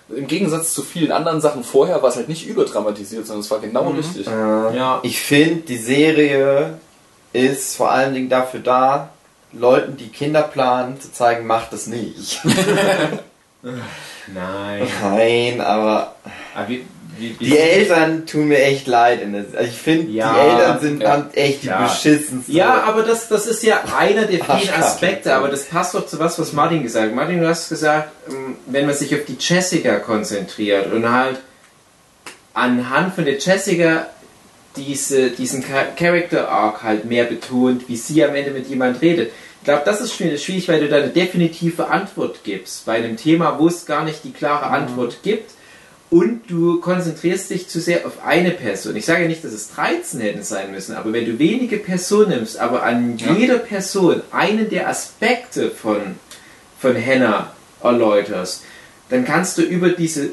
im 0.10 0.27
Gegensatz 0.27 0.73
zu 0.73 0.84
vielen 0.84 1.11
anderen 1.11 1.41
Sachen 1.41 1.64
vorher, 1.64 2.02
war 2.02 2.10
es 2.10 2.15
halt 2.15 2.30
nicht 2.30 2.48
überdramatisiert, 2.48 3.26
sondern 3.26 3.41
es 3.41 3.52
war 3.52 3.60
genau 3.60 3.90
richtig. 3.90 4.27
Ja. 4.27 4.99
Ich 5.03 5.19
finde, 5.19 5.61
die 5.61 5.77
Serie 5.77 6.80
ist 7.34 7.76
vor 7.76 7.91
allen 7.91 8.14
Dingen 8.14 8.30
dafür 8.30 8.60
da, 8.60 9.10
Leuten, 9.52 9.98
die 9.98 10.10
Kinder 10.10 10.44
planen, 10.44 10.99
zu 10.99 11.11
zeigen, 11.11 11.48
macht 11.48 11.73
es 11.73 11.88
nicht. 11.88 12.41
Nein. 13.61 14.88
Nein, 15.02 15.61
aber 15.61 16.15
Aber 16.56 16.69
wie, 16.69 16.86
wie, 17.17 17.35
wie 17.39 17.45
Die 17.45 17.57
Eltern 17.57 18.25
tun 18.25 18.47
mir 18.47 18.63
echt 18.63 18.87
leid. 18.87 19.19
Also 19.23 19.69
ich 19.69 19.77
finde, 19.77 20.11
Ja, 20.11 20.33
die 20.33 20.39
Eltern 20.49 20.79
sind 20.79 21.01
ja. 21.01 21.29
echt 21.33 21.63
die 21.63 21.67
Ja. 21.67 21.83
beschissensten. 21.83 22.53
Ja, 22.53 22.83
aber 22.83 23.03
das, 23.03 23.27
das 23.29 23.45
ist 23.47 23.63
ja 23.63 23.81
einer 23.97 24.23
der 24.25 24.43
vielen. 24.43 24.73
Aspekte, 24.73 25.33
aber 25.33 25.47
das 25.49 25.65
passt 25.65 25.93
doch 25.95 26.05
zu 26.05 26.19
was, 26.19 26.37
was 26.39 26.53
Martin 26.53 26.83
gesagt 26.83 27.07
hat. 27.07 27.15
Martin, 27.15 27.39
du 27.39 27.47
hast 27.47 27.69
gesagt, 27.69 28.09
ähm, 28.29 28.55
wenn 28.65 28.85
man 28.85 28.95
sich 28.95 29.13
auf 29.15 29.21
die 29.27 29.37
Jessica 29.39 29.97
konzentriert 29.99 30.91
und 30.91 31.09
halt 31.11 31.37
anhand 32.53 33.15
von 33.15 33.25
der 33.25 33.37
Jessica 33.37 34.07
diese, 34.75 35.29
diesen 35.31 35.63
Cha- 35.63 35.87
Character 35.97 36.49
Arc 36.49 36.83
halt 36.83 37.05
mehr 37.05 37.25
betont, 37.25 37.87
wie 37.87 37.95
sie 37.95 38.23
am 38.23 38.35
Ende 38.35 38.51
mit 38.51 38.67
jemand 38.67 39.01
redet. 39.01 39.31
Ich 39.61 39.65
glaube, 39.65 39.83
das 39.85 40.01
ist 40.01 40.13
schwierig, 40.13 40.43
schwierig, 40.43 40.67
weil 40.67 40.79
du 40.81 40.87
da 40.89 40.97
eine 40.97 41.07
definitive 41.09 41.87
Antwort 41.87 42.43
gibst 42.43 42.85
bei 42.85 42.93
einem 42.93 43.17
Thema, 43.17 43.57
wo 43.57 43.67
es 43.67 43.85
gar 43.85 44.03
nicht 44.03 44.23
die 44.23 44.31
klare 44.31 44.65
Antwort 44.67 45.19
gibt 45.23 45.51
und 46.15 46.49
du 46.49 46.79
konzentrierst 46.79 47.49
dich 47.49 47.67
zu 47.67 47.81
sehr 47.81 48.05
auf 48.05 48.25
eine 48.25 48.51
Person. 48.51 48.95
Ich 48.95 49.05
sage 49.05 49.27
nicht, 49.27 49.43
dass 49.43 49.51
es 49.51 49.71
13 49.71 50.21
hätten 50.21 50.43
sein 50.43 50.71
müssen, 50.71 50.95
aber 50.95 51.11
wenn 51.11 51.25
du 51.25 51.39
wenige 51.39 51.75
Personen 51.75 52.29
nimmst, 52.29 52.57
aber 52.57 52.83
an 52.83 53.17
jeder 53.17 53.57
Person 53.57 54.21
einen 54.31 54.69
der 54.69 54.87
Aspekte 54.87 55.69
von, 55.69 55.97
von 56.79 56.95
Hannah 56.95 57.51
erläuterst, 57.83 58.63
dann 59.09 59.25
kannst 59.25 59.57
du 59.57 59.63
über 59.63 59.89
diese, 59.89 60.29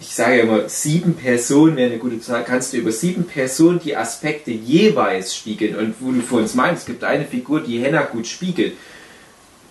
ich 0.00 0.14
sage 0.14 0.38
ja 0.38 0.42
immer, 0.44 0.70
sieben 0.70 1.12
Personen 1.12 1.76
wäre 1.76 1.90
eine 1.90 1.98
gute 1.98 2.18
Zahl, 2.22 2.42
kannst 2.42 2.72
du 2.72 2.78
über 2.78 2.90
sieben 2.90 3.24
Personen 3.24 3.78
die 3.78 3.94
Aspekte 3.94 4.52
jeweils 4.52 5.36
spiegeln. 5.36 5.76
Und 5.76 5.96
wo 6.00 6.12
du 6.12 6.22
vor 6.22 6.38
uns 6.38 6.54
meinst, 6.54 6.80
es 6.80 6.86
gibt 6.86 7.04
eine 7.04 7.26
Figur, 7.26 7.60
die 7.60 7.84
Hannah 7.84 8.04
gut 8.04 8.26
spiegelt, 8.26 8.72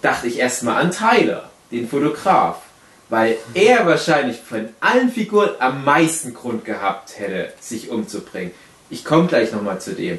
dachte 0.03 0.27
ich 0.27 0.37
erstmal 0.37 0.79
an 0.79 0.91
Tyler, 0.91 1.49
den 1.71 1.89
Fotograf. 1.89 2.61
Weil 3.09 3.37
er 3.53 3.85
wahrscheinlich 3.85 4.37
von 4.37 4.69
allen 4.79 5.11
Figuren 5.11 5.51
am 5.59 5.83
meisten 5.83 6.33
Grund 6.33 6.65
gehabt 6.65 7.19
hätte, 7.19 7.53
sich 7.59 7.89
umzubringen. 7.89 8.51
Ich 8.89 9.05
komme 9.05 9.27
gleich 9.27 9.51
nochmal 9.51 9.79
zu 9.79 9.93
dem. 9.93 10.17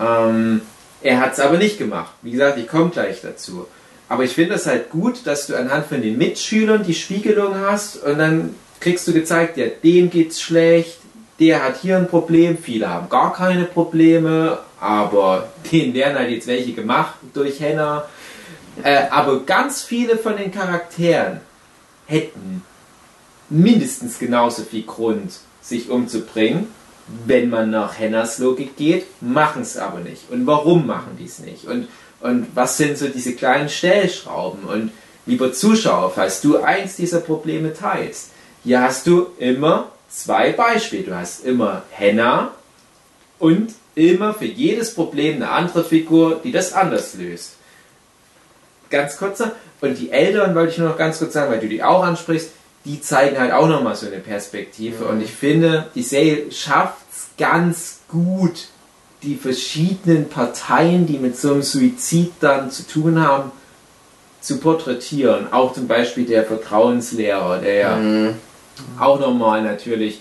Ähm, 0.00 0.62
er 1.02 1.20
hat 1.20 1.34
es 1.34 1.40
aber 1.40 1.58
nicht 1.58 1.78
gemacht. 1.78 2.12
Wie 2.22 2.30
gesagt, 2.30 2.58
ich 2.58 2.68
komme 2.68 2.90
gleich 2.90 3.20
dazu. 3.20 3.66
Aber 4.08 4.24
ich 4.24 4.32
finde 4.32 4.54
es 4.54 4.66
halt 4.66 4.90
gut, 4.90 5.26
dass 5.26 5.46
du 5.46 5.56
anhand 5.56 5.86
von 5.86 6.02
den 6.02 6.18
Mitschülern 6.18 6.84
die 6.84 6.94
Spiegelung 6.94 7.54
hast 7.54 7.96
und 7.96 8.18
dann 8.18 8.54
kriegst 8.80 9.06
du 9.08 9.12
gezeigt, 9.12 9.56
ja, 9.56 9.66
dem 9.82 10.10
geht's 10.10 10.40
schlecht, 10.40 10.98
der 11.40 11.62
hat 11.64 11.78
hier 11.80 11.96
ein 11.96 12.08
Problem, 12.08 12.58
viele 12.58 12.88
haben 12.88 13.08
gar 13.08 13.32
keine 13.32 13.64
Probleme, 13.64 14.58
aber 14.80 15.48
denen 15.72 15.94
werden 15.94 16.18
halt 16.18 16.30
jetzt 16.30 16.46
welche 16.46 16.72
gemacht 16.72 17.14
durch 17.32 17.60
Henna. 17.60 18.04
Äh, 18.82 19.04
aber 19.10 19.40
ganz 19.44 19.82
viele 19.82 20.16
von 20.16 20.36
den 20.36 20.50
Charakteren 20.50 21.40
hätten 22.06 22.62
mindestens 23.48 24.18
genauso 24.18 24.62
viel 24.62 24.84
Grund, 24.84 25.32
sich 25.60 25.90
umzubringen, 25.90 26.66
wenn 27.26 27.50
man 27.50 27.70
nach 27.70 27.98
Hennas 27.98 28.38
Logik 28.38 28.76
geht, 28.76 29.06
machen 29.20 29.62
es 29.62 29.76
aber 29.76 30.00
nicht. 30.00 30.30
Und 30.30 30.46
warum 30.46 30.86
machen 30.86 31.16
die 31.18 31.24
es 31.24 31.38
nicht? 31.38 31.66
Und, 31.66 31.88
und 32.20 32.46
was 32.54 32.76
sind 32.76 32.96
so 32.96 33.08
diese 33.08 33.34
kleinen 33.34 33.68
Stellschrauben? 33.68 34.64
Und 34.64 34.92
lieber 35.26 35.52
Zuschauer, 35.52 36.10
falls 36.14 36.40
du 36.40 36.58
eins 36.58 36.96
dieser 36.96 37.20
Probleme 37.20 37.74
teilst, 37.74 38.30
hier 38.64 38.80
hast 38.80 39.06
du 39.06 39.28
immer 39.38 39.90
zwei 40.08 40.52
Beispiele. 40.52 41.04
Du 41.04 41.14
hast 41.14 41.44
immer 41.44 41.82
Henna 41.90 42.52
und 43.38 43.74
immer 43.94 44.34
für 44.34 44.46
jedes 44.46 44.94
Problem 44.94 45.36
eine 45.36 45.50
andere 45.50 45.84
Figur, 45.84 46.40
die 46.42 46.52
das 46.52 46.72
anders 46.72 47.14
löst. 47.14 47.54
Ganz 48.90 49.16
kurzer. 49.16 49.52
Und 49.82 49.98
die 49.98 50.10
Eltern 50.10 50.54
wollte 50.54 50.72
ich 50.72 50.78
nur 50.78 50.88
noch 50.88 50.96
ganz 50.96 51.18
kurz 51.18 51.34
sagen, 51.34 51.50
weil 51.52 51.60
du 51.60 51.68
die 51.68 51.82
auch 51.82 52.02
ansprichst, 52.02 52.50
die 52.84 53.00
zeigen 53.00 53.38
halt 53.38 53.52
auch 53.52 53.68
nochmal 53.68 53.94
so 53.94 54.06
eine 54.06 54.16
Perspektive. 54.18 55.04
Und 55.04 55.20
ich 55.22 55.30
finde, 55.32 55.88
die 55.94 56.02
Serie 56.02 56.50
schafft 56.50 57.02
es 57.12 57.26
ganz 57.36 57.98
gut, 58.08 58.68
die 59.22 59.36
verschiedenen 59.36 60.28
Parteien, 60.28 61.06
die 61.06 61.18
mit 61.18 61.36
so 61.38 61.52
einem 61.52 61.62
Suizid 61.62 62.32
dann 62.40 62.70
zu 62.70 62.86
tun 62.86 63.20
haben, 63.20 63.52
zu 64.40 64.58
porträtieren. 64.58 65.52
Auch 65.52 65.72
zum 65.74 65.86
Beispiel 65.86 66.24
der 66.26 66.44
Vertrauenslehrer, 66.44 67.58
der 67.58 67.74
ja 67.74 67.96
Mhm. 67.96 68.34
auch 68.98 69.20
nochmal 69.20 69.62
natürlich 69.62 70.20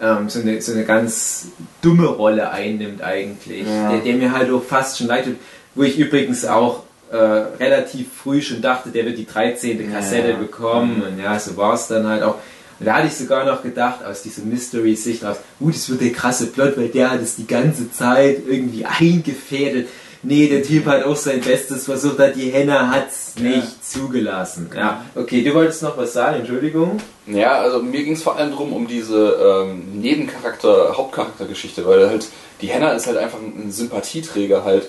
ähm, 0.00 0.28
so, 0.30 0.40
eine, 0.40 0.62
so 0.62 0.72
eine 0.72 0.84
ganz 0.84 1.48
dumme 1.82 2.06
Rolle 2.06 2.50
einnimmt 2.50 3.02
eigentlich. 3.02 3.66
Ja. 3.66 3.90
Der, 3.90 4.00
der 4.00 4.14
mir 4.14 4.32
halt 4.32 4.50
auch 4.50 4.62
fast 4.62 4.96
schon 4.98 5.08
leid 5.08 5.24
tut. 5.24 5.36
Wo 5.74 5.82
ich 5.82 5.98
übrigens 5.98 6.44
auch 6.46 6.84
äh, 7.10 7.16
relativ 7.16 8.08
früh 8.22 8.42
schon 8.42 8.60
dachte, 8.60 8.90
der 8.90 9.04
wird 9.06 9.18
die 9.18 9.26
13. 9.26 9.90
Kassette 9.92 10.30
Ja. 10.30 10.36
bekommen. 10.36 11.02
Und 11.02 11.18
ja, 11.22 11.38
so 11.38 11.56
war 11.56 11.74
es 11.74 11.86
dann 11.88 12.06
halt 12.06 12.22
auch. 12.22 12.36
Und 12.80 12.86
da 12.86 12.94
hatte 12.94 13.08
ich 13.08 13.14
sogar 13.16 13.44
noch 13.44 13.62
gedacht, 13.62 14.04
aus 14.04 14.22
dieser 14.22 14.42
Mystery-Sicht 14.42 15.24
raus, 15.24 15.38
uh, 15.60 15.70
das 15.70 15.88
wird 15.90 16.00
der 16.00 16.12
krasse 16.12 16.46
Plot, 16.46 16.76
weil 16.76 16.88
der 16.88 17.10
hat 17.10 17.20
es 17.20 17.34
die 17.36 17.46
ganze 17.46 17.90
Zeit 17.90 18.42
irgendwie 18.46 18.84
eingefädelt. 18.84 19.88
Nee, 20.22 20.48
der 20.48 20.62
Typ 20.64 20.86
hat 20.86 21.04
auch 21.04 21.16
sein 21.16 21.40
Bestes 21.40 21.84
versucht, 21.84 22.18
hat 22.18 22.34
die 22.36 22.50
Henne 22.50 22.90
hat's 22.90 23.34
nicht 23.38 23.84
zugelassen. 23.88 24.68
Ja, 24.76 25.04
okay, 25.14 25.42
du 25.42 25.54
wolltest 25.54 25.82
noch 25.82 25.96
was 25.96 26.12
sagen, 26.12 26.40
Entschuldigung. 26.40 26.98
Ja, 27.26 27.60
also 27.60 27.80
mir 27.82 28.02
ging 28.02 28.14
es 28.14 28.22
vor 28.22 28.36
allem 28.36 28.50
drum 28.52 28.72
um 28.72 28.86
diese 28.88 29.64
ähm, 29.66 30.00
Nebencharakter, 30.00 30.96
Hauptcharaktergeschichte, 30.96 31.86
weil 31.86 32.08
halt 32.08 32.26
die 32.60 32.66
Henna 32.66 32.92
ist 32.92 33.06
halt 33.06 33.16
einfach 33.16 33.38
ein 33.38 33.70
Sympathieträger 33.70 34.64
halt 34.64 34.88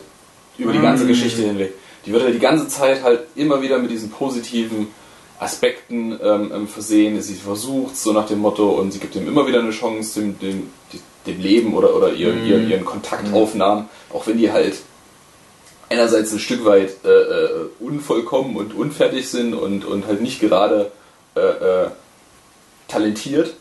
über 0.58 0.74
die 0.74 0.82
ganze 0.82 1.06
Geschichte 1.06 1.44
hinweg. 1.44 1.74
Die 2.06 2.14
wird 2.14 2.24
halt 2.24 2.36
die 2.36 2.40
ganze 2.40 2.68
Zeit 2.68 3.04
halt 3.04 3.22
immer 3.36 3.62
wieder 3.62 3.80
mit 3.80 3.92
diesen 3.92 4.10
positiven 4.10 4.88
Aspekten 5.40 6.20
ähm, 6.22 6.52
ähm, 6.54 6.68
versehen. 6.68 7.22
Sie 7.22 7.36
versucht 7.36 7.96
so 7.96 8.12
nach 8.12 8.28
dem 8.28 8.40
Motto 8.40 8.70
und 8.72 8.92
sie 8.92 9.00
gibt 9.00 9.16
ihm 9.16 9.28
immer 9.28 9.48
wieder 9.48 9.60
eine 9.60 9.72
Chance, 9.72 10.20
dem, 10.20 10.40
dem, 10.40 10.70
dem 11.26 11.40
Leben 11.40 11.74
oder, 11.74 11.96
oder 11.96 12.14
ihren, 12.14 12.46
ihren, 12.46 12.70
ihren 12.70 12.86
Kontaktaufnahmen, 12.86 13.86
auch 14.12 14.28
wenn 14.28 14.38
die 14.38 14.52
halt 14.52 14.76
einerseits 15.90 16.32
ein 16.32 16.40
Stück 16.40 16.66
weit 16.66 17.04
äh, 17.04 17.10
äh, 17.10 17.50
unvollkommen 17.80 18.56
und 18.56 18.74
unfertig 18.76 19.30
sind 19.30 19.54
und, 19.54 19.86
und 19.86 20.08
halt 20.08 20.22
nicht 20.22 20.40
gerade 20.40 20.92
äh, 21.36 21.40
äh, 21.40 21.90
talentiert, 22.88 23.54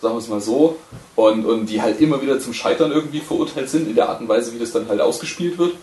sagen 0.00 0.14
wir 0.14 0.18
es 0.18 0.28
mal 0.28 0.40
so, 0.40 0.76
und, 1.16 1.46
und 1.46 1.66
die 1.66 1.80
halt 1.80 2.00
immer 2.00 2.20
wieder 2.20 2.38
zum 2.38 2.52
Scheitern 2.52 2.92
irgendwie 2.92 3.20
verurteilt 3.20 3.70
sind 3.70 3.88
in 3.88 3.94
der 3.94 4.08
Art 4.08 4.20
und 4.20 4.28
Weise, 4.28 4.52
wie 4.52 4.58
das 4.58 4.72
dann 4.72 4.88
halt 4.88 5.00
ausgespielt 5.00 5.58
wird. 5.58 5.76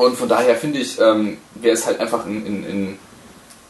Und 0.00 0.16
von 0.16 0.30
daher 0.30 0.56
finde 0.56 0.78
ich, 0.78 0.98
ähm, 0.98 1.36
wäre 1.56 1.74
es 1.74 1.84
halt 1.84 2.00
einfach 2.00 2.24
ein, 2.24 2.46
ein, 2.46 2.64
ein 2.64 2.98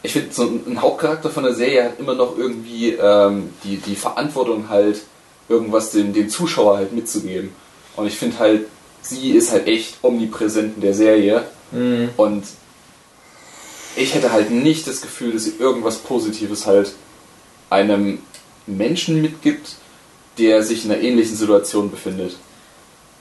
ich 0.01 0.13
finde, 0.13 0.33
so 0.33 0.43
ein, 0.43 0.61
ein 0.65 0.81
Hauptcharakter 0.81 1.29
von 1.29 1.43
der 1.43 1.53
Serie 1.53 1.83
hat 1.83 1.99
immer 1.99 2.15
noch 2.15 2.37
irgendwie 2.37 2.91
ähm, 2.91 3.49
die, 3.65 3.75
die 3.75 3.97
Verantwortung 3.97 4.69
halt, 4.69 5.01
irgendwas 5.49 5.91
dem, 5.91 6.13
dem 6.13 6.29
Zuschauer 6.29 6.77
halt 6.77 6.93
mitzugeben. 6.93 7.51
Und 7.97 8.07
ich 8.07 8.17
finde 8.17 8.39
halt, 8.39 8.67
sie 9.01 9.31
ist 9.31 9.51
halt 9.51 9.67
echt 9.67 9.95
omnipräsent 10.03 10.75
in 10.77 10.81
der 10.81 10.93
Serie. 10.93 11.43
Und 12.15 12.45
ich 13.97 14.15
hätte 14.15 14.31
halt 14.31 14.51
nicht 14.51 14.87
das 14.87 15.01
Gefühl, 15.01 15.33
dass 15.33 15.43
sie 15.43 15.55
irgendwas 15.59 15.97
Positives 15.97 16.65
halt 16.65 16.93
einem 17.69 18.19
Menschen 18.67 19.21
mitgibt, 19.21 19.75
der 20.37 20.63
sich 20.63 20.85
in 20.85 20.91
einer 20.91 21.01
ähnlichen 21.01 21.35
Situation 21.35 21.91
befindet. 21.91 22.37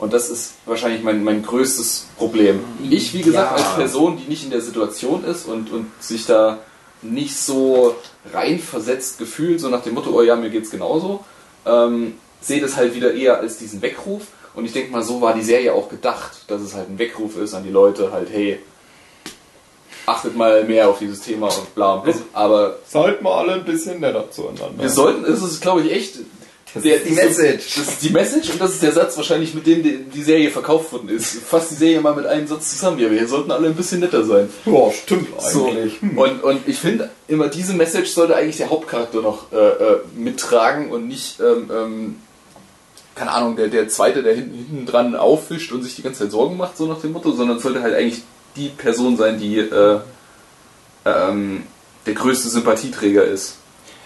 Und 0.00 0.12
das 0.14 0.30
ist 0.30 0.54
wahrscheinlich 0.64 1.02
mein, 1.02 1.22
mein 1.24 1.42
größtes 1.42 2.06
Problem. 2.16 2.60
Ich, 2.88 3.12
wie 3.12 3.20
gesagt, 3.20 3.58
Ja. 3.58 3.64
als 3.64 3.74
Person, 3.76 4.16
die 4.16 4.28
nicht 4.28 4.44
in 4.44 4.50
der 4.50 4.62
Situation 4.62 5.24
ist 5.24 5.46
und, 5.46 5.70
und 5.70 5.86
sich 6.00 6.24
da 6.24 6.58
nicht 7.02 7.36
so 7.36 7.94
reinversetzt 8.32 9.18
gefühlt, 9.18 9.60
so 9.60 9.68
nach 9.68 9.82
dem 9.82 9.94
Motto, 9.94 10.10
oh 10.10 10.22
ja, 10.22 10.36
mir 10.36 10.48
geht's 10.50 10.70
genauso, 10.70 11.24
ähm, 11.66 12.14
sehe 12.40 12.60
das 12.62 12.76
halt 12.76 12.94
wieder 12.94 13.12
eher 13.12 13.38
als 13.40 13.58
diesen 13.58 13.82
Weckruf. 13.82 14.22
Und 14.54 14.64
ich 14.64 14.72
denke 14.72 14.90
mal, 14.90 15.02
so 15.02 15.20
war 15.20 15.34
die 15.34 15.42
Serie 15.42 15.74
auch 15.74 15.88
gedacht, 15.90 16.32
dass 16.48 16.62
es 16.62 16.74
halt 16.74 16.88
ein 16.90 16.98
Weckruf 16.98 17.36
ist 17.36 17.52
an 17.54 17.62
die 17.64 17.70
Leute, 17.70 18.10
halt, 18.10 18.28
hey, 18.32 18.58
achtet 20.06 20.34
mal 20.36 20.64
mehr 20.64 20.88
auf 20.88 20.98
dieses 20.98 21.20
Thema 21.20 21.48
und 21.48 21.74
bla 21.74 21.94
und 21.94 22.04
bla. 22.04 22.14
Aber 22.32 22.76
Sollten 22.88 23.24
wir 23.24 23.34
alle 23.34 23.52
ein 23.54 23.64
bisschen 23.64 24.00
netter 24.00 24.30
zueinander. 24.30 24.78
wir 24.82 24.88
sollten, 24.90 25.24
es 25.24 25.42
ist, 25.42 25.60
glaube 25.60 25.82
ich, 25.82 25.92
echt. 25.92 26.18
Das 26.74 26.82
der- 26.84 26.96
ist 26.96 27.06
die 27.08 27.12
Message. 27.12 27.74
Das 27.76 27.88
ist 27.88 28.02
die 28.02 28.10
Message 28.10 28.50
und 28.50 28.60
das 28.60 28.70
ist 28.72 28.82
der 28.82 28.92
Satz 28.92 29.16
wahrscheinlich, 29.16 29.54
mit 29.54 29.66
dem 29.66 29.82
die, 29.82 29.98
die 30.04 30.22
Serie 30.22 30.50
verkauft 30.50 30.92
worden 30.92 31.08
ist. 31.08 31.38
Fasst 31.42 31.72
die 31.72 31.74
Serie 31.74 32.00
mal 32.00 32.14
mit 32.14 32.26
einem 32.26 32.46
Satz 32.46 32.70
zusammen. 32.70 32.98
Ja, 33.00 33.10
wir 33.10 33.26
sollten 33.26 33.50
alle 33.50 33.68
ein 33.68 33.74
bisschen 33.74 34.00
netter 34.00 34.24
sein. 34.24 34.48
Ja, 34.66 34.90
stimmt 34.92 35.28
So. 35.40 35.66
eigentlich. 35.68 36.00
Hm. 36.00 36.16
Und, 36.16 36.42
und 36.44 36.68
ich 36.68 36.78
finde, 36.78 37.10
immer 37.26 37.48
diese 37.48 37.72
Message 37.74 38.10
sollte 38.10 38.36
eigentlich 38.36 38.58
der 38.58 38.70
Hauptcharakter 38.70 39.20
noch 39.20 39.50
äh, 39.52 39.56
äh, 39.56 39.98
mittragen 40.16 40.90
und 40.92 41.08
nicht, 41.08 41.40
ähm, 41.40 41.70
ähm, 41.74 42.16
keine 43.16 43.32
Ahnung, 43.32 43.56
der, 43.56 43.66
der 43.68 43.88
Zweite, 43.88 44.22
der 44.22 44.34
hinten, 44.34 44.54
hinten 44.54 44.86
dran 44.86 45.16
aufwischt 45.16 45.72
und 45.72 45.82
sich 45.82 45.96
die 45.96 46.02
ganze 46.02 46.20
Zeit 46.20 46.30
Sorgen 46.30 46.56
macht, 46.56 46.76
so 46.76 46.86
nach 46.86 47.00
dem 47.00 47.12
Motto, 47.12 47.32
sondern 47.32 47.58
sollte 47.58 47.82
halt 47.82 47.94
eigentlich 47.94 48.22
die 48.56 48.68
Person 48.68 49.16
sein, 49.16 49.38
die 49.40 49.58
äh, 49.58 49.98
ähm, 51.04 51.64
der 52.06 52.14
größte 52.14 52.48
Sympathieträger 52.48 53.24
ist. 53.24 53.56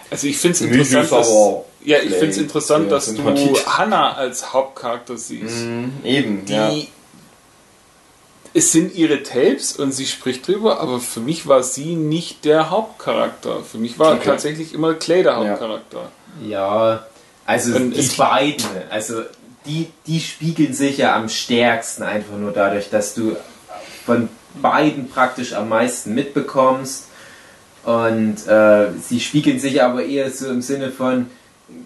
Also 0.09 0.27
ich 0.27 0.37
finde 0.37 0.55
es 0.55 0.61
interessant, 0.61 1.11
dass, 1.11 1.29
aber 1.29 1.65
ja, 1.85 1.97
ich 1.97 2.03
schlecht, 2.05 2.19
find's 2.19 2.37
interessant, 2.37 2.85
ja, 2.85 2.89
dass 2.91 3.13
du. 3.13 3.23
Hannah 3.65 4.13
als 4.13 4.53
Hauptcharakter 4.53 5.17
siehst. 5.17 5.65
Mhm, 5.65 5.91
eben, 6.03 6.45
Die 6.45 6.53
ja. 6.53 6.71
es 8.53 8.71
sind 8.71 8.95
ihre 8.95 9.23
Tapes 9.23 9.73
und 9.75 9.91
sie 9.91 10.05
spricht 10.05 10.47
drüber, 10.47 10.79
aber 10.79 10.99
für 10.99 11.19
mich 11.19 11.47
war 11.47 11.61
sie 11.63 11.95
nicht 11.95 12.45
der 12.45 12.69
Hauptcharakter. 12.69 13.63
Für 13.63 13.77
mich 13.77 13.99
war 13.99 14.13
Okay. 14.15 14.25
tatsächlich 14.25 14.73
immer 14.73 14.93
Clay 14.93 15.23
der 15.23 15.35
Hauptcharakter. 15.35 16.09
Ja, 16.45 17.05
Also 17.47 17.75
Und 17.75 17.91
die 17.91 17.99
es- 17.99 18.15
beiden, 18.17 18.65
also 18.89 19.21
die, 19.67 19.87
die 20.07 20.19
spiegeln 20.19 20.73
sich 20.73 20.97
ja 20.97 21.15
am 21.15 21.29
stärksten 21.29 22.01
einfach 22.03 22.37
nur 22.37 22.51
dadurch, 22.51 22.89
dass 22.89 23.13
du 23.13 23.35
von 24.05 24.29
beiden 24.61 25.09
praktisch 25.09 25.53
am 25.53 25.69
meisten 25.69 26.13
mitbekommst. 26.15 27.05
Und 27.83 28.47
äh, 28.47 28.87
sie 29.07 29.19
spiegeln 29.19 29.59
sich 29.59 29.83
aber 29.83 30.03
eher 30.05 30.31
so 30.31 30.47
im 30.49 30.61
Sinne 30.63 30.91
von, 30.91 31.27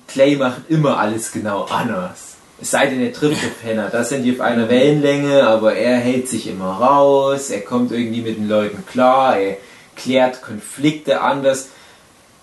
Clay 0.08 0.36
macht 0.36 0.70
immer 0.70 0.98
alles 0.98 1.32
genau 1.32 1.64
anders. 1.64 2.36
Es 2.62 2.72
sei 2.72 2.88
denn, 2.88 3.02
er 3.02 3.14
trifft 3.14 3.44
auf 3.46 3.64
Henna. 3.64 3.90
Da 3.90 4.04
sind 4.04 4.24
die 4.24 4.34
auf 4.34 4.42
einer 4.42 4.68
Wellenlänge, 4.68 5.48
aber 5.48 5.76
er 5.76 5.98
hält 5.98 6.28
sich 6.28 6.48
immer 6.48 6.72
raus, 6.72 7.50
er 7.50 7.62
kommt 7.62 7.92
irgendwie 7.92 8.22
mit 8.22 8.38
den 8.38 8.50
Leuten 8.50 8.86
klar, 8.86 9.38
er 9.38 9.58
klärt 9.96 10.42
Konflikte 10.42 11.22
anders. 11.22 11.70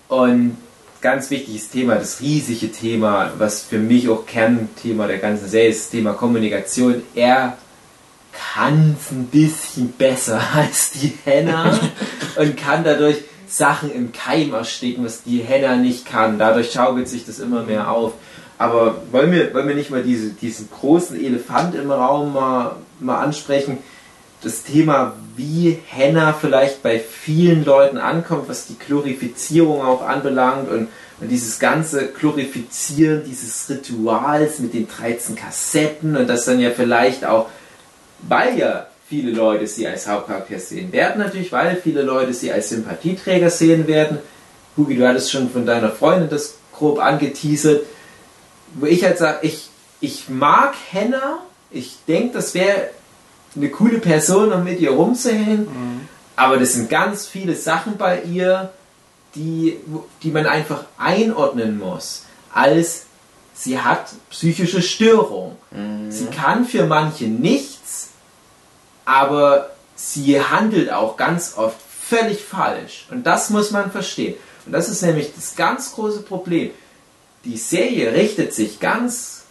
Und 0.07 0.57
ganz 1.01 1.29
wichtiges 1.29 1.69
Thema, 1.69 1.95
das 1.95 2.21
riesige 2.21 2.71
Thema, 2.71 3.31
was 3.37 3.61
für 3.61 3.77
mich 3.77 4.09
auch 4.09 4.25
Kernthema 4.25 5.05
der 5.05 5.19
ganzen 5.19 5.47
Serie 5.47 5.69
ist, 5.69 5.85
das 5.85 5.89
Thema 5.91 6.13
Kommunikation. 6.13 7.03
Er 7.13 7.57
kann 8.55 8.95
es 8.99 9.11
ein 9.11 9.27
bisschen 9.27 9.91
besser 9.91 10.41
als 10.55 10.91
die 10.91 11.13
Henna 11.25 11.79
und 12.37 12.57
kann 12.57 12.83
dadurch 12.83 13.17
Sachen 13.47 13.91
im 13.91 14.11
Keim 14.11 14.53
ersticken, 14.53 15.05
was 15.05 15.23
die 15.23 15.39
Henna 15.39 15.75
nicht 15.75 16.05
kann. 16.05 16.39
Dadurch 16.39 16.71
schaukelt 16.71 17.07
sich 17.07 17.25
das 17.25 17.39
immer 17.39 17.63
mehr 17.63 17.91
auf. 17.91 18.13
Aber 18.57 19.01
wollen 19.11 19.31
wir, 19.31 19.53
wollen 19.53 19.67
wir 19.67 19.75
nicht 19.75 19.91
mal 19.91 20.03
diese, 20.03 20.29
diesen 20.29 20.69
großen 20.69 21.19
Elefant 21.19 21.75
im 21.75 21.91
Raum 21.91 22.33
mal, 22.33 22.75
mal 22.99 23.19
ansprechen? 23.19 23.77
Das 24.41 24.63
Thema, 24.63 25.13
wie 25.35 25.79
Henna 25.87 26.33
vielleicht 26.33 26.83
bei 26.83 26.99
vielen 26.99 27.65
Leuten 27.65 27.97
ankommt, 27.97 28.49
was 28.49 28.67
die 28.67 28.77
Glorifizierung 28.77 29.81
auch 29.81 30.01
anbelangt 30.01 30.69
und, 30.69 30.89
und 31.19 31.27
dieses 31.29 31.59
ganze 31.59 32.07
Glorifizieren 32.07 33.23
dieses 33.25 33.69
Rituals 33.69 34.59
mit 34.59 34.73
den 34.73 34.87
13 34.87 35.35
Kassetten 35.35 36.15
und 36.15 36.27
das 36.27 36.45
dann 36.45 36.59
ja 36.59 36.69
vielleicht 36.69 37.25
auch 37.25 37.47
weil 38.19 38.57
ja 38.57 38.87
viele 39.09 39.31
Leute 39.31 39.67
sie 39.67 39.87
als 39.87 40.07
Hauptcharakter 40.07 40.59
sehen 40.59 40.91
werden, 40.91 41.19
natürlich, 41.19 41.51
weil 41.51 41.77
viele 41.77 42.01
Leute 42.01 42.33
sie 42.33 42.51
als 42.51 42.69
Sympathieträger 42.69 43.49
sehen 43.49 43.87
werden. 43.87 44.19
Hugi, 44.75 44.95
du 44.97 45.07
hattest 45.07 45.31
schon 45.31 45.49
von 45.49 45.65
deiner 45.65 45.91
Freundin 45.91 46.29
das 46.29 46.55
grob 46.73 46.99
angeteasert, 46.99 47.85
wo 48.75 48.85
ich 48.85 49.03
halt 49.03 49.17
sage, 49.17 49.39
ich, 49.43 49.69
ich 50.01 50.29
mag 50.29 50.75
Henna, 50.91 51.39
ich 51.71 51.97
denke, 52.07 52.33
das 52.33 52.53
wäre 52.53 52.89
eine 53.55 53.69
coole 53.69 53.99
Person, 53.99 54.51
um 54.51 54.63
mit 54.63 54.79
ihr 54.79 54.91
rumzuhängen, 54.91 55.67
aber 56.35 56.57
das 56.57 56.73
sind 56.73 56.89
ganz 56.89 57.25
viele 57.25 57.55
Sachen 57.55 57.97
bei 57.97 58.21
ihr, 58.21 58.71
die, 59.35 59.77
die 60.21 60.31
man 60.31 60.45
einfach 60.45 60.85
einordnen 60.97 61.79
muss, 61.79 62.23
als 62.53 63.05
sie 63.53 63.79
hat 63.79 64.09
psychische 64.29 64.81
Störung. 64.81 65.55
Sie 66.09 66.25
kann 66.25 66.65
für 66.65 66.85
manche 66.85 67.25
nichts, 67.25 68.09
aber 69.07 69.69
sie 69.95 70.41
handelt 70.41 70.91
auch 70.91 71.15
ganz 71.15 71.53
oft 71.55 71.77
völlig 71.81 72.43
falsch. 72.43 73.07
Und 73.09 73.25
das 73.25 73.49
muss 73.49 73.71
man 73.71 73.89
verstehen. 73.89 74.35
Und 74.65 74.73
das 74.73 74.89
ist 74.89 75.01
nämlich 75.01 75.33
das 75.33 75.55
ganz 75.55 75.93
große 75.93 76.23
Problem. 76.23 76.71
Die 77.45 77.55
Serie 77.55 78.13
richtet 78.13 78.53
sich 78.53 78.81
ganz 78.81 79.45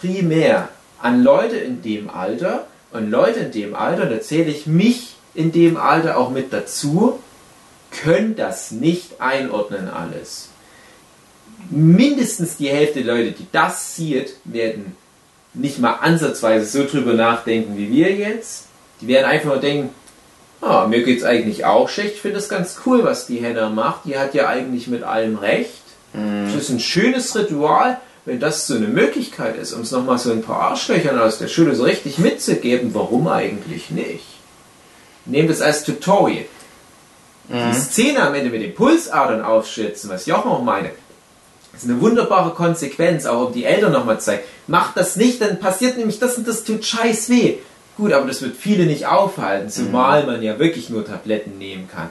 primär 0.00 0.68
an 1.00 1.24
Leute 1.24 1.56
in 1.56 1.82
dem 1.82 2.10
Alter 2.10 2.68
und 2.92 3.10
Leute 3.10 3.40
in 3.40 3.50
dem 3.50 3.74
Alter, 3.74 4.06
da 4.06 4.20
zähle 4.20 4.52
ich 4.52 4.68
mich 4.68 5.16
in 5.34 5.50
dem 5.50 5.76
Alter 5.76 6.16
auch 6.16 6.30
mit 6.30 6.52
dazu, 6.52 7.18
können 7.90 8.36
das 8.36 8.70
nicht 8.70 9.20
einordnen 9.20 9.88
alles. 9.88 10.50
Mindestens 11.70 12.56
die 12.56 12.68
Hälfte 12.68 13.02
der 13.02 13.16
Leute, 13.16 13.32
die 13.32 13.48
das 13.50 13.96
sieht, 13.96 14.36
werden 14.44 14.96
nicht 15.54 15.80
mal 15.80 15.94
ansatzweise 15.94 16.66
so 16.66 16.86
drüber 16.86 17.14
nachdenken 17.14 17.76
wie 17.76 17.90
wir 17.90 18.12
jetzt. 18.12 18.68
Die 19.02 19.08
werden 19.08 19.26
einfach 19.26 19.48
nur 19.48 19.58
denken, 19.58 19.90
ah, 20.62 20.86
mir 20.86 21.02
geht's 21.02 21.24
eigentlich 21.24 21.64
auch 21.64 21.88
schlecht, 21.88 22.14
ich 22.14 22.20
finde 22.20 22.36
das 22.36 22.48
ganz 22.48 22.78
cool, 22.86 23.04
was 23.04 23.26
die 23.26 23.38
Henna 23.38 23.68
macht. 23.68 24.04
Die 24.06 24.16
hat 24.16 24.32
ja 24.32 24.48
eigentlich 24.48 24.86
mit 24.86 25.02
allem 25.02 25.36
recht. 25.36 25.82
Das 26.14 26.54
ist 26.54 26.70
ein 26.70 26.80
schönes 26.80 27.34
Ritual. 27.36 27.98
Wenn 28.24 28.38
das 28.38 28.68
so 28.68 28.76
eine 28.76 28.86
Möglichkeit 28.86 29.56
ist, 29.56 29.72
uns 29.72 29.90
nochmal 29.90 30.18
so 30.18 30.30
ein 30.30 30.42
paar 30.42 30.60
Arschlöchern 30.60 31.18
aus 31.18 31.38
der 31.38 31.48
Schule 31.48 31.74
so 31.74 31.82
richtig 31.82 32.18
mitzugeben, 32.18 32.94
warum 32.94 33.26
eigentlich 33.26 33.90
nicht? 33.90 34.24
Nehmt 35.26 35.50
es 35.50 35.60
als 35.60 35.82
Tutorial. 35.82 36.44
Die 37.48 37.74
Szene 37.74 38.22
am 38.22 38.34
Ende 38.34 38.50
mit 38.50 38.62
den 38.62 38.74
Pulsadern 38.74 39.42
aufschützen, 39.42 40.08
was 40.08 40.26
Jochen 40.26 40.50
auch 40.50 40.62
meine, 40.62 40.90
das 41.72 41.84
ist 41.84 41.90
eine 41.90 42.00
wunderbare 42.00 42.50
Konsequenz, 42.50 43.26
auch 43.26 43.48
um 43.48 43.52
die 43.52 43.64
Eltern 43.64 43.92
nochmal 43.92 44.18
zu 44.18 44.26
zeigen. 44.26 44.42
Macht 44.66 44.96
das 44.96 45.16
nicht, 45.16 45.40
dann 45.40 45.58
passiert 45.58 45.96
nämlich 45.96 46.18
das 46.18 46.36
und 46.36 46.46
das 46.46 46.64
tut 46.64 46.84
scheiß 46.84 47.28
weh. 47.30 47.56
Gut, 47.96 48.12
aber 48.12 48.26
das 48.26 48.40
wird 48.42 48.56
viele 48.56 48.86
nicht 48.86 49.06
aufhalten, 49.06 49.68
zumal 49.68 50.24
man 50.26 50.42
ja 50.42 50.58
wirklich 50.58 50.88
nur 50.90 51.04
Tabletten 51.04 51.58
nehmen 51.58 51.88
kann. 51.92 52.08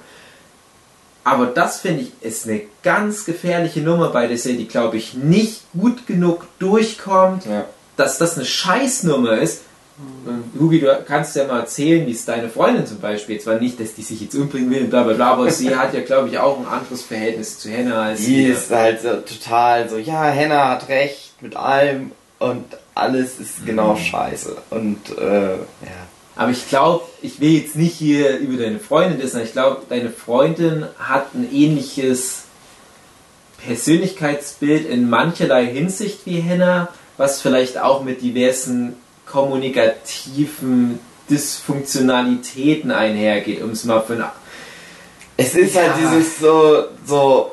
Aber 1.23 1.45
das 1.47 1.79
finde 1.81 2.01
ich 2.03 2.11
ist 2.21 2.47
eine 2.47 2.61
ganz 2.83 3.25
gefährliche 3.25 3.81
Nummer 3.81 4.09
bei 4.09 4.27
der 4.27 4.37
Serie, 4.37 4.59
die 4.59 4.67
glaube 4.67 4.97
ich 4.97 5.13
nicht 5.13 5.61
gut 5.79 6.07
genug 6.07 6.47
durchkommt, 6.59 7.45
Ja. 7.45 7.65
dass 7.97 8.17
das 8.17 8.35
eine 8.37 8.45
Scheißnummer 8.45 9.37
ist. 9.37 9.61
Und 10.25 10.59
Hugi, 10.59 10.79
du 10.79 10.87
kannst 11.07 11.35
ja 11.35 11.45
mal 11.45 11.59
erzählen, 11.59 12.07
wie 12.07 12.11
es 12.11 12.25
deine 12.25 12.49
Freundin 12.49 12.87
zum 12.87 12.99
Beispiel, 12.99 13.39
zwar 13.39 13.59
nicht, 13.59 13.79
dass 13.79 13.93
die 13.93 14.01
sich 14.01 14.19
jetzt 14.21 14.33
umbringen 14.33 14.71
will, 14.71 14.85
bla 14.85 15.03
bla 15.03 15.13
bla, 15.13 15.31
aber 15.33 15.51
sie 15.51 15.75
hat 15.75 15.93
ja 15.93 16.01
glaube 16.01 16.29
ich 16.29 16.39
auch 16.39 16.59
ein 16.59 16.65
anderes 16.65 17.03
Verhältnis 17.03 17.59
zu 17.59 17.69
Henna 17.69 18.01
als 18.05 18.19
Die 18.21 18.45
wir. 18.47 18.53
ist 18.55 18.71
halt 18.71 19.01
so 19.01 19.17
total 19.17 19.89
so, 19.89 19.97
ja, 19.97 20.23
Henna 20.25 20.69
hat 20.69 20.89
recht 20.89 21.33
mit 21.41 21.55
allem 21.55 22.11
und 22.39 22.65
alles 22.95 23.39
ist 23.39 23.65
genau 23.65 23.95
scheiße. 23.95 24.57
Und 24.69 25.18
äh, 25.18 25.53
ja. 25.55 25.57
Aber 26.35 26.51
ich 26.51 26.68
glaube, 26.69 27.03
ich 27.22 27.39
will 27.39 27.51
jetzt 27.51 27.76
nicht 27.76 27.93
hier 27.95 28.38
über 28.38 28.61
deine 28.63 28.80
Freundin 28.80 29.22
wissen, 29.22 29.41
ich 29.41 29.51
glaube, 29.51 29.81
deine 29.89 30.09
Freundin 30.09 30.85
hat 30.97 31.34
ein 31.34 31.47
ähnliches 31.53 32.43
Persönlichkeitsbild 33.65 34.88
in 34.89 35.09
mancherlei 35.09 35.65
Hinsicht 35.65 36.26
wie 36.26 36.39
Henna, 36.39 36.89
was 37.18 37.41
vielleicht 37.41 37.77
auch 37.77 38.03
mit 38.03 38.22
diversen 38.22 38.95
kommunikativen 39.26 40.99
Dysfunktionalitäten 41.30 42.91
einhergeht, 42.91 43.61
um 43.61 43.72
es 43.72 43.84
mal 43.84 44.01
von 44.01 44.23
Es 45.38 45.55
ist 45.55 45.76
Ja. 45.76 45.84
halt 45.84 45.93
dieses 45.99 46.39
so, 46.39 46.85
so, 47.05 47.51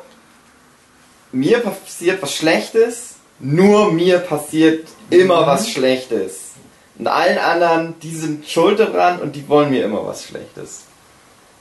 mir 1.33 1.59
passiert 1.59 2.23
was 2.23 2.35
Schlechtes, 2.35 3.17
nur 3.39 3.93
mir 3.93 4.19
passiert 4.19 4.89
immer 5.11 5.47
was 5.47 5.71
Schlechtes. 5.71 6.53
Und 6.99 7.07
allen 7.07 7.39
anderen, 7.39 7.95
die 8.01 8.15
sind 8.15 8.47
schuld 8.47 8.81
daran 8.81 9.21
und 9.21 9.37
die 9.37 9.49
wollen 9.49 9.71
mir 9.71 9.85
immer 9.85 10.05
was 10.05 10.25
Schlechtes. 10.25 10.83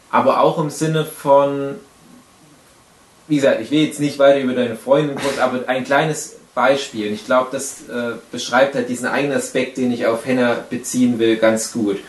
aber 0.10 0.42
auch 0.42 0.58
im 0.58 0.70
Sinne 0.70 1.06
von, 1.06 1.76
wie 3.28 3.36
gesagt, 3.36 3.62
ich 3.62 3.72
will 3.72 3.86
jetzt 3.86 4.00
nicht 4.00 4.20
weiter 4.20 4.40
über 4.40 4.54
deine 4.54 4.76
Freundin 4.76 5.18
groß, 5.18 5.40
aber 5.40 5.68
ein 5.68 5.84
kleines 5.84 6.38
Beispiel. 6.56 7.10
Und 7.10 7.14
ich 7.14 7.26
glaube, 7.26 7.50
das 7.52 7.88
äh, 7.90 8.14
beschreibt 8.32 8.76
halt 8.76 8.90
diesen 8.90 9.08
eigenen 9.08 9.38
Aspekt, 9.38 9.78
den 9.78 9.92
ich 9.92 10.06
auf 10.06 10.26
Henna 10.26 10.56
beziehen 10.70 11.20
will, 11.20 11.38
ganz 11.38 11.72
gut. 11.72 12.00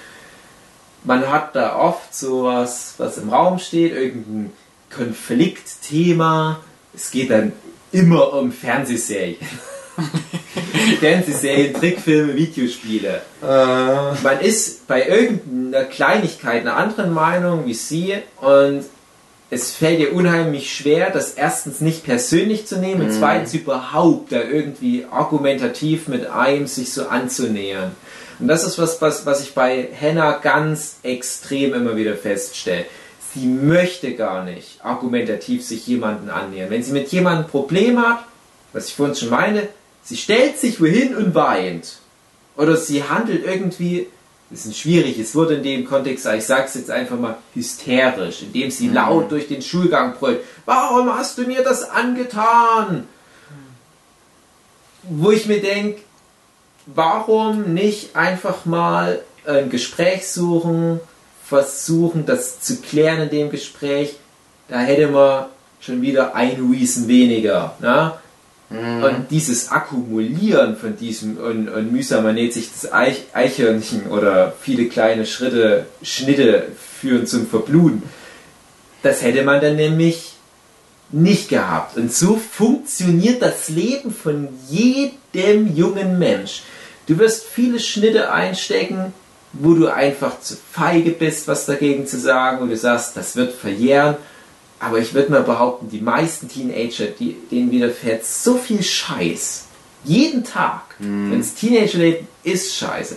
Man 1.04 1.30
hat 1.30 1.54
da 1.54 1.76
oft 1.76 2.14
sowas, 2.14 2.94
was 2.98 3.18
im 3.18 3.30
Raum 3.30 3.58
steht, 3.58 3.92
irgendein 3.92 4.52
Konfliktthema. 4.94 6.60
Es 6.94 7.10
geht 7.10 7.30
dann 7.30 7.52
immer 7.92 8.32
um 8.32 8.52
Fernsehserien. 8.52 9.36
Fernsehserien, 10.98 11.74
Trickfilme, 11.74 12.34
Videospiele. 12.34 13.22
Äh, 13.42 13.46
Man 13.46 14.40
ist 14.40 14.86
bei 14.86 15.06
irgendeiner 15.06 15.84
Kleinigkeit 15.84 16.62
einer 16.62 16.76
anderen 16.76 17.12
Meinung 17.12 17.66
wie 17.66 17.74
sie 17.74 18.14
und 18.40 18.84
es 19.50 19.70
fällt 19.70 20.00
ihr 20.00 20.12
unheimlich 20.12 20.74
schwer, 20.74 21.10
das 21.10 21.30
erstens 21.30 21.80
nicht 21.80 22.04
persönlich 22.04 22.66
zu 22.66 22.78
nehmen 22.78 23.00
und 23.00 23.12
zweitens 23.12 23.54
überhaupt 23.54 24.30
da 24.30 24.42
irgendwie 24.42 25.06
argumentativ 25.10 26.06
mit 26.08 26.26
einem 26.26 26.66
sich 26.66 26.92
so 26.92 27.08
anzunähern. 27.08 27.92
Und 28.40 28.48
das 28.48 28.64
ist 28.64 28.78
was, 28.78 29.00
was, 29.00 29.24
was 29.24 29.40
ich 29.40 29.54
bei 29.54 29.88
Hannah 29.98 30.32
ganz 30.32 30.98
extrem 31.02 31.72
immer 31.72 31.96
wieder 31.96 32.14
feststelle. 32.14 32.84
Sie 33.34 33.46
möchte 33.46 34.14
gar 34.14 34.44
nicht 34.44 34.84
argumentativ 34.84 35.64
sich 35.64 35.86
jemanden 35.86 36.28
annähern. 36.28 36.70
Wenn 36.70 36.82
sie 36.82 36.92
mit 36.92 37.08
jemandem 37.08 37.46
ein 37.46 37.50
Problem 37.50 37.98
hat, 38.06 38.24
was 38.72 38.88
ich 38.88 38.94
vorhin 38.94 39.16
schon 39.16 39.30
meine, 39.30 39.68
sie 40.08 40.16
stellt 40.16 40.58
sich 40.58 40.80
wohin 40.80 41.14
und 41.14 41.34
weint. 41.34 41.98
Oder 42.56 42.76
sie 42.76 43.04
handelt 43.04 43.44
irgendwie, 43.44 44.06
das 44.48 44.60
ist 44.60 44.66
ein 44.66 44.74
schwieriges 44.74 45.34
Wort 45.34 45.50
in 45.50 45.62
dem 45.62 45.84
Kontext, 45.84 46.26
aber 46.26 46.36
ich 46.36 46.46
sag's 46.46 46.74
jetzt 46.74 46.90
einfach 46.90 47.18
mal 47.18 47.36
hysterisch, 47.54 48.42
indem 48.42 48.70
sie 48.70 48.88
laut 48.88 49.30
durch 49.30 49.48
den 49.48 49.60
Schulgang 49.60 50.14
brüllt. 50.14 50.40
Warum 50.64 51.14
hast 51.14 51.36
du 51.36 51.42
mir 51.42 51.62
das 51.62 51.88
angetan? 51.90 53.06
Wo 55.02 55.30
ich 55.30 55.46
mir 55.46 55.60
denke, 55.60 56.00
warum 56.86 57.74
nicht 57.74 58.16
einfach 58.16 58.64
mal 58.64 59.22
ein 59.46 59.68
Gespräch 59.68 60.26
suchen, 60.26 61.00
versuchen, 61.44 62.24
das 62.24 62.60
zu 62.60 62.80
klären 62.80 63.20
in 63.20 63.30
dem 63.30 63.50
Gespräch? 63.50 64.16
Da 64.68 64.80
hätte 64.80 65.08
man 65.08 65.46
schon 65.80 66.00
wieder 66.00 66.34
ein 66.34 66.70
Reason 66.72 67.08
weniger. 67.08 67.76
Ne? 67.80 68.12
Und 68.70 69.28
dieses 69.30 69.70
Akkumulieren 69.70 70.76
von 70.76 70.94
diesem 70.94 71.38
und, 71.38 71.70
und 71.70 71.90
mühsam 71.90 72.26
ernährt 72.26 72.52
sich 72.52 72.70
das 72.70 72.92
Eich, 72.92 73.24
Eichhörnchen 73.32 74.08
oder 74.08 74.52
viele 74.60 74.86
kleine 74.86 75.24
Schritte, 75.24 75.86
Schnitte 76.02 76.66
führen 77.00 77.26
zum 77.26 77.46
Verbluten. 77.46 78.02
Das 79.02 79.22
hätte 79.22 79.42
man 79.44 79.62
dann 79.62 79.76
nämlich 79.76 80.34
nicht 81.10 81.48
gehabt. 81.48 81.96
Und 81.96 82.12
so 82.12 82.36
funktioniert 82.36 83.40
das 83.40 83.70
Leben 83.70 84.12
von 84.12 84.48
jedem 84.68 85.74
jungen 85.74 86.18
Mensch. 86.18 86.62
Du 87.06 87.18
wirst 87.18 87.46
viele 87.46 87.80
Schnitte 87.80 88.30
einstecken, 88.30 89.14
wo 89.54 89.72
du 89.72 89.88
einfach 89.88 90.40
zu 90.40 90.56
feige 90.70 91.12
bist, 91.12 91.48
was 91.48 91.64
dagegen 91.64 92.06
zu 92.06 92.18
sagen, 92.18 92.58
und 92.58 92.68
du 92.68 92.76
sagst, 92.76 93.16
das 93.16 93.34
wird 93.34 93.54
verjähren. 93.54 94.16
Aber 94.80 94.98
ich 94.98 95.14
würde 95.14 95.32
mal 95.32 95.42
behaupten, 95.42 95.88
die 95.90 96.00
meisten 96.00 96.48
Teenager, 96.48 97.06
die, 97.06 97.36
denen 97.50 97.70
widerfährt 97.70 98.24
so 98.24 98.56
viel 98.56 98.82
Scheiß. 98.82 99.64
Jeden 100.04 100.44
Tag. 100.44 100.82
Wenn 101.30 101.38
das 101.38 101.54
Teenagerleben 101.54 102.28
ist 102.44 102.76
scheiße. 102.76 103.16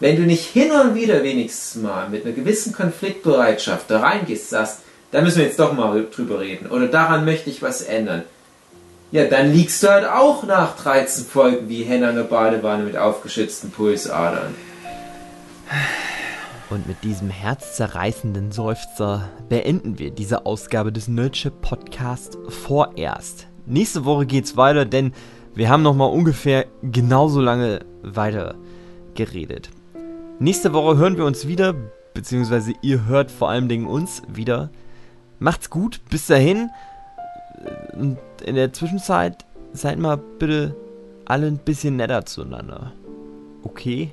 Wenn 0.00 0.16
du 0.16 0.22
nicht 0.22 0.44
hin 0.44 0.70
und 0.70 0.94
wieder 0.94 1.22
wenigstens 1.22 1.82
mal 1.82 2.08
mit 2.08 2.24
einer 2.24 2.34
gewissen 2.34 2.72
Konfliktbereitschaft 2.72 3.90
da 3.90 4.00
reingehst, 4.00 4.50
sagst, 4.50 4.80
da 5.10 5.20
müssen 5.20 5.38
wir 5.38 5.46
jetzt 5.46 5.58
doch 5.58 5.72
mal 5.72 6.06
drüber 6.14 6.40
reden. 6.40 6.70
Oder 6.70 6.86
daran 6.88 7.24
möchte 7.24 7.50
ich 7.50 7.62
was 7.62 7.82
ändern. 7.82 8.24
Ja, 9.10 9.24
dann 9.24 9.52
liegst 9.52 9.82
du 9.82 9.88
halt 9.88 10.06
auch 10.06 10.44
nach 10.44 10.76
13 10.76 11.24
Folgen 11.24 11.68
wie 11.68 11.82
Henne 11.82 12.08
an 12.08 12.16
der 12.16 12.24
Badewanne 12.24 12.84
mit 12.84 12.96
aufgeschützten 12.96 13.70
Pulsadern. 13.70 14.54
Und 16.70 16.86
mit 16.86 17.02
diesem 17.02 17.30
herzzerreißenden 17.30 18.52
Seufzer 18.52 19.28
beenden 19.48 19.98
wir 19.98 20.10
diese 20.10 20.44
Ausgabe 20.44 20.92
des 20.92 21.08
Nerdship 21.08 21.62
Podcast 21.62 22.36
vorerst. 22.48 23.46
Nächste 23.64 24.04
Woche 24.04 24.26
geht's 24.26 24.56
weiter, 24.56 24.84
denn 24.84 25.12
wir 25.54 25.70
haben 25.70 25.82
noch 25.82 25.94
mal 25.94 26.06
ungefähr 26.06 26.66
genauso 26.82 27.40
lange 27.40 27.80
weiter 28.02 28.54
geredet. 29.14 29.70
Nächste 30.38 30.74
Woche 30.74 30.98
hören 30.98 31.16
wir 31.16 31.24
uns 31.24 31.48
wieder, 31.48 31.74
beziehungsweise 32.12 32.74
ihr 32.82 33.06
hört 33.06 33.30
vor 33.30 33.48
allem 33.48 33.68
Dingen 33.68 33.86
uns 33.86 34.22
wieder. 34.28 34.70
Macht's 35.38 35.70
gut, 35.70 36.00
bis 36.10 36.26
dahin. 36.26 36.70
Und 37.94 38.18
in 38.44 38.56
der 38.56 38.72
Zwischenzeit 38.74 39.44
seid 39.72 39.98
mal 39.98 40.16
bitte 40.16 40.76
alle 41.24 41.46
ein 41.46 41.58
bisschen 41.58 41.96
netter 41.96 42.26
zueinander. 42.26 42.92
Okay? 43.62 44.12